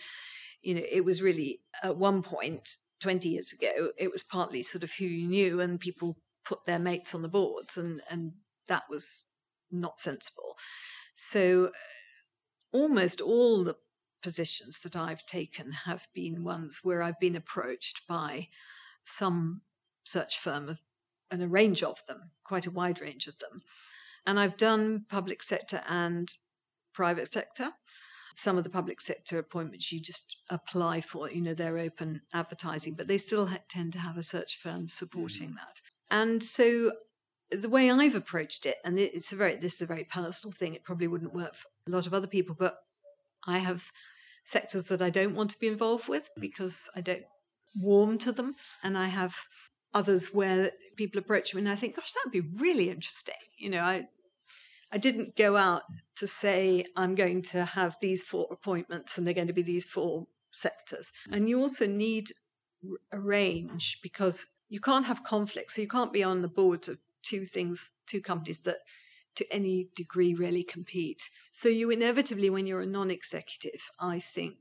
you 0.63 0.75
know, 0.75 0.83
it 0.89 1.05
was 1.05 1.23
really 1.23 1.61
at 1.83 1.97
one 1.97 2.23
point, 2.23 2.77
20 3.01 3.29
years 3.29 3.53
ago, 3.53 3.91
it 3.99 4.11
was 4.11 4.23
partly 4.23 4.63
sort 4.63 4.85
of 4.85 4.93
who 4.93 5.05
you 5.05 5.29
knew 5.29 5.61
and 5.61 5.81
people 5.81 6.17
put 6.45 6.65
their 6.67 6.79
mates 6.79 7.15
on 7.15 7.23
the 7.23 7.29
boards 7.29 7.77
and, 7.77 8.01
and 8.11 8.33
that 8.69 8.85
was 8.89 9.27
not 9.71 10.01
sensible. 10.01 10.57
So 11.15 11.73
almost 12.73 13.21
all 13.21 13.65
the 13.65 13.77
positions 14.23 14.81
that 14.81 14.97
I've 14.97 15.25
taken 15.27 15.73
have 15.73 16.07
been 16.15 16.45
ones 16.45 16.81
where 16.83 17.03
I've 17.03 17.21
been 17.21 17.37
approached 17.37 18.03
by 18.09 18.49
some 19.03 19.63
search 20.05 20.39
firm 20.39 20.79
and 21.31 21.43
a 21.43 21.48
range 21.48 21.82
of 21.82 22.05
them, 22.07 22.20
quite 22.44 22.66
a 22.66 22.70
wide 22.70 23.01
range 23.01 23.27
of 23.27 23.39
them. 23.39 23.62
And 24.27 24.40
I've 24.40 24.57
done 24.57 25.05
public 25.09 25.43
sector 25.43 25.82
and 25.89 26.28
private 26.93 27.32
sector. 27.32 27.70
Some 28.35 28.59
of 28.59 28.65
the 28.65 28.70
public 28.70 29.01
sector 29.01 29.39
appointments 29.39 29.90
you 29.93 30.01
just 30.01 30.36
apply 30.51 31.01
for, 31.01 31.31
you 31.31 31.40
know, 31.40 31.55
they're 31.55 31.78
open 31.78 32.23
advertising, 32.35 32.94
but 32.94 33.09
they 33.09 33.19
still 33.19 33.47
ha- 33.47 33.59
tend 33.69 33.93
to 33.93 33.98
have 33.98 34.19
a 34.19 34.23
search 34.23 34.59
firm 34.59 34.89
supporting 34.89 35.51
mm. 35.51 35.55
that. 35.55 35.81
And 36.11 36.43
so 36.43 36.93
the 37.51 37.69
way 37.69 37.90
I've 37.90 38.15
approached 38.15 38.66
it, 38.66 38.77
and 38.85 38.98
it's 38.98 39.32
a 39.32 39.36
very, 39.36 39.57
this 39.57 39.74
is 39.74 39.82
a 39.82 39.86
very 39.86 40.05
personal 40.05 40.53
thing, 40.53 40.74
it 40.74 40.85
probably 40.85 41.07
wouldn't 41.07 41.35
work 41.35 41.55
for 41.55 41.69
a 41.86 41.90
lot 41.90 42.07
of 42.07 42.12
other 42.12 42.27
people, 42.27 42.55
but 42.59 42.77
I 43.47 43.59
have 43.59 43.90
sectors 44.44 44.85
that 44.85 45.01
I 45.01 45.11
don't 45.11 45.35
want 45.35 45.51
to 45.51 45.59
be 45.59 45.69
involved 45.69 46.09
with 46.09 46.28
mm. 46.36 46.43
because 46.43 46.89
I 46.94 47.01
don't 47.01 47.24
warm 47.81 48.19
to 48.19 48.32
them. 48.32 48.55
And 48.82 48.98
I 48.98 49.07
have 49.07 49.35
others 49.97 50.35
where 50.35 50.73
people 50.97 51.18
approach 51.18 51.55
me 51.55 51.60
and 51.60 51.68
I 51.68 51.74
think, 51.74 51.97
gosh, 51.97 52.12
that'd 52.12 52.31
be 52.31 52.48
really 52.62 52.90
interesting. 52.90 53.35
You 53.56 53.70
know, 53.70 53.81
I 53.81 54.09
I 54.93 54.98
didn't 54.98 55.36
go 55.36 55.56
out 55.56 55.82
to 56.16 56.27
say 56.27 56.85
I'm 56.97 57.14
going 57.14 57.43
to 57.52 57.64
have 57.64 57.97
these 58.01 58.23
four 58.23 58.47
appointments 58.51 59.16
and 59.16 59.27
they're 59.27 59.35
going 59.35 59.48
to 59.48 59.52
be 59.52 59.62
these 59.62 59.85
four 59.85 60.27
sectors. 60.51 61.12
And 61.32 61.48
you 61.48 61.60
also 61.60 61.86
need 61.86 62.31
a 63.10 63.18
range 63.18 63.98
because 64.02 64.47
you 64.68 64.81
can't 64.81 65.06
have 65.06 65.24
conflicts. 65.24 65.74
So 65.74 65.82
you 65.82 65.89
can't 65.89 66.12
be 66.12 66.23
on 66.23 66.43
the 66.43 66.48
boards 66.48 66.89
of 66.89 66.98
two 67.23 67.47
things, 67.47 67.90
two 68.06 68.20
companies 68.20 68.59
that 68.59 68.78
to 69.36 69.52
any 69.52 69.89
degree 69.94 70.35
really 70.35 70.62
compete. 70.62 71.31
So 71.52 71.68
you 71.68 71.90
inevitably, 71.90 72.48
when 72.48 72.66
you're 72.66 72.81
a 72.81 72.86
non-executive, 72.86 73.90
I 73.98 74.20
think, 74.20 74.56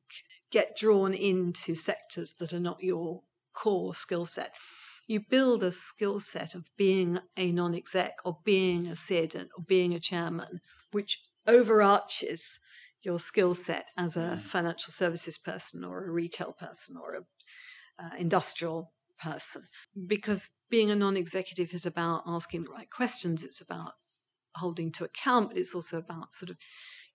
get 0.51 0.75
drawn 0.77 1.13
into 1.13 1.75
sectors 1.75 2.33
that 2.39 2.53
are 2.53 2.59
not 2.59 2.83
your 2.83 3.21
core 3.53 3.93
skill 3.93 4.25
set 4.25 4.51
you 5.07 5.19
build 5.19 5.63
a 5.63 5.71
skill 5.71 6.19
set 6.19 6.55
of 6.55 6.65
being 6.77 7.19
a 7.37 7.51
non 7.51 7.75
exec 7.75 8.17
or 8.23 8.39
being 8.43 8.87
a 8.87 8.95
SID 8.95 9.35
or 9.35 9.63
being 9.65 9.93
a 9.93 9.99
chairman, 9.99 10.61
which 10.91 11.21
overarches 11.47 12.59
your 13.03 13.19
skill 13.19 13.53
set 13.53 13.85
as 13.97 14.15
a 14.15 14.19
mm. 14.19 14.41
financial 14.41 14.91
services 14.91 15.37
person 15.37 15.83
or 15.83 16.05
a 16.05 16.11
retail 16.11 16.53
person 16.53 16.97
or 16.97 17.15
an 17.15 17.25
uh, 17.99 18.15
industrial 18.17 18.91
person. 19.19 19.63
Because 20.07 20.49
being 20.69 20.89
a 20.89 20.95
non 20.95 21.15
executive 21.15 21.73
is 21.73 21.85
about 21.85 22.23
asking 22.25 22.63
the 22.63 22.71
right 22.71 22.89
questions, 22.89 23.43
it's 23.43 23.61
about 23.61 23.93
holding 24.55 24.91
to 24.93 25.03
account, 25.03 25.49
but 25.49 25.57
it's 25.57 25.75
also 25.75 25.97
about 25.97 26.33
sort 26.33 26.49
of 26.49 26.57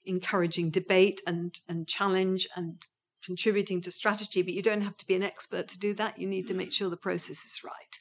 encouraging 0.04 0.70
debate 0.70 1.20
and, 1.26 1.58
and 1.68 1.88
challenge 1.88 2.46
and 2.54 2.82
contributing 3.24 3.80
to 3.82 3.90
strategy, 3.90 4.42
but 4.42 4.54
you 4.54 4.62
don't 4.62 4.82
have 4.82 4.96
to 4.98 5.06
be 5.06 5.14
an 5.14 5.22
expert 5.22 5.68
to 5.68 5.78
do 5.78 5.94
that. 5.94 6.18
You 6.18 6.26
need 6.26 6.46
to 6.48 6.54
make 6.54 6.72
sure 6.72 6.88
the 6.88 6.96
process 6.96 7.44
is 7.44 7.60
right. 7.64 7.98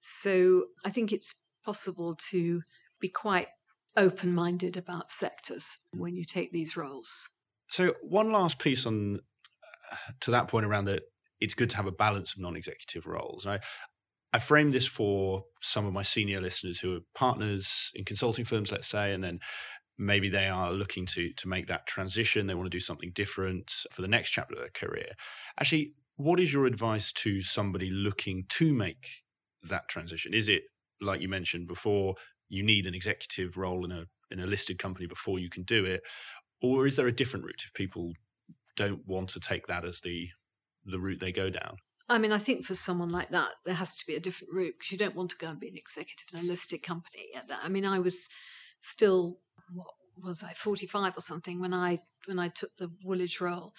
So 0.00 0.64
I 0.84 0.90
think 0.90 1.12
it's 1.12 1.34
possible 1.64 2.14
to 2.30 2.62
be 3.00 3.08
quite 3.08 3.48
open 3.96 4.34
minded 4.34 4.76
about 4.76 5.10
sectors 5.10 5.78
when 5.92 6.16
you 6.16 6.24
take 6.24 6.52
these 6.52 6.76
roles. 6.76 7.28
So, 7.68 7.94
one 8.02 8.30
last 8.30 8.58
piece 8.58 8.86
on 8.86 9.20
uh, 9.90 9.96
to 10.20 10.30
that 10.32 10.48
point 10.48 10.66
around 10.66 10.86
that 10.86 11.02
it's 11.40 11.54
good 11.54 11.70
to 11.70 11.76
have 11.76 11.86
a 11.86 11.92
balance 11.92 12.34
of 12.34 12.40
non 12.40 12.56
executive 12.56 13.06
roles. 13.06 13.46
And 13.46 13.54
I, 13.54 13.60
I 14.32 14.38
framed 14.38 14.72
this 14.72 14.86
for 14.86 15.44
some 15.60 15.86
of 15.86 15.92
my 15.92 16.02
senior 16.02 16.40
listeners 16.40 16.80
who 16.80 16.96
are 16.96 17.00
partners 17.14 17.90
in 17.94 18.04
consulting 18.04 18.44
firms, 18.44 18.72
let's 18.72 18.88
say, 18.88 19.12
and 19.12 19.22
then 19.22 19.40
maybe 19.98 20.28
they 20.28 20.48
are 20.48 20.72
looking 20.72 21.06
to 21.06 21.32
to 21.32 21.48
make 21.48 21.66
that 21.68 21.86
transition. 21.86 22.46
They 22.46 22.54
want 22.54 22.66
to 22.66 22.76
do 22.76 22.80
something 22.80 23.12
different 23.14 23.72
for 23.90 24.02
the 24.02 24.08
next 24.08 24.30
chapter 24.30 24.54
of 24.54 24.60
their 24.60 24.70
career. 24.70 25.12
Actually, 25.58 25.94
what 26.16 26.40
is 26.40 26.52
your 26.52 26.66
advice 26.66 27.12
to 27.12 27.42
somebody 27.42 27.90
looking 27.90 28.44
to 28.50 28.72
make 28.72 29.22
that 29.62 29.88
transition? 29.88 30.34
Is 30.34 30.48
it 30.48 30.64
like 31.00 31.20
you 31.20 31.28
mentioned 31.28 31.68
before, 31.68 32.14
you 32.48 32.62
need 32.62 32.86
an 32.86 32.94
executive 32.94 33.56
role 33.56 33.84
in 33.84 33.92
a 33.92 34.06
in 34.30 34.40
a 34.40 34.46
listed 34.46 34.78
company 34.78 35.06
before 35.06 35.38
you 35.38 35.50
can 35.50 35.62
do 35.62 35.84
it, 35.84 36.02
or 36.62 36.86
is 36.86 36.96
there 36.96 37.06
a 37.06 37.12
different 37.12 37.44
route 37.44 37.62
if 37.64 37.72
people 37.74 38.12
don't 38.76 39.06
want 39.06 39.28
to 39.30 39.40
take 39.40 39.66
that 39.66 39.84
as 39.84 40.00
the 40.00 40.28
the 40.84 40.98
route 40.98 41.20
they 41.20 41.32
go 41.32 41.50
down? 41.50 41.76
I 42.08 42.18
mean, 42.18 42.32
I 42.32 42.38
think 42.38 42.66
for 42.66 42.74
someone 42.74 43.10
like 43.10 43.30
that, 43.30 43.52
there 43.64 43.74
has 43.74 43.94
to 43.96 44.06
be 44.06 44.14
a 44.14 44.20
different 44.20 44.52
route 44.52 44.74
because 44.78 44.92
you 44.92 44.98
don't 44.98 45.16
want 45.16 45.30
to 45.30 45.38
go 45.38 45.48
and 45.48 45.58
be 45.58 45.68
an 45.68 45.76
executive 45.76 46.26
in 46.32 46.40
a 46.40 46.42
listed 46.42 46.82
company. 46.82 47.28
I 47.62 47.68
mean, 47.70 47.86
I 47.86 47.98
was 47.98 48.28
still 48.80 49.38
what 49.72 49.88
was 50.22 50.42
I 50.42 50.52
forty 50.52 50.86
five 50.86 51.16
or 51.16 51.20
something 51.20 51.60
when 51.60 51.74
I 51.74 52.00
when 52.26 52.38
I 52.38 52.48
took 52.48 52.76
the 52.76 52.90
Woolwich 53.02 53.40
role, 53.40 53.74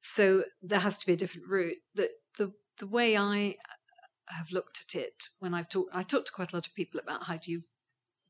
so 0.00 0.44
there 0.62 0.80
has 0.80 0.98
to 0.98 1.06
be 1.06 1.12
a 1.12 1.16
different 1.16 1.48
route. 1.48 1.78
That 1.94 2.10
the 2.36 2.52
the 2.78 2.86
way 2.86 3.16
I 3.16 3.56
have 4.28 4.52
looked 4.52 4.84
at 4.86 5.00
it 5.00 5.28
when 5.38 5.54
I've 5.54 5.68
talked, 5.68 5.94
I 5.94 6.02
talked 6.02 6.26
to 6.26 6.32
quite 6.32 6.52
a 6.52 6.56
lot 6.56 6.66
of 6.66 6.74
people 6.74 7.00
about 7.00 7.24
how 7.24 7.36
do 7.36 7.50
you 7.50 7.62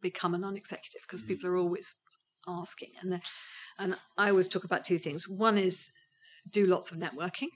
become 0.00 0.34
a 0.34 0.38
non-executive 0.38 1.02
because 1.02 1.20
mm-hmm. 1.20 1.28
people 1.28 1.50
are 1.50 1.56
always 1.56 1.94
asking, 2.46 2.92
and 3.00 3.20
and 3.78 3.96
I 4.16 4.30
always 4.30 4.48
talk 4.48 4.64
about 4.64 4.84
two 4.84 4.98
things. 4.98 5.28
One 5.28 5.58
is 5.58 5.90
do 6.50 6.66
lots 6.66 6.90
of 6.90 6.98
networking 6.98 7.48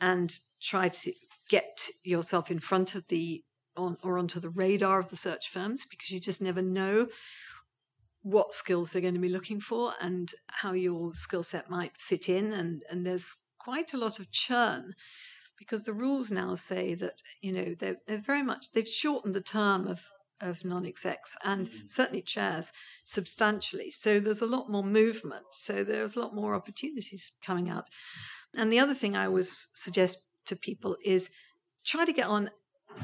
and 0.00 0.38
try 0.60 0.88
to 0.88 1.12
get 1.48 1.88
yourself 2.04 2.50
in 2.50 2.58
front 2.58 2.94
of 2.94 3.06
the 3.08 3.42
on 3.76 3.96
or 4.02 4.18
onto 4.18 4.40
the 4.40 4.48
radar 4.48 4.98
of 4.98 5.10
the 5.10 5.16
search 5.16 5.50
firms 5.50 5.84
because 5.84 6.10
you 6.10 6.18
just 6.20 6.40
never 6.40 6.62
know 6.62 7.08
what 8.26 8.52
skills 8.52 8.90
they're 8.90 9.00
going 9.00 9.14
to 9.14 9.20
be 9.20 9.28
looking 9.28 9.60
for 9.60 9.92
and 10.00 10.34
how 10.48 10.72
your 10.72 11.14
skill 11.14 11.44
set 11.44 11.70
might 11.70 11.92
fit 11.96 12.28
in 12.28 12.52
and 12.52 12.82
and 12.90 13.06
there's 13.06 13.36
quite 13.56 13.94
a 13.94 13.96
lot 13.96 14.18
of 14.18 14.32
churn 14.32 14.94
because 15.56 15.84
the 15.84 15.92
rules 15.92 16.28
now 16.28 16.56
say 16.56 16.92
that 16.92 17.22
you 17.40 17.52
know 17.52 17.76
they're, 17.78 17.98
they're 18.08 18.18
very 18.18 18.42
much 18.42 18.72
they've 18.72 18.88
shortened 18.88 19.32
the 19.32 19.40
term 19.40 19.86
of 19.86 20.06
of 20.40 20.64
non-execs 20.64 21.36
and 21.44 21.68
mm-hmm. 21.68 21.86
certainly 21.86 22.20
chairs 22.20 22.70
substantially. 23.04 23.90
So 23.90 24.20
there's 24.20 24.42
a 24.42 24.46
lot 24.46 24.70
more 24.70 24.84
movement. 24.84 25.46
So 25.52 25.82
there's 25.82 26.14
a 26.14 26.20
lot 26.20 26.34
more 26.34 26.54
opportunities 26.54 27.32
coming 27.42 27.70
out. 27.70 27.88
And 28.54 28.70
the 28.70 28.78
other 28.78 28.92
thing 28.92 29.16
i 29.16 29.24
always 29.24 29.68
suggest 29.72 30.24
to 30.44 30.54
people 30.54 30.98
is 31.02 31.30
try 31.86 32.04
to 32.04 32.12
get 32.12 32.26
on 32.26 32.50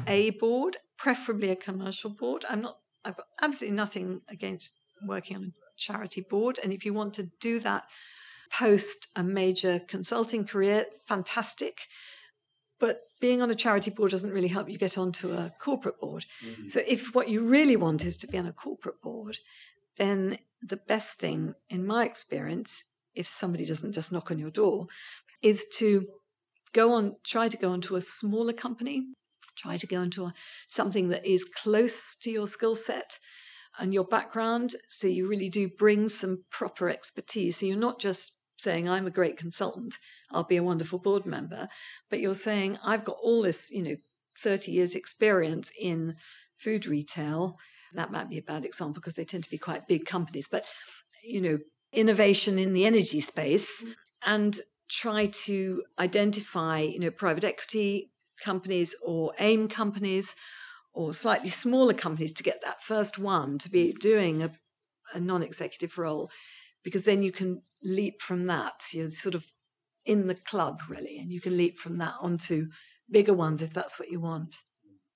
a 0.07 0.31
board 0.31 0.77
preferably 0.99 1.49
a 1.49 1.57
commercial 1.57 2.11
board. 2.11 2.45
I'm 2.51 2.61
not 2.61 2.79
i've 3.05 3.17
got 3.17 3.27
absolutely 3.41 3.77
nothing 3.77 4.21
against 4.29 4.82
working 5.07 5.37
on 5.37 5.45
a 5.45 5.53
charity 5.77 6.21
board 6.21 6.59
and 6.63 6.73
if 6.73 6.85
you 6.85 6.93
want 6.93 7.15
to 7.15 7.31
do 7.41 7.59
that 7.59 7.85
post 8.51 9.09
a 9.17 9.23
major 9.23 9.81
consulting 9.89 10.45
career 10.45 10.85
fantastic 11.07 11.89
but 12.83 13.03
being 13.21 13.41
on 13.41 13.53
a 13.53 13.55
charity 13.55 13.93
board 13.93 14.11
doesn't 14.11 14.33
really 14.33 14.49
help 14.49 14.69
you 14.69 14.77
get 14.77 14.99
onto 14.99 15.31
a 15.31 15.53
corporate 15.61 16.01
board. 16.01 16.27
Mm-hmm. 16.45 16.67
So 16.67 16.83
if 16.85 17.15
what 17.15 17.29
you 17.29 17.45
really 17.45 17.77
want 17.77 18.05
is 18.05 18.17
to 18.17 18.27
be 18.27 18.37
on 18.37 18.47
a 18.47 18.53
corporate 18.53 19.01
board, 19.01 19.39
then 19.99 20.39
the 20.61 20.79
best 20.79 21.21
thing, 21.21 21.55
in 21.71 21.87
my 21.87 22.05
experience, 22.05 22.83
if 23.15 23.29
somebody 23.29 23.65
doesn't 23.65 23.93
just 23.93 24.11
knock 24.11 24.33
on 24.33 24.41
your 24.41 24.51
door, 24.51 24.89
is 25.43 25.65
to 25.75 26.09
go 26.73 26.93
on, 26.93 27.15
try 27.25 27.49
to 27.49 27.57
go 27.57 27.71
onto 27.71 27.95
a 27.95 28.01
smaller 28.01 28.53
company, 28.53 29.07
try 29.55 29.77
to 29.77 29.87
go 29.87 30.03
into 30.03 30.25
a, 30.25 30.35
something 30.67 31.09
that 31.11 31.25
is 31.25 31.45
close 31.45 32.17
to 32.23 32.33
your 32.33 32.49
skill 32.49 32.75
set 32.75 33.21
and 33.79 33.95
your 33.95 34.05
background. 34.05 34.75
So 34.89 35.07
you 35.07 35.27
really 35.29 35.49
do 35.49 35.69
bring 35.69 36.09
some 36.09 36.45
proper 36.51 36.89
expertise. 36.89 37.59
So 37.59 37.67
you're 37.67 37.77
not 37.77 38.01
just 38.01 38.33
saying 38.59 38.89
I'm 38.89 39.07
a 39.07 39.11
great 39.11 39.37
consultant, 39.37 39.97
I'll 40.31 40.45
be 40.45 40.57
a 40.57 40.63
wonderful 40.63 40.99
board 40.99 41.27
member, 41.27 41.69
but 42.09 42.21
you're 42.21 42.35
saying 42.35 42.79
I've 42.85 43.05
got 43.05 43.17
all 43.23 43.43
this, 43.43 43.71
you 43.71 43.83
know, 43.83 43.97
30 44.39 44.71
years 44.71 44.95
experience 44.95 45.71
in 45.81 46.17
food 46.59 46.87
retail. 46.87 47.57
That 47.95 48.13
might 48.13 48.31
be 48.31 48.39
a 48.39 48.43
bad 48.43 48.65
example 48.65 49.01
because 49.01 49.15
they 49.15 49.25
tend 49.25 49.45
to 49.45 49.51
be 49.51 49.59
quite 49.59 49.89
big 49.89 50.07
companies, 50.07 50.49
but 50.51 50.65
you 51.25 51.41
know, 51.41 51.59
innovation 51.93 52.59
in 52.59 52.73
the 52.73 52.87
energy 52.87 53.21
space 53.21 53.69
mm. 53.83 53.93
and 54.25 54.61
try 54.89 55.27
to 55.27 55.83
identify, 55.99 56.81
you 56.81 56.99
know, 56.99 57.11
private 57.11 57.45
equity 57.45 58.11
companies 58.43 58.95
or 59.05 59.33
AIM 59.39 59.69
companies 59.69 60.35
or 60.93 61.13
slightly 61.13 61.49
smaller 61.49 61.95
companies 61.95 62.35
to 62.35 62.43
get 62.43 62.63
that 62.63 62.83
first 62.83 63.19
one 63.19 63.59
to 63.59 63.71
be 63.71 63.93
mm. 63.93 63.99
doing 63.99 64.43
a, 64.43 64.51
a 65.15 65.21
non-executive 65.21 65.99
role 65.99 66.31
because 66.83 67.05
then 67.05 67.23
you 67.23 67.33
can 67.33 67.63
leap 67.83 68.21
from 68.21 68.47
that. 68.47 68.85
You're 68.93 69.11
sort 69.11 69.35
of 69.35 69.47
in 70.05 70.27
the 70.27 70.35
club, 70.35 70.83
really, 70.89 71.19
and 71.19 71.31
you 71.31 71.41
can 71.41 71.57
leap 71.57 71.79
from 71.79 71.99
that 71.99 72.15
onto 72.21 72.69
bigger 73.11 73.35
ones 73.35 73.63
if 73.63 73.73
that's 73.73 73.99
what 73.99 74.11
you 74.11 74.21
want. 74.21 74.57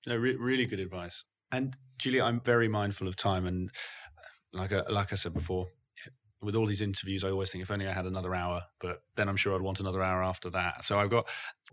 No, 0.05 0.15
re- 0.15 0.35
really 0.35 0.65
good 0.65 0.79
advice. 0.79 1.23
And 1.51 1.75
Julia, 1.97 2.23
I'm 2.23 2.41
very 2.41 2.67
mindful 2.67 3.07
of 3.07 3.15
time, 3.15 3.45
and 3.45 3.69
like 4.53 4.71
I, 4.71 4.83
like 4.89 5.11
I 5.11 5.15
said 5.15 5.33
before, 5.33 5.67
with 6.41 6.55
all 6.55 6.65
these 6.65 6.81
interviews, 6.81 7.23
I 7.23 7.29
always 7.29 7.49
think 7.49 7.63
if 7.63 7.71
only 7.71 7.87
I 7.87 7.93
had 7.93 8.05
another 8.05 8.35
hour, 8.35 8.61
but 8.79 9.01
then 9.15 9.27
I'm 9.27 9.37
sure 9.37 9.55
I'd 9.55 9.61
want 9.61 9.79
another 9.79 10.03
hour 10.03 10.23
after 10.23 10.49
that. 10.51 10.83
So 10.83 10.99
I've 10.99 11.09
got 11.09 11.27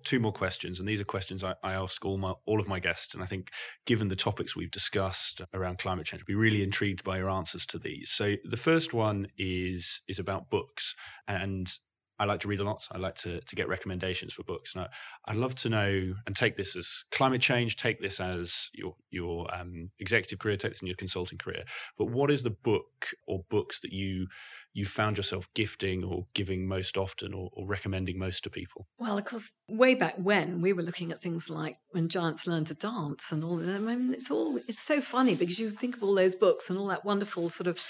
two 0.04 0.20
more 0.20 0.32
questions, 0.32 0.80
and 0.80 0.88
these 0.88 1.00
are 1.00 1.04
questions 1.04 1.44
I, 1.44 1.54
I 1.62 1.74
ask 1.74 2.04
all 2.04 2.16
my 2.18 2.32
all 2.46 2.60
of 2.60 2.68
my 2.68 2.78
guests. 2.78 3.14
And 3.14 3.22
I 3.22 3.26
think, 3.26 3.50
given 3.84 4.08
the 4.08 4.16
topics 4.16 4.56
we've 4.56 4.70
discussed 4.70 5.42
around 5.52 5.78
climate 5.78 6.06
change, 6.06 6.22
I'd 6.22 6.26
be 6.26 6.34
really 6.34 6.62
intrigued 6.62 7.04
by 7.04 7.18
your 7.18 7.30
answers 7.30 7.66
to 7.66 7.78
these. 7.78 8.10
So 8.10 8.36
the 8.44 8.56
first 8.56 8.94
one 8.94 9.28
is 9.36 10.00
is 10.08 10.18
about 10.18 10.50
books, 10.50 10.94
and 11.28 11.72
I 12.18 12.24
like 12.26 12.40
to 12.40 12.48
read 12.48 12.60
a 12.60 12.64
lot. 12.64 12.86
I 12.92 12.98
like 12.98 13.16
to 13.16 13.40
to 13.40 13.56
get 13.56 13.68
recommendations 13.68 14.34
for 14.34 14.44
books. 14.44 14.74
I, 14.76 14.88
would 15.28 15.36
love 15.36 15.54
to 15.56 15.68
know 15.68 16.14
and 16.26 16.36
take 16.36 16.56
this 16.56 16.76
as 16.76 17.04
climate 17.10 17.40
change, 17.40 17.76
take 17.76 18.00
this 18.00 18.20
as 18.20 18.70
your 18.72 18.94
your 19.10 19.52
um, 19.54 19.90
executive 19.98 20.38
career, 20.38 20.56
take 20.56 20.72
this 20.72 20.82
in 20.82 20.86
your 20.86 20.96
consulting 20.96 21.38
career. 21.38 21.64
But 21.98 22.06
what 22.06 22.30
is 22.30 22.42
the 22.42 22.50
book 22.50 23.08
or 23.26 23.44
books 23.50 23.80
that 23.80 23.92
you 23.92 24.28
you 24.72 24.84
found 24.84 25.16
yourself 25.16 25.48
gifting 25.54 26.04
or 26.04 26.26
giving 26.34 26.66
most 26.66 26.96
often 26.96 27.32
or, 27.32 27.50
or 27.52 27.66
recommending 27.66 28.18
most 28.18 28.44
to 28.44 28.50
people? 28.50 28.86
Well, 28.98 29.18
of 29.18 29.24
course, 29.24 29.50
way 29.68 29.94
back 29.94 30.14
when 30.16 30.60
we 30.60 30.72
were 30.72 30.82
looking 30.82 31.10
at 31.10 31.20
things 31.20 31.50
like 31.50 31.78
when 31.90 32.08
giants 32.08 32.46
learn 32.46 32.64
to 32.66 32.74
dance 32.74 33.30
and 33.30 33.42
all 33.42 33.56
that. 33.56 33.74
I 33.74 33.78
mean, 33.78 34.14
it's 34.14 34.30
all 34.30 34.56
it's 34.68 34.80
so 34.80 35.00
funny 35.00 35.34
because 35.34 35.58
you 35.58 35.70
think 35.70 35.96
of 35.96 36.02
all 36.02 36.14
those 36.14 36.34
books 36.34 36.70
and 36.70 36.78
all 36.78 36.86
that 36.88 37.04
wonderful 37.04 37.48
sort 37.48 37.66
of 37.66 37.80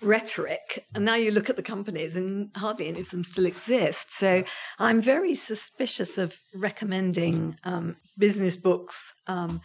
rhetoric. 0.00 0.84
And 0.94 1.04
now 1.04 1.14
you 1.14 1.30
look 1.30 1.50
at 1.50 1.56
the 1.56 1.62
companies 1.62 2.16
and 2.16 2.50
hardly 2.56 2.88
any 2.88 3.00
of 3.00 3.10
them 3.10 3.24
still 3.24 3.46
exist. 3.46 4.10
So 4.10 4.44
I'm 4.78 5.00
very 5.00 5.34
suspicious 5.34 6.18
of 6.18 6.38
recommending 6.54 7.56
um, 7.64 7.96
business 8.18 8.56
books 8.56 9.12
um, 9.26 9.60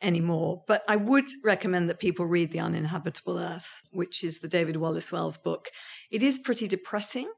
anymore. 0.00 0.62
But 0.66 0.84
I 0.88 0.96
would 0.96 1.28
recommend 1.44 1.88
that 1.88 2.00
people 2.00 2.26
read 2.26 2.52
The 2.52 2.60
Uninhabitable 2.60 3.38
Earth, 3.38 3.82
which 3.90 4.22
is 4.22 4.38
the 4.38 4.48
David 4.48 4.76
Wallace 4.76 5.10
Wells 5.10 5.36
book. 5.36 5.68
It 6.10 6.22
is 6.22 6.38
pretty 6.38 6.68
depressing. 6.68 7.30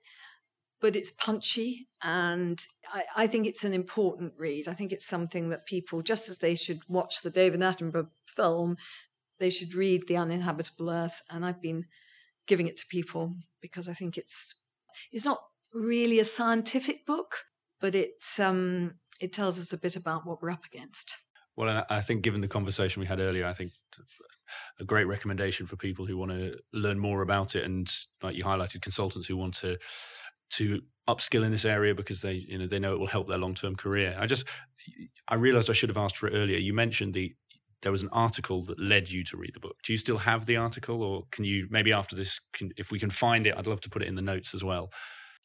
But 0.81 0.97
it's 0.97 1.13
punchy, 1.13 1.89
and 2.03 2.63
I, 2.93 3.05
I 3.17 3.27
think 3.27 3.47
it's 3.47 3.65
an 3.65 3.73
important 3.73 4.35
read. 4.37 4.69
I 4.69 4.75
think 4.75 4.93
it's 4.93 5.07
something 5.07 5.49
that 5.49 5.65
people, 5.65 6.03
just 6.03 6.29
as 6.29 6.39
they 6.39 6.55
should 6.55 6.81
watch 6.89 7.23
the 7.23 7.31
David 7.31 7.61
Attenborough 7.61 8.11
film, 8.27 8.77
they 9.39 9.49
should 9.49 9.73
read 9.73 10.07
The 10.09 10.19
Uninhabitable 10.19 10.91
Earth. 10.91 11.23
And 11.31 11.43
I've 11.43 11.63
been 11.63 11.87
giving 12.47 12.67
it 12.67 12.77
to 12.79 12.87
people 12.89 13.35
because 13.61 13.89
I 13.89 13.95
think 13.95 14.17
it's 14.17 14.55
it's 15.13 15.25
not 15.25 15.41
really 15.73 16.19
a 16.19 16.25
scientific 16.25 17.07
book, 17.07 17.45
but 17.81 17.95
it's 17.95 18.39
um, 18.39 18.95
it 19.21 19.33
tells 19.33 19.59
us 19.59 19.73
a 19.73 19.79
bit 19.79 19.97
about 19.97 20.27
what 20.27 20.43
we're 20.43 20.51
up 20.51 20.65
against. 20.65 21.17
Well, 21.57 21.85
I 21.89 22.01
think 22.01 22.23
given 22.23 22.41
the 22.41 22.49
conversation 22.49 23.01
we 23.01 23.07
had 23.07 23.21
earlier, 23.21 23.47
I 23.47 23.55
think 23.55 23.71
a 24.81 24.85
great 24.85 25.05
recommendation 25.05 25.67
for 25.67 25.77
people 25.77 26.05
who 26.05 26.19
want 26.19 26.33
to 26.33 26.59
learn 26.73 26.99
more 26.99 27.23
about 27.23 27.55
it, 27.55 27.65
and 27.65 27.89
like 28.23 28.37
you 28.37 28.45
highlighted, 28.45 28.83
consultants 28.83 29.29
who 29.29 29.37
want 29.37 29.55
to 29.55 29.79
to 30.51 30.83
upskill 31.09 31.45
in 31.45 31.51
this 31.53 31.65
area 31.65 31.95
because 31.95 32.21
they 32.21 32.33
you 32.33 32.59
know 32.59 32.67
they 32.67 32.79
know 32.79 32.95
it 32.95 32.99
will 32.99 33.07
help 33.07 33.29
their 33.29 33.39
long 33.39 33.55
term 33.55 33.77
career. 33.77 34.17
I 34.19 34.27
just 34.27 34.45
I 35.29 35.37
realized 35.37 35.71
I 35.71 35.75
should 35.75 35.89
have 35.89 35.97
asked 35.97 36.17
for 36.17 36.27
it 36.27 36.35
earlier. 36.35 36.59
You 36.59 36.75
mentioned 36.75 37.15
the 37.15 37.35
there 37.85 37.93
was 37.93 38.03
an 38.03 38.09
article 38.11 38.65
that 38.65 38.81
led 38.81 39.11
you 39.11 39.23
to 39.25 39.37
read 39.37 39.55
the 39.55 39.61
book. 39.61 39.77
Do 39.85 39.93
you 39.93 39.99
still 39.99 40.19
have 40.19 40.47
the 40.47 40.57
article, 40.57 41.03
or 41.03 41.25
can 41.31 41.45
you 41.45 41.69
maybe 41.71 41.93
after 41.93 42.17
this, 42.17 42.41
can, 42.53 42.73
if 42.77 42.91
we 42.91 42.99
can 42.99 43.11
find 43.11 43.47
it, 43.47 43.55
I'd 43.57 43.69
love 43.69 43.81
to 43.83 43.91
put 43.91 44.03
it 44.03 44.09
in 44.09 44.17
the 44.17 44.23
notes 44.23 44.55
as 44.55 44.65
well. 44.65 44.91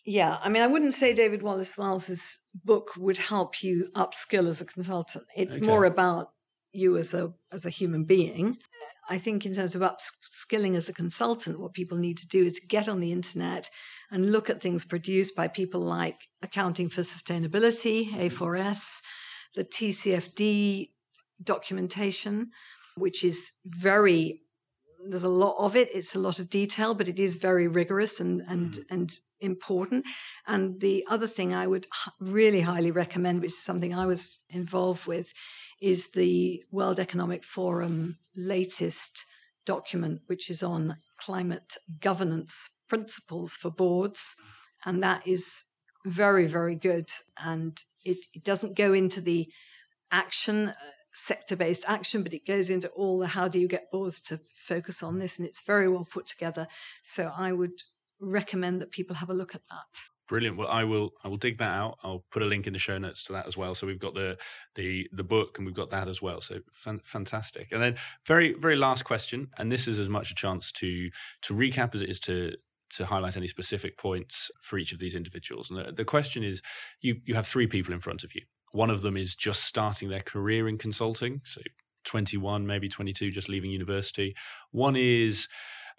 Yeah, 0.05 0.39
I 0.41 0.49
mean, 0.49 0.63
I 0.63 0.67
wouldn't 0.67 0.93
say 0.93 1.13
David 1.13 1.43
Wallace 1.43 1.77
Wells's 1.77 2.39
book 2.65 2.91
would 2.97 3.17
help 3.17 3.61
you 3.61 3.89
upskill 3.93 4.47
as 4.47 4.61
a 4.61 4.65
consultant. 4.65 5.25
It's 5.35 5.57
okay. 5.57 5.65
more 5.65 5.85
about 5.85 6.29
you 6.71 6.97
as 6.97 7.13
a 7.13 7.33
as 7.51 7.65
a 7.65 7.69
human 7.69 8.05
being. 8.05 8.57
I 9.11 9.17
think 9.17 9.45
in 9.45 9.53
terms 9.53 9.75
of 9.75 9.81
upskilling 9.81 10.75
as 10.75 10.87
a 10.87 10.93
consultant, 10.93 11.59
what 11.59 11.73
people 11.73 11.97
need 11.97 12.17
to 12.19 12.27
do 12.27 12.45
is 12.45 12.59
get 12.59 12.87
on 12.87 12.99
the 12.99 13.11
internet 13.11 13.69
and 14.11 14.31
look 14.31 14.49
at 14.49 14.61
things 14.61 14.85
produced 14.85 15.35
by 15.35 15.47
people 15.47 15.81
like 15.81 16.27
Accounting 16.43 16.89
for 16.89 17.01
Sustainability, 17.01 18.07
mm-hmm. 18.07 18.19
A4S, 18.19 18.83
the 19.55 19.65
TCFD 19.65 20.89
documentation, 21.43 22.51
which 22.95 23.23
is 23.23 23.51
very 23.65 24.41
there's 25.07 25.23
a 25.23 25.29
lot 25.29 25.55
of 25.57 25.77
it. 25.77 25.89
It's 25.93 26.13
a 26.13 26.19
lot 26.19 26.39
of 26.39 26.49
detail, 26.49 26.93
but 26.93 27.07
it 27.07 27.19
is 27.19 27.35
very 27.35 27.67
rigorous 27.67 28.19
and 28.19 28.43
and 28.47 28.73
mm. 28.73 28.85
and 28.89 29.17
important. 29.41 30.05
And 30.47 30.79
the 30.81 31.05
other 31.09 31.27
thing 31.27 31.53
I 31.53 31.67
would 31.67 31.87
really 32.19 32.61
highly 32.61 32.91
recommend, 32.91 33.41
which 33.41 33.53
is 33.53 33.63
something 33.63 33.93
I 33.93 34.05
was 34.05 34.41
involved 34.49 35.05
with, 35.05 35.31
is 35.81 36.11
the 36.11 36.63
World 36.71 36.99
Economic 36.99 37.43
Forum 37.43 38.17
latest 38.35 39.25
document, 39.65 40.21
which 40.27 40.49
is 40.49 40.63
on 40.63 40.97
climate 41.17 41.77
governance 42.01 42.69
principles 42.87 43.53
for 43.53 43.69
boards. 43.69 44.35
And 44.85 45.03
that 45.03 45.25
is 45.27 45.63
very, 46.05 46.47
very 46.47 46.75
good. 46.75 47.09
And 47.37 47.81
it, 48.03 48.17
it 48.33 48.43
doesn't 48.43 48.75
go 48.75 48.93
into 48.93 49.21
the 49.21 49.47
action, 50.11 50.69
uh, 50.69 50.73
sector 51.13 51.55
based 51.55 51.83
action, 51.87 52.23
but 52.23 52.33
it 52.33 52.45
goes 52.45 52.69
into 52.69 52.89
all 52.89 53.19
the 53.19 53.27
how 53.27 53.47
do 53.47 53.59
you 53.59 53.67
get 53.67 53.91
boards 53.91 54.19
to 54.21 54.39
focus 54.49 55.03
on 55.03 55.19
this. 55.19 55.37
And 55.37 55.47
it's 55.47 55.61
very 55.61 55.87
well 55.87 56.07
put 56.09 56.27
together. 56.27 56.67
So 57.03 57.31
I 57.35 57.51
would 57.51 57.83
recommend 58.19 58.81
that 58.81 58.91
people 58.91 59.15
have 59.17 59.29
a 59.29 59.33
look 59.33 59.55
at 59.55 59.61
that. 59.69 60.01
Brilliant. 60.27 60.57
Well, 60.57 60.67
I 60.67 60.83
will. 60.83 61.13
I 61.23 61.27
will 61.27 61.37
dig 61.37 61.57
that 61.57 61.71
out. 61.71 61.97
I'll 62.03 62.23
put 62.29 62.43
a 62.43 62.45
link 62.45 62.67
in 62.67 62.73
the 62.73 62.77
show 62.77 62.99
notes 62.99 63.23
to 63.23 63.33
that 63.33 63.47
as 63.47 63.57
well. 63.57 63.73
So 63.73 63.87
we've 63.87 63.99
got 63.99 64.13
the 64.13 64.37
the 64.75 65.09
the 65.11 65.23
book 65.23 65.57
and 65.57 65.65
we've 65.65 65.75
got 65.75 65.89
that 65.89 66.07
as 66.07 66.21
well. 66.21 66.39
So 66.39 66.59
fan, 66.71 67.01
fantastic. 67.03 67.71
And 67.71 67.81
then 67.81 67.95
very 68.27 68.53
very 68.53 68.75
last 68.75 69.05
question, 69.05 69.47
and 69.57 69.71
this 69.71 69.87
is 69.87 69.99
as 69.99 70.07
much 70.07 70.29
a 70.29 70.35
chance 70.35 70.71
to 70.73 71.09
to 71.41 71.53
recap 71.55 71.95
as 71.95 72.03
it 72.03 72.09
is 72.09 72.19
to 72.21 72.55
to 72.91 73.07
highlight 73.07 73.37
any 73.37 73.47
specific 73.47 73.97
points 73.97 74.51
for 74.61 74.77
each 74.77 74.91
of 74.91 74.99
these 74.99 75.15
individuals. 75.15 75.71
And 75.71 75.79
the, 75.79 75.91
the 75.91 76.05
question 76.05 76.43
is, 76.43 76.61
you 77.01 77.21
you 77.25 77.33
have 77.33 77.47
three 77.47 77.65
people 77.65 77.91
in 77.91 77.99
front 77.99 78.23
of 78.23 78.35
you. 78.35 78.43
One 78.71 78.89
of 78.89 79.01
them 79.01 79.17
is 79.17 79.35
just 79.35 79.63
starting 79.63 80.09
their 80.09 80.21
career 80.21 80.67
in 80.67 80.77
consulting, 80.77 81.41
so 81.43 81.61
21, 82.05 82.65
maybe 82.65 82.89
22, 82.89 83.31
just 83.31 83.49
leaving 83.49 83.71
university. 83.71 84.35
One 84.71 84.95
is 84.95 85.47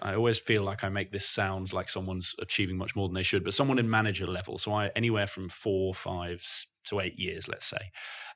I 0.02 0.14
always 0.14 0.38
feel 0.38 0.62
like 0.62 0.82
I 0.82 0.88
make 0.88 1.12
this 1.12 1.28
sound 1.28 1.72
like 1.72 1.88
someone's 1.88 2.34
achieving 2.38 2.78
much 2.78 2.96
more 2.96 3.06
than 3.06 3.14
they 3.14 3.22
should, 3.22 3.44
but 3.44 3.54
someone 3.54 3.78
in 3.78 3.90
manager 3.90 4.26
level. 4.26 4.56
So 4.58 4.72
I 4.72 4.88
anywhere 4.96 5.26
from 5.26 5.48
four, 5.48 5.94
five 5.94 6.42
to 6.84 7.00
eight 7.00 7.18
years, 7.18 7.48
let's 7.48 7.66
say, 7.66 7.90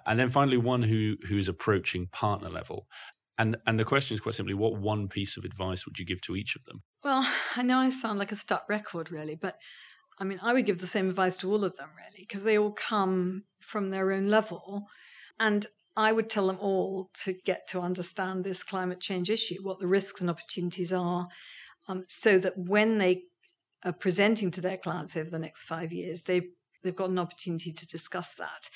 and 0.07 0.19
then 0.19 0.29
finally 0.29 0.59
one 0.59 0.83
who 0.83 1.17
who 1.27 1.39
is 1.39 1.49
approaching 1.49 2.09
partner 2.09 2.51
level. 2.51 2.87
And 3.39 3.57
and 3.67 3.81
the 3.81 3.85
question 3.85 4.15
is 4.15 4.21
quite 4.21 4.35
simply, 4.35 4.55
what 4.55 4.77
one 4.79 5.09
piece 5.09 5.37
of 5.37 5.45
advice 5.45 5.87
would 5.87 5.99
you 5.99 6.05
give 6.05 6.21
to 6.23 6.37
each 6.37 6.55
of 6.55 6.65
them? 6.65 6.83
Well, 7.03 7.27
I 7.57 7.63
know 7.63 7.79
I 7.79 7.91
sound 7.91 8.19
like 8.19 8.33
a 8.33 8.37
stuck 8.37 8.69
record, 8.69 9.11
really, 9.11 9.35
but 9.35 9.59
I 10.19 10.25
mean, 10.25 10.39
I 10.43 10.53
would 10.53 10.67
give 10.67 10.79
the 10.79 10.87
same 10.87 11.09
advice 11.09 11.37
to 11.39 11.51
all 11.51 11.65
of 11.65 11.77
them, 11.77 11.91
really, 11.97 12.25
because 12.27 12.45
they 12.45 12.59
all 12.59 12.73
come 12.73 13.45
from 13.61 13.91
their 13.91 14.13
own 14.13 14.29
level. 14.29 14.87
And 15.39 15.67
I 15.97 16.13
would 16.13 16.29
tell 16.29 16.47
them 16.47 16.59
all 16.61 17.11
to 17.25 17.33
get 17.33 17.69
to 17.69 17.81
understand 17.81 18.45
this 18.45 18.63
climate 18.63 19.01
change 19.01 19.31
issue, 19.31 19.63
what 19.63 19.79
the 19.81 19.87
risks 19.87 20.21
and 20.21 20.31
opportunities 20.31 20.93
are, 20.93 21.29
um, 21.89 22.05
so 22.09 22.39
that 22.39 22.57
when 22.57 22.99
they 22.99 23.23
are 23.85 23.93
presenting 23.93 24.51
to 24.53 24.61
their 24.61 24.77
clients 24.77 25.17
over 25.17 25.31
the 25.31 25.39
next 25.39 25.65
five 25.65 25.93
years, 25.93 26.23
they've 26.23 26.49
they've 26.83 26.95
got 26.95 27.11
an 27.11 27.19
opportunity 27.19 27.73
to 27.73 27.87
discuss 27.87 28.35
that 28.35 28.69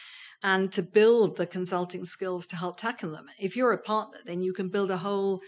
and 0.42 0.72
to 0.72 0.82
build 0.82 1.36
the 1.36 1.46
consulting 1.46 2.04
skills 2.04 2.46
to 2.46 2.56
help 2.56 2.80
tackle 2.80 3.12
them. 3.12 3.26
If 3.38 3.54
you're 3.54 3.72
a 3.72 3.78
partner, 3.78 4.18
then 4.24 4.40
you 4.40 4.52
can 4.52 4.70
build 4.70 4.90
a 4.90 4.98
whole 4.98 5.42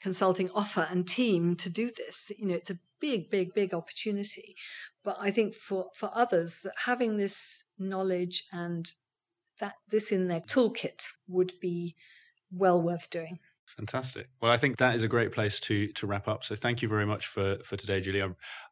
consulting 0.00 0.50
offer 0.54 0.86
and 0.90 1.06
team 1.06 1.56
to 1.56 1.68
do 1.68 1.90
this. 1.94 2.32
You 2.38 2.46
know, 2.46 2.54
it's 2.54 2.70
a 2.70 2.78
big, 3.00 3.30
big, 3.30 3.54
big 3.54 3.74
opportunity. 3.74 4.56
But 5.04 5.16
I 5.20 5.30
think 5.30 5.54
for, 5.54 5.86
for 5.94 6.10
others, 6.14 6.58
that 6.64 6.74
having 6.84 7.16
this 7.16 7.64
knowledge 7.78 8.44
and 8.52 8.90
that 9.60 9.74
this 9.90 10.12
in 10.12 10.28
their 10.28 10.40
toolkit 10.40 11.04
would 11.28 11.52
be 11.60 11.94
well 12.50 12.80
worth 12.80 13.10
doing. 13.10 13.38
Fantastic. 13.76 14.28
Well, 14.40 14.52
I 14.52 14.56
think 14.56 14.78
that 14.78 14.94
is 14.94 15.02
a 15.02 15.08
great 15.08 15.32
place 15.32 15.58
to 15.60 15.88
to 15.88 16.06
wrap 16.06 16.28
up. 16.28 16.44
So 16.44 16.54
thank 16.54 16.82
you 16.82 16.88
very 16.88 17.04
much 17.04 17.26
for 17.26 17.58
for 17.64 17.76
today, 17.76 18.00
Julie. 18.00 18.22
I, 18.22 18.28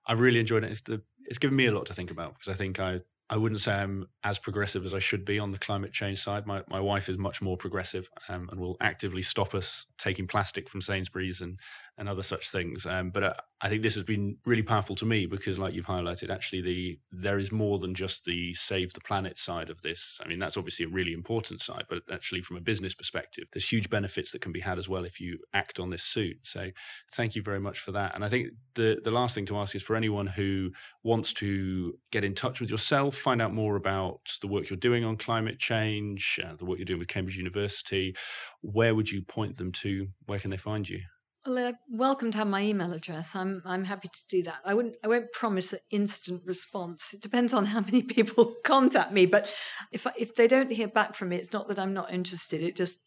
I 0.06 0.12
really 0.12 0.40
enjoyed 0.40 0.64
it. 0.64 0.70
It's 0.70 0.80
the 0.82 1.02
it's 1.24 1.38
given 1.38 1.56
me 1.56 1.66
a 1.66 1.72
lot 1.72 1.86
to 1.86 1.94
think 1.94 2.10
about 2.10 2.34
because 2.34 2.52
I 2.52 2.56
think 2.56 2.78
I 2.78 3.00
I 3.28 3.36
wouldn't 3.36 3.60
say 3.60 3.72
I'm 3.72 4.06
as 4.22 4.38
progressive 4.38 4.84
as 4.84 4.94
I 4.94 4.98
should 4.98 5.24
be 5.24 5.38
on 5.38 5.50
the 5.50 5.58
climate 5.58 5.92
change 5.92 6.20
side. 6.20 6.46
My 6.46 6.62
my 6.68 6.80
wife 6.80 7.08
is 7.08 7.18
much 7.18 7.42
more 7.42 7.56
progressive 7.56 8.08
um, 8.28 8.48
and 8.50 8.60
will 8.60 8.76
actively 8.80 9.22
stop 9.22 9.54
us 9.54 9.86
taking 9.98 10.26
plastic 10.26 10.68
from 10.68 10.80
Sainsbury's 10.80 11.40
and 11.40 11.58
and 11.96 12.08
other 12.08 12.22
such 12.22 12.50
things. 12.50 12.86
Um, 12.86 13.10
but 13.10 13.22
uh, 13.22 13.34
I 13.60 13.68
think 13.68 13.82
this 13.82 13.94
has 13.94 14.04
been 14.04 14.36
really 14.44 14.62
powerful 14.62 14.96
to 14.96 15.06
me 15.06 15.26
because, 15.26 15.58
like 15.58 15.74
you've 15.74 15.86
highlighted, 15.86 16.30
actually 16.30 16.60
the 16.62 16.98
there 17.12 17.38
is 17.38 17.52
more 17.52 17.78
than 17.78 17.94
just 17.94 18.24
the 18.24 18.52
save 18.54 18.92
the 18.92 19.00
planet 19.00 19.38
side 19.38 19.70
of 19.70 19.80
this. 19.82 20.20
I 20.24 20.28
mean, 20.28 20.38
that's 20.38 20.56
obviously 20.56 20.86
a 20.86 20.88
really 20.88 21.12
important 21.12 21.60
side, 21.60 21.84
but 21.88 22.02
actually 22.12 22.42
from 22.42 22.56
a 22.56 22.60
business 22.60 22.94
perspective, 22.94 23.44
there's 23.52 23.70
huge 23.70 23.88
benefits 23.90 24.32
that 24.32 24.40
can 24.40 24.52
be 24.52 24.60
had 24.60 24.78
as 24.78 24.88
well 24.88 25.04
if 25.04 25.20
you 25.20 25.38
act 25.52 25.78
on 25.78 25.90
this 25.90 26.02
soon. 26.02 26.34
So, 26.42 26.70
thank 27.12 27.36
you 27.36 27.42
very 27.42 27.60
much 27.60 27.78
for 27.78 27.92
that. 27.92 28.14
And 28.14 28.24
I 28.24 28.28
think 28.28 28.48
the 28.74 29.00
the 29.04 29.12
last 29.12 29.34
thing 29.34 29.46
to 29.46 29.56
ask 29.56 29.74
is 29.76 29.82
for 29.82 29.94
anyone 29.94 30.26
who 30.26 30.72
wants 31.04 31.32
to 31.34 31.96
get 32.10 32.24
in 32.24 32.34
touch 32.34 32.60
with 32.60 32.70
yourself, 32.70 33.16
find 33.16 33.40
out 33.40 33.54
more 33.54 33.76
about 33.76 34.20
the 34.40 34.48
work 34.48 34.68
you're 34.68 34.76
doing 34.76 35.04
on 35.04 35.16
climate 35.16 35.60
change, 35.60 36.40
uh, 36.44 36.56
the 36.56 36.64
work 36.64 36.78
you're 36.78 36.84
doing 36.84 36.98
with 36.98 37.08
Cambridge 37.08 37.36
University. 37.36 38.16
Where 38.62 38.94
would 38.96 39.10
you 39.10 39.22
point 39.22 39.58
them 39.58 39.70
to? 39.72 40.08
Where 40.26 40.40
can 40.40 40.50
they 40.50 40.56
find 40.56 40.88
you? 40.88 41.00
Well, 41.46 41.68
uh, 41.68 41.72
welcome 41.90 42.32
to 42.32 42.38
have 42.38 42.46
my 42.46 42.62
email 42.62 42.94
address. 42.94 43.36
I'm 43.36 43.60
I'm 43.66 43.84
happy 43.84 44.08
to 44.08 44.26
do 44.28 44.42
that. 44.44 44.60
I 44.64 44.72
wouldn't 44.72 44.96
I 45.04 45.08
won't 45.08 45.30
promise 45.32 45.74
an 45.74 45.80
instant 45.90 46.42
response. 46.46 47.12
It 47.12 47.20
depends 47.20 47.52
on 47.52 47.66
how 47.66 47.80
many 47.92 48.02
people 48.02 48.54
contact 48.64 49.12
me. 49.12 49.26
But 49.26 49.54
if 49.92 50.06
if 50.16 50.34
they 50.34 50.48
don't 50.48 50.72
hear 50.72 50.88
back 50.88 51.14
from 51.14 51.30
me, 51.30 51.36
it's 51.36 51.52
not 51.52 51.68
that 51.68 51.78
I'm 51.78 51.92
not 51.92 52.12
interested. 52.12 52.62
It 52.62 52.76
just 52.76 52.98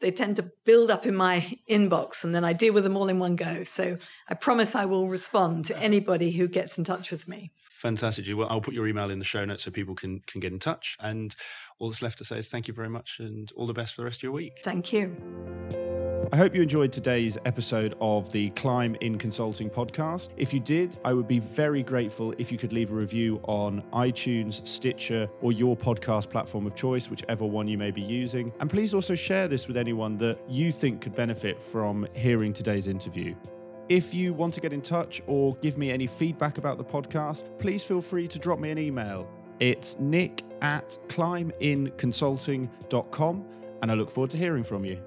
they 0.00 0.12
tend 0.12 0.36
to 0.36 0.50
build 0.64 0.90
up 0.90 1.04
in 1.04 1.14
my 1.16 1.52
inbox, 1.68 2.22
and 2.22 2.34
then 2.34 2.44
I 2.44 2.52
deal 2.52 2.72
with 2.72 2.84
them 2.84 2.96
all 2.96 3.08
in 3.08 3.18
one 3.18 3.36
go. 3.36 3.64
So 3.64 3.98
I 4.28 4.34
promise 4.34 4.74
I 4.74 4.84
will 4.84 5.08
respond 5.08 5.64
to 5.66 5.76
anybody 5.76 6.30
who 6.30 6.48
gets 6.48 6.78
in 6.78 6.84
touch 6.84 7.10
with 7.10 7.26
me. 7.26 7.50
Fantastic. 7.70 8.24
Well, 8.34 8.46
I'll 8.48 8.60
put 8.60 8.74
your 8.74 8.86
email 8.86 9.10
in 9.10 9.18
the 9.18 9.24
show 9.24 9.44
notes 9.44 9.64
so 9.64 9.72
people 9.72 9.96
can 9.96 10.20
can 10.28 10.40
get 10.40 10.52
in 10.52 10.60
touch. 10.60 10.96
And 11.00 11.34
all 11.80 11.88
that's 11.88 12.02
left 12.02 12.18
to 12.18 12.24
say 12.24 12.38
is 12.38 12.48
thank 12.48 12.68
you 12.68 12.74
very 12.74 12.88
much, 12.88 13.16
and 13.18 13.50
all 13.56 13.66
the 13.66 13.74
best 13.74 13.94
for 13.94 14.02
the 14.02 14.04
rest 14.04 14.20
of 14.20 14.22
your 14.22 14.32
week. 14.32 14.60
Thank 14.62 14.92
you. 14.92 16.09
I 16.32 16.36
hope 16.36 16.54
you 16.54 16.62
enjoyed 16.62 16.92
today's 16.92 17.36
episode 17.44 17.96
of 18.00 18.30
the 18.30 18.50
Climb 18.50 18.94
in 19.00 19.18
Consulting 19.18 19.68
podcast. 19.68 20.28
If 20.36 20.54
you 20.54 20.60
did, 20.60 20.96
I 21.04 21.12
would 21.12 21.26
be 21.26 21.40
very 21.40 21.82
grateful 21.82 22.32
if 22.38 22.52
you 22.52 22.58
could 22.58 22.72
leave 22.72 22.92
a 22.92 22.94
review 22.94 23.40
on 23.44 23.82
iTunes, 23.92 24.64
Stitcher, 24.66 25.28
or 25.40 25.50
your 25.50 25.76
podcast 25.76 26.30
platform 26.30 26.68
of 26.68 26.76
choice, 26.76 27.10
whichever 27.10 27.44
one 27.44 27.66
you 27.66 27.76
may 27.76 27.90
be 27.90 28.00
using. 28.00 28.52
And 28.60 28.70
please 28.70 28.94
also 28.94 29.16
share 29.16 29.48
this 29.48 29.66
with 29.66 29.76
anyone 29.76 30.16
that 30.18 30.38
you 30.48 30.70
think 30.70 31.00
could 31.00 31.16
benefit 31.16 31.60
from 31.60 32.06
hearing 32.12 32.52
today's 32.52 32.86
interview. 32.86 33.34
If 33.88 34.14
you 34.14 34.32
want 34.32 34.54
to 34.54 34.60
get 34.60 34.72
in 34.72 34.82
touch 34.82 35.20
or 35.26 35.56
give 35.56 35.78
me 35.78 35.90
any 35.90 36.06
feedback 36.06 36.58
about 36.58 36.78
the 36.78 36.84
podcast, 36.84 37.42
please 37.58 37.82
feel 37.82 38.00
free 38.00 38.28
to 38.28 38.38
drop 38.38 38.60
me 38.60 38.70
an 38.70 38.78
email. 38.78 39.28
It's 39.58 39.98
nick 39.98 40.44
at 40.62 40.96
climbinconsulting.com, 41.08 43.44
and 43.82 43.90
I 43.90 43.94
look 43.94 44.12
forward 44.12 44.30
to 44.30 44.36
hearing 44.36 44.62
from 44.62 44.84
you. 44.84 45.02